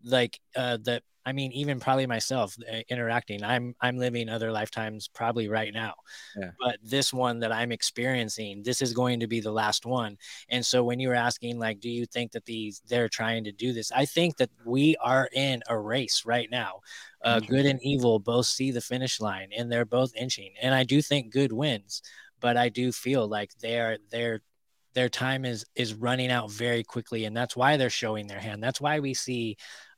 like 0.04 0.40
uh, 0.56 0.78
that 0.84 1.04
I 1.28 1.34
mean, 1.34 1.52
even 1.52 1.82
probably 1.82 2.08
myself 2.08 2.56
uh, 2.72 2.78
interacting, 2.88 3.44
I'm 3.44 3.76
I'm 3.82 3.98
living 3.98 4.30
other 4.30 4.50
lifetimes 4.50 5.10
probably 5.10 5.50
right 5.50 5.74
now. 5.74 5.96
Yeah. 6.38 6.52
But 6.58 6.78
this 6.82 7.12
one 7.12 7.40
that 7.40 7.52
I'm 7.52 7.74
experiencing, 7.74 8.64
this 8.64 8.82
is 8.82 8.94
going 8.94 9.20
to 9.20 9.28
be 9.28 9.42
the 9.42 9.52
last 9.52 9.86
one. 9.86 10.18
And 10.48 10.66
so 10.66 10.86
when 10.86 11.02
you 11.02 11.10
were 11.10 11.16
asking, 11.16 11.60
like, 11.60 11.82
do 11.82 11.90
you 11.90 12.06
think 12.06 12.32
that 12.32 12.46
these 12.46 12.82
they're 12.88 13.10
trying 13.10 13.44
to 13.44 13.52
do 13.52 13.74
this? 13.74 13.92
I 13.92 14.06
think 14.06 14.38
that 14.38 14.52
we 14.64 14.96
are 15.02 15.30
in 15.34 15.64
a 15.68 15.78
race 15.78 16.24
right 16.26 16.50
now. 16.50 16.80
Uh, 17.22 17.42
good 17.42 17.66
and 17.66 17.84
evil 17.84 18.20
both 18.20 18.46
see 18.46 18.72
the 18.72 18.80
finish 18.80 19.20
line, 19.20 19.50
and 19.58 19.70
they're 19.70 19.84
both 19.84 20.16
inching. 20.16 20.54
And 20.62 20.74
I 20.74 20.86
do 20.86 21.02
think 21.02 21.34
good 21.34 21.52
wins, 21.52 22.04
but 22.40 22.56
I 22.56 22.70
do 22.70 22.94
feel 22.94 23.28
like 23.28 23.52
they're 23.60 23.98
they're 24.12 24.40
their 24.94 25.10
time 25.10 25.46
is 25.46 25.66
is 25.76 25.94
running 25.94 26.32
out 26.32 26.50
very 26.50 26.84
quickly 26.84 27.26
and 27.26 27.38
that's 27.38 27.56
why 27.56 27.78
they're 27.78 27.88
showing 27.88 28.26
their 28.26 28.40
hand 28.40 28.64
that's 28.64 28.82
why 28.82 29.00
we 29.00 29.14
see 29.14 29.56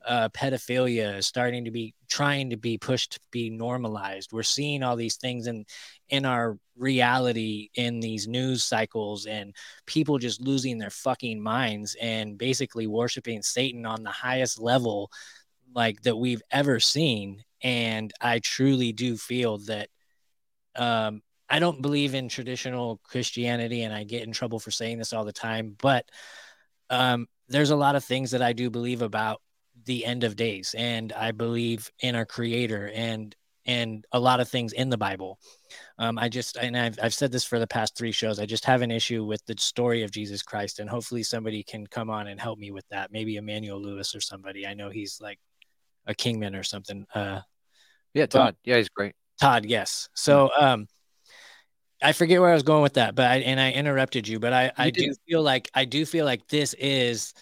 uh, 0.07 0.29
pedophilia 0.29 1.23
starting 1.23 1.65
to 1.65 1.71
be 1.71 1.93
trying 2.07 2.49
to 2.49 2.57
be 2.57 2.77
pushed 2.77 3.13
to 3.13 3.19
be 3.31 3.49
normalized. 3.49 4.31
We're 4.31 4.43
seeing 4.43 4.83
all 4.83 4.95
these 4.95 5.17
things 5.17 5.47
in 5.47 5.65
in 6.09 6.25
our 6.25 6.57
reality 6.75 7.69
in 7.75 7.99
these 7.99 8.27
news 8.27 8.63
cycles 8.63 9.25
and 9.25 9.53
people 9.85 10.17
just 10.17 10.41
losing 10.41 10.77
their 10.77 10.89
fucking 10.89 11.41
minds 11.41 11.95
and 12.01 12.37
basically 12.37 12.87
worshiping 12.87 13.41
Satan 13.41 13.85
on 13.85 14.03
the 14.03 14.09
highest 14.09 14.59
level 14.59 15.11
like 15.75 16.01
that 16.03 16.15
we've 16.15 16.41
ever 16.51 16.79
seen. 16.79 17.43
And 17.61 18.11
I 18.21 18.39
truly 18.39 18.93
do 18.93 19.17
feel 19.17 19.57
that 19.59 19.89
um, 20.75 21.21
I 21.49 21.59
don't 21.59 21.81
believe 21.81 22.13
in 22.13 22.29
traditional 22.29 22.99
Christianity, 23.03 23.81
and 23.83 23.93
I 23.93 24.03
get 24.03 24.23
in 24.23 24.31
trouble 24.31 24.59
for 24.59 24.71
saying 24.71 24.99
this 24.99 25.13
all 25.13 25.25
the 25.25 25.33
time, 25.33 25.75
but 25.81 26.05
um, 26.89 27.27
there's 27.47 27.71
a 27.71 27.75
lot 27.75 27.95
of 27.95 28.03
things 28.03 28.31
that 28.31 28.41
I 28.41 28.53
do 28.53 28.69
believe 28.69 29.01
about 29.01 29.41
the 29.85 30.05
end 30.05 30.23
of 30.23 30.35
days 30.35 30.75
and 30.77 31.13
i 31.13 31.31
believe 31.31 31.89
in 32.01 32.15
our 32.15 32.25
creator 32.25 32.91
and 32.93 33.35
and 33.65 34.05
a 34.13 34.19
lot 34.19 34.39
of 34.39 34.49
things 34.49 34.73
in 34.73 34.89
the 34.89 34.97
bible. 34.97 35.37
Um, 35.99 36.17
i 36.17 36.27
just 36.27 36.57
and 36.57 36.75
I've, 36.75 36.97
I've 37.01 37.13
said 37.13 37.31
this 37.31 37.43
for 37.43 37.59
the 37.59 37.67
past 37.67 37.95
three 37.95 38.11
shows 38.11 38.39
i 38.39 38.45
just 38.45 38.65
have 38.65 38.81
an 38.81 38.91
issue 38.91 39.23
with 39.23 39.45
the 39.45 39.55
story 39.57 40.01
of 40.03 40.11
jesus 40.11 40.41
christ 40.41 40.79
and 40.79 40.89
hopefully 40.89 41.23
somebody 41.23 41.61
can 41.63 41.85
come 41.85 42.09
on 42.09 42.27
and 42.27 42.39
help 42.39 42.57
me 42.57 42.71
with 42.71 42.87
that. 42.89 43.11
Maybe 43.11 43.35
emmanuel 43.35 43.81
lewis 43.81 44.15
or 44.15 44.21
somebody. 44.21 44.65
I 44.65 44.73
know 44.73 44.89
he's 44.89 45.19
like 45.21 45.39
a 46.07 46.15
kingman 46.15 46.55
or 46.55 46.63
something 46.63 47.05
uh 47.13 47.41
yeah 48.13 48.25
todd. 48.25 48.55
Yeah 48.63 48.77
he's 48.77 48.89
great. 48.89 49.13
Todd 49.39 49.65
yes. 49.65 50.09
So 50.15 50.49
um 50.59 50.87
I 52.01 52.13
forget 52.13 52.39
where 52.39 52.49
I 52.49 52.53
was 52.53 52.63
going 52.63 52.81
with 52.81 52.93
that, 52.93 53.13
but 53.13 53.29
I 53.29 53.37
and 53.37 53.59
I 53.59 53.71
interrupted 53.71 54.27
you, 54.27 54.39
but 54.39 54.53
I, 54.53 54.71
I 54.77 54.89
do 54.89 55.13
feel 55.27 55.43
like 55.43 55.69
I 55.73 55.85
do 55.85 56.05
feel 56.05 56.25
like 56.25 56.47
this 56.47 56.73
is 56.75 57.33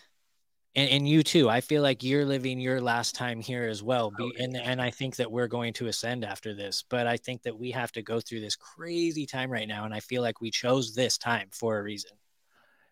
and, 0.77 0.89
and 0.89 1.09
you 1.09 1.23
too 1.23 1.49
i 1.49 1.59
feel 1.59 1.81
like 1.81 2.03
you're 2.03 2.23
living 2.23 2.59
your 2.59 2.79
last 2.79 3.15
time 3.15 3.41
here 3.41 3.65
as 3.65 3.83
well 3.83 4.11
Be, 4.11 4.31
and 4.39 4.55
and 4.55 4.81
i 4.81 4.89
think 4.89 5.17
that 5.17 5.29
we're 5.29 5.47
going 5.47 5.73
to 5.73 5.87
ascend 5.87 6.23
after 6.23 6.53
this 6.53 6.83
but 6.87 7.07
i 7.07 7.17
think 7.17 7.41
that 7.43 7.57
we 7.57 7.71
have 7.71 7.91
to 7.93 8.01
go 8.01 8.21
through 8.21 8.39
this 8.39 8.55
crazy 8.55 9.25
time 9.25 9.51
right 9.51 9.67
now 9.67 9.83
and 9.83 9.93
i 9.93 9.99
feel 9.99 10.21
like 10.21 10.39
we 10.39 10.51
chose 10.51 10.93
this 10.93 11.17
time 11.17 11.49
for 11.51 11.77
a 11.77 11.83
reason 11.83 12.11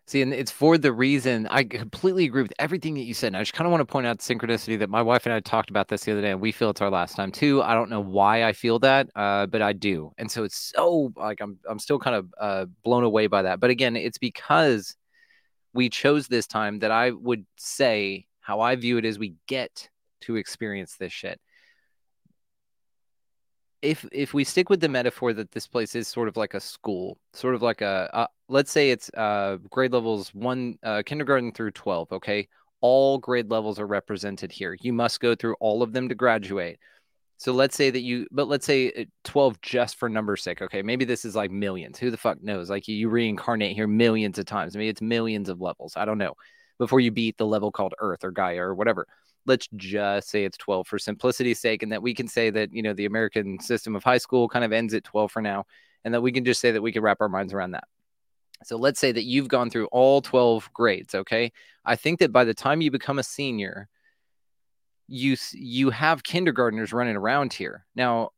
See, 0.08 0.22
and 0.22 0.32
it's 0.32 0.52
for 0.52 0.78
the 0.78 0.92
reason 0.92 1.48
I 1.48 1.64
completely 1.64 2.26
agree 2.26 2.42
with 2.42 2.52
everything 2.60 2.94
that 2.94 3.00
you 3.00 3.12
said. 3.12 3.28
And 3.28 3.38
I 3.38 3.40
just 3.40 3.54
kind 3.54 3.66
of 3.66 3.72
want 3.72 3.80
to 3.80 3.86
point 3.86 4.06
out 4.06 4.20
the 4.20 4.34
synchronicity 4.34 4.78
that 4.78 4.88
my 4.88 5.02
wife 5.02 5.26
and 5.26 5.32
I 5.32 5.40
talked 5.40 5.68
about 5.68 5.88
this 5.88 6.04
the 6.04 6.12
other 6.12 6.20
day, 6.20 6.30
and 6.30 6.40
we 6.40 6.52
feel 6.52 6.70
it's 6.70 6.80
our 6.80 6.90
last 6.90 7.16
time 7.16 7.32
too. 7.32 7.60
I 7.60 7.74
don't 7.74 7.90
know 7.90 8.00
why 8.02 8.44
I 8.44 8.52
feel 8.52 8.78
that, 8.80 9.08
uh, 9.16 9.46
but 9.46 9.62
I 9.62 9.72
do, 9.72 10.12
and 10.16 10.30
so 10.30 10.44
it's 10.44 10.72
so 10.76 11.12
like 11.16 11.40
I'm 11.40 11.58
I'm 11.68 11.80
still 11.80 11.98
kind 11.98 12.14
of 12.14 12.32
uh, 12.38 12.66
blown 12.84 13.02
away 13.02 13.26
by 13.26 13.42
that. 13.42 13.58
But 13.58 13.70
again, 13.70 13.96
it's 13.96 14.16
because 14.16 14.94
we 15.76 15.88
chose 15.88 16.26
this 16.26 16.46
time 16.46 16.80
that 16.80 16.90
I 16.90 17.10
would 17.10 17.46
say 17.56 18.26
how 18.40 18.60
I 18.60 18.76
view 18.76 18.98
it 18.98 19.04
is 19.04 19.18
we 19.18 19.34
get 19.46 19.88
to 20.22 20.36
experience 20.36 20.96
this 20.96 21.12
shit 21.12 21.40
if 23.82 24.04
if 24.12 24.34
we 24.34 24.44
stick 24.44 24.68
with 24.68 24.80
the 24.80 24.88
metaphor 24.88 25.32
that 25.32 25.52
this 25.52 25.66
place 25.66 25.94
is 25.94 26.08
sort 26.08 26.28
of 26.28 26.36
like 26.36 26.54
a 26.54 26.60
school, 26.60 27.18
sort 27.32 27.54
of 27.54 27.62
like 27.62 27.80
a 27.82 28.10
uh, 28.12 28.26
let's 28.48 28.70
say 28.70 28.90
it's 28.90 29.10
uh, 29.14 29.56
grade 29.70 29.92
levels 29.92 30.34
one 30.34 30.78
uh, 30.82 31.02
kindergarten 31.04 31.52
through 31.52 31.70
12, 31.72 32.12
okay? 32.12 32.48
All 32.80 33.18
grade 33.18 33.50
levels 33.50 33.78
are 33.78 33.86
represented 33.86 34.52
here. 34.52 34.76
You 34.80 34.92
must 34.92 35.20
go 35.20 35.34
through 35.34 35.56
all 35.60 35.82
of 35.82 35.92
them 35.92 36.08
to 36.08 36.14
graduate. 36.14 36.78
So 37.38 37.52
let's 37.52 37.76
say 37.76 37.90
that 37.90 38.00
you, 38.00 38.26
but 38.30 38.48
let's 38.48 38.64
say 38.64 38.92
uh, 38.92 39.04
12 39.24 39.60
just 39.60 39.96
for 39.96 40.08
number's 40.08 40.42
sake. 40.42 40.62
Okay. 40.62 40.82
Maybe 40.82 41.04
this 41.04 41.24
is 41.24 41.36
like 41.36 41.50
millions. 41.50 41.98
Who 41.98 42.10
the 42.10 42.16
fuck 42.16 42.42
knows? 42.42 42.70
Like 42.70 42.88
you 42.88 43.08
reincarnate 43.08 43.74
here 43.74 43.86
millions 43.86 44.38
of 44.38 44.46
times. 44.46 44.74
I 44.74 44.78
mean, 44.78 44.88
it's 44.88 45.02
millions 45.02 45.48
of 45.48 45.60
levels. 45.60 45.94
I 45.96 46.04
don't 46.04 46.18
know. 46.18 46.34
Before 46.78 47.00
you 47.00 47.10
beat 47.10 47.36
the 47.36 47.46
level 47.46 47.72
called 47.72 47.94
Earth 47.98 48.24
or 48.24 48.30
Gaia 48.30 48.60
or 48.60 48.74
whatever 48.74 49.06
let's 49.46 49.68
just 49.76 50.28
say 50.28 50.44
it's 50.44 50.58
12 50.58 50.86
for 50.86 50.98
simplicity's 50.98 51.60
sake 51.60 51.82
and 51.82 51.92
that 51.92 52.02
we 52.02 52.12
can 52.12 52.28
say 52.28 52.50
that 52.50 52.72
you 52.72 52.82
know 52.82 52.92
the 52.92 53.06
american 53.06 53.58
system 53.60 53.96
of 53.96 54.04
high 54.04 54.18
school 54.18 54.48
kind 54.48 54.64
of 54.64 54.72
ends 54.72 54.92
at 54.92 55.04
12 55.04 55.30
for 55.30 55.40
now 55.40 55.64
and 56.04 56.12
that 56.12 56.20
we 56.20 56.32
can 56.32 56.44
just 56.44 56.60
say 56.60 56.72
that 56.72 56.82
we 56.82 56.92
can 56.92 57.02
wrap 57.02 57.20
our 57.20 57.28
minds 57.28 57.52
around 57.54 57.70
that 57.70 57.84
so 58.64 58.76
let's 58.76 59.00
say 59.00 59.12
that 59.12 59.24
you've 59.24 59.48
gone 59.48 59.70
through 59.70 59.86
all 59.86 60.20
12 60.20 60.70
grades 60.72 61.14
okay 61.14 61.50
i 61.84 61.96
think 61.96 62.18
that 62.18 62.32
by 62.32 62.44
the 62.44 62.54
time 62.54 62.80
you 62.80 62.90
become 62.90 63.18
a 63.18 63.22
senior 63.22 63.88
you 65.08 65.36
you 65.52 65.90
have 65.90 66.22
kindergartners 66.22 66.92
running 66.92 67.16
around 67.16 67.52
here 67.52 67.84
now 67.94 68.30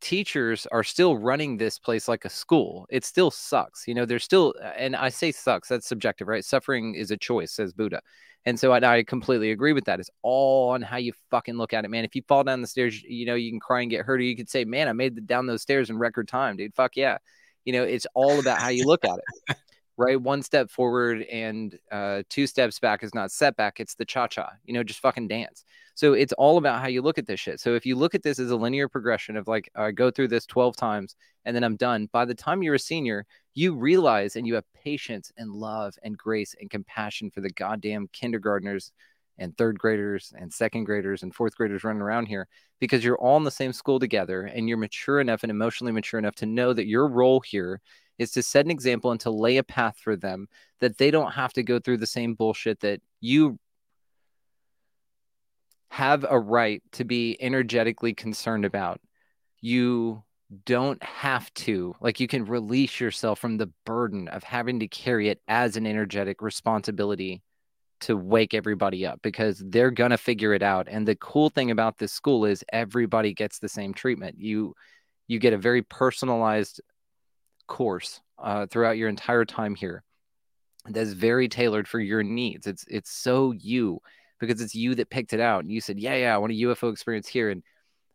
teachers 0.00 0.66
are 0.70 0.84
still 0.84 1.16
running 1.16 1.56
this 1.56 1.78
place 1.78 2.06
like 2.08 2.24
a 2.24 2.30
school 2.30 2.86
it 2.90 3.04
still 3.04 3.30
sucks 3.30 3.88
you 3.88 3.94
know 3.94 4.04
there's 4.04 4.24
still 4.24 4.54
and 4.76 4.94
i 4.94 5.08
say 5.08 5.32
sucks 5.32 5.68
that's 5.68 5.88
subjective 5.88 6.28
right 6.28 6.44
suffering 6.44 6.94
is 6.94 7.10
a 7.10 7.16
choice 7.16 7.52
says 7.52 7.72
buddha 7.72 8.00
and 8.44 8.58
so 8.58 8.72
I, 8.72 8.98
I, 8.98 9.02
completely 9.04 9.52
agree 9.52 9.72
with 9.72 9.84
that. 9.84 10.00
It's 10.00 10.10
all 10.22 10.70
on 10.70 10.82
how 10.82 10.96
you 10.96 11.12
fucking 11.30 11.56
look 11.56 11.72
at 11.72 11.84
it, 11.84 11.88
man. 11.88 12.04
If 12.04 12.16
you 12.16 12.22
fall 12.26 12.42
down 12.42 12.60
the 12.60 12.66
stairs, 12.66 13.00
you 13.02 13.24
know, 13.24 13.36
you 13.36 13.50
can 13.50 13.60
cry 13.60 13.82
and 13.82 13.90
get 13.90 14.04
hurt, 14.04 14.20
or 14.20 14.24
you 14.24 14.36
could 14.36 14.50
say, 14.50 14.64
man, 14.64 14.88
I 14.88 14.92
made 14.92 15.16
it 15.16 15.26
down 15.26 15.46
those 15.46 15.62
stairs 15.62 15.90
in 15.90 15.98
record 15.98 16.26
time, 16.26 16.56
dude. 16.56 16.74
Fuck 16.74 16.96
yeah. 16.96 17.18
You 17.64 17.72
know, 17.72 17.84
it's 17.84 18.06
all 18.14 18.40
about 18.40 18.58
how 18.58 18.68
you 18.68 18.84
look 18.84 19.04
at 19.04 19.18
it, 19.48 19.56
right? 20.02 20.20
One 20.20 20.42
step 20.42 20.68
forward 20.68 21.22
and 21.22 21.78
uh, 21.90 22.22
two 22.28 22.46
steps 22.48 22.80
back 22.80 23.04
is 23.04 23.14
not 23.14 23.30
setback. 23.30 23.78
It's 23.78 23.94
the 23.94 24.04
cha 24.04 24.26
cha, 24.26 24.50
you 24.64 24.74
know, 24.74 24.82
just 24.82 25.00
fucking 25.00 25.28
dance. 25.28 25.64
So 25.94 26.14
it's 26.14 26.32
all 26.32 26.58
about 26.58 26.80
how 26.80 26.88
you 26.88 27.02
look 27.02 27.18
at 27.18 27.26
this 27.26 27.38
shit. 27.38 27.60
So 27.60 27.74
if 27.74 27.86
you 27.86 27.94
look 27.94 28.14
at 28.14 28.22
this 28.22 28.38
as 28.38 28.50
a 28.50 28.56
linear 28.56 28.88
progression 28.88 29.36
of 29.36 29.46
like, 29.46 29.70
I 29.76 29.92
go 29.92 30.10
through 30.10 30.28
this 30.28 30.46
12 30.46 30.74
times 30.76 31.14
and 31.44 31.54
then 31.54 31.62
I'm 31.62 31.76
done, 31.76 32.08
by 32.12 32.24
the 32.24 32.34
time 32.34 32.62
you're 32.62 32.74
a 32.74 32.80
senior, 32.80 33.26
you 33.54 33.76
realize 33.76 34.34
and 34.34 34.46
you 34.46 34.54
have 34.54 34.64
patience 34.82 35.30
and 35.36 35.52
love 35.52 35.94
and 36.02 36.18
grace 36.18 36.54
and 36.60 36.68
compassion 36.68 37.30
for 37.30 37.40
the 37.40 37.50
goddamn 37.50 38.08
kindergartners 38.12 38.90
and 39.38 39.56
third 39.56 39.78
graders 39.78 40.32
and 40.36 40.52
second 40.52 40.84
graders 40.84 41.22
and 41.22 41.34
fourth 41.34 41.56
graders 41.56 41.84
running 41.84 42.02
around 42.02 42.26
here 42.26 42.48
because 42.80 43.04
you're 43.04 43.18
all 43.18 43.36
in 43.36 43.44
the 43.44 43.50
same 43.50 43.72
school 43.72 43.98
together 43.98 44.42
and 44.42 44.68
you're 44.68 44.78
mature 44.78 45.20
enough 45.20 45.42
and 45.42 45.50
emotionally 45.50 45.92
mature 45.92 46.18
enough 46.18 46.34
to 46.34 46.46
know 46.46 46.72
that 46.72 46.86
your 46.86 47.06
role 47.08 47.40
here 47.40 47.80
is 48.18 48.30
to 48.32 48.42
set 48.42 48.64
an 48.64 48.70
example 48.70 49.10
and 49.10 49.20
to 49.20 49.30
lay 49.30 49.56
a 49.56 49.62
path 49.62 49.96
for 49.98 50.16
them 50.16 50.48
that 50.80 50.98
they 50.98 51.10
don't 51.10 51.32
have 51.32 51.52
to 51.54 51.62
go 51.62 51.78
through 51.78 51.98
the 51.98 52.06
same 52.06 52.34
bullshit 52.34 52.80
that 52.80 53.00
you 53.20 53.58
have 55.88 56.24
a 56.28 56.38
right 56.38 56.82
to 56.92 57.04
be 57.04 57.36
energetically 57.40 58.14
concerned 58.14 58.64
about. 58.64 59.00
You 59.60 60.22
don't 60.64 61.02
have 61.02 61.52
to 61.54 61.94
like 62.00 62.20
you 62.20 62.28
can 62.28 62.44
release 62.44 63.00
yourself 63.00 63.38
from 63.38 63.56
the 63.56 63.70
burden 63.86 64.28
of 64.28 64.42
having 64.42 64.80
to 64.80 64.88
carry 64.88 65.28
it 65.28 65.40
as 65.48 65.76
an 65.76 65.86
energetic 65.86 66.42
responsibility 66.42 67.42
to 68.00 68.16
wake 68.16 68.52
everybody 68.52 69.06
up 69.06 69.20
because 69.22 69.62
they're 69.68 69.90
going 69.90 70.10
to 70.10 70.18
figure 70.18 70.52
it 70.52 70.62
out 70.62 70.88
and 70.90 71.08
the 71.08 71.16
cool 71.16 71.48
thing 71.48 71.70
about 71.70 71.96
this 71.98 72.12
school 72.12 72.44
is 72.44 72.64
everybody 72.72 73.32
gets 73.32 73.60
the 73.60 73.68
same 73.68 73.94
treatment 73.94 74.36
you 74.38 74.74
you 75.26 75.38
get 75.38 75.54
a 75.54 75.58
very 75.58 75.82
personalized 75.82 76.80
course 77.72 78.20
uh, 78.38 78.66
throughout 78.66 78.96
your 78.96 79.08
entire 79.08 79.44
time 79.44 79.74
here 79.74 80.02
that's 80.88 81.12
very 81.12 81.48
tailored 81.48 81.88
for 81.88 82.00
your 82.00 82.22
needs 82.22 82.66
it's 82.66 82.84
it's 82.88 83.10
so 83.10 83.52
you 83.52 84.00
because 84.40 84.60
it's 84.60 84.74
you 84.74 84.94
that 84.94 85.10
picked 85.10 85.32
it 85.32 85.40
out 85.40 85.62
and 85.62 85.72
you 85.72 85.80
said 85.80 85.98
yeah 85.98 86.14
yeah 86.14 86.34
i 86.34 86.38
want 86.38 86.52
a 86.52 86.56
ufo 86.56 86.90
experience 86.92 87.28
here 87.28 87.50
and 87.50 87.62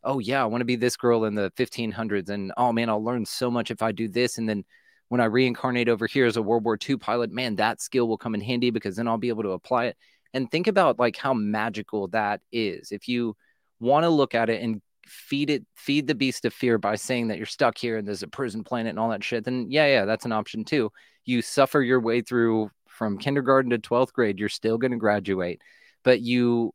oh 0.08 0.20
yeah, 0.20 0.42
I 0.42 0.46
want 0.46 0.62
to 0.62 0.66
be 0.66 0.76
this 0.76 0.98
girl 0.98 1.26
in 1.26 1.36
the 1.36 1.52
1500s, 1.58 2.30
and 2.30 2.52
oh 2.58 2.72
man, 2.72 2.90
I'll 2.90 3.04
learn 3.04 3.26
so 3.26 3.52
much 3.52 3.70
if 3.70 3.82
I 3.82 3.92
do 3.92 4.08
this, 4.08 4.38
and 4.38 4.48
then 4.48 4.64
when 5.10 5.22
I 5.22 5.26
reincarnate 5.26 5.90
over 5.90 6.08
here 6.08 6.26
as 6.26 6.38
a 6.38 6.42
World 6.42 6.66
War 6.66 6.78
II 6.78 6.98
pilot, 6.98 7.32
man, 7.32 7.56
that 7.58 7.82
skill 7.82 8.08
will 8.08 8.18
come 8.18 8.36
in 8.36 8.42
handy 8.42 8.72
because 8.72 8.96
then 8.96 9.08
I'll 9.08 9.18
be 9.18 9.30
able 9.30 9.44
to 9.44 9.52
apply 9.52 9.86
it. 9.86 9.98
And 10.34 10.52
think 10.52 10.68
about 10.68 11.00
like 11.00 11.16
how 11.16 11.34
magical 11.34 12.08
that 12.10 12.42
is. 12.52 12.92
If 12.92 13.08
you 13.08 13.36
want 13.80 14.04
to 14.04 14.10
look 14.10 14.36
at 14.36 14.50
it 14.50 14.62
and 14.62 14.82
feed 15.08 15.50
it, 15.50 15.66
feed 15.76 16.08
the 16.08 16.16
beast 16.16 16.46
of 16.46 16.54
fear 16.54 16.78
by 16.78 16.96
saying 16.96 17.28
that 17.28 17.38
you're 17.38 17.46
stuck 17.46 17.78
here 17.78 17.98
and 17.98 18.08
there's 18.08 18.24
a 18.24 18.28
prison 18.28 18.64
planet 18.64 18.92
and 18.92 19.00
all 19.00 19.10
that 19.10 19.24
shit, 19.24 19.44
then 19.46 19.68
yeah, 19.70 19.88
yeah, 19.88 20.06
that's 20.06 20.26
an 20.26 20.32
option 20.32 20.64
too. 20.64 20.92
You 21.26 21.42
suffer 21.42 21.82
your 21.82 22.00
way 22.00 22.22
through 22.22 22.72
from 22.88 23.18
kindergarten 23.18 23.70
to 23.72 23.78
12th 23.78 24.14
grade, 24.14 24.40
you're 24.40 24.50
still 24.50 24.78
going 24.78 24.92
to 24.92 24.98
graduate, 24.98 25.62
but 26.04 26.22
you 26.22 26.74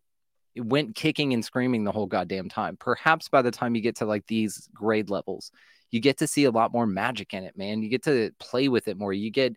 went 0.57 0.95
kicking 0.95 1.33
and 1.33 1.45
screaming 1.45 1.85
the 1.85 1.93
whole 1.93 2.07
goddamn 2.07 2.49
time. 2.49 2.77
Perhaps 2.77 3.29
by 3.29 3.43
the 3.43 3.51
time 3.51 3.75
you 3.75 3.83
get 3.83 3.97
to 3.97 4.05
like 4.05 4.27
these 4.27 4.69
grade 4.75 5.11
levels, 5.11 5.51
you 5.91 6.01
get 6.01 6.19
to 6.19 6.27
see 6.27 6.45
a 6.45 6.51
lot 6.51 6.73
more 6.73 6.87
magic 6.87 7.35
in 7.35 7.45
it, 7.45 7.57
man. 7.57 7.83
You 7.83 7.89
get 7.89 8.05
to 8.05 8.31
play 8.39 8.69
with 8.69 8.89
it 8.89 8.97
more. 8.97 9.13
You 9.13 9.31
get 9.31 9.57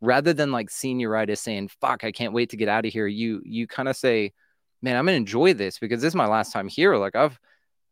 rather 0.00 0.32
than 0.32 0.52
like 0.52 0.68
senioritis 0.68 1.38
saying, 1.38 1.70
fuck, 1.80 2.04
I 2.04 2.12
can't 2.12 2.32
wait 2.32 2.50
to 2.50 2.56
get 2.56 2.68
out 2.68 2.86
of 2.86 2.92
here. 2.92 3.06
You 3.06 3.42
you 3.44 3.66
kind 3.66 3.88
of 3.88 3.96
say, 3.96 4.32
man, 4.82 4.96
I'm 4.96 5.06
gonna 5.06 5.16
enjoy 5.16 5.54
this 5.54 5.78
because 5.78 6.00
this 6.00 6.10
is 6.10 6.16
my 6.16 6.26
last 6.26 6.52
time 6.52 6.68
here. 6.68 6.96
Like 6.96 7.16
I've 7.16 7.38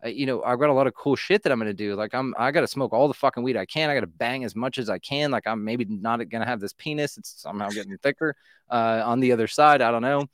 you 0.06 0.26
know, 0.26 0.42
I've 0.42 0.58
got 0.60 0.70
a 0.70 0.72
lot 0.72 0.86
of 0.86 0.94
cool 0.94 1.16
shit 1.16 1.42
that 1.42 1.52
I'm 1.52 1.58
gonna 1.58 1.74
do. 1.74 1.94
Like 1.94 2.14
I'm, 2.14 2.34
I 2.38 2.50
gotta 2.50 2.68
smoke 2.68 2.92
all 2.92 3.08
the 3.08 3.14
fucking 3.14 3.42
weed 3.42 3.56
I 3.56 3.66
can. 3.66 3.90
I 3.90 3.94
gotta 3.94 4.06
bang 4.06 4.44
as 4.44 4.54
much 4.54 4.78
as 4.78 4.88
I 4.88 4.98
can. 4.98 5.30
Like 5.30 5.46
I'm 5.46 5.64
maybe 5.64 5.84
not 5.86 6.26
gonna 6.28 6.46
have 6.46 6.60
this 6.60 6.72
penis. 6.72 7.18
It's 7.18 7.40
somehow 7.40 7.68
getting 7.70 7.96
thicker. 7.98 8.34
Uh, 8.70 9.02
on 9.04 9.20
the 9.20 9.32
other 9.32 9.46
side, 9.46 9.80
I 9.80 9.90
don't 9.90 10.02
know. 10.02 10.26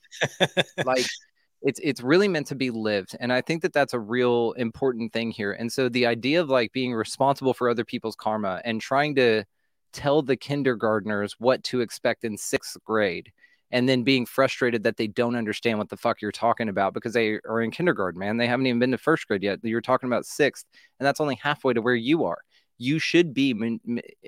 like 0.85 1.07
it's 1.65 1.81
it's 1.83 2.03
really 2.03 2.29
meant 2.29 2.47
to 2.47 2.55
be 2.55 2.71
lived 2.71 3.17
and 3.21 3.33
i 3.33 3.41
think 3.41 3.63
that 3.63 3.73
that's 3.73 3.95
a 3.95 3.99
real 3.99 4.53
important 4.53 5.13
thing 5.13 5.31
here 5.31 5.53
and 5.53 5.73
so 5.73 5.89
the 5.89 6.07
idea 6.07 6.41
of 6.41 6.49
like 6.49 6.71
being 6.73 6.93
responsible 6.93 7.55
for 7.55 7.69
other 7.69 7.85
people's 7.85 8.15
karma 8.15 8.61
and 8.65 8.81
trying 8.81 9.15
to 9.15 9.43
tell 9.93 10.21
the 10.23 10.37
kindergartners 10.37 11.37
what 11.39 11.65
to 11.65 11.81
expect 11.81 12.25
in 12.25 12.37
sixth 12.37 12.77
grade 12.85 13.33
and 13.71 13.89
then 13.89 14.03
being 14.03 14.27
frustrated 14.27 14.85
that 14.85 14.97
they 14.97 15.07
don't 15.07 15.37
understand 15.37 15.79
what 15.79 15.89
the 15.89 15.97
fuck 15.97 16.23
you're 16.23 16.33
talking 16.33 16.69
about 16.69 16.95
because 16.95 17.13
they 17.13 17.39
are 17.49 17.61
in 17.61 17.71
kindergarten 17.71 18.19
man. 18.19 18.37
They 18.37 18.47
haven't 18.47 18.67
even 18.67 18.79
been 18.79 18.93
to 18.93 18.99
first 18.99 19.27
grade 19.27 19.43
yet. 19.43 19.61
You're 19.63 19.81
talking 19.81 20.09
about 20.09 20.27
sixth 20.27 20.67
and 20.99 21.07
that's 21.07 21.21
only 21.21 21.37
halfway 21.37 21.73
to 21.73 21.83
where 21.83 21.95
you 21.95 22.25
are. 22.25 22.39
You 22.79 22.99
should 22.99 23.33
be 23.35 23.81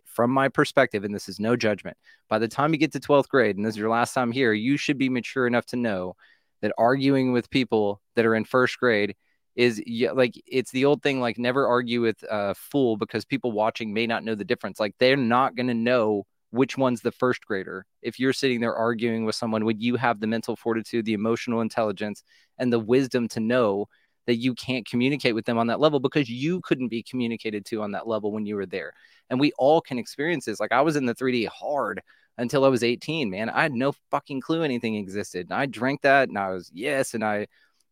from 0.05 0.31
my 0.31 0.49
perspective 0.49 1.05
and 1.05 1.15
this 1.15 1.29
is 1.29 1.41
no 1.41 1.57
judgment 1.57 1.97
by 2.29 2.39
the 2.39 2.49
time 2.49 2.73
you 2.73 2.79
get 2.79 2.93
to 2.93 3.01
12th 3.01 3.29
grade 3.29 3.57
and 3.57 3.65
this 3.65 3.75
is 3.75 3.79
your 3.79 3.91
last 3.91 4.15
time 4.15 4.33
here 4.33 4.53
you 4.53 4.77
should 4.77 4.99
be 4.99 5.09
mature 5.09 5.47
enough 5.47 5.67
to 5.67 5.77
know 5.77 6.15
that 6.63 6.73
arguing 6.79 7.33
with 7.33 7.51
people 7.51 8.01
that 8.15 8.25
are 8.25 8.35
in 8.35 8.45
first 8.45 8.79
grade 8.79 9.15
is 9.57 9.83
like 10.13 10.41
it's 10.47 10.71
the 10.71 10.85
old 10.85 11.03
thing 11.03 11.19
like 11.19 11.39
never 11.39 11.67
argue 11.67 12.03
with 12.03 12.23
a 12.31 12.55
fool 12.55 12.97
because 12.97 13.25
people 13.25 13.53
watching 13.53 13.93
may 13.93 14.07
not 14.07 14.23
know 14.23 14.35
the 14.35 14.45
difference. 14.45 14.79
Like 14.79 14.95
they're 14.99 15.17
not 15.17 15.57
going 15.57 15.69
to 15.69 15.75
know 15.75 16.27
which 16.51 16.79
one's 16.79 17.01
the 17.01 17.13
first 17.13 17.45
grader 17.45 17.85
if 18.03 18.19
you're 18.19 18.33
sitting 18.33 18.61
there 18.61 18.75
arguing 18.75 19.25
with 19.25 19.35
someone 19.35 19.65
would 19.65 19.83
you 19.83 19.97
have 19.97 20.21
the 20.21 20.27
mental 20.27 20.57
fortitude 20.57 21.05
the 21.05 21.13
emotional 21.13 21.61
intelligence 21.61 22.23
and 22.59 22.73
the 22.73 22.79
wisdom 22.79 23.29
to 23.29 23.41
know 23.41 23.87
that 24.27 24.37
you 24.37 24.55
can't 24.55 24.87
communicate 24.89 25.35
with 25.35 25.45
them 25.45 25.59
on 25.59 25.69
that 25.69 25.81
level 25.81 26.01
because 26.01 26.29
you 26.29 26.61
couldn't 26.63 26.89
be 26.89 27.03
communicated 27.03 27.65
to 27.65 27.83
on 27.83 27.93
that 27.93 28.09
level 28.09 28.33
when 28.33 28.47
you 28.47 28.57
were 28.57 28.67
there 28.67 28.93
and 29.31 29.39
we 29.39 29.53
all 29.59 29.81
can 29.81 29.99
experience 29.99 30.45
this 30.45 30.61
like 30.61 30.73
i 30.73 30.81
was 30.81 30.97
in 30.97 31.07
the 31.07 31.15
3d 31.15 31.47
hard 31.49 32.01
until 32.39 32.65
I 32.65 32.69
was 32.69 32.83
18, 32.83 33.31
man. 33.31 33.49
I 33.49 33.63
had 33.63 33.73
no 33.73 33.93
fucking 34.11 34.41
clue 34.41 34.63
anything 34.63 34.97
existed. 34.97 35.47
And 35.51 35.59
I 35.59 35.67
drank 35.67 36.03
that 36.03 36.29
and 36.29 36.39
I 36.39 36.51
was, 36.51 36.71
yes. 36.73 37.15
And 37.15 37.25
I 37.25 37.47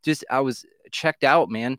just, 0.05 0.24
I 0.31 0.40
was 0.40 0.64
checked 0.93 1.24
out, 1.24 1.51
man. 1.51 1.78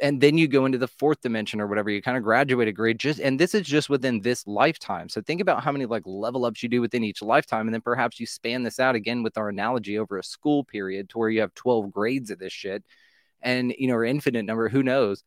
And 0.00 0.20
then 0.20 0.38
you 0.38 0.48
go 0.48 0.66
into 0.66 0.78
the 0.78 0.88
fourth 0.88 1.20
dimension 1.20 1.60
or 1.60 1.66
whatever, 1.66 1.90
you 1.90 2.02
kind 2.02 2.16
of 2.16 2.22
graduate 2.22 2.68
a 2.68 2.72
grade 2.72 2.98
just, 2.98 3.20
and 3.20 3.38
this 3.38 3.54
is 3.54 3.66
just 3.66 3.88
within 3.88 4.20
this 4.20 4.46
lifetime. 4.46 5.08
So 5.08 5.20
think 5.20 5.40
about 5.40 5.62
how 5.62 5.72
many 5.72 5.86
like 5.86 6.02
level 6.06 6.44
ups 6.44 6.62
you 6.62 6.68
do 6.68 6.80
within 6.80 7.04
each 7.04 7.22
lifetime. 7.22 7.66
And 7.66 7.74
then 7.74 7.80
perhaps 7.80 8.20
you 8.20 8.26
span 8.26 8.62
this 8.62 8.78
out 8.78 8.94
again 8.94 9.22
with 9.22 9.36
our 9.36 9.48
analogy 9.48 9.98
over 9.98 10.18
a 10.18 10.22
school 10.22 10.64
period 10.64 11.08
to 11.10 11.18
where 11.18 11.30
you 11.30 11.40
have 11.40 11.54
12 11.54 11.90
grades 11.90 12.30
of 12.30 12.38
this 12.38 12.52
shit 12.52 12.84
and, 13.42 13.74
you 13.78 13.88
know, 13.88 13.94
or 13.94 14.04
infinite 14.04 14.44
number, 14.44 14.68
who 14.68 14.82
knows? 14.82 15.24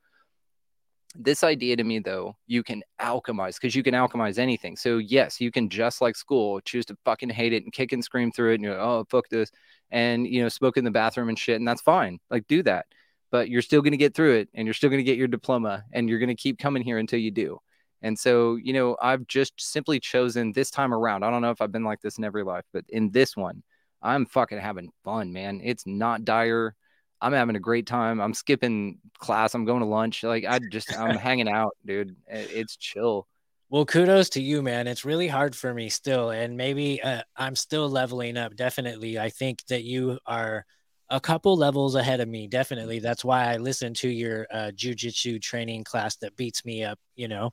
this 1.16 1.44
idea 1.44 1.76
to 1.76 1.84
me 1.84 2.00
though 2.00 2.36
you 2.48 2.64
can 2.64 2.82
alchemize 3.00 3.56
because 3.56 3.76
you 3.76 3.84
can 3.84 3.94
alchemize 3.94 4.38
anything 4.38 4.78
so 4.78 4.98
yes 4.98 5.42
you 5.42 5.52
can 5.52 5.70
just 5.70 6.02
like 6.02 6.16
school 6.16 6.62
choose 6.62 6.86
to 6.86 6.98
fucking 7.04 7.30
hate 7.30 7.54
it 7.54 7.64
and 7.64 7.74
kick 7.74 7.92
and 7.92 8.04
scream 8.04 8.32
through 8.32 8.52
it 8.52 8.56
and 8.56 8.64
you're 8.64 8.74
like, 8.74 8.84
oh 8.84 9.06
fuck 9.10 9.28
this 9.30 9.52
and 9.92 10.26
you 10.26 10.42
know 10.42 10.50
smoke 10.50 10.78
in 10.78 10.86
the 10.86 10.92
bathroom 10.92 11.30
and 11.30 11.38
shit 11.38 11.58
and 11.58 11.68
that's 11.68 11.82
fine 11.82 12.18
like 12.30 12.48
do 12.48 12.64
that 12.64 12.86
but 13.32 13.50
you're 13.50 13.62
still 13.62 13.82
going 13.82 13.92
to 13.92 13.98
get 13.98 14.14
through 14.14 14.36
it 14.36 14.50
and 14.54 14.68
you're 14.68 14.74
still 14.74 14.90
going 14.90 15.00
to 15.00 15.04
get 15.04 15.18
your 15.18 15.28
diploma 15.28 15.84
and 15.94 16.10
you're 16.10 16.20
going 16.20 16.30
to 16.30 16.36
keep 16.36 16.60
coming 16.60 16.84
here 16.84 16.98
until 16.98 17.20
you 17.20 17.32
do 17.32 17.58
and 18.02 18.18
so 18.18 18.56
you 18.56 18.74
know 18.74 18.96
i've 19.02 19.26
just 19.28 19.54
simply 19.58 20.00
chosen 20.00 20.52
this 20.52 20.70
time 20.70 20.94
around 20.94 21.24
i 21.24 21.32
don't 21.32 21.42
know 21.42 21.52
if 21.52 21.62
i've 21.62 21.72
been 21.72 21.84
like 21.84 22.02
this 22.02 22.18
in 22.18 22.24
every 22.24 22.44
life 22.44 22.66
but 22.74 22.86
in 22.90 23.12
this 23.12 23.36
one 23.36 23.64
i'm 24.02 24.26
fucking 24.26 24.60
having 24.60 24.90
fun 25.04 25.34
man 25.34 25.62
it's 25.64 25.88
not 25.88 26.26
dire 26.26 26.76
I'm 27.22 27.34
having 27.34 27.56
a 27.56 27.60
great 27.60 27.86
time. 27.86 28.20
I'm 28.20 28.34
skipping 28.34 28.98
class. 29.20 29.54
I'm 29.54 29.64
going 29.64 29.82
to 29.82 29.86
lunch. 29.86 30.24
Like 30.24 30.44
I 30.46 30.60
just 30.72 30.98
I'm 30.98 31.16
hanging 31.18 31.48
out, 31.48 31.78
dude. 31.86 32.16
It's 32.28 32.76
chill. 32.76 33.28
Well, 33.70 33.86
kudos 33.86 34.30
to 34.32 34.42
you, 34.42 34.62
man. 34.62 34.88
It's 34.88 35.06
really 35.06 35.30
hard 35.30 35.56
for 35.56 35.74
me 35.74 35.88
still, 35.88 36.32
and 36.32 36.58
maybe 36.58 37.02
uh, 37.02 37.22
I'm 37.38 37.56
still 37.56 37.90
leveling 37.90 38.36
up. 38.36 38.56
Definitely, 38.56 39.18
I 39.18 39.30
think 39.30 39.66
that 39.68 39.84
you 39.84 40.20
are 40.26 40.66
a 41.12 41.20
couple 41.20 41.56
levels 41.56 41.94
ahead 41.96 42.20
of 42.22 42.28
me. 42.28 42.48
Definitely, 42.48 43.00
that's 43.00 43.24
why 43.24 43.54
I 43.54 43.58
listen 43.58 43.94
to 43.96 44.10
your 44.10 44.48
uh, 44.52 44.72
jujitsu 44.74 45.40
training 45.42 45.84
class 45.84 46.16
that 46.18 46.36
beats 46.36 46.66
me 46.66 46.84
up. 46.84 46.98
You 47.16 47.28
know, 47.28 47.52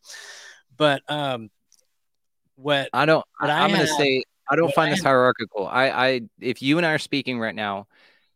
but 0.77 1.03
um, 1.11 1.51
what 2.57 2.89
I 2.95 3.05
don't. 3.05 3.25
What 3.39 3.51
I'm 3.51 3.71
going 3.71 3.83
to 3.83 3.87
say. 3.87 4.23
I 4.51 4.57
don't 4.57 4.75
find 4.75 4.91
I 4.91 4.95
this 4.95 5.05
hierarchical. 5.05 5.67
I, 5.67 5.91
I, 5.91 6.21
if 6.41 6.63
you 6.63 6.79
and 6.79 6.87
I 6.87 6.93
are 6.93 6.99
speaking 6.99 7.39
right 7.39 7.55
now, 7.55 7.87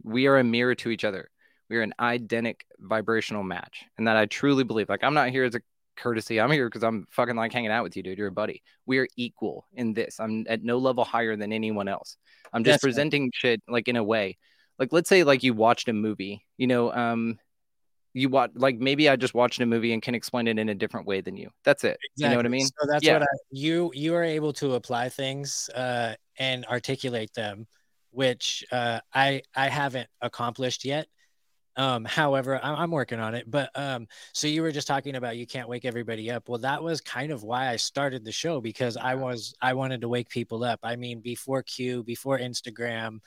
we 0.03 0.27
are 0.27 0.36
a 0.36 0.44
mirror 0.44 0.74
to 0.74 0.90
each 0.90 1.05
other. 1.05 1.31
We 1.70 1.78
are 1.78 1.81
an 1.81 1.94
identical 1.99 2.66
vibrational 2.81 3.43
match. 3.43 3.86
And 3.97 4.07
that 4.07 4.19
I 4.19 4.27
truly 4.27 4.62
believe. 4.62 4.90
Like, 4.90 5.05
I'm 5.05 5.15
not 5.15 5.31
here 5.31 5.44
as 5.44 5.55
a 5.55 5.62
courtesy. 5.97 6.39
I'm 6.39 6.51
here 6.51 6.69
because 6.69 6.82
I'm 6.82 7.07
fucking 7.12 7.35
like 7.35 7.51
hanging 7.51 7.70
out 7.70 7.82
with 7.82 7.97
you, 7.97 8.03
dude. 8.03 8.19
You're 8.19 8.28
a 8.28 8.31
buddy. 8.32 8.62
We 8.85 8.99
are 8.99 9.09
equal 9.16 9.66
in 9.73 9.94
this. 9.94 10.20
I'm 10.20 10.44
at 10.51 10.62
no 10.62 10.77
level 10.77 11.03
higher 11.03 11.35
than 11.35 11.51
anyone 11.51 11.89
else. 11.89 12.19
I'm 12.53 12.62
just 12.62 12.74
That's 12.74 12.82
presenting 12.82 13.23
right. 13.23 13.35
shit 13.35 13.62
like 13.66 13.89
in 13.89 13.97
a 13.97 14.05
way. 14.05 14.36
Like, 14.78 14.93
let's 14.93 15.09
say 15.09 15.24
like 15.24 15.43
you 15.43 15.55
watched 15.55 15.89
a 15.89 15.93
movie, 15.93 16.44
you 16.57 16.66
know, 16.66 16.93
um, 16.93 17.39
you 18.15 18.28
watch 18.28 18.51
like 18.55 18.78
maybe 18.78 19.09
I 19.09 19.16
just 19.16 19.35
watched 19.35 19.61
a 19.61 19.66
movie 19.66 19.93
and 19.93 20.03
can 20.03 20.15
explain 20.15 20.47
it 20.47 20.59
in 20.59 20.69
a 20.69 20.74
different 20.74 21.07
way 21.07 21.20
than 21.20 21.36
you. 21.36 21.51
That's 21.65 21.85
it. 21.85 21.99
Exactly. 22.15 22.24
You 22.24 22.28
know 22.31 22.36
what 22.36 22.47
I 22.47 22.51
mean? 22.51 22.66
So 22.66 22.86
that's 22.86 23.05
yeah. 23.05 23.15
what 23.15 23.23
I 23.23 23.27
you 23.51 23.90
you 23.94 24.15
are 24.15 24.24
able 24.24 24.53
to 24.55 24.74
apply 24.74 25.09
things 25.09 25.70
uh 25.74 26.15
and 26.39 26.66
articulate 26.66 27.32
them 27.32 27.66
which 28.12 28.65
uh, 28.70 29.01
I 29.12 29.43
I 29.57 29.69
haven't 29.69 30.09
accomplished 30.20 30.85
yet. 30.85 31.09
Um, 31.74 32.05
however, 32.05 32.62
I'm, 32.62 32.77
I'm 32.77 32.90
working 32.90 33.19
on 33.19 33.35
it. 33.35 33.51
But 33.51 33.70
um, 33.74 34.07
so 34.35 34.47
you 34.47 34.61
were 34.61 34.73
just 34.73 34.86
talking 34.86 35.16
about 35.16 35.39
you 35.39 35.47
can't 35.47 35.69
wake 35.69 35.86
everybody 35.86 36.31
up. 36.31 36.49
Well, 36.49 36.59
that 36.59 36.82
was 36.82 37.01
kind 37.01 37.32
of 37.32 37.43
why 37.43 37.69
I 37.69 37.77
started 37.77 38.24
the 38.24 38.32
show 38.32 38.61
because 38.61 38.99
I 38.99 39.15
was 39.15 39.55
I 39.61 39.73
wanted 39.73 40.03
to 40.03 40.09
wake 40.09 40.28
people 40.28 40.62
up. 40.65 40.81
I 40.82 40.97
mean, 40.97 41.20
before 41.20 41.62
Q, 41.62 42.05
before 42.05 42.39
Instagram, 42.39 43.20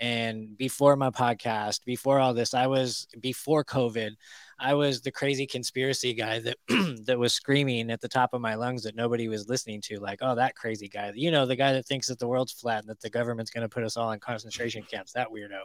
and 0.00 0.56
before 0.56 0.96
my 0.96 1.10
podcast, 1.10 1.84
before 1.84 2.18
all 2.18 2.32
this, 2.32 2.54
I 2.54 2.66
was 2.66 3.06
before 3.20 3.62
COVID. 3.62 4.12
I 4.58 4.72
was 4.72 5.02
the 5.02 5.12
crazy 5.12 5.46
conspiracy 5.46 6.14
guy 6.14 6.40
that 6.40 6.56
that 7.04 7.18
was 7.18 7.34
screaming 7.34 7.90
at 7.90 8.00
the 8.00 8.08
top 8.08 8.32
of 8.32 8.40
my 8.40 8.54
lungs 8.54 8.82
that 8.84 8.96
nobody 8.96 9.28
was 9.28 9.48
listening 9.48 9.82
to, 9.82 10.00
like, 10.00 10.20
oh, 10.22 10.34
that 10.34 10.56
crazy 10.56 10.88
guy. 10.88 11.12
You 11.14 11.30
know, 11.30 11.44
the 11.44 11.56
guy 11.56 11.74
that 11.74 11.86
thinks 11.86 12.08
that 12.08 12.18
the 12.18 12.26
world's 12.26 12.52
flat 12.52 12.80
and 12.80 12.88
that 12.88 13.00
the 13.00 13.10
government's 13.10 13.50
going 13.50 13.62
to 13.62 13.68
put 13.68 13.84
us 13.84 13.98
all 13.98 14.12
in 14.12 14.20
concentration 14.20 14.82
camps. 14.82 15.12
That 15.12 15.28
weirdo. 15.28 15.60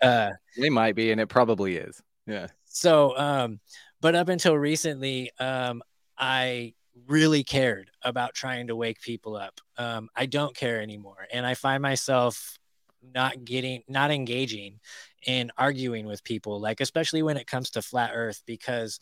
Uh, 0.00 0.30
they 0.56 0.70
might 0.70 0.94
be, 0.94 1.12
and 1.12 1.20
it 1.20 1.28
probably 1.28 1.76
is. 1.76 2.02
Yeah. 2.26 2.46
So, 2.64 3.16
um, 3.18 3.60
but 4.00 4.14
up 4.14 4.30
until 4.30 4.56
recently, 4.56 5.30
um, 5.38 5.82
I 6.16 6.72
really 7.06 7.44
cared 7.44 7.90
about 8.02 8.32
trying 8.32 8.68
to 8.68 8.76
wake 8.76 9.00
people 9.02 9.36
up. 9.36 9.60
Um, 9.76 10.08
I 10.16 10.24
don't 10.24 10.56
care 10.56 10.80
anymore, 10.80 11.26
and 11.30 11.44
I 11.44 11.54
find 11.54 11.82
myself 11.82 12.58
not 13.14 13.44
getting 13.44 13.82
not 13.88 14.10
engaging 14.10 14.78
in 15.26 15.50
arguing 15.56 16.06
with 16.06 16.22
people 16.24 16.60
like 16.60 16.80
especially 16.80 17.22
when 17.22 17.36
it 17.36 17.46
comes 17.46 17.70
to 17.70 17.82
flat 17.82 18.10
earth 18.14 18.42
because 18.46 19.00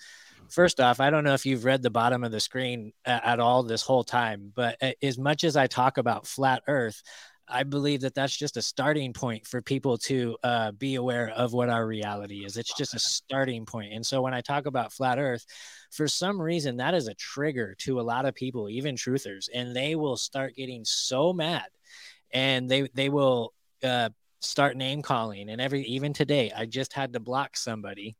first 0.48 0.80
off 0.80 1.00
i 1.00 1.10
don't 1.10 1.24
know 1.24 1.34
if 1.34 1.46
you've 1.46 1.64
read 1.64 1.82
the 1.82 1.90
bottom 1.90 2.24
of 2.24 2.32
the 2.32 2.40
screen 2.40 2.92
at 3.04 3.40
all 3.40 3.62
this 3.62 3.82
whole 3.82 4.04
time 4.04 4.52
but 4.54 4.76
as 5.02 5.18
much 5.18 5.44
as 5.44 5.56
i 5.56 5.66
talk 5.66 5.98
about 5.98 6.26
flat 6.26 6.62
earth 6.68 7.02
I 7.48 7.64
believe 7.64 8.00
that 8.00 8.14
that's 8.14 8.36
just 8.36 8.56
a 8.56 8.62
starting 8.62 9.12
point 9.12 9.46
for 9.46 9.60
people 9.60 9.98
to 9.98 10.36
uh, 10.42 10.72
be 10.72 10.94
aware 10.94 11.28
of 11.30 11.52
what 11.52 11.68
our 11.68 11.86
reality 11.86 12.44
is. 12.44 12.56
It's 12.56 12.74
just 12.74 12.94
a 12.94 12.98
starting 12.98 13.66
point. 13.66 13.92
And 13.92 14.04
so 14.04 14.22
when 14.22 14.32
I 14.32 14.40
talk 14.40 14.66
about 14.66 14.92
flat 14.92 15.18
earth, 15.18 15.44
for 15.90 16.08
some 16.08 16.40
reason, 16.40 16.78
that 16.78 16.94
is 16.94 17.08
a 17.08 17.14
trigger 17.14 17.74
to 17.80 18.00
a 18.00 18.02
lot 18.02 18.24
of 18.24 18.34
people, 18.34 18.70
even 18.70 18.94
truthers, 18.94 19.48
and 19.52 19.76
they 19.76 19.94
will 19.96 20.16
start 20.16 20.56
getting 20.56 20.84
so 20.84 21.32
mad 21.32 21.66
and 22.32 22.70
they, 22.70 22.88
they 22.94 23.10
will 23.10 23.52
uh, 23.82 24.10
start 24.40 24.76
name 24.76 25.02
calling. 25.02 25.48
And 25.48 25.60
every 25.60 25.82
even 25.84 26.12
today 26.12 26.52
i 26.56 26.66
just 26.66 26.92
had 26.92 27.12
to 27.12 27.20
block 27.20 27.56
somebody 27.56 28.16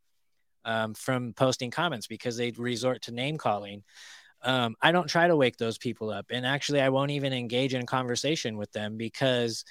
um, 0.65 0.95
from 0.95 1.33
posting 1.33 1.71
comments 1.71 2.07
because 2.07 2.37
they 2.37 2.53
resort 2.53 3.03
to 3.03 3.13
name 3.13 3.39
calling. 3.39 3.83
Um, 4.43 4.77
i 4.81 4.93
don't 4.93 5.09
try 5.09 5.29
to 5.29 5.37
wake 5.37 5.57
those 5.57 5.79
people 5.79 6.11
up. 6.11 6.27
And 6.31 6.47
actually 6.47 6.81
i 6.81 6.89
won't 6.89 7.11
even 7.11 7.33
engage 7.33 7.75
in 7.75 7.87
conversation 7.87 8.57
with 8.57 8.73
them 8.73 8.97
because 8.97 9.65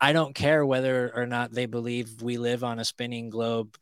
i 0.00 0.12
don't 0.12 0.34
care 0.34 0.64
whether 0.66 1.12
or 1.14 1.26
not 1.26 1.52
they 1.52 1.66
believe 1.66 2.22
we 2.22 2.36
live 2.36 2.64
on 2.64 2.78
a 2.78 2.84
spinning 2.84 3.30
globe. 3.30 3.76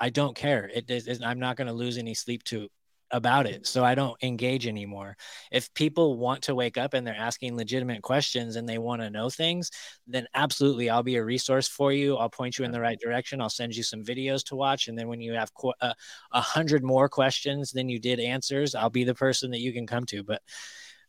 I 0.00 0.10
don't 0.10 0.36
care. 0.36 0.70
It, 0.74 0.90
it 0.90 1.22
i'm 1.24 1.38
not 1.38 1.56
going 1.56 1.68
to 1.68 1.72
lose 1.72 1.98
any 1.98 2.14
sleep 2.14 2.42
to 2.44 2.68
about 3.14 3.46
it. 3.46 3.64
So 3.64 3.84
I 3.84 3.94
don't 3.94 4.20
engage 4.24 4.66
anymore. 4.66 5.16
If 5.52 5.72
people 5.72 6.18
want 6.18 6.42
to 6.42 6.54
wake 6.54 6.76
up 6.76 6.94
and 6.94 7.06
they're 7.06 7.14
asking 7.14 7.56
legitimate 7.56 8.02
questions 8.02 8.56
and 8.56 8.68
they 8.68 8.76
want 8.76 9.02
to 9.02 9.08
know 9.08 9.30
things, 9.30 9.70
then 10.08 10.26
absolutely 10.34 10.90
I'll 10.90 11.04
be 11.04 11.14
a 11.14 11.24
resource 11.24 11.68
for 11.68 11.92
you. 11.92 12.16
I'll 12.16 12.28
point 12.28 12.58
you 12.58 12.64
in 12.64 12.72
the 12.72 12.80
right 12.80 12.98
direction. 12.98 13.40
I'll 13.40 13.48
send 13.48 13.76
you 13.76 13.84
some 13.84 14.02
videos 14.02 14.44
to 14.46 14.56
watch. 14.56 14.88
And 14.88 14.98
then 14.98 15.06
when 15.06 15.20
you 15.20 15.32
have 15.34 15.54
qu- 15.54 15.72
uh, 15.80 15.94
a 16.32 16.40
hundred 16.40 16.82
more 16.82 17.08
questions 17.08 17.70
than 17.70 17.88
you 17.88 18.00
did 18.00 18.18
answers, 18.18 18.74
I'll 18.74 18.90
be 18.90 19.04
the 19.04 19.14
person 19.14 19.52
that 19.52 19.60
you 19.60 19.72
can 19.72 19.86
come 19.86 20.04
to. 20.06 20.24
But 20.24 20.42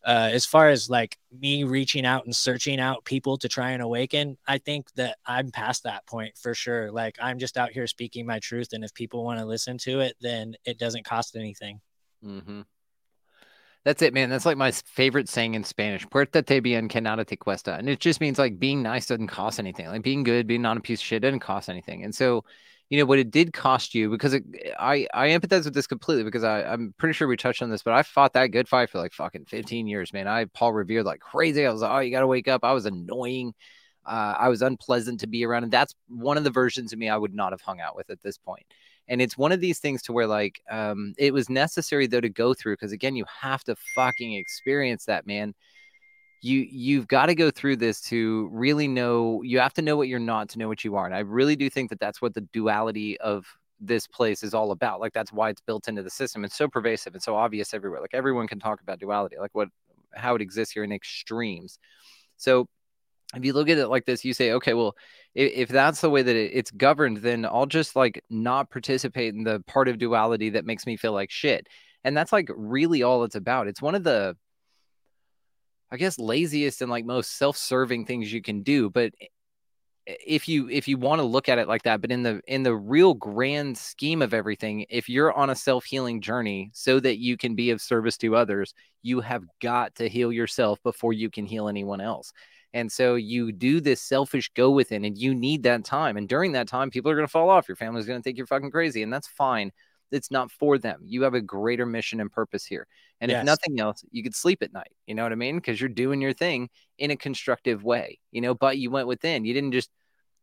uh, 0.06 0.30
as 0.32 0.46
far 0.46 0.70
as 0.70 0.88
like 0.88 1.18
me 1.42 1.64
reaching 1.64 2.06
out 2.06 2.26
and 2.26 2.36
searching 2.36 2.80
out 2.80 3.04
people 3.04 3.38
to 3.40 3.50
try 3.50 3.72
and 3.72 3.82
awaken, 3.82 4.38
I 4.48 4.60
think 4.60 4.92
that 4.94 5.18
I'm 5.26 5.50
past 5.50 5.84
that 5.84 6.06
point 6.06 6.38
for 6.38 6.54
sure. 6.54 6.92
Like 6.92 7.18
I'm 7.20 7.40
just 7.40 7.58
out 7.58 7.72
here 7.72 7.88
speaking 7.88 8.28
my 8.28 8.38
truth, 8.38 8.74
and 8.74 8.84
if 8.84 8.94
people 8.94 9.24
want 9.24 9.40
to 9.40 9.46
listen 9.46 9.80
to 9.80 10.02
it, 10.02 10.16
then 10.22 10.54
it 10.66 10.78
doesn't 10.78 11.06
cost 11.06 11.36
anything. 11.36 11.82
Mm-hmm. 12.24 12.62
That's 13.86 14.02
it, 14.02 14.16
man. 14.16 14.32
That's 14.32 14.48
like 14.48 14.58
my 14.58 14.72
favorite 14.72 15.30
saying 15.30 15.54
in 15.54 15.64
Spanish. 15.64 16.10
Puerta 16.10 16.42
te 16.42 16.60
bien 16.60 16.88
que 16.88 17.00
nada 17.00 17.24
te 17.24 17.36
cuesta. 17.36 17.76
And 17.76 17.88
it 17.88 18.00
just 18.00 18.20
means 18.20 18.40
like 18.40 18.60
being 18.60 18.82
nice 18.82 19.06
doesn't 19.06 19.28
cost 19.28 19.60
anything. 19.60 19.88
Like 19.88 20.02
being 20.02 20.24
good, 20.24 20.48
being 20.48 20.64
not 20.64 20.78
a 20.78 20.82
piece 20.82 21.00
of 21.00 21.06
shit 21.06 21.22
doesn't 21.22 21.40
cost 21.40 21.70
anything. 21.70 22.04
And 22.04 22.14
so, 22.14 22.44
you 22.90 22.98
know, 22.98 23.06
what 23.06 23.20
it 23.20 23.30
did 23.30 23.54
cost 23.54 23.94
you 23.94 24.10
because 24.10 24.34
it, 24.34 24.44
I, 24.80 25.08
I 25.14 25.28
empathize 25.28 25.66
with 25.66 25.76
this 25.76 25.86
completely 25.86 26.24
because 26.24 26.44
I, 26.44 26.64
I'm 26.64 26.96
pretty 26.98 27.14
sure 27.14 27.28
we 27.28 27.38
touched 27.38 27.62
on 27.62 27.70
this, 27.70 27.84
but 27.84 27.94
I 27.94 28.02
fought 28.02 28.34
that 28.34 28.48
good 28.48 28.68
fight 28.68 28.90
for 28.90 28.98
like 28.98 29.14
fucking 29.14 29.46
15 29.46 29.86
years, 29.86 30.12
man. 30.12 30.28
I 30.28 30.46
Paul 30.46 30.74
revered 30.74 31.06
like 31.06 31.20
crazy. 31.20 31.64
I 31.68 31.72
was 31.72 31.82
like, 31.82 31.92
oh, 31.92 32.00
you 32.00 32.10
got 32.10 32.22
to 32.22 32.28
wake 32.28 32.48
up. 32.48 32.64
I 32.64 32.74
was 32.74 32.88
annoying. 32.88 33.54
Uh, 34.04 34.34
I 34.38 34.50
was 34.50 34.64
unpleasant 34.64 35.20
to 35.20 35.28
be 35.28 35.46
around. 35.46 35.62
And 35.64 35.72
that's 35.72 35.94
one 36.08 36.38
of 36.38 36.44
the 36.44 36.50
versions 36.50 36.92
of 36.92 36.98
me 36.98 37.08
I 37.08 37.18
would 37.18 37.36
not 37.36 37.54
have 37.54 37.62
hung 37.62 37.82
out 37.82 37.96
with 37.96 38.10
at 38.10 38.22
this 38.24 38.40
point. 38.40 38.66
And 39.08 39.22
it's 39.22 39.38
one 39.38 39.52
of 39.52 39.60
these 39.60 39.80
things 39.80 40.02
to 40.04 40.14
where 40.14 40.28
like 40.28 40.62
um, 40.70 41.14
it 41.18 41.34
was 41.34 41.50
necessary 41.50 42.08
though 42.08 42.22
to 42.22 42.30
go 42.30 42.54
through 42.54 42.74
because 42.74 42.92
again, 42.92 43.16
you 43.16 43.26
have 43.42 43.64
to 43.66 43.76
fucking 43.96 44.34
experience 44.34 45.06
that, 45.06 45.28
man. 45.28 45.54
You 46.42 46.66
you've 46.70 47.08
got 47.08 47.28
to 47.28 47.36
go 47.36 47.50
through 47.50 47.78
this 47.78 48.02
to 48.02 48.50
really 48.52 48.88
know. 48.88 49.42
You 49.42 49.60
have 49.60 49.74
to 49.76 49.82
know 49.82 49.98
what 49.98 50.08
you're 50.08 50.20
not 50.20 50.50
to 50.50 50.60
know 50.60 50.68
what 50.68 50.84
you 50.84 50.96
are. 50.96 51.06
And 51.06 51.16
I 51.16 51.20
really 51.20 51.56
do 51.56 51.70
think 51.70 51.90
that 51.90 52.00
that's 52.00 52.22
what 52.22 52.34
the 52.34 52.42
duality 52.42 53.20
of 53.20 53.46
this 53.80 54.08
place 54.08 54.44
is 54.44 54.54
all 54.54 54.72
about. 54.72 55.00
Like 55.00 55.14
that's 55.14 55.34
why 55.34 55.50
it's 55.50 55.62
built 55.62 55.88
into 55.88 56.04
the 56.04 56.10
system. 56.10 56.46
It's 56.46 56.58
so 56.58 56.68
pervasive 56.68 57.14
and 57.14 57.24
so 57.24 57.36
obvious 57.36 57.74
everywhere. 57.74 58.02
Like 58.02 58.14
everyone 58.14 58.48
can 58.48 58.60
talk 58.60 58.82
about 58.82 59.00
duality, 59.00 59.38
like 59.40 59.54
what 59.54 59.70
how 60.14 60.36
it 60.36 60.42
exists 60.42 60.74
here 60.74 60.84
in 60.84 60.92
extremes. 60.92 61.80
So 62.38 62.68
if 63.36 63.46
you 63.46 63.54
look 63.54 63.70
at 63.70 63.78
it 63.78 63.88
like 63.88 64.06
this, 64.06 64.26
you 64.26 64.34
say, 64.34 64.52
okay, 64.54 64.74
well, 64.74 64.96
if, 65.34 65.52
if 65.54 65.70
that's 65.70 66.02
the 66.02 66.10
way 66.10 66.22
that 66.22 66.36
it, 66.36 66.52
it's 66.54 66.72
governed, 66.72 67.18
then 67.18 67.46
I'll 67.46 67.66
just 67.66 67.96
like 67.96 68.24
not 68.30 68.70
participate 68.70 69.34
in 69.34 69.44
the 69.44 69.62
part 69.68 69.88
of 69.88 69.98
duality 69.98 70.52
that 70.52 70.66
makes 70.66 70.86
me 70.86 70.98
feel 70.98 71.14
like 71.14 71.32
shit. 71.32 71.68
And 72.04 72.16
that's 72.16 72.32
like 72.32 72.50
really 72.56 73.04
all 73.04 73.24
it's 73.24 73.36
about. 73.36 73.68
It's 73.68 73.82
one 73.82 73.96
of 73.96 74.04
the, 74.04 74.38
I 75.92 75.98
guess, 75.98 76.20
laziest 76.20 76.82
and 76.82 76.92
like 76.92 77.06
most 77.06 77.38
self-serving 77.38 78.06
things 78.06 78.32
you 78.32 78.42
can 78.42 78.64
do. 78.64 78.90
But 78.90 79.14
if 80.06 80.48
you 80.48 80.70
if 80.70 80.88
you 80.88 80.98
want 80.98 81.20
to 81.20 81.26
look 81.26 81.50
at 81.50 81.58
it 81.58 81.68
like 81.68 81.84
that, 81.84 82.00
but 82.00 82.12
in 82.12 82.22
the 82.22 82.40
in 82.48 82.62
the 82.62 82.76
real 82.76 83.16
grand 83.16 83.76
scheme 83.76 84.22
of 84.22 84.36
everything, 84.36 84.86
if 84.90 85.10
you're 85.10 85.34
on 85.34 85.50
a 85.50 85.56
self-healing 85.56 86.22
journey 86.22 86.70
so 86.74 87.00
that 87.00 87.18
you 87.18 87.38
can 87.38 87.56
be 87.56 87.72
of 87.72 87.82
service 87.82 88.18
to 88.18 88.36
others, 88.36 88.76
you 89.02 89.20
have 89.22 89.44
got 89.62 89.96
to 89.96 90.08
heal 90.08 90.32
yourself 90.32 90.80
before 90.84 91.14
you 91.14 91.32
can 91.32 91.48
heal 91.48 91.68
anyone 91.68 92.02
else. 92.02 92.34
And 92.76 92.92
so 92.92 93.16
you 93.16 93.52
do 93.54 93.82
this 93.82 94.02
selfish 94.04 94.52
go 94.54 94.70
within 94.70 95.06
and 95.06 95.18
you 95.18 95.34
need 95.34 95.64
that 95.64 95.84
time. 95.86 96.18
And 96.18 96.30
during 96.30 96.52
that 96.54 96.68
time, 96.68 96.92
people 96.92 97.10
are 97.12 97.16
going 97.16 97.28
to 97.28 97.32
fall 97.32 97.50
off. 97.50 97.68
Your 97.70 97.78
family's 97.78 98.06
going 98.06 98.20
to 98.20 98.24
think 98.24 98.38
you're 98.38 98.46
fucking 98.48 98.72
crazy. 98.72 99.02
And 99.04 99.12
that's 99.14 99.28
fine. 99.30 99.72
it's 100.12 100.32
not 100.32 100.52
for 100.52 100.78
them. 100.78 101.02
You 101.04 101.24
have 101.24 101.34
a 101.34 101.42
greater 101.42 101.86
mission 101.86 102.22
and 102.22 102.32
purpose 102.32 102.66
here. 102.66 102.88
And 103.22 103.32
Yes. 103.32 103.42
if 103.42 103.46
nothing 103.46 103.80
else, 103.80 104.06
you 104.12 104.24
could 104.24 104.36
sleep 104.36 104.62
at 104.62 104.72
night. 104.74 104.92
You 105.08 105.16
know 105.16 105.24
what 105.24 105.32
I 105.32 105.36
mean? 105.36 105.56
Because 105.58 105.82
you're 105.82 105.90
doing 105.90 106.22
your 106.22 106.34
thing 106.34 106.70
in 107.00 107.12
a 107.12 107.18
constructive 107.18 107.84
way, 107.84 108.20
you 108.32 108.42
know, 108.42 108.54
but 108.54 108.78
you 108.78 108.92
went 108.92 109.08
within. 109.08 109.46
You 109.46 109.54
didn't 109.54 109.72
just 109.74 109.90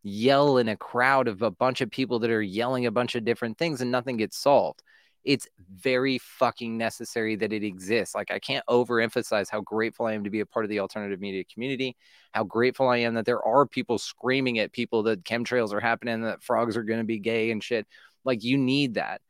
yell 0.03 0.57
in 0.57 0.67
a 0.67 0.75
crowd 0.77 1.27
of 1.27 1.41
a 1.41 1.51
bunch 1.51 1.81
of 1.81 1.89
people 1.91 2.19
that 2.19 2.29
are 2.31 2.41
yelling 2.41 2.85
a 2.85 2.91
bunch 2.91 3.15
of 3.15 3.23
different 3.25 3.57
things 3.57 3.81
and 3.81 3.91
nothing 3.91 4.17
gets 4.17 4.37
solved. 4.37 4.83
It's 5.23 5.47
very 5.73 6.17
fucking 6.17 6.77
necessary 6.77 7.35
that 7.37 7.53
it 7.53 7.63
exists. 7.63 8.13
Like, 8.15 8.31
I 8.31 8.39
can't 8.39 8.65
overemphasize 8.67 9.49
how 9.49 9.61
grateful 9.61 10.05
I 10.05 10.13
am 10.13 10.23
to 10.23 10.29
be 10.29 10.41
a 10.41 10.45
part 10.45 10.65
of 10.65 10.69
the 10.69 10.79
alternative 10.79 11.19
media 11.21 11.43
community, 11.45 11.95
how 12.33 12.43
grateful 12.43 12.89
I 12.89 12.97
am 12.97 13.13
that 13.13 13.25
there 13.25 13.41
are 13.43 13.65
people 13.65 13.97
screaming 13.97 14.59
at 14.59 14.73
people 14.73 15.03
that 15.03 15.23
chemtrails 15.23 15.73
are 15.73 15.79
happening, 15.79 16.21
that 16.21 16.43
frogs 16.43 16.75
are 16.75 16.83
going 16.83 16.99
to 16.99 17.05
be 17.05 17.19
gay 17.19 17.51
and 17.51 17.63
shit. 17.63 17.87
Like, 18.25 18.43
you 18.43 18.57
need 18.57 18.95
that. 18.95 19.21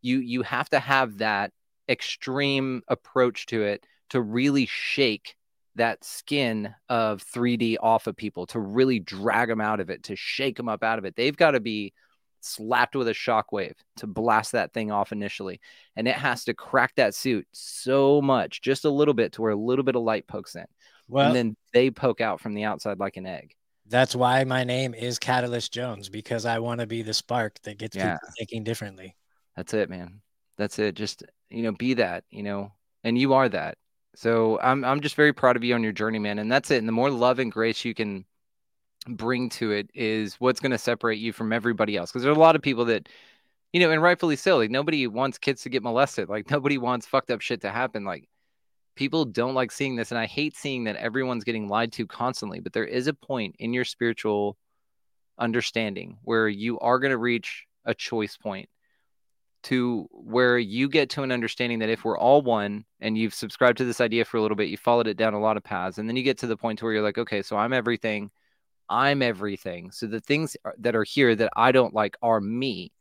You 0.00 0.18
you 0.18 0.42
have 0.42 0.68
to 0.70 0.80
have 0.80 1.18
that 1.18 1.52
extreme 1.88 2.82
approach 2.88 3.46
to 3.46 3.62
it 3.62 3.86
to 4.10 4.20
really 4.20 4.66
shake 4.66 5.36
that 5.76 6.04
skin 6.04 6.74
of 6.88 7.24
3D 7.24 7.76
off 7.80 8.06
of 8.06 8.16
people, 8.16 8.46
to 8.46 8.60
really 8.60 8.98
drag 8.98 9.48
them 9.48 9.60
out 9.60 9.80
of 9.80 9.90
it, 9.90 10.02
to 10.04 10.16
shake 10.16 10.56
them 10.56 10.68
up 10.68 10.82
out 10.82 10.98
of 10.98 11.04
it. 11.04 11.16
They've 11.16 11.36
got 11.36 11.52
to 11.52 11.60
be 11.60 11.92
slapped 12.44 12.94
with 12.96 13.08
a 13.08 13.12
shockwave 13.12 13.74
to 13.96 14.06
blast 14.06 14.52
that 14.52 14.72
thing 14.72 14.90
off 14.90 15.12
initially. 15.12 15.60
And 15.96 16.06
it 16.08 16.14
has 16.16 16.44
to 16.44 16.54
crack 16.54 16.94
that 16.96 17.14
suit 17.14 17.46
so 17.52 18.20
much, 18.22 18.60
just 18.62 18.84
a 18.84 18.90
little 18.90 19.14
bit, 19.14 19.32
to 19.32 19.42
where 19.42 19.50
a 19.52 19.56
little 19.56 19.84
bit 19.84 19.96
of 19.96 20.02
light 20.02 20.26
pokes 20.26 20.54
in. 20.56 20.66
Well, 21.08 21.26
and 21.26 21.36
then 21.36 21.56
they 21.72 21.90
poke 21.90 22.20
out 22.20 22.40
from 22.40 22.54
the 22.54 22.64
outside 22.64 22.98
like 22.98 23.16
an 23.16 23.26
egg. 23.26 23.54
that's 23.86 24.14
why 24.14 24.44
my 24.44 24.64
name 24.64 24.94
is 24.94 25.18
Catalyst 25.18 25.72
Jones 25.72 26.08
because 26.08 26.46
I 26.46 26.58
want 26.60 26.80
to 26.80 26.86
be 26.86 27.02
the 27.02 27.12
spark 27.14 27.60
that 27.64 27.78
gets 27.78 27.96
Yeah. 27.96 28.14
people 28.14 28.28
thinking 28.38 28.64
differently. 28.64 29.16
That's 29.56 29.74
it, 29.74 29.90
man. 29.90 30.20
That's 30.56 30.78
it. 30.78 30.94
Just 30.94 31.24
you 31.50 31.62
know, 31.62 31.72
be 31.72 31.94
that, 31.94 32.24
you 32.30 32.42
know, 32.42 32.72
and 33.04 33.18
you 33.18 33.34
are 33.34 33.48
that. 33.50 33.76
So 34.14 34.58
I'm 34.62 34.84
I'm 34.84 35.00
just 35.02 35.16
very 35.16 35.32
proud 35.34 35.56
of 35.56 35.64
you 35.64 35.74
on 35.74 35.82
your 35.82 35.92
journey, 35.92 36.18
man. 36.18 36.38
And 36.38 36.50
that's 36.50 36.70
it. 36.70 36.78
And 36.78 36.88
the 36.88 36.92
more 36.92 37.10
love 37.10 37.38
and 37.38 37.52
grace 37.52 37.84
you 37.84 37.92
can 37.94 38.24
bring 39.04 39.48
to 39.50 39.72
it 39.72 39.90
is 39.94 40.34
what's 40.36 40.60
going 40.60 40.72
to 40.72 40.78
separate 40.78 41.18
you 41.18 41.32
from 41.32 41.52
everybody 41.52 41.96
else. 41.96 42.10
Because 42.10 42.22
there 42.22 42.32
are 42.32 42.36
a 42.36 42.38
lot 42.38 42.56
of 42.56 42.62
people 42.62 42.84
that, 42.86 43.08
you 43.72 43.80
know, 43.80 43.90
and 43.90 44.02
rightfully 44.02 44.36
so. 44.36 44.58
Like 44.58 44.70
nobody 44.70 45.06
wants 45.06 45.38
kids 45.38 45.62
to 45.62 45.68
get 45.68 45.82
molested. 45.82 46.28
Like 46.28 46.50
nobody 46.50 46.78
wants 46.78 47.06
fucked 47.06 47.30
up 47.30 47.40
shit 47.40 47.60
to 47.62 47.70
happen. 47.70 48.04
Like 48.04 48.28
people 48.94 49.24
don't 49.24 49.54
like 49.54 49.72
seeing 49.72 49.96
this, 49.96 50.10
and 50.10 50.18
I 50.18 50.26
hate 50.26 50.56
seeing 50.56 50.84
that 50.84 50.96
everyone's 50.96 51.44
getting 51.44 51.68
lied 51.68 51.92
to 51.92 52.06
constantly. 52.06 52.60
But 52.60 52.72
there 52.72 52.84
is 52.84 53.06
a 53.06 53.14
point 53.14 53.56
in 53.58 53.72
your 53.72 53.84
spiritual 53.84 54.56
understanding 55.38 56.18
where 56.22 56.48
you 56.48 56.78
are 56.80 56.98
going 56.98 57.10
to 57.10 57.18
reach 57.18 57.66
a 57.84 57.94
choice 57.94 58.36
point 58.36 58.68
to 59.64 60.08
where 60.10 60.58
you 60.58 60.88
get 60.88 61.10
to 61.10 61.22
an 61.22 61.30
understanding 61.32 61.78
that 61.78 61.88
if 61.88 62.04
we're 62.04 62.18
all 62.18 62.42
one 62.42 62.84
and 63.00 63.16
you've 63.16 63.34
subscribed 63.34 63.78
to 63.78 63.84
this 63.84 64.00
idea 64.00 64.24
for 64.24 64.36
a 64.36 64.42
little 64.42 64.56
bit, 64.56 64.68
you 64.68 64.76
followed 64.76 65.06
it 65.06 65.16
down 65.16 65.34
a 65.34 65.40
lot 65.40 65.56
of 65.56 65.62
paths, 65.62 65.98
and 65.98 66.08
then 66.08 66.16
you 66.16 66.22
get 66.22 66.38
to 66.38 66.46
the 66.46 66.56
point 66.56 66.78
to 66.78 66.84
where 66.84 66.94
you're 66.94 67.02
like, 67.02 67.18
okay, 67.18 67.42
so 67.42 67.56
I'm 67.56 67.72
everything, 67.72 68.30
I'm 68.92 69.22
everything. 69.22 69.90
So 69.90 70.06
the 70.06 70.20
things 70.20 70.54
that 70.78 70.94
are 70.94 71.04
here 71.04 71.34
that 71.34 71.50
I 71.56 71.72
don't 71.72 71.94
like 71.94 72.16
are 72.22 72.40
me. 72.40 72.92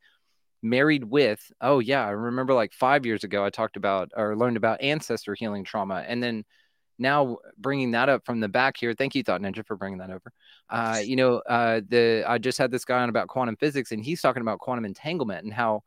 Married 0.63 1.03
with, 1.03 1.51
oh 1.59 1.79
yeah, 1.79 2.05
I 2.05 2.11
remember 2.11 2.53
like 2.53 2.71
five 2.71 3.03
years 3.03 3.23
ago 3.23 3.43
I 3.43 3.49
talked 3.49 3.77
about 3.77 4.11
or 4.15 4.37
learned 4.37 4.57
about 4.57 4.79
ancestor 4.79 5.33
healing 5.33 5.63
trauma, 5.63 6.05
and 6.07 6.21
then 6.21 6.45
now 6.99 7.37
bringing 7.57 7.91
that 7.91 8.09
up 8.09 8.25
from 8.25 8.39
the 8.39 8.47
back 8.47 8.77
here. 8.77 8.93
Thank 8.93 9.15
you, 9.15 9.23
Thought 9.23 9.41
Ninja, 9.41 9.65
for 9.65 9.75
bringing 9.75 9.97
that 9.97 10.11
over. 10.11 10.31
Uh, 10.69 11.01
you 11.03 11.15
know, 11.15 11.37
uh, 11.49 11.81
the 11.89 12.23
I 12.27 12.37
just 12.37 12.59
had 12.59 12.69
this 12.69 12.85
guy 12.85 13.01
on 13.01 13.09
about 13.09 13.27
quantum 13.27 13.55
physics, 13.55 13.91
and 13.91 14.03
he's 14.03 14.21
talking 14.21 14.43
about 14.43 14.59
quantum 14.59 14.85
entanglement 14.85 15.43
and 15.43 15.53
how 15.53 15.81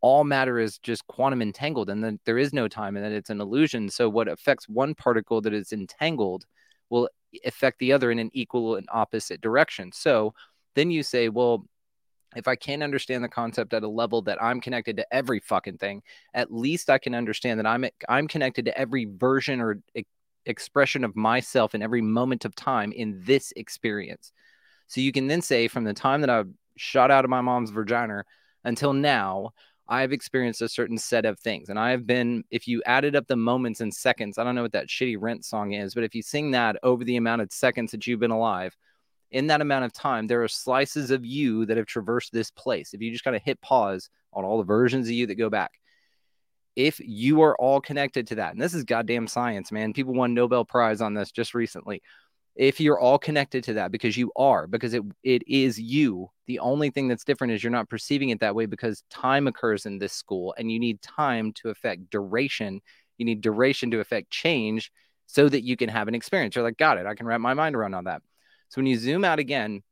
all 0.00 0.24
matter 0.24 0.58
is 0.58 0.78
just 0.78 1.06
quantum 1.06 1.42
entangled 1.42 1.90
and 1.90 2.04
then 2.04 2.20
there 2.24 2.38
is 2.38 2.52
no 2.52 2.68
time 2.68 2.96
and 2.96 3.04
that 3.04 3.12
it's 3.12 3.30
an 3.30 3.40
illusion. 3.40 3.88
So 3.88 4.08
what 4.08 4.28
affects 4.28 4.68
one 4.68 4.94
particle 4.94 5.40
that 5.40 5.52
is 5.52 5.72
entangled 5.72 6.44
will 6.90 7.08
affect 7.44 7.78
the 7.78 7.92
other 7.92 8.10
in 8.10 8.18
an 8.18 8.30
equal 8.32 8.76
and 8.76 8.88
opposite 8.92 9.40
direction. 9.40 9.92
So 9.92 10.34
then 10.74 10.90
you 10.90 11.02
say, 11.02 11.28
well, 11.28 11.66
if 12.36 12.46
I 12.46 12.56
can't 12.56 12.82
understand 12.82 13.24
the 13.24 13.28
concept 13.28 13.72
at 13.72 13.82
a 13.82 13.88
level 13.88 14.22
that 14.22 14.42
I'm 14.42 14.60
connected 14.60 14.96
to 14.98 15.14
every 15.14 15.40
fucking 15.40 15.78
thing, 15.78 16.02
at 16.34 16.52
least 16.52 16.90
I 16.90 16.98
can 16.98 17.14
understand 17.14 17.58
that 17.58 17.66
I'm 17.66 17.86
I'm 18.08 18.28
connected 18.28 18.66
to 18.66 18.78
every 18.78 19.06
version 19.06 19.60
or 19.60 19.80
e- 19.94 20.04
expression 20.44 21.04
of 21.04 21.16
myself 21.16 21.74
in 21.74 21.82
every 21.82 22.02
moment 22.02 22.44
of 22.44 22.54
time 22.54 22.92
in 22.92 23.22
this 23.24 23.52
experience. 23.56 24.32
So 24.88 25.00
you 25.00 25.12
can 25.12 25.26
then 25.26 25.42
say 25.42 25.68
from 25.68 25.84
the 25.84 25.94
time 25.94 26.20
that 26.20 26.30
I 26.30 26.44
shot 26.76 27.10
out 27.10 27.24
of 27.24 27.30
my 27.30 27.40
mom's 27.40 27.70
vagina 27.70 28.24
until 28.64 28.92
now, 28.92 29.52
I've 29.88 30.12
experienced 30.12 30.60
a 30.60 30.68
certain 30.68 30.98
set 30.98 31.24
of 31.24 31.38
things. 31.38 31.70
And 31.70 31.78
I 31.78 31.90
have 31.90 32.06
been, 32.06 32.44
if 32.50 32.68
you 32.68 32.82
added 32.84 33.16
up 33.16 33.26
the 33.26 33.36
moments 33.36 33.80
and 33.80 33.92
seconds, 33.92 34.36
I 34.36 34.44
don't 34.44 34.54
know 34.54 34.62
what 34.62 34.72
that 34.72 34.88
shitty 34.88 35.16
rent 35.18 35.44
song 35.44 35.72
is, 35.72 35.94
but 35.94 36.04
if 36.04 36.14
you 36.14 36.22
sing 36.22 36.50
that 36.50 36.76
over 36.82 37.04
the 37.04 37.16
amount 37.16 37.42
of 37.42 37.52
seconds 37.52 37.92
that 37.92 38.06
you've 38.06 38.20
been 38.20 38.30
alive, 38.30 38.76
in 39.30 39.46
that 39.48 39.60
amount 39.60 39.84
of 39.84 39.92
time, 39.92 40.26
there 40.26 40.42
are 40.42 40.48
slices 40.48 41.10
of 41.10 41.24
you 41.24 41.66
that 41.66 41.76
have 41.76 41.86
traversed 41.86 42.32
this 42.32 42.50
place. 42.50 42.92
If 42.92 43.00
you 43.00 43.10
just 43.10 43.24
kind 43.24 43.36
of 43.36 43.42
hit 43.42 43.60
pause 43.60 44.10
on 44.32 44.44
all 44.44 44.58
the 44.58 44.64
versions 44.64 45.06
of 45.06 45.12
you 45.12 45.26
that 45.26 45.36
go 45.36 45.50
back, 45.50 45.72
if 46.76 47.00
you 47.00 47.42
are 47.42 47.56
all 47.56 47.80
connected 47.80 48.26
to 48.28 48.36
that, 48.36 48.52
and 48.52 48.60
this 48.60 48.74
is 48.74 48.84
goddamn 48.84 49.26
science, 49.26 49.72
man. 49.72 49.92
People 49.92 50.14
won 50.14 50.32
Nobel 50.32 50.64
Prize 50.64 51.00
on 51.00 51.12
this 51.12 51.32
just 51.32 51.54
recently. 51.54 52.02
If 52.58 52.80
you're 52.80 52.98
all 52.98 53.18
connected 53.18 53.62
to 53.64 53.74
that, 53.74 53.92
because 53.92 54.16
you 54.16 54.32
are, 54.36 54.66
because 54.66 54.92
it 54.92 55.04
it 55.22 55.42
is 55.46 55.78
you. 55.78 56.28
The 56.48 56.58
only 56.58 56.90
thing 56.90 57.06
that's 57.06 57.24
different 57.24 57.52
is 57.52 57.62
you're 57.62 57.70
not 57.70 57.88
perceiving 57.88 58.30
it 58.30 58.40
that 58.40 58.54
way 58.54 58.66
because 58.66 59.04
time 59.10 59.46
occurs 59.46 59.86
in 59.86 59.98
this 59.98 60.12
school, 60.12 60.54
and 60.58 60.70
you 60.70 60.80
need 60.80 61.00
time 61.00 61.52
to 61.62 61.70
affect 61.70 62.10
duration. 62.10 62.80
You 63.16 63.26
need 63.26 63.40
duration 63.42 63.92
to 63.92 64.00
affect 64.00 64.30
change, 64.30 64.90
so 65.26 65.48
that 65.48 65.62
you 65.62 65.76
can 65.76 65.88
have 65.88 66.08
an 66.08 66.16
experience. 66.16 66.56
You're 66.56 66.64
like, 66.64 66.78
got 66.78 66.98
it. 66.98 67.06
I 67.06 67.14
can 67.14 67.26
wrap 67.26 67.40
my 67.40 67.54
mind 67.54 67.76
around 67.76 67.94
all 67.94 68.02
that. 68.02 68.22
So 68.70 68.80
when 68.80 68.86
you 68.86 68.98
zoom 68.98 69.24
out 69.24 69.38
again, 69.38 69.82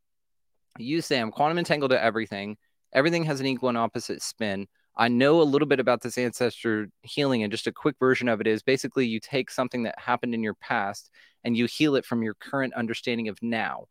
you 0.77 1.01
say 1.03 1.21
I'm 1.21 1.31
quantum 1.31 1.59
entangled 1.59 1.93
to 1.93 2.03
everything. 2.03 2.57
Everything 2.93 3.25
has 3.25 3.39
an 3.39 3.47
equal 3.47 3.69
and 3.69 3.79
opposite 3.79 4.23
spin. 4.23 4.67
I 4.97 5.09
know 5.09 5.43
a 5.43 5.45
little 5.45 5.69
bit 5.69 5.81
about 5.81 6.01
this 6.01 6.17
ancestor 6.17 6.89
healing, 7.03 7.43
and 7.43 7.53
just 7.53 7.67
a 7.67 7.73
quick 7.73 7.97
version 7.99 8.29
of 8.29 8.41
it 8.41 8.47
is 8.47 8.63
basically 8.63 9.07
you 9.07 9.21
take 9.21 9.51
something 9.51 9.83
that 9.83 9.99
happened 9.99 10.35
in 10.35 10.43
your 10.43 10.55
past 10.55 11.11
and 11.45 11.57
you 11.57 11.67
heal 11.67 11.97
it 11.97 12.07
from 12.07 12.23
your 12.23 12.35
current 12.35 12.73
understanding 12.75 13.29
of 13.29 13.39
now. 13.43 13.85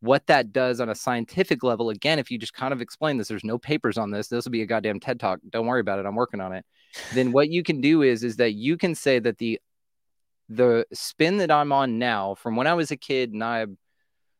What 0.00 0.28
that 0.28 0.52
does 0.52 0.80
on 0.80 0.88
a 0.88 0.94
scientific 0.94 1.64
level, 1.64 1.90
again, 1.90 2.20
if 2.20 2.30
you 2.30 2.38
just 2.38 2.54
kind 2.54 2.72
of 2.72 2.80
explain 2.80 3.16
this, 3.16 3.26
there's 3.26 3.42
no 3.42 3.58
papers 3.58 3.98
on 3.98 4.12
this. 4.12 4.28
This 4.28 4.44
will 4.44 4.52
be 4.52 4.62
a 4.62 4.66
goddamn 4.66 5.00
TED 5.00 5.18
talk. 5.18 5.40
Don't 5.50 5.66
worry 5.66 5.80
about 5.80 5.98
it. 5.98 6.06
I'm 6.06 6.14
working 6.14 6.40
on 6.40 6.52
it. 6.52 6.64
then 7.14 7.32
what 7.32 7.50
you 7.50 7.64
can 7.64 7.80
do 7.80 8.02
is 8.02 8.22
is 8.22 8.36
that 8.36 8.52
you 8.52 8.76
can 8.76 8.94
say 8.94 9.18
that 9.18 9.38
the 9.38 9.60
the 10.48 10.86
spin 10.92 11.38
that 11.38 11.50
I'm 11.50 11.72
on 11.72 11.98
now 11.98 12.34
from 12.34 12.56
when 12.56 12.66
I 12.66 12.74
was 12.74 12.90
a 12.90 12.96
kid 12.96 13.32
and 13.32 13.44
I 13.44 13.66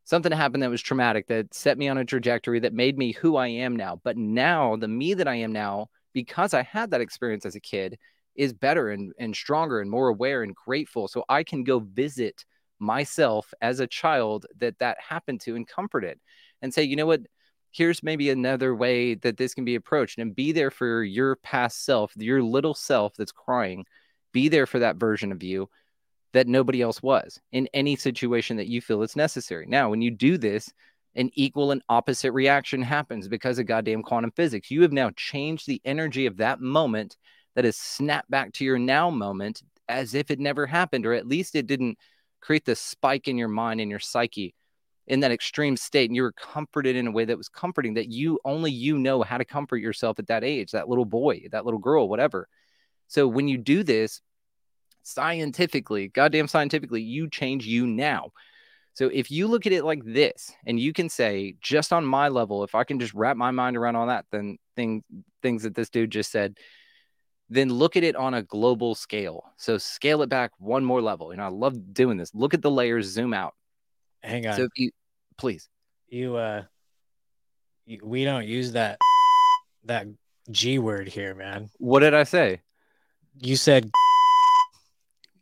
something 0.09 0.33
happened 0.33 0.63
that 0.63 0.71
was 0.71 0.81
traumatic 0.81 1.27
that 1.27 1.53
set 1.53 1.77
me 1.77 1.87
on 1.87 1.99
a 1.99 2.05
trajectory 2.05 2.59
that 2.61 2.73
made 2.73 2.97
me 2.97 3.13
who 3.13 3.37
I 3.37 3.49
am 3.49 3.77
now. 3.77 4.01
But 4.03 4.17
now, 4.17 4.75
the 4.75 4.89
me 4.89 5.13
that 5.13 5.29
I 5.29 5.35
am 5.35 5.53
now, 5.53 5.89
because 6.15 6.55
I 6.55 6.63
had 6.63 6.91
that 6.91 7.03
experience 7.03 7.45
as 7.45 7.57
a 7.57 7.61
kid, 7.61 7.99
is 8.35 8.55
better 8.55 8.89
and, 8.89 9.13
and 9.19 9.37
stronger 9.37 9.83
and 9.83 9.91
more 9.91 10.09
aware 10.09 10.43
and 10.43 10.55
grateful. 10.55 11.09
So 11.09 11.27
I 11.29 11.43
can 11.45 11.63
go 11.63 11.81
visit 11.81 12.47
myself 12.79 13.53
as 13.61 13.81
a 13.81 13.87
child 13.87 14.47
that 14.57 14.79
that 14.79 14.97
happened 14.99 15.43
to 15.43 15.57
and 15.57 15.69
comfort 15.69 16.05
it 16.05 16.19
and 16.63 16.73
say, 16.73 16.85
you 16.85 16.97
know 16.97 17.07
what? 17.07 17.21
Here's 17.71 18.03
maybe 18.03 18.31
another 18.31 18.75
way 18.75 19.15
that 19.17 19.37
this 19.37 19.53
can 19.53 19.67
be 19.67 19.75
approached 19.75 20.19
and 20.19 20.35
be 20.35 20.53
there 20.53 20.71
for 20.71 21.03
your 21.03 21.37
past 21.37 21.85
self, 21.85 22.15
your 22.17 22.43
little 22.43 22.73
self 22.73 23.13
that's 23.15 23.31
crying. 23.31 23.85
Be 24.33 24.49
there 24.49 24.67
for 24.67 24.79
that 24.79 24.97
version 24.97 25.33
of 25.33 25.43
you 25.43 25.69
that 26.33 26.47
nobody 26.47 26.83
else 26.83 27.03
was 27.03 27.41
in 27.53 27.69
any 27.73 27.97
situation 27.97 28.57
that 28.57 28.69
you 28.69 28.81
feel 28.81 29.03
it's 29.03 29.17
necessary. 29.17 29.67
Now, 29.67 29.91
when 29.91 30.03
you 30.03 30.11
do 30.11 30.37
this, 30.39 30.71
an 31.15 31.31
equal 31.35 31.71
and 31.71 31.83
opposite 31.89 32.33
reaction 32.33 32.83
happens 32.83 33.29
because 33.29 33.59
of 33.59 33.67
goddamn 33.67 34.03
quantum 34.03 34.31
physics. 34.33 34.71
You 34.71 34.83
have 34.83 34.93
now 34.93 35.11
changed 35.17 35.67
the 35.67 35.81
energy 35.85 36.27
of 36.27 36.37
that 36.37 36.61
moment 36.61 37.17
that 37.57 37.65
is 37.65 37.77
snapped 37.77 38.31
back 38.31 38.53
to 38.55 38.65
your 38.65 38.79
now 38.79 39.11
moment 39.11 39.63
as 39.89 40.15
if 40.15 40.31
it 40.31 40.39
never 40.39 40.67
happened, 40.67 41.07
or 41.07 41.15
at 41.15 41.27
least 41.27 41.57
it 41.57 41.67
didn't 41.67 41.99
create 42.41 42.65
the 42.65 42.77
spike 42.77 43.27
in 43.27 43.39
your 43.39 43.49
mind 43.49 43.81
and 43.81 43.91
your 43.91 43.99
psyche 43.99 44.55
in 45.07 45.21
that 45.21 45.33
extreme 45.33 45.77
state. 45.77 46.11
And 46.11 46.15
you 46.15 46.23
were 46.23 46.33
comforted 46.33 46.95
in 46.95 47.07
a 47.07 47.11
way 47.11 47.25
that 47.25 47.39
was 47.39 47.49
comforting 47.49 47.95
that 47.95 48.13
you 48.13 48.39
only 48.45 48.71
you 48.71 48.99
know 48.99 49.23
how 49.23 49.39
to 49.39 49.45
comfort 49.45 49.79
yourself 49.79 50.19
at 50.19 50.27
that 50.29 50.45
age, 50.45 50.73
that 50.73 50.89
little 50.89 51.07
boy, 51.07 51.47
that 51.51 51.65
little 51.65 51.81
girl, 51.81 52.09
whatever. 52.09 52.49
So 53.09 53.27
when 53.27 53.49
you 53.49 53.57
do 53.57 53.83
this, 53.83 54.21
scientifically, 55.09 56.09
goddamn 56.09 56.49
scientifically, 56.49 57.03
you 57.03 57.29
change 57.29 57.67
you 57.67 57.87
now. 57.87 58.31
So 58.95 59.09
if 59.13 59.31
you 59.31 59.47
look 59.47 59.67
at 59.67 59.73
it 59.73 59.85
like 59.85 60.05
this, 60.05 60.53
and 60.67 60.79
you 60.79 60.93
can 60.93 61.09
say, 61.09 61.55
just 61.61 61.93
on 61.93 62.05
my 62.05 62.29
level, 62.29 62.65
if 62.65 62.75
I 62.75 62.85
can 62.85 62.99
just 62.99 63.15
wrap 63.15 63.37
my 63.37 63.51
mind 63.51 63.77
around 63.77 63.97
all 63.97 64.09
that, 64.09 64.27
then 64.33 64.59
thing, 64.77 65.05
things 65.43 65.63
that 65.63 65.75
this 65.75 65.89
dude 65.89 66.11
just 66.11 66.33
said, 66.33 66.57
then 67.49 67.73
look 67.73 67.97
at 67.97 68.05
it 68.05 68.17
on 68.17 68.35
a 68.35 68.43
global 68.43 68.95
scale. 68.95 69.45
So 69.57 69.79
scale 69.79 70.23
it 70.23 70.29
back 70.29 70.51
one 70.59 70.85
more 70.85 71.01
level. 71.01 71.31
And 71.31 71.41
I 71.41 71.47
love 71.47 71.95
doing 71.95 72.19
this. 72.19 72.35
Look 72.35 72.55
at 72.55 72.61
the 72.61 72.71
layers, 72.71 73.07
zoom 73.07 73.33
out. 73.33 73.55
Hang 74.23 74.47
on. 74.47 74.57
So 74.57 74.65
if 74.65 74.71
you 74.77 74.91
please, 75.37 75.69
you 76.09 76.37
uh 76.37 76.65
you, 77.87 78.01
we 78.03 78.25
don't 78.25 78.47
use 78.47 78.73
that 78.73 78.99
that 79.85 80.07
G 80.51 80.79
word 80.79 81.09
here, 81.09 81.35
man. 81.35 81.71
What 81.79 82.01
did 82.01 82.15
I 82.15 82.25
say? 82.25 82.61
You 83.41 83.57
said 83.57 83.91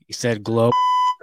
you 0.08 0.12
said 0.12 0.42
globe. 0.42 0.72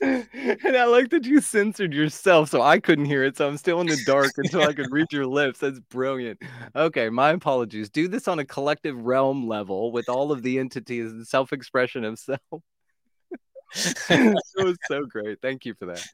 and 0.00 0.76
I 0.76 0.84
like 0.84 1.10
that 1.10 1.24
you 1.24 1.40
censored 1.40 1.92
yourself 1.92 2.50
so 2.50 2.62
I 2.62 2.78
couldn't 2.78 3.06
hear 3.06 3.24
it. 3.24 3.36
So 3.36 3.48
I'm 3.48 3.56
still 3.56 3.80
in 3.80 3.88
the 3.88 3.98
dark 4.06 4.30
until 4.36 4.62
I 4.62 4.72
could 4.72 4.92
read 4.92 5.06
your 5.10 5.26
lips. 5.26 5.60
That's 5.60 5.80
brilliant. 5.80 6.40
Okay, 6.76 7.08
my 7.08 7.30
apologies. 7.30 7.90
Do 7.90 8.06
this 8.08 8.28
on 8.28 8.38
a 8.38 8.44
collective 8.44 8.96
realm 8.96 9.48
level 9.48 9.90
with 9.90 10.08
all 10.08 10.30
of 10.30 10.42
the 10.42 10.58
entities 10.58 11.10
and 11.10 11.26
self 11.26 11.52
expression 11.52 12.04
of 12.04 12.18
self. 12.18 12.40
it 14.10 14.64
was 14.64 14.76
so 14.86 15.04
great. 15.04 15.40
Thank 15.42 15.66
you 15.66 15.74
for 15.74 15.86
that. 15.86 16.06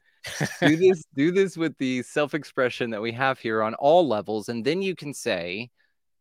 Do 0.59 0.75
this, 0.75 1.03
do 1.15 1.31
this 1.31 1.55
with 1.55 1.77
the 1.77 2.01
self 2.01 2.33
expression 2.33 2.89
that 2.89 3.01
we 3.01 3.11
have 3.11 3.39
here 3.39 3.61
on 3.61 3.75
all 3.75 4.07
levels. 4.07 4.49
And 4.49 4.65
then 4.65 4.81
you 4.81 4.95
can 4.95 5.13
say, 5.13 5.69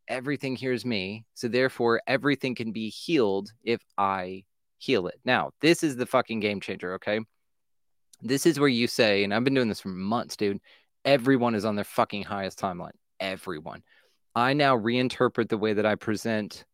everything 0.08 0.56
hears 0.56 0.84
me. 0.84 1.24
So 1.34 1.48
therefore, 1.48 2.00
everything 2.06 2.54
can 2.54 2.72
be 2.72 2.90
healed 2.90 3.52
if 3.62 3.80
I 3.96 4.44
heal 4.78 5.06
it. 5.06 5.20
Now, 5.24 5.50
this 5.60 5.82
is 5.82 5.96
the 5.96 6.06
fucking 6.06 6.40
game 6.40 6.60
changer. 6.60 6.94
Okay 6.94 7.20
this 8.24 8.46
is 8.46 8.58
where 8.58 8.68
you 8.68 8.86
say, 8.86 9.22
and 9.22 9.32
I've 9.32 9.44
been 9.44 9.54
doing 9.54 9.68
this 9.68 9.82
for 9.82 9.90
months, 9.90 10.36
dude. 10.36 10.60
Everyone 11.04 11.54
is 11.54 11.64
on 11.64 11.76
their 11.76 11.84
fucking 11.84 12.22
highest 12.22 12.58
timeline. 12.58 12.92
Everyone. 13.20 13.82
I 14.34 14.54
now 14.54 14.76
reinterpret 14.76 15.48
the 15.48 15.58
way 15.58 15.74
that 15.74 15.86
I 15.86 15.94
present 15.94 16.64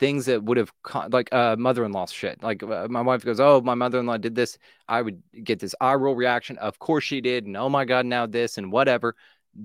things 0.00 0.26
that 0.26 0.42
would 0.42 0.56
have 0.56 0.72
like 1.10 1.32
uh, 1.32 1.54
mother-in-law 1.56 2.06
shit. 2.06 2.42
Like 2.42 2.62
uh, 2.62 2.88
my 2.88 3.02
wife 3.02 3.24
goes, 3.24 3.38
"Oh, 3.38 3.60
my 3.60 3.74
mother-in-law 3.74 4.16
did 4.16 4.34
this." 4.34 4.58
I 4.88 5.02
would 5.02 5.22
get 5.44 5.60
this 5.60 5.74
eye 5.80 5.94
roll 5.94 6.16
reaction. 6.16 6.56
Of 6.58 6.78
course 6.78 7.04
she 7.04 7.20
did, 7.20 7.46
and 7.46 7.56
oh 7.56 7.68
my 7.68 7.84
god, 7.84 8.06
now 8.06 8.26
this 8.26 8.58
and 8.58 8.72
whatever 8.72 9.14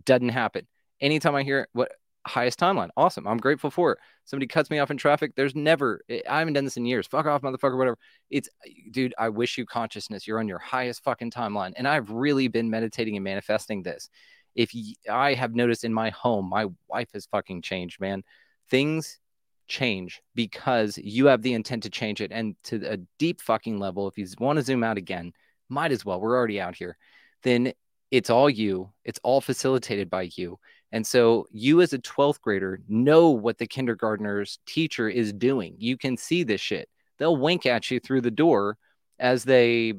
doesn't 0.06 0.30
happen. 0.30 0.68
Anytime 1.02 1.36
I 1.36 1.44
hear 1.44 1.68
what 1.72 1.94
highest 2.28 2.60
timeline. 2.60 2.90
Awesome. 2.98 3.28
I'm 3.28 3.38
grateful 3.38 3.72
for 3.72 3.94
it. 3.94 4.00
Somebody 4.26 4.48
cuts 4.48 4.70
me 4.70 4.80
off 4.80 4.92
in 4.92 4.98
traffic. 4.98 5.34
There's 5.36 5.56
never, 5.56 6.02
eh, 6.10 6.22
I 6.30 6.40
haven't 6.40 6.54
done 6.54 6.64
this 6.64 6.78
in 6.78 6.86
years. 6.86 7.08
Fuck 7.08 7.26
off, 7.26 7.42
motherfucker, 7.42 7.78
whatever. 7.78 7.98
It's, 8.30 8.50
dude, 8.92 9.14
I 9.18 9.30
wish 9.30 9.58
you 9.58 9.66
consciousness. 9.66 10.28
You're 10.28 10.40
on 10.40 10.48
your 10.48 10.60
highest 10.60 11.04
fucking 11.04 11.32
timeline. 11.32 11.74
And 11.76 11.88
I've 11.88 12.12
really 12.12 12.48
been 12.48 12.70
meditating 12.70 13.16
and 13.16 13.24
manifesting 13.24 13.84
this. 13.84 14.10
If 14.56 14.72
y- 14.74 14.94
I 15.10 15.34
have 15.34 15.56
noticed 15.56 15.84
in 15.84 15.94
my 15.94 16.10
home, 16.12 16.50
my 16.50 16.68
wife 16.88 17.10
has 17.14 17.26
fucking 17.28 17.62
changed, 17.62 18.00
man. 18.00 18.24
Things 18.70 19.20
change 19.68 20.22
because 20.36 20.98
you 20.98 21.28
have 21.28 21.42
the 21.42 21.54
intent 21.54 21.84
to 21.84 21.90
change 21.90 22.22
it. 22.22 22.32
And 22.32 22.56
to 22.66 22.84
a 22.92 22.98
deep 23.18 23.42
fucking 23.42 23.80
level, 23.80 24.08
if 24.08 24.18
you 24.18 24.28
want 24.40 24.58
to 24.58 24.64
zoom 24.64 24.84
out 24.84 24.98
again, 24.98 25.34
might 25.70 25.92
as 25.92 26.04
well. 26.04 26.20
We're 26.20 26.36
already 26.36 26.60
out 26.60 26.76
here. 26.76 26.98
Then 27.44 27.74
it's 28.12 28.30
all 28.30 28.50
you, 28.50 28.92
it's 29.06 29.20
all 29.24 29.40
facilitated 29.40 30.10
by 30.10 30.30
you 30.36 30.60
and 30.92 31.06
so 31.06 31.48
you 31.52 31.82
as 31.82 31.94
a 31.94 32.00
12th 32.00 32.42
grader 32.42 32.82
know 32.88 33.30
what 33.30 33.58
the 33.58 33.68
kindergartner's 33.68 34.60
teacher 34.66 35.08
is 35.08 35.32
doing. 35.32 35.76
You 35.78 35.98
can 35.98 36.18
see 36.18 36.44
this 36.44 36.62
shit. 36.62 36.90
They'll 37.18 37.38
wink 37.38 37.66
at 37.66 37.92
you 37.92 38.00
through 38.00 38.22
the 38.22 38.32
door 38.32 38.78
as 39.20 39.44
they 39.44 39.94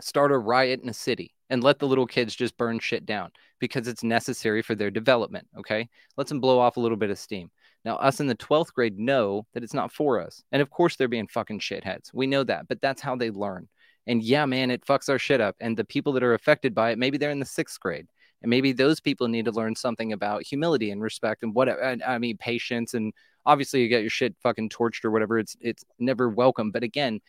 start 0.00 0.32
a 0.32 0.38
riot 0.38 0.80
in 0.82 0.88
a 0.88 0.94
city 0.94 1.34
and 1.50 1.62
let 1.62 1.78
the 1.78 1.86
little 1.86 2.06
kids 2.06 2.34
just 2.34 2.56
burn 2.56 2.78
shit 2.78 3.04
down 3.06 3.30
because 3.58 3.86
it's 3.86 4.02
necessary 4.02 4.62
for 4.62 4.74
their 4.74 4.90
development. 4.90 5.46
Okay. 5.58 5.88
Let 6.16 6.28
them 6.28 6.40
blow 6.40 6.58
off 6.58 6.76
a 6.76 6.80
little 6.80 6.96
bit 6.96 7.10
of 7.10 7.18
steam. 7.18 7.50
Now, 7.84 7.96
us 7.96 8.20
in 8.20 8.26
the 8.26 8.34
12th 8.34 8.72
grade 8.72 8.98
know 8.98 9.46
that 9.52 9.62
it's 9.62 9.74
not 9.74 9.92
for 9.92 10.20
us. 10.20 10.42
And 10.52 10.60
of 10.60 10.70
course, 10.70 10.96
they're 10.96 11.08
being 11.08 11.26
fucking 11.26 11.60
shitheads. 11.60 12.12
We 12.12 12.26
know 12.26 12.44
that, 12.44 12.68
but 12.68 12.80
that's 12.80 13.02
how 13.02 13.16
they 13.16 13.30
learn. 13.30 13.68
And 14.06 14.22
yeah, 14.22 14.46
man, 14.46 14.70
it 14.70 14.84
fucks 14.84 15.08
our 15.08 15.18
shit 15.18 15.40
up. 15.40 15.56
And 15.60 15.76
the 15.76 15.84
people 15.84 16.12
that 16.14 16.22
are 16.22 16.34
affected 16.34 16.74
by 16.74 16.90
it, 16.90 16.98
maybe 16.98 17.18
they're 17.18 17.30
in 17.30 17.40
the 17.40 17.46
sixth 17.46 17.78
grade 17.80 18.06
and 18.42 18.50
maybe 18.50 18.72
those 18.72 19.00
people 19.00 19.28
need 19.28 19.44
to 19.44 19.52
learn 19.52 19.74
something 19.74 20.12
about 20.12 20.46
humility 20.46 20.90
and 20.90 21.02
respect 21.02 21.42
and 21.42 21.54
what 21.54 21.68
i 21.68 22.18
mean 22.18 22.36
patience 22.36 22.94
and 22.94 23.12
obviously 23.46 23.82
you 23.82 23.88
get 23.88 24.02
your 24.02 24.10
shit 24.10 24.34
fucking 24.42 24.68
torched 24.68 25.04
or 25.04 25.10
whatever 25.10 25.38
it's 25.38 25.56
it's 25.60 25.84
never 25.98 26.28
welcome 26.28 26.70
but 26.70 26.82
again 26.82 27.20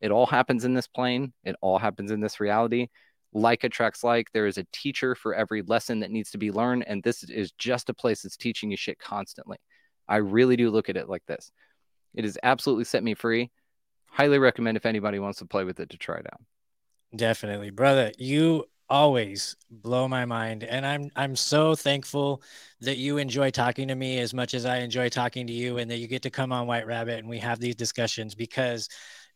it 0.00 0.10
all 0.10 0.26
happens 0.26 0.64
in 0.64 0.74
this 0.74 0.86
plane 0.86 1.32
it 1.44 1.56
all 1.60 1.78
happens 1.78 2.10
in 2.10 2.20
this 2.20 2.40
reality. 2.40 2.88
Like 3.32 3.62
attracts 3.62 4.02
like 4.02 4.32
there 4.32 4.46
is 4.46 4.58
a 4.58 4.66
teacher 4.72 5.14
for 5.14 5.34
every 5.34 5.62
lesson 5.62 6.00
that 6.00 6.10
needs 6.10 6.32
to 6.32 6.38
be 6.38 6.50
learned 6.50 6.84
and 6.88 7.02
this 7.02 7.22
is 7.22 7.52
just 7.52 7.88
a 7.88 7.94
place 7.94 8.22
that's 8.22 8.36
teaching 8.36 8.70
you 8.70 8.76
shit 8.76 8.98
constantly. 8.98 9.58
I 10.08 10.16
really 10.16 10.56
do 10.56 10.70
look 10.70 10.88
at 10.88 10.96
it 10.96 11.08
like 11.08 11.24
this. 11.26 11.52
It 12.14 12.24
has 12.24 12.36
absolutely 12.42 12.84
set 12.84 13.04
me 13.04 13.14
free. 13.14 13.50
Highly 14.06 14.40
recommend 14.40 14.76
if 14.76 14.86
anybody 14.86 15.20
wants 15.20 15.38
to 15.38 15.46
play 15.46 15.62
with 15.62 15.78
it 15.78 15.90
to 15.90 15.96
try 15.96 16.16
it 16.16 16.26
out. 16.26 16.40
Definitely. 17.14 17.70
Brother 17.70 18.10
you 18.18 18.64
always 18.90 19.56
blow 19.70 20.08
my 20.08 20.24
mind 20.24 20.64
and 20.64 20.84
i'm 20.84 21.08
i'm 21.14 21.36
so 21.36 21.76
thankful 21.76 22.42
that 22.80 22.98
you 22.98 23.18
enjoy 23.18 23.48
talking 23.48 23.86
to 23.86 23.94
me 23.94 24.18
as 24.18 24.34
much 24.34 24.52
as 24.52 24.66
i 24.66 24.78
enjoy 24.78 25.08
talking 25.08 25.46
to 25.46 25.52
you 25.52 25.78
and 25.78 25.88
that 25.90 25.98
you 25.98 26.08
get 26.08 26.22
to 26.22 26.30
come 26.30 26.50
on 26.52 26.66
white 26.66 26.86
rabbit 26.86 27.18
and 27.20 27.28
we 27.28 27.38
have 27.38 27.60
these 27.60 27.76
discussions 27.76 28.34
because 28.34 28.88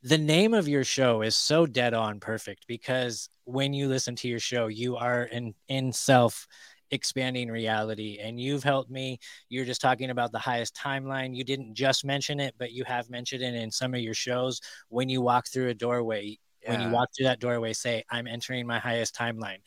the 0.02 0.18
name 0.18 0.52
of 0.52 0.66
your 0.66 0.82
show 0.82 1.22
is 1.22 1.36
so 1.36 1.66
dead 1.66 1.94
on 1.94 2.18
perfect 2.18 2.66
because 2.66 3.30
when 3.44 3.72
you 3.72 3.86
listen 3.88 4.16
to 4.16 4.28
your 4.28 4.40
show 4.40 4.66
you 4.66 4.96
are 4.96 5.22
in 5.24 5.54
in 5.68 5.92
self 5.92 6.48
expanding 6.90 7.50
reality 7.50 8.18
and 8.22 8.38
you've 8.38 8.62
helped 8.62 8.90
me. 8.90 9.18
You're 9.48 9.64
just 9.64 9.80
talking 9.80 10.10
about 10.10 10.30
the 10.32 10.38
highest 10.38 10.76
timeline. 10.76 11.34
You 11.34 11.42
didn't 11.42 11.74
just 11.74 12.04
mention 12.04 12.38
it 12.40 12.54
but 12.58 12.72
you 12.72 12.84
have 12.84 13.10
mentioned 13.10 13.42
it 13.42 13.54
in 13.54 13.70
some 13.70 13.94
of 13.94 14.00
your 14.00 14.14
shows. 14.14 14.60
When 14.88 15.08
you 15.08 15.20
walk 15.20 15.48
through 15.48 15.70
a 15.70 15.74
doorway 15.74 16.38
when 16.66 16.80
you 16.80 16.88
walk 16.88 17.08
through 17.14 17.26
that 17.26 17.40
doorway 17.40 17.72
say 17.72 18.04
i'm 18.10 18.26
entering 18.26 18.66
my 18.66 18.78
highest 18.78 19.14
timeline. 19.14 19.58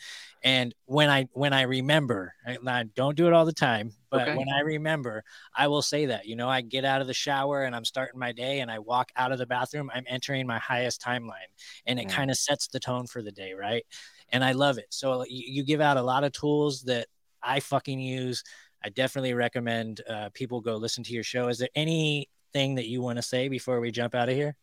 And 0.44 0.74
when 0.86 1.10
i 1.10 1.28
when 1.34 1.53
i 1.53 1.64
remember 1.64 2.34
I, 2.45 2.84
don't 2.95 3.15
do 3.15 3.28
it 3.28 3.34
all 3.34 3.45
the 3.45 3.53
time 3.53 3.91
but 4.10 4.22
okay. 4.22 4.38
when 4.38 4.48
i 4.49 4.61
remember 4.61 5.24
i 5.56 5.68
will 5.68 5.82
say 5.82 6.07
that 6.07 6.26
you 6.26 6.36
know 6.36 6.49
i 6.49 6.61
get 6.61 6.86
out 6.86 7.02
of 7.02 7.07
the 7.07 7.14
shower 7.14 7.64
and 7.64 7.76
i'm 7.76 7.86
starting 7.86 8.19
my 8.19 8.32
day 8.32 8.60
and 8.60 8.72
i 8.72 8.80
walk 8.80 9.11
out 9.15 9.32
of 9.32 9.40
the 9.40 9.45
bathroom 9.45 9.90
i'm 9.94 10.06
entering 10.07 10.45
my 10.48 10.60
highest 10.60 11.02
timeline 11.02 11.49
and 11.86 11.99
it 11.99 12.03
yeah. 12.03 12.15
kind 12.15 12.32
of 12.32 12.38
sets 12.38 12.68
the 12.68 12.80
tone 12.80 13.07
for 13.07 13.22
the 13.22 13.32
day 13.32 13.53
right? 13.53 13.84
And 14.30 14.44
i 14.44 14.52
love 14.52 14.78
it. 14.78 14.88
So 14.90 15.24
you, 15.28 15.44
you 15.48 15.64
give 15.64 15.82
out 15.82 15.98
a 15.98 16.02
lot 16.02 16.24
of 16.24 16.32
tools 16.32 16.84
that 16.84 17.07
i 17.41 17.60
fucking 17.60 17.99
use. 17.99 18.44
I 18.84 18.90
definitely 18.90 19.34
recommend 19.34 20.02
uh, 20.07 20.30
people 20.34 20.61
go 20.61 20.76
listen 20.76 21.03
to 21.06 21.14
your 21.14 21.24
show. 21.24 21.48
Is 21.48 21.57
there 21.57 21.69
anything 21.74 22.76
that 22.76 22.88
you 22.88 23.02
want 23.02 23.18
to 23.18 23.24
say 23.24 23.48
before 23.48 23.80
we 23.80 23.91
jump 23.91 24.14
out 24.14 24.30
of 24.30 24.36
here 24.36 24.56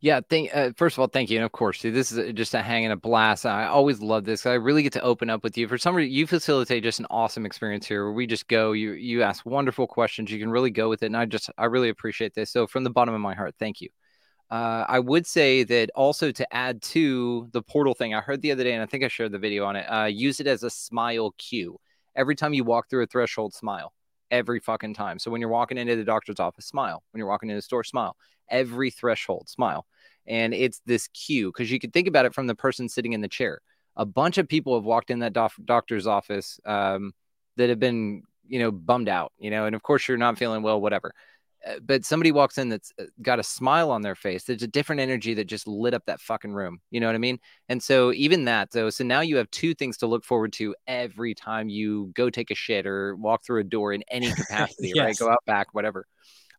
yeah, 0.00 0.20
thank. 0.28 0.54
Uh, 0.54 0.70
first 0.76 0.96
of 0.96 1.00
all, 1.00 1.06
thank 1.06 1.30
you, 1.30 1.38
and 1.38 1.44
of 1.44 1.52
course, 1.52 1.80
see, 1.80 1.90
this 1.90 2.12
is 2.12 2.32
just 2.34 2.54
a 2.54 2.58
hang 2.58 2.74
hanging 2.74 2.90
a 2.90 2.96
blast. 2.96 3.46
I 3.46 3.66
always 3.66 4.00
love 4.00 4.24
this. 4.24 4.44
I 4.46 4.54
really 4.54 4.82
get 4.82 4.92
to 4.94 5.02
open 5.02 5.30
up 5.30 5.42
with 5.42 5.56
you. 5.56 5.66
For 5.66 5.78
some 5.78 5.94
reason, 5.94 6.12
you 6.12 6.26
facilitate 6.26 6.82
just 6.82 7.00
an 7.00 7.06
awesome 7.10 7.46
experience 7.46 7.86
here, 7.86 8.04
where 8.04 8.12
we 8.12 8.26
just 8.26 8.48
go. 8.48 8.72
You 8.72 8.92
you 8.92 9.22
ask 9.22 9.46
wonderful 9.46 9.86
questions. 9.86 10.30
You 10.30 10.38
can 10.38 10.50
really 10.50 10.70
go 10.70 10.88
with 10.88 11.02
it, 11.02 11.06
and 11.06 11.16
I 11.16 11.24
just 11.24 11.50
I 11.56 11.66
really 11.66 11.88
appreciate 11.88 12.34
this. 12.34 12.50
So 12.50 12.66
from 12.66 12.84
the 12.84 12.90
bottom 12.90 13.14
of 13.14 13.20
my 13.20 13.34
heart, 13.34 13.54
thank 13.58 13.80
you. 13.80 13.88
Uh, 14.50 14.84
I 14.88 14.98
would 14.98 15.26
say 15.26 15.64
that 15.64 15.90
also 15.94 16.30
to 16.32 16.54
add 16.54 16.82
to 16.82 17.48
the 17.52 17.62
portal 17.62 17.94
thing, 17.94 18.14
I 18.14 18.20
heard 18.20 18.42
the 18.42 18.52
other 18.52 18.64
day, 18.64 18.74
and 18.74 18.82
I 18.82 18.86
think 18.86 19.04
I 19.04 19.08
shared 19.08 19.32
the 19.32 19.38
video 19.38 19.64
on 19.64 19.76
it. 19.76 19.86
Uh, 19.86 20.04
use 20.04 20.40
it 20.40 20.46
as 20.46 20.62
a 20.62 20.70
smile 20.70 21.34
cue. 21.38 21.80
Every 22.14 22.36
time 22.36 22.54
you 22.54 22.64
walk 22.64 22.90
through 22.90 23.04
a 23.04 23.06
threshold, 23.06 23.54
smile 23.54 23.92
every 24.30 24.60
fucking 24.60 24.94
time. 24.94 25.18
So 25.18 25.30
when 25.30 25.40
you're 25.40 25.50
walking 25.50 25.78
into 25.78 25.96
the 25.96 26.04
doctor's 26.04 26.40
office, 26.40 26.66
smile. 26.66 27.02
When 27.10 27.18
you're 27.18 27.28
walking 27.28 27.48
into 27.50 27.58
the 27.58 27.62
store, 27.62 27.84
smile. 27.84 28.16
Every 28.48 28.90
threshold, 28.90 29.48
smile. 29.48 29.86
And 30.26 30.54
it's 30.54 30.80
this 30.86 31.08
cue 31.08 31.50
because 31.52 31.70
you 31.70 31.78
could 31.78 31.92
think 31.92 32.08
about 32.08 32.26
it 32.26 32.34
from 32.34 32.46
the 32.46 32.54
person 32.54 32.88
sitting 32.88 33.12
in 33.12 33.20
the 33.20 33.28
chair. 33.28 33.60
A 33.96 34.06
bunch 34.06 34.38
of 34.38 34.48
people 34.48 34.74
have 34.74 34.84
walked 34.84 35.10
in 35.10 35.20
that 35.20 35.32
doc- 35.32 35.52
doctor's 35.64 36.06
office 36.06 36.58
um, 36.64 37.12
that 37.56 37.68
have 37.68 37.78
been, 37.78 38.22
you 38.46 38.58
know, 38.58 38.70
bummed 38.70 39.08
out, 39.08 39.32
you 39.38 39.50
know, 39.50 39.66
and 39.66 39.74
of 39.74 39.82
course 39.82 40.08
you're 40.08 40.16
not 40.16 40.38
feeling 40.38 40.62
well, 40.62 40.80
whatever. 40.80 41.12
Uh, 41.66 41.78
but 41.82 42.04
somebody 42.04 42.32
walks 42.32 42.58
in 42.58 42.68
that's 42.68 42.92
got 43.22 43.38
a 43.38 43.42
smile 43.42 43.90
on 43.90 44.02
their 44.02 44.14
face. 44.14 44.44
There's 44.44 44.62
a 44.62 44.68
different 44.68 45.00
energy 45.00 45.34
that 45.34 45.46
just 45.46 45.66
lit 45.66 45.94
up 45.94 46.04
that 46.06 46.20
fucking 46.20 46.52
room. 46.52 46.80
You 46.90 47.00
know 47.00 47.06
what 47.06 47.14
I 47.14 47.18
mean? 47.18 47.38
And 47.68 47.82
so 47.82 48.12
even 48.12 48.44
that, 48.44 48.70
though, 48.70 48.90
so 48.90 49.04
now 49.04 49.20
you 49.20 49.36
have 49.36 49.50
two 49.50 49.74
things 49.74 49.96
to 49.98 50.06
look 50.06 50.24
forward 50.24 50.52
to 50.54 50.74
every 50.86 51.34
time 51.34 51.68
you 51.68 52.10
go 52.14 52.28
take 52.28 52.50
a 52.50 52.54
shit 52.54 52.86
or 52.86 53.16
walk 53.16 53.44
through 53.44 53.60
a 53.60 53.64
door 53.64 53.92
in 53.92 54.02
any 54.10 54.30
capacity, 54.34 54.92
yes. 54.94 55.04
right? 55.04 55.18
Go 55.18 55.30
out 55.30 55.44
back, 55.46 55.68
whatever. 55.72 56.06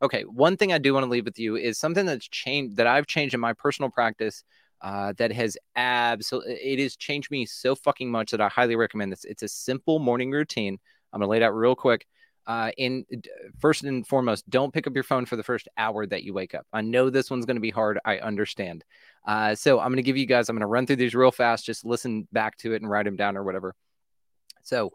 Okay, 0.01 0.23
one 0.23 0.57
thing 0.57 0.73
I 0.73 0.77
do 0.77 0.93
want 0.93 1.05
to 1.05 1.09
leave 1.09 1.25
with 1.25 1.39
you 1.39 1.55
is 1.55 1.77
something 1.77 2.05
that's 2.05 2.27
changed 2.27 2.77
that 2.77 2.87
I've 2.87 3.07
changed 3.07 3.33
in 3.33 3.39
my 3.39 3.53
personal 3.53 3.89
practice. 3.89 4.43
Uh, 4.81 5.13
that 5.17 5.31
has 5.31 5.57
absolutely 5.77 6.53
it 6.53 6.79
has 6.79 6.95
changed 6.97 7.31
me 7.31 7.45
so 7.45 7.75
fucking 7.75 8.11
much 8.11 8.31
that 8.31 8.41
I 8.41 8.49
highly 8.49 8.75
recommend 8.75 9.11
this. 9.11 9.23
It's 9.23 9.41
a 9.41 9.47
simple 9.47 9.99
morning 9.99 10.31
routine. 10.31 10.77
I'm 11.13 11.21
gonna 11.21 11.31
lay 11.31 11.37
it 11.37 11.43
out 11.43 11.55
real 11.55 11.75
quick 11.75 12.05
uh, 12.47 12.71
in 12.77 13.05
first 13.59 13.83
and 13.83 14.05
foremost, 14.05 14.49
don't 14.49 14.73
pick 14.73 14.87
up 14.87 14.93
your 14.93 15.03
phone 15.03 15.25
for 15.25 15.35
the 15.35 15.43
first 15.43 15.67
hour 15.77 16.05
that 16.05 16.23
you 16.23 16.33
wake 16.33 16.53
up. 16.53 16.65
I 16.71 16.81
know 16.81 17.09
this 17.09 17.29
one's 17.29 17.45
going 17.45 17.57
to 17.57 17.61
be 17.61 17.71
hard. 17.71 17.99
I 18.05 18.19
understand. 18.19 18.83
Uh, 19.25 19.55
so 19.55 19.79
I'm 19.79 19.87
going 19.87 19.97
to 19.97 20.03
give 20.03 20.17
you 20.17 20.25
guys, 20.25 20.49
I'm 20.49 20.55
going 20.55 20.61
to 20.61 20.67
run 20.67 20.85
through 20.85 20.97
these 20.97 21.15
real 21.15 21.31
fast. 21.31 21.65
Just 21.65 21.85
listen 21.85 22.27
back 22.31 22.57
to 22.57 22.73
it 22.73 22.81
and 22.81 22.89
write 22.89 23.05
them 23.05 23.15
down 23.15 23.37
or 23.37 23.43
whatever. 23.43 23.73
So, 24.63 24.91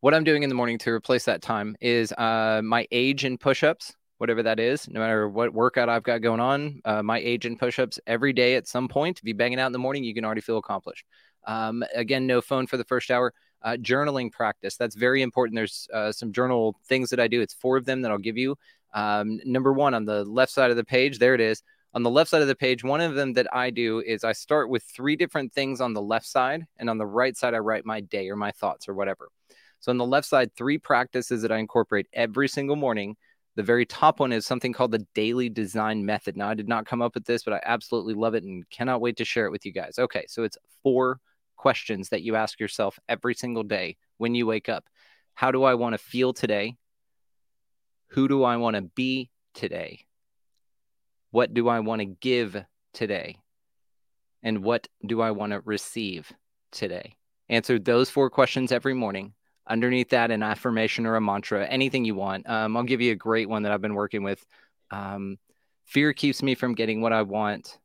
what 0.00 0.14
I'm 0.14 0.24
doing 0.24 0.42
in 0.42 0.50
the 0.50 0.54
morning 0.54 0.78
to 0.78 0.90
replace 0.90 1.24
that 1.24 1.40
time 1.40 1.74
is 1.80 2.12
uh, 2.12 2.60
my 2.62 2.86
age 2.92 3.24
in 3.24 3.38
push 3.38 3.64
ups, 3.64 3.94
whatever 4.18 4.42
that 4.42 4.60
is, 4.60 4.88
no 4.90 5.00
matter 5.00 5.26
what 5.26 5.54
workout 5.54 5.88
I've 5.88 6.02
got 6.02 6.20
going 6.20 6.38
on, 6.38 6.80
uh, 6.84 7.02
my 7.02 7.18
age 7.18 7.46
in 7.46 7.56
push 7.56 7.78
ups 7.78 7.98
every 8.06 8.34
day 8.34 8.56
at 8.56 8.68
some 8.68 8.88
point. 8.88 9.18
If 9.18 9.24
you're 9.24 9.36
banging 9.36 9.58
out 9.58 9.66
in 9.66 9.72
the 9.72 9.78
morning, 9.78 10.04
you 10.04 10.14
can 10.14 10.24
already 10.24 10.42
feel 10.42 10.58
accomplished. 10.58 11.06
Um, 11.46 11.82
again, 11.94 12.26
no 12.26 12.42
phone 12.42 12.66
for 12.66 12.76
the 12.76 12.84
first 12.84 13.10
hour. 13.10 13.32
Uh, 13.62 13.76
journaling 13.80 14.30
practice. 14.30 14.76
That's 14.76 14.94
very 14.94 15.22
important. 15.22 15.56
There's 15.56 15.88
uh, 15.92 16.12
some 16.12 16.30
journal 16.30 16.76
things 16.86 17.10
that 17.10 17.18
I 17.18 17.26
do. 17.26 17.40
It's 17.40 17.54
four 17.54 17.76
of 17.76 17.84
them 17.84 18.02
that 18.02 18.12
I'll 18.12 18.18
give 18.18 18.36
you. 18.36 18.56
Um, 18.94 19.40
number 19.44 19.72
one 19.72 19.92
on 19.92 20.04
the 20.04 20.24
left 20.24 20.52
side 20.52 20.70
of 20.70 20.76
the 20.76 20.84
page, 20.84 21.18
there 21.18 21.34
it 21.34 21.40
is. 21.40 21.62
On 21.94 22.02
the 22.02 22.10
left 22.10 22.30
side 22.30 22.42
of 22.42 22.48
the 22.48 22.54
page, 22.54 22.84
one 22.84 23.00
of 23.00 23.14
them 23.14 23.32
that 23.32 23.46
I 23.54 23.70
do 23.70 24.00
is 24.00 24.22
I 24.22 24.32
start 24.32 24.68
with 24.68 24.84
three 24.84 25.16
different 25.16 25.52
things 25.52 25.80
on 25.80 25.94
the 25.94 26.02
left 26.02 26.26
side, 26.26 26.66
and 26.76 26.90
on 26.90 26.98
the 26.98 27.06
right 27.06 27.36
side, 27.36 27.54
I 27.54 27.58
write 27.58 27.86
my 27.86 28.00
day 28.02 28.28
or 28.28 28.36
my 28.36 28.52
thoughts 28.52 28.88
or 28.88 28.94
whatever. 28.94 29.28
So 29.80 29.90
on 29.90 29.98
the 29.98 30.04
left 30.04 30.28
side, 30.28 30.54
three 30.54 30.78
practices 30.78 31.42
that 31.42 31.50
I 31.50 31.56
incorporate 31.56 32.06
every 32.12 32.48
single 32.48 32.76
morning. 32.76 33.16
The 33.54 33.62
very 33.62 33.86
top 33.86 34.20
one 34.20 34.32
is 34.32 34.44
something 34.44 34.74
called 34.74 34.92
the 34.92 35.06
daily 35.14 35.48
design 35.48 36.04
method. 36.04 36.36
Now, 36.36 36.50
I 36.50 36.54
did 36.54 36.68
not 36.68 36.84
come 36.84 37.00
up 37.00 37.14
with 37.14 37.24
this, 37.24 37.42
but 37.42 37.54
I 37.54 37.60
absolutely 37.64 38.14
love 38.14 38.34
it 38.34 38.44
and 38.44 38.68
cannot 38.68 39.00
wait 39.00 39.16
to 39.16 39.24
share 39.24 39.46
it 39.46 39.50
with 39.50 39.64
you 39.64 39.72
guys. 39.72 39.98
Okay, 39.98 40.26
so 40.28 40.42
it's 40.44 40.58
four 40.82 41.20
questions 41.56 42.10
that 42.10 42.22
you 42.22 42.36
ask 42.36 42.60
yourself 42.60 42.98
every 43.08 43.34
single 43.34 43.62
day 43.62 43.96
when 44.18 44.34
you 44.34 44.46
wake 44.46 44.68
up. 44.68 44.84
How 45.34 45.50
do 45.50 45.64
I 45.64 45.74
want 45.74 45.94
to 45.94 45.98
feel 45.98 46.32
today? 46.32 46.76
Who 48.10 48.28
do 48.28 48.44
I 48.44 48.56
want 48.56 48.76
to 48.76 48.82
be 48.82 49.30
today? 49.54 50.00
What 51.30 51.52
do 51.52 51.68
I 51.68 51.80
want 51.80 52.00
to 52.00 52.06
give 52.06 52.56
today? 52.94 53.36
And 54.42 54.62
what 54.62 54.86
do 55.04 55.20
I 55.20 55.32
want 55.32 55.52
to 55.52 55.60
receive 55.64 56.32
today? 56.72 57.16
Answer 57.48 57.78
those 57.78 58.10
four 58.10 58.30
questions 58.30 58.72
every 58.72 58.94
morning 58.94 59.34
underneath 59.68 60.10
that 60.10 60.30
an 60.30 60.42
affirmation 60.42 61.06
or 61.06 61.16
a 61.16 61.20
mantra 61.20 61.66
anything 61.66 62.04
you 62.04 62.14
want 62.14 62.48
um, 62.48 62.76
i'll 62.76 62.82
give 62.82 63.00
you 63.00 63.12
a 63.12 63.16
great 63.16 63.48
one 63.48 63.62
that 63.62 63.72
i've 63.72 63.80
been 63.80 63.94
working 63.94 64.22
with 64.22 64.44
um, 64.90 65.38
fear 65.84 66.12
keeps 66.12 66.42
me 66.42 66.54
from 66.54 66.74
getting 66.74 67.00
what 67.00 67.12
i 67.12 67.22
want 67.22 67.78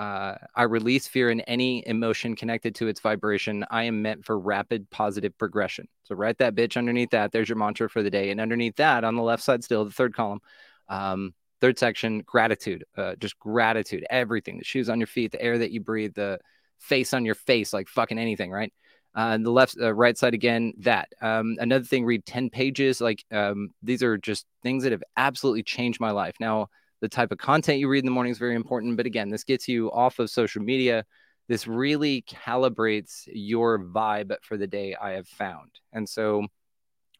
uh, 0.00 0.34
i 0.56 0.62
release 0.62 1.06
fear 1.06 1.30
in 1.30 1.40
any 1.42 1.86
emotion 1.86 2.34
connected 2.34 2.74
to 2.74 2.88
its 2.88 3.00
vibration 3.00 3.64
i 3.70 3.84
am 3.84 4.00
meant 4.00 4.24
for 4.24 4.38
rapid 4.38 4.88
positive 4.90 5.36
progression 5.36 5.86
so 6.04 6.14
write 6.14 6.38
that 6.38 6.54
bitch 6.54 6.76
underneath 6.76 7.10
that 7.10 7.30
there's 7.32 7.48
your 7.48 7.58
mantra 7.58 7.88
for 7.88 8.02
the 8.02 8.10
day 8.10 8.30
and 8.30 8.40
underneath 8.40 8.76
that 8.76 9.04
on 9.04 9.14
the 9.14 9.22
left 9.22 9.42
side 9.42 9.62
still 9.62 9.84
the 9.84 9.90
third 9.90 10.14
column 10.14 10.40
um, 10.88 11.34
third 11.60 11.78
section 11.78 12.20
gratitude 12.20 12.84
uh, 12.96 13.14
just 13.16 13.38
gratitude 13.38 14.04
everything 14.08 14.56
the 14.56 14.64
shoes 14.64 14.88
on 14.88 14.98
your 14.98 15.06
feet 15.06 15.32
the 15.32 15.42
air 15.42 15.58
that 15.58 15.70
you 15.70 15.80
breathe 15.80 16.14
the 16.14 16.38
face 16.78 17.12
on 17.12 17.24
your 17.24 17.34
face 17.34 17.72
like 17.72 17.86
fucking 17.86 18.18
anything 18.18 18.50
right 18.50 18.72
uh, 19.14 19.36
the 19.38 19.50
left, 19.50 19.76
uh, 19.80 19.92
right 19.92 20.16
side 20.16 20.34
again, 20.34 20.72
that. 20.78 21.08
Um, 21.20 21.56
another 21.58 21.84
thing, 21.84 22.04
read 22.04 22.24
10 22.24 22.48
pages. 22.50 23.00
Like 23.00 23.24
um, 23.32 23.70
these 23.82 24.02
are 24.02 24.16
just 24.16 24.46
things 24.62 24.84
that 24.84 24.92
have 24.92 25.02
absolutely 25.16 25.64
changed 25.64 26.00
my 26.00 26.12
life. 26.12 26.36
Now, 26.38 26.68
the 27.00 27.08
type 27.08 27.32
of 27.32 27.38
content 27.38 27.78
you 27.78 27.88
read 27.88 28.00
in 28.00 28.06
the 28.06 28.12
morning 28.12 28.32
is 28.32 28.38
very 28.38 28.54
important. 28.54 28.96
But 28.96 29.06
again, 29.06 29.28
this 29.28 29.44
gets 29.44 29.68
you 29.68 29.90
off 29.92 30.18
of 30.18 30.30
social 30.30 30.62
media. 30.62 31.04
This 31.48 31.66
really 31.66 32.22
calibrates 32.22 33.22
your 33.26 33.78
vibe 33.78 34.34
for 34.42 34.56
the 34.56 34.66
day 34.66 34.94
I 34.94 35.12
have 35.12 35.28
found. 35.28 35.70
And 35.92 36.08
so 36.08 36.46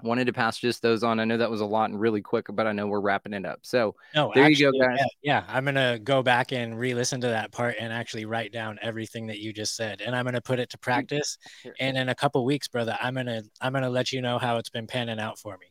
wanted 0.03 0.27
to 0.27 0.33
pass 0.33 0.59
just 0.59 0.83
those 0.83 1.03
on. 1.03 1.21
I 1.21 1.25
know 1.25 1.37
that 1.37 1.51
was 1.51 1.61
a 1.61 1.67
lot 1.67 1.91
and 1.91 2.01
really 2.01 2.23
quick, 2.23 2.47
but 2.51 2.67
I 2.67 2.73
know 2.73 2.87
we're 2.87 3.01
wrapping 3.01 3.33
it 3.33 3.45
up. 3.45 3.61
So 3.63 3.95
no, 4.15 4.33
there 4.35 4.45
actually, 4.45 4.65
you 4.65 4.73
go, 4.73 4.87
guys. 4.87 4.99
Yeah, 4.99 5.07
yeah, 5.23 5.45
I'm 5.49 5.65
gonna 5.65 5.99
go 5.99 6.23
back 6.23 6.53
and 6.53 6.79
re-listen 6.79 7.21
to 7.23 7.29
that 7.29 7.53
part 7.53 7.77
and 7.79 7.93
actually 7.93 8.25
write 8.25 8.53
down 8.53 8.79
everything 8.83 9.27
that 9.29 9.39
you 9.39 9.53
just 9.53 9.77
said, 9.77 10.01
and 10.01 10.15
I'm 10.15 10.25
gonna 10.25 10.41
put 10.41 10.59
it 10.59 10.71
to 10.71 10.79
practice. 10.79 11.39
And 11.79 11.97
in 11.97 12.09
a 12.09 12.15
couple 12.15 12.45
weeks, 12.45 12.69
brother, 12.69 12.97
I'm 13.01 13.15
gonna 13.15 13.43
I'm 13.61 13.73
gonna 13.73 13.91
let 13.91 14.13
you 14.13 14.23
know 14.23 14.39
how 14.39 14.57
it's 14.57 14.71
been 14.71 14.87
panning 14.87 15.21
out 15.21 15.39
for 15.39 15.57
me. 15.59 15.67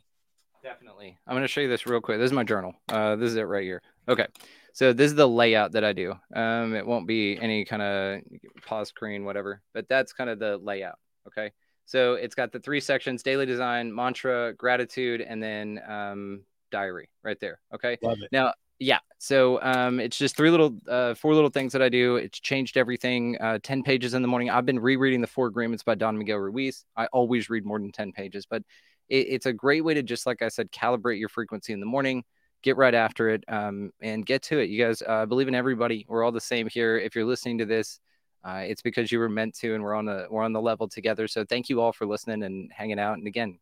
Definitely. 0.61 1.17
I'm 1.25 1.35
gonna 1.35 1.47
show 1.47 1.61
you 1.61 1.69
this 1.69 1.85
real 1.87 2.01
quick. 2.01 2.19
This 2.19 2.27
is 2.27 2.33
my 2.33 2.43
journal. 2.43 2.73
Uh, 2.89 3.15
this 3.15 3.29
is 3.29 3.35
it 3.35 3.43
right 3.43 3.63
here. 3.63 3.81
Okay. 4.09 4.27
So 4.73 4.93
this 4.93 5.11
is 5.11 5.15
the 5.15 5.27
layout 5.27 5.73
that 5.73 5.83
I 5.83 5.93
do. 5.93 6.15
Um, 6.35 6.75
it 6.75 6.85
won't 6.85 7.07
be 7.07 7.37
any 7.39 7.63
kind 7.65 7.81
of 7.81 8.21
pause 8.65 8.89
screen, 8.89 9.23
whatever, 9.23 9.61
but 9.73 9.87
that's 9.87 10.13
kind 10.13 10.29
of 10.29 10.39
the 10.39 10.57
layout. 10.57 10.97
Okay. 11.27 11.51
So 11.85 12.13
it's 12.13 12.35
got 12.35 12.51
the 12.51 12.59
three 12.59 12.79
sections: 12.79 13.23
daily 13.23 13.45
design, 13.45 13.93
mantra, 13.93 14.53
gratitude, 14.53 15.21
and 15.21 15.41
then 15.41 15.81
um, 15.87 16.43
diary 16.71 17.09
right 17.23 17.39
there. 17.39 17.59
Okay. 17.73 17.97
Love 18.01 18.17
it. 18.21 18.29
Now, 18.31 18.53
yeah. 18.79 18.99
So 19.17 19.61
um, 19.61 19.99
it's 19.99 20.17
just 20.17 20.37
three 20.37 20.51
little, 20.51 20.77
uh, 20.87 21.13
four 21.13 21.33
little 21.33 21.49
things 21.49 21.73
that 21.73 21.81
I 21.81 21.89
do. 21.89 22.15
It's 22.15 22.39
changed 22.39 22.77
everything. 22.77 23.37
Uh, 23.41 23.59
ten 23.61 23.83
pages 23.83 24.13
in 24.13 24.21
the 24.21 24.27
morning. 24.27 24.49
I've 24.49 24.65
been 24.65 24.79
rereading 24.79 25.21
the 25.21 25.27
Four 25.27 25.47
Agreements 25.47 25.83
by 25.83 25.95
Don 25.95 26.17
Miguel 26.17 26.37
Ruiz. 26.37 26.85
I 26.95 27.07
always 27.07 27.49
read 27.49 27.65
more 27.65 27.79
than 27.79 27.91
ten 27.91 28.11
pages, 28.11 28.45
but 28.49 28.63
it, 29.09 29.27
it's 29.29 29.45
a 29.47 29.53
great 29.53 29.83
way 29.83 29.95
to 29.95 30.03
just, 30.03 30.25
like 30.25 30.41
I 30.41 30.47
said, 30.47 30.71
calibrate 30.71 31.19
your 31.19 31.29
frequency 31.29 31.73
in 31.73 31.79
the 31.79 31.85
morning. 31.85 32.23
Get 32.61 32.77
right 32.77 32.93
after 32.93 33.29
it 33.29 33.43
um, 33.47 33.91
and 34.01 34.25
get 34.25 34.41
to 34.43 34.59
it. 34.59 34.69
You 34.69 34.85
guys, 34.85 35.01
uh, 35.05 35.25
believe 35.25 35.47
in 35.47 35.55
everybody. 35.55 36.05
We're 36.09 36.23
all 36.23 36.31
the 36.31 36.41
same 36.41 36.67
here. 36.67 36.97
If 36.97 37.15
you're 37.15 37.25
listening 37.25 37.57
to 37.59 37.65
this, 37.65 37.99
uh, 38.43 38.63
it's 38.65 38.81
because 38.81 39.11
you 39.11 39.19
were 39.19 39.29
meant 39.29 39.55
to, 39.59 39.75
and 39.75 39.83
we're 39.83 39.95
on 39.95 40.05
the 40.05 40.27
we're 40.29 40.43
on 40.43 40.53
the 40.53 40.61
level 40.61 40.87
together. 40.87 41.27
So 41.27 41.45
thank 41.45 41.69
you 41.69 41.81
all 41.81 41.93
for 41.93 42.05
listening 42.05 42.43
and 42.43 42.71
hanging 42.73 42.99
out. 42.99 43.17
And 43.17 43.27
again, 43.27 43.59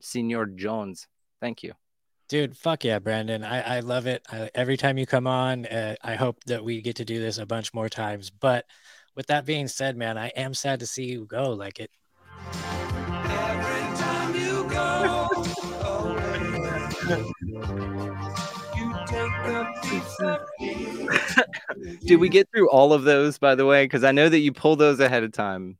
Senor 0.00 0.46
Jones, 0.46 1.06
thank 1.40 1.62
you. 1.62 1.72
Dude, 2.28 2.56
fuck 2.56 2.84
yeah, 2.84 2.98
Brandon. 2.98 3.44
I, 3.44 3.76
I 3.76 3.80
love 3.80 4.06
it. 4.06 4.22
I, 4.28 4.50
every 4.54 4.76
time 4.76 4.98
you 4.98 5.06
come 5.06 5.28
on, 5.28 5.66
uh, 5.66 5.94
I 6.02 6.16
hope 6.16 6.42
that 6.46 6.64
we 6.64 6.82
get 6.82 6.96
to 6.96 7.04
do 7.04 7.20
this 7.20 7.38
a 7.38 7.46
bunch 7.46 7.72
more 7.72 7.88
times. 7.88 8.30
But 8.30 8.64
with 9.14 9.28
that 9.28 9.46
being 9.46 9.68
said, 9.68 9.96
man, 9.96 10.18
I 10.18 10.28
am 10.28 10.52
sad 10.52 10.80
to 10.80 10.86
see 10.86 11.04
you 11.04 11.24
go. 11.26 11.50
Like 11.50 11.78
it. 11.78 11.90
Did 22.04 22.16
we 22.16 22.28
get 22.28 22.48
through 22.50 22.68
all 22.70 22.92
of 22.92 23.04
those, 23.04 23.38
by 23.38 23.54
the 23.54 23.64
way? 23.64 23.84
Because 23.84 24.02
I 24.02 24.10
know 24.12 24.28
that 24.28 24.40
you 24.40 24.52
pull 24.52 24.74
those 24.76 24.98
ahead 24.98 25.22
of 25.22 25.32
time, 25.32 25.78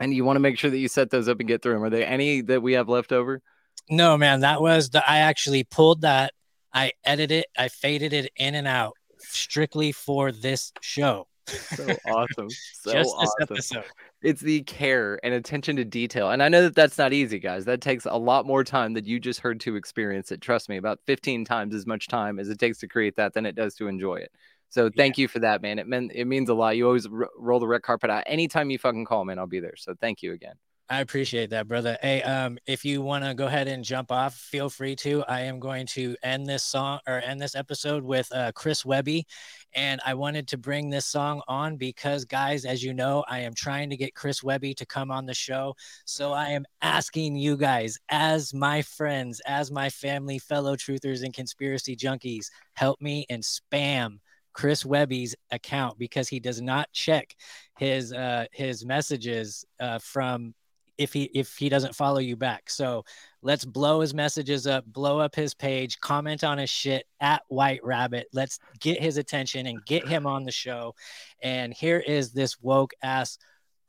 and 0.00 0.12
you 0.12 0.24
want 0.24 0.36
to 0.36 0.40
make 0.40 0.58
sure 0.58 0.70
that 0.70 0.78
you 0.78 0.88
set 0.88 1.10
those 1.10 1.28
up 1.28 1.38
and 1.38 1.48
get 1.48 1.62
through 1.62 1.74
them. 1.74 1.84
Are 1.84 1.90
there 1.90 2.06
any 2.06 2.40
that 2.42 2.62
we 2.62 2.72
have 2.72 2.88
left 2.88 3.12
over? 3.12 3.40
No, 3.88 4.16
man, 4.16 4.40
that 4.40 4.60
was 4.60 4.90
the. 4.90 5.08
I 5.08 5.18
actually 5.18 5.62
pulled 5.62 6.00
that. 6.00 6.32
I 6.72 6.92
edited 7.04 7.38
it. 7.38 7.46
I 7.56 7.68
faded 7.68 8.12
it 8.12 8.32
in 8.36 8.56
and 8.56 8.66
out 8.66 8.94
strictly 9.18 9.92
for 9.92 10.32
this 10.32 10.72
show. 10.80 11.28
So 11.46 11.86
awesome. 12.06 12.48
So 12.72 12.92
Just 12.92 13.14
this 13.20 13.30
awesome. 13.40 13.48
episode. 13.50 13.84
It's 14.22 14.40
the 14.40 14.62
care 14.62 15.18
and 15.24 15.34
attention 15.34 15.76
to 15.76 15.84
detail. 15.84 16.30
And 16.30 16.42
I 16.42 16.48
know 16.48 16.62
that 16.62 16.74
that's 16.74 16.98
not 16.98 17.12
easy, 17.12 17.38
guys. 17.38 17.64
That 17.64 17.80
takes 17.80 18.04
a 18.06 18.16
lot 18.16 18.46
more 18.46 18.62
time 18.64 18.92
than 18.94 19.04
you 19.04 19.18
just 19.18 19.40
heard 19.40 19.60
to 19.60 19.76
experience 19.76 20.30
it. 20.30 20.40
Trust 20.40 20.68
me, 20.68 20.76
about 20.76 21.00
15 21.06 21.44
times 21.44 21.74
as 21.74 21.86
much 21.86 22.08
time 22.08 22.38
as 22.38 22.48
it 22.48 22.58
takes 22.58 22.78
to 22.78 22.88
create 22.88 23.16
that 23.16 23.34
than 23.34 23.44
it 23.46 23.54
does 23.56 23.74
to 23.76 23.88
enjoy 23.88 24.16
it. 24.16 24.30
So 24.68 24.90
thank 24.94 25.16
you 25.18 25.28
for 25.28 25.38
that, 25.40 25.62
man. 25.62 25.78
It 25.78 25.86
meant 25.86 26.12
it 26.14 26.24
means 26.26 26.48
a 26.48 26.54
lot. 26.54 26.76
You 26.76 26.86
always 26.86 27.06
r- 27.06 27.28
roll 27.38 27.60
the 27.60 27.68
red 27.68 27.82
carpet 27.82 28.10
out. 28.10 28.24
Anytime 28.26 28.70
you 28.70 28.78
fucking 28.78 29.04
call, 29.04 29.24
man, 29.24 29.38
I'll 29.38 29.46
be 29.46 29.60
there. 29.60 29.76
So 29.76 29.94
thank 30.00 30.22
you 30.22 30.32
again. 30.32 30.54
I 30.88 31.00
appreciate 31.00 31.50
that, 31.50 31.66
brother. 31.66 31.98
Hey, 32.00 32.22
um, 32.22 32.58
if 32.64 32.84
you 32.84 33.02
want 33.02 33.24
to 33.24 33.34
go 33.34 33.46
ahead 33.46 33.66
and 33.66 33.82
jump 33.82 34.12
off, 34.12 34.36
feel 34.36 34.70
free 34.70 34.94
to. 34.96 35.24
I 35.24 35.40
am 35.40 35.58
going 35.58 35.84
to 35.88 36.14
end 36.22 36.46
this 36.46 36.62
song 36.62 37.00
or 37.08 37.20
end 37.20 37.40
this 37.40 37.56
episode 37.56 38.04
with 38.04 38.28
uh, 38.32 38.52
Chris 38.52 38.84
Webby, 38.84 39.26
and 39.74 40.00
I 40.06 40.14
wanted 40.14 40.46
to 40.48 40.58
bring 40.58 40.88
this 40.88 41.04
song 41.04 41.42
on 41.48 41.76
because, 41.76 42.24
guys, 42.24 42.64
as 42.64 42.84
you 42.84 42.94
know, 42.94 43.24
I 43.26 43.40
am 43.40 43.52
trying 43.52 43.90
to 43.90 43.96
get 43.96 44.14
Chris 44.14 44.44
Webby 44.44 44.74
to 44.74 44.86
come 44.86 45.10
on 45.10 45.26
the 45.26 45.34
show. 45.34 45.74
So 46.04 46.32
I 46.32 46.50
am 46.50 46.64
asking 46.80 47.34
you 47.34 47.56
guys, 47.56 47.98
as 48.08 48.54
my 48.54 48.82
friends, 48.82 49.40
as 49.44 49.72
my 49.72 49.90
family, 49.90 50.38
fellow 50.38 50.76
truthers 50.76 51.24
and 51.24 51.34
conspiracy 51.34 51.96
junkies, 51.96 52.46
help 52.74 53.00
me 53.00 53.26
and 53.28 53.42
spam 53.42 54.18
Chris 54.52 54.86
Webby's 54.86 55.34
account 55.50 55.98
because 55.98 56.28
he 56.28 56.38
does 56.38 56.60
not 56.60 56.92
check 56.92 57.34
his 57.76 58.12
uh, 58.12 58.46
his 58.52 58.86
messages 58.86 59.64
uh, 59.80 59.98
from 59.98 60.54
if 60.98 61.12
he 61.12 61.24
if 61.24 61.56
he 61.56 61.68
doesn't 61.68 61.94
follow 61.94 62.18
you 62.18 62.36
back. 62.36 62.70
So 62.70 63.04
let's 63.42 63.64
blow 63.64 64.00
his 64.00 64.14
messages 64.14 64.66
up, 64.66 64.84
blow 64.86 65.18
up 65.18 65.34
his 65.34 65.54
page, 65.54 66.00
comment 66.00 66.44
on 66.44 66.58
his 66.58 66.70
shit 66.70 67.06
at 67.20 67.42
White 67.48 67.84
Rabbit. 67.84 68.28
Let's 68.32 68.58
get 68.80 69.00
his 69.00 69.16
attention 69.16 69.66
and 69.66 69.84
get 69.84 70.06
him 70.06 70.26
on 70.26 70.44
the 70.44 70.52
show. 70.52 70.94
And 71.42 71.72
here 71.72 71.98
is 71.98 72.32
this 72.32 72.60
woke 72.60 72.92
ass, 73.02 73.38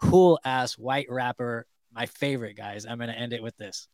cool 0.01 0.39
ass 0.43 0.77
white 0.77 1.07
rapper, 1.09 1.65
my 1.93 2.05
favorite 2.05 2.57
guys. 2.57 2.85
I'm 2.85 2.99
gonna 2.99 3.13
end 3.13 3.33
it 3.33 3.43
with 3.43 3.57
this. 3.57 3.87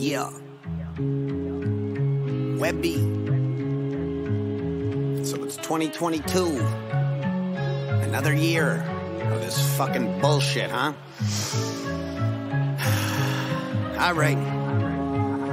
Yeah. 0.00 0.30
Webby. 2.58 3.09
It's 5.50 5.56
2022. 5.66 6.46
Another 8.04 8.32
year 8.32 8.84
of 9.32 9.40
this 9.40 9.76
fucking 9.76 10.20
bullshit, 10.20 10.70
huh? 10.70 10.92
All 13.98 14.14
right. 14.14 14.59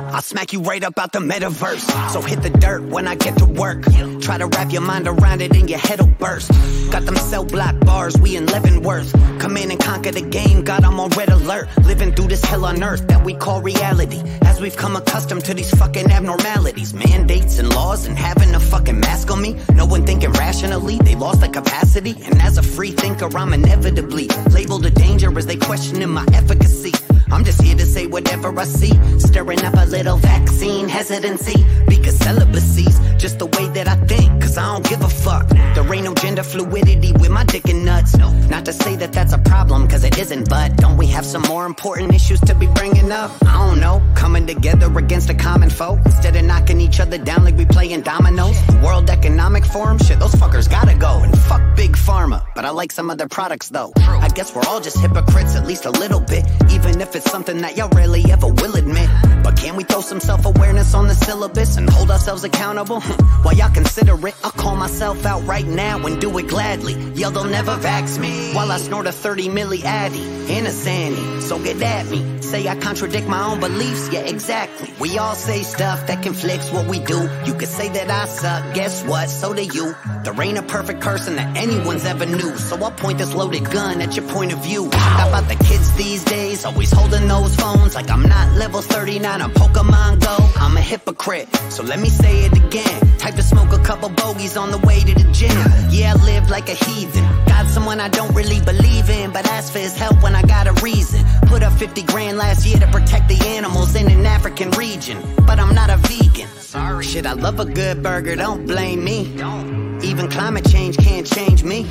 I'll 0.09 0.21
smack 0.21 0.53
you 0.53 0.61
right 0.61 0.83
up 0.83 0.97
out 0.97 1.11
the 1.11 1.19
metaverse. 1.19 2.11
So 2.11 2.21
hit 2.21 2.41
the 2.41 2.49
dirt 2.49 2.83
when 2.83 3.07
I 3.07 3.15
get 3.15 3.37
to 3.39 3.45
work. 3.45 3.83
Try 4.21 4.37
to 4.37 4.47
wrap 4.47 4.71
your 4.71 4.81
mind 4.81 5.07
around 5.07 5.41
it 5.41 5.55
and 5.55 5.69
your 5.69 5.79
head'll 5.79 6.07
burst. 6.07 6.49
Got 6.91 7.05
them 7.05 7.15
cell 7.15 7.43
block 7.43 7.77
bars, 7.81 8.17
we 8.17 8.35
in 8.35 8.45
Leavenworth. 8.45 9.11
Come 9.39 9.57
in 9.57 9.69
and 9.71 9.79
conquer 9.79 10.11
the 10.11 10.21
game, 10.21 10.63
God, 10.63 10.83
I'm 10.83 10.99
on 10.99 11.09
red 11.09 11.29
alert. 11.29 11.67
Living 11.83 12.13
through 12.13 12.27
this 12.27 12.43
hell 12.43 12.65
on 12.65 12.81
earth 12.83 13.07
that 13.07 13.23
we 13.25 13.33
call 13.33 13.61
reality. 13.61 14.21
As 14.41 14.61
we've 14.61 14.77
come 14.77 14.95
accustomed 14.95 15.43
to 15.45 15.53
these 15.53 15.71
fucking 15.71 16.09
abnormalities, 16.09 16.93
mandates 16.93 17.59
and 17.59 17.73
laws, 17.73 18.05
and 18.05 18.17
having 18.17 18.55
a 18.55 18.59
fucking 18.59 18.99
mask 18.99 19.29
on 19.29 19.41
me. 19.41 19.57
No 19.73 19.85
one 19.85 20.05
thinking 20.05 20.31
rationally, 20.31 20.97
they 20.97 21.15
lost 21.15 21.41
the 21.41 21.49
capacity. 21.49 22.15
And 22.23 22.41
as 22.41 22.57
a 22.57 22.63
free 22.63 22.91
thinker, 22.91 23.29
I'm 23.37 23.53
inevitably 23.53 24.27
labeled 24.51 24.85
a 24.85 24.89
danger 24.89 25.37
as 25.37 25.45
they 25.45 25.57
questioning 25.57 26.09
my 26.09 26.25
efficacy. 26.33 26.93
I'm 27.31 27.43
just 27.43 27.61
here 27.61 27.75
to 27.75 27.85
say 27.85 28.07
whatever 28.07 28.57
I 28.59 28.65
see. 28.65 28.93
Stirring 29.19 29.63
up 29.63 29.73
a 29.75 29.85
little 29.85 30.17
vaccine 30.17 30.87
hesitancy. 30.87 31.65
Because 31.87 32.17
celibacy's 32.17 32.99
just 33.17 33.39
the 33.39 33.45
way 33.45 33.67
that 33.69 33.87
I 33.87 33.95
think. 34.05 34.41
Cause 34.41 34.57
I 34.57 34.65
don't 34.73 34.87
give 34.87 35.01
a 35.01 35.09
fuck. 35.09 35.47
There 35.49 35.93
ain't 35.93 36.05
no 36.05 36.13
gender 36.13 36.43
fluidity 36.43 37.11
with 37.13 37.29
my 37.29 37.43
dick 37.43 37.67
and 37.67 37.83
nuts. 37.85 38.15
No, 38.17 38.31
not 38.47 38.65
to 38.65 38.73
say 38.73 38.95
that 38.97 39.13
that's 39.13 39.33
a 39.33 39.37
problem, 39.37 39.87
cause 39.87 40.03
it 40.03 40.17
isn't. 40.17 40.49
But 40.49 40.77
don't 40.77 40.97
we 40.97 41.07
have 41.07 41.25
some 41.25 41.41
more 41.43 41.65
important 41.65 42.13
issues 42.13 42.39
to 42.41 42.55
be 42.55 42.67
bringing 42.67 43.11
up? 43.11 43.31
I 43.45 43.53
don't 43.67 43.79
know. 43.79 44.01
Coming 44.15 44.47
together 44.47 44.95
against 44.97 45.29
a 45.29 45.33
common 45.33 45.69
foe. 45.69 45.99
Instead 46.05 46.35
of 46.35 46.45
knocking 46.45 46.79
each 46.79 46.99
other 46.99 47.17
down 47.17 47.43
like 47.43 47.57
we 47.57 47.65
playing 47.65 48.01
dominoes. 48.01 48.57
World 48.83 49.09
Economic 49.09 49.65
Forum, 49.65 49.97
shit, 49.97 50.19
those 50.19 50.35
fuckers 50.35 50.69
gotta 50.69 50.95
go. 50.95 51.19
And 51.23 51.37
fuck 51.37 51.61
Big 51.75 51.91
Pharma. 51.91 52.45
But 52.55 52.65
I 52.65 52.69
like 52.69 52.91
some 52.91 53.09
of 53.09 53.17
their 53.17 53.27
products 53.27 53.69
though. 53.69 53.91
I 53.97 54.29
guess 54.29 54.55
we're 54.55 54.65
all 54.67 54.79
just 54.79 54.97
hypocrites, 54.99 55.55
at 55.55 55.65
least 55.67 55.85
a 55.85 55.91
little 55.91 56.19
bit. 56.19 56.45
Even 56.71 57.01
if 57.01 57.15
it's 57.17 57.31
something 57.31 57.61
that 57.61 57.75
y'all 57.75 57.89
rarely 57.89 58.23
ever 58.31 58.47
will 58.47 58.75
admit. 58.75 59.09
But 59.43 59.57
can 59.57 59.75
we 59.75 59.83
throw 59.83 60.01
some 60.01 60.19
self 60.19 60.45
awareness 60.45 60.93
on 60.93 61.07
the 61.07 61.15
syllabus 61.15 61.77
and 61.77 61.89
hold 61.89 62.11
ourselves 62.11 62.43
accountable? 62.43 63.01
While 63.43 63.55
y'all 63.55 63.73
consider 63.73 64.15
it, 64.27 64.35
I'll 64.43 64.51
call 64.51 64.75
myself 64.75 65.25
out 65.25 65.45
right 65.45 65.65
now 65.65 66.05
and 66.05 66.21
do 66.21 66.37
it 66.37 66.47
gladly. 66.47 66.93
Y'all 67.13 67.31
they'll 67.31 67.45
never 67.45 67.75
vax 67.75 68.19
me. 68.19 68.53
While 68.53 68.71
I 68.71 68.77
snort 68.77 69.07
a 69.07 69.11
30 69.11 69.49
milli 69.49 69.83
addy 69.83 70.21
and 70.53 70.67
a 70.67 70.71
sandy. 70.71 71.41
So 71.41 71.59
get 71.59 71.81
at 71.81 72.05
me. 72.07 72.41
Say 72.41 72.67
I 72.67 72.75
contradict 72.75 73.27
my 73.27 73.43
own 73.51 73.59
beliefs, 73.59 74.09
yeah, 74.11 74.19
exactly. 74.19 74.93
We 74.99 75.17
all 75.17 75.35
say 75.35 75.63
stuff 75.63 76.07
that 76.07 76.21
conflicts 76.23 76.71
what 76.71 76.87
we 76.87 76.99
do. 76.99 77.29
You 77.45 77.53
could 77.55 77.67
say 77.67 77.89
that 77.89 78.09
I 78.09 78.25
suck, 78.27 78.75
guess 78.75 79.03
what? 79.03 79.29
So 79.29 79.53
do 79.53 79.63
you. 79.63 79.95
There 80.23 80.41
ain't 80.41 80.57
a 80.57 80.63
perfect 80.63 81.01
person 81.01 81.35
that 81.37 81.57
anyone's 81.57 82.05
ever 82.05 82.25
knew. 82.25 82.55
So 82.57 82.75
I'll 82.77 82.91
point 82.91 83.17
this 83.17 83.33
loaded 83.33 83.65
gun 83.65 84.01
at 84.01 84.15
your 84.15 84.27
point 84.27 84.53
of 84.53 84.63
view. 84.63 84.89
How 84.93 85.27
about 85.29 85.47
the 85.47 85.55
kids 85.63 85.91
these 85.95 86.23
days? 86.23 86.63
Always 86.63 86.91
holding 87.07 87.27
those 87.27 87.55
phones 87.55 87.95
like 87.95 88.09
I'm 88.09 88.23
not 88.23 88.53
level 88.57 88.81
39 88.81 89.41
on 89.41 89.51
Pokemon 89.51 90.19
Go. 90.21 90.35
I'm 90.59 90.75
a 90.75 90.81
hypocrite, 90.81 91.47
so 91.69 91.83
let 91.83 91.99
me 91.99 92.09
say 92.09 92.45
it 92.45 92.53
again. 92.53 93.17
Type 93.17 93.35
to 93.35 93.43
smoke 93.43 93.71
a 93.71 93.81
couple 93.83 94.09
bogeys 94.09 94.57
on 94.57 94.71
the 94.71 94.77
way 94.79 94.99
to 94.99 95.13
the 95.13 95.29
gym. 95.31 95.57
Yeah, 95.89 96.13
I 96.13 96.25
live 96.25 96.49
like 96.49 96.69
a 96.69 96.73
heathen. 96.73 97.23
Got 97.45 97.67
someone 97.67 97.99
I 97.99 98.09
don't 98.09 98.33
really 98.35 98.59
believe 98.61 99.09
in, 99.09 99.31
but 99.31 99.45
ask 99.47 99.71
for 99.71 99.79
his 99.79 99.95
help 99.97 100.21
when 100.21 100.35
I 100.35 100.41
got 100.41 100.67
a 100.67 100.73
reason. 100.83 101.23
Put 101.47 101.63
up 101.63 101.73
50 101.73 102.01
grand 102.03 102.37
last 102.37 102.65
year 102.65 102.77
to 102.77 102.87
protect 102.87 103.29
the 103.29 103.39
animals 103.47 103.95
in 103.95 104.11
an 104.11 104.25
African 104.25 104.71
region. 104.71 105.17
But 105.45 105.59
I'm 105.59 105.73
not 105.73 105.89
a 105.89 105.97
vegan. 105.97 106.49
Sorry. 106.59 107.05
Shit, 107.05 107.25
I 107.25 107.33
love 107.33 107.59
a 107.59 107.65
good 107.65 108.03
burger, 108.03 108.35
don't 108.35 108.65
blame 108.65 109.03
me. 109.03 109.33
Don't. 109.37 110.03
Even 110.03 110.29
climate 110.29 110.69
change 110.69 110.97
can't 110.97 111.25
change 111.25 111.63
me. 111.63 111.87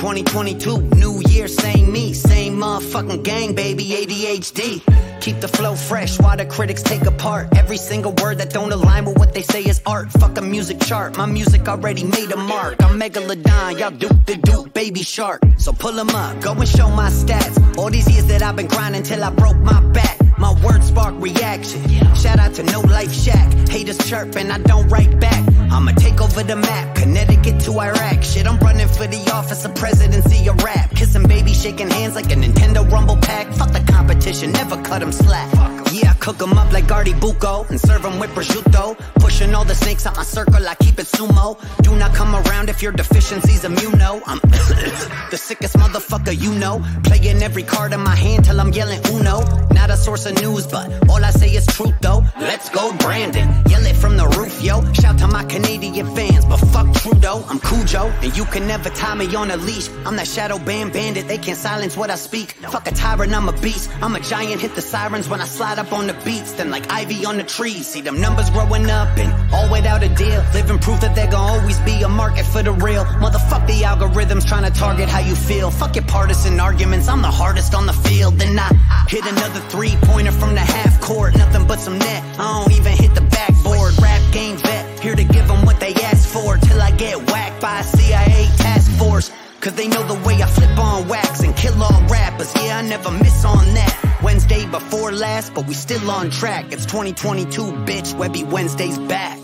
2022, 0.00 0.80
new 0.96 1.20
year, 1.28 1.46
same 1.46 1.92
me, 1.92 2.14
same 2.14 2.56
motherfucking 2.56 3.22
gang, 3.22 3.54
baby, 3.54 3.84
ADHD. 3.84 4.80
Keep 5.20 5.40
the 5.40 5.48
flow 5.48 5.74
fresh 5.76 6.18
while 6.18 6.38
the 6.38 6.46
critics 6.46 6.82
take 6.82 7.04
apart 7.04 7.48
every 7.54 7.76
single 7.76 8.12
word 8.22 8.38
that 8.38 8.48
don't 8.48 8.72
align 8.72 9.04
with 9.04 9.18
what 9.18 9.34
they 9.34 9.42
say 9.42 9.62
is 9.62 9.82
art. 9.84 10.10
Fuck 10.12 10.38
a 10.38 10.40
music 10.40 10.80
chart, 10.80 11.18
my 11.18 11.26
music 11.26 11.68
already 11.68 12.02
made 12.02 12.32
a 12.32 12.36
mark. 12.38 12.82
I'm 12.82 12.98
Megalodon, 12.98 13.78
y'all 13.78 13.90
duke 13.90 14.24
the 14.24 14.36
duke, 14.36 14.72
baby 14.72 15.02
shark. 15.02 15.42
So 15.58 15.70
pull 15.70 16.00
'em 16.00 16.08
up, 16.08 16.40
go 16.40 16.52
and 16.52 16.66
show 16.66 16.88
my 16.88 17.10
stats. 17.10 17.76
All 17.76 17.90
these 17.90 18.08
years 18.10 18.24
that 18.28 18.42
I've 18.42 18.56
been 18.56 18.68
grinding 18.68 19.02
till 19.02 19.22
I 19.22 19.28
broke 19.28 19.58
my 19.58 19.80
back. 19.92 20.19
My 20.38 20.52
words 20.64 20.88
spark 20.88 21.14
reaction. 21.18 21.82
Shout 22.14 22.38
out 22.38 22.54
to 22.54 22.62
No 22.62 22.80
Life 22.80 23.12
Shack. 23.12 23.52
Haters 23.68 23.98
chirp 24.08 24.36
and 24.36 24.52
I 24.52 24.58
don't 24.58 24.88
write 24.88 25.18
back. 25.20 25.42
I'ma 25.70 25.92
take 25.92 26.20
over 26.20 26.42
the 26.42 26.56
map, 26.56 26.96
Connecticut 26.96 27.60
to 27.60 27.78
Iraq. 27.78 28.22
Shit, 28.24 28.46
I'm 28.46 28.58
running 28.58 28.88
for 28.88 29.06
the 29.06 29.30
office 29.32 29.64
of 29.64 29.74
presidency 29.74 30.48
of 30.48 30.62
rap. 30.64 30.90
Kissing 30.90 31.26
baby, 31.28 31.52
shaking 31.52 31.88
hands 31.88 32.14
like 32.16 32.30
a 32.32 32.34
Nintendo 32.34 32.88
Rumble 32.90 33.16
Pak. 33.16 33.52
Fuck 33.54 33.70
the 33.72 33.80
competition, 33.92 34.50
never 34.52 34.76
cut 34.82 35.00
'em 35.02 35.12
slack. 35.12 35.48
Yeah, 35.92 36.10
I 36.10 36.14
cook 36.14 36.42
'em 36.42 36.58
up 36.58 36.72
like 36.72 36.90
Artie 36.90 37.14
Bucco 37.14 37.66
and 37.70 37.80
serve 37.80 38.04
'em 38.04 38.18
with 38.18 38.30
prosciutto. 38.34 38.96
Pushing 39.20 39.54
all 39.54 39.64
the 39.64 39.74
snakes 39.74 40.06
out 40.06 40.16
my 40.16 40.24
circle, 40.24 40.66
I 40.68 40.74
keep 40.74 40.98
it 40.98 41.06
sumo. 41.06 41.56
Do 41.82 41.94
not 41.94 42.14
come 42.14 42.34
around 42.34 42.68
if 42.68 42.82
your 42.82 42.92
deficiency's 42.92 43.62
immuno. 43.62 44.20
I'm 44.26 44.40
the 45.30 45.38
sickest 45.38 45.76
motherfucker 45.76 46.36
you 46.36 46.52
know. 46.54 46.82
Playing 47.04 47.42
every 47.42 47.62
card 47.62 47.92
in 47.92 48.00
my 48.00 48.16
hand 48.16 48.44
till 48.44 48.60
I'm 48.60 48.72
yelling 48.72 49.00
Uno. 49.14 49.40
Not 49.72 49.90
a 49.90 49.96
source 50.20 50.38
of 50.38 50.42
news, 50.42 50.66
but 50.66 51.08
all 51.08 51.24
I 51.24 51.30
say 51.30 51.50
is 51.50 51.66
truth 51.66 51.94
though. 52.00 52.24
Let's 52.38 52.68
go, 52.70 52.92
Brandon. 52.98 53.48
Yell 53.68 53.86
it 53.86 53.96
from 53.96 54.16
the 54.16 54.26
roof, 54.38 54.62
yo. 54.62 54.80
Shout 54.92 55.18
to 55.18 55.26
my 55.26 55.44
Canadian 55.44 56.14
fans, 56.14 56.44
but 56.44 56.58
fuck 56.58 56.92
Trudeau. 56.94 57.44
I'm 57.48 57.60
Cujo, 57.60 58.06
and 58.22 58.36
you 58.36 58.44
can 58.46 58.66
never 58.66 58.90
tie 58.90 59.14
me 59.14 59.34
on 59.34 59.50
a 59.50 59.56
leash. 59.56 59.88
I'm 60.04 60.16
that 60.16 60.26
shadow 60.26 60.58
band 60.58 60.92
bandit, 60.92 61.28
they 61.28 61.38
can't 61.38 61.58
silence 61.58 61.96
what 61.96 62.10
I 62.10 62.16
speak. 62.16 62.52
Fuck 62.72 62.86
a 62.86 62.92
tyrant, 62.92 63.32
I'm 63.32 63.48
a 63.48 63.52
beast. 63.60 63.90
I'm 64.02 64.14
a 64.16 64.20
giant, 64.20 64.60
hit 64.60 64.74
the 64.74 64.82
sirens 64.82 65.28
when 65.28 65.40
I 65.40 65.44
slide 65.44 65.78
up 65.78 65.92
on 65.92 66.06
the 66.06 66.14
beats. 66.24 66.52
Then 66.52 66.70
like 66.70 66.90
ivy 66.90 67.24
on 67.24 67.36
the 67.36 67.44
trees, 67.44 67.86
see 67.86 68.00
them 68.00 68.20
numbers 68.20 68.50
growing 68.50 68.90
up 68.90 69.16
and 69.18 69.30
all 69.52 69.70
without 69.70 70.02
a 70.02 70.08
deal. 70.08 70.42
Living 70.54 70.78
proof 70.78 71.00
that 71.00 71.14
there 71.14 71.30
gon' 71.30 71.60
always 71.60 71.78
be 71.80 72.02
a 72.02 72.08
market 72.08 72.44
for 72.46 72.62
the 72.62 72.72
real. 72.72 73.04
Motherfuck 73.24 73.66
the 73.66 73.82
algorithms 73.82 74.46
trying 74.46 74.64
to 74.70 74.78
target 74.78 75.08
how 75.08 75.20
you 75.20 75.34
feel. 75.34 75.70
Fuck 75.70 75.96
your 75.96 76.04
partisan 76.04 76.58
arguments, 76.60 77.08
I'm 77.08 77.22
the 77.22 77.30
hardest 77.30 77.74
on 77.74 77.86
the 77.86 77.92
field. 77.92 78.34
Then 78.38 78.58
I 78.58 78.68
hit 79.08 79.24
another 79.24 79.60
three 79.70 79.96
pointer 80.10 80.32
from 80.32 80.54
the 80.54 80.60
half 80.60 81.00
court, 81.00 81.36
nothing 81.36 81.66
but 81.66 81.78
some 81.78 81.98
net. 81.98 82.22
I 82.38 82.60
don't 82.60 82.72
even 82.72 82.92
hit 82.92 83.14
the 83.14 83.22
backboard. 83.22 84.00
Rap 84.00 84.22
game 84.32 84.56
vet, 84.56 85.00
here 85.00 85.14
to 85.14 85.24
give 85.24 85.46
them 85.46 85.64
what 85.64 85.80
they 85.80 85.94
ask 85.94 86.28
for. 86.28 86.56
Till 86.56 86.80
I 86.80 86.90
get 86.92 87.16
whacked 87.30 87.60
by 87.60 87.80
a 87.80 87.84
CIA 87.84 88.48
task 88.56 88.90
force. 88.98 89.30
Cause 89.60 89.74
they 89.74 89.88
know 89.88 90.02
the 90.06 90.18
way 90.26 90.42
I 90.42 90.46
flip 90.46 90.78
on 90.78 91.06
wax 91.06 91.42
and 91.42 91.54
kill 91.54 91.82
all 91.82 92.02
rappers. 92.06 92.50
Yeah, 92.56 92.78
I 92.78 92.82
never 92.82 93.10
miss 93.10 93.44
on 93.44 93.74
that. 93.74 94.18
Wednesday 94.22 94.64
before 94.66 95.12
last, 95.12 95.52
but 95.54 95.66
we 95.66 95.74
still 95.74 96.10
on 96.10 96.30
track. 96.30 96.72
It's 96.72 96.86
2022, 96.86 97.62
bitch. 97.84 98.16
Webby 98.16 98.44
Wednesday's 98.44 98.98
back. 98.98 99.38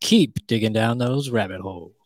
Keep 0.00 0.46
digging 0.46 0.72
down 0.72 0.98
those 0.98 1.30
rabbit 1.30 1.60
holes. 1.60 1.99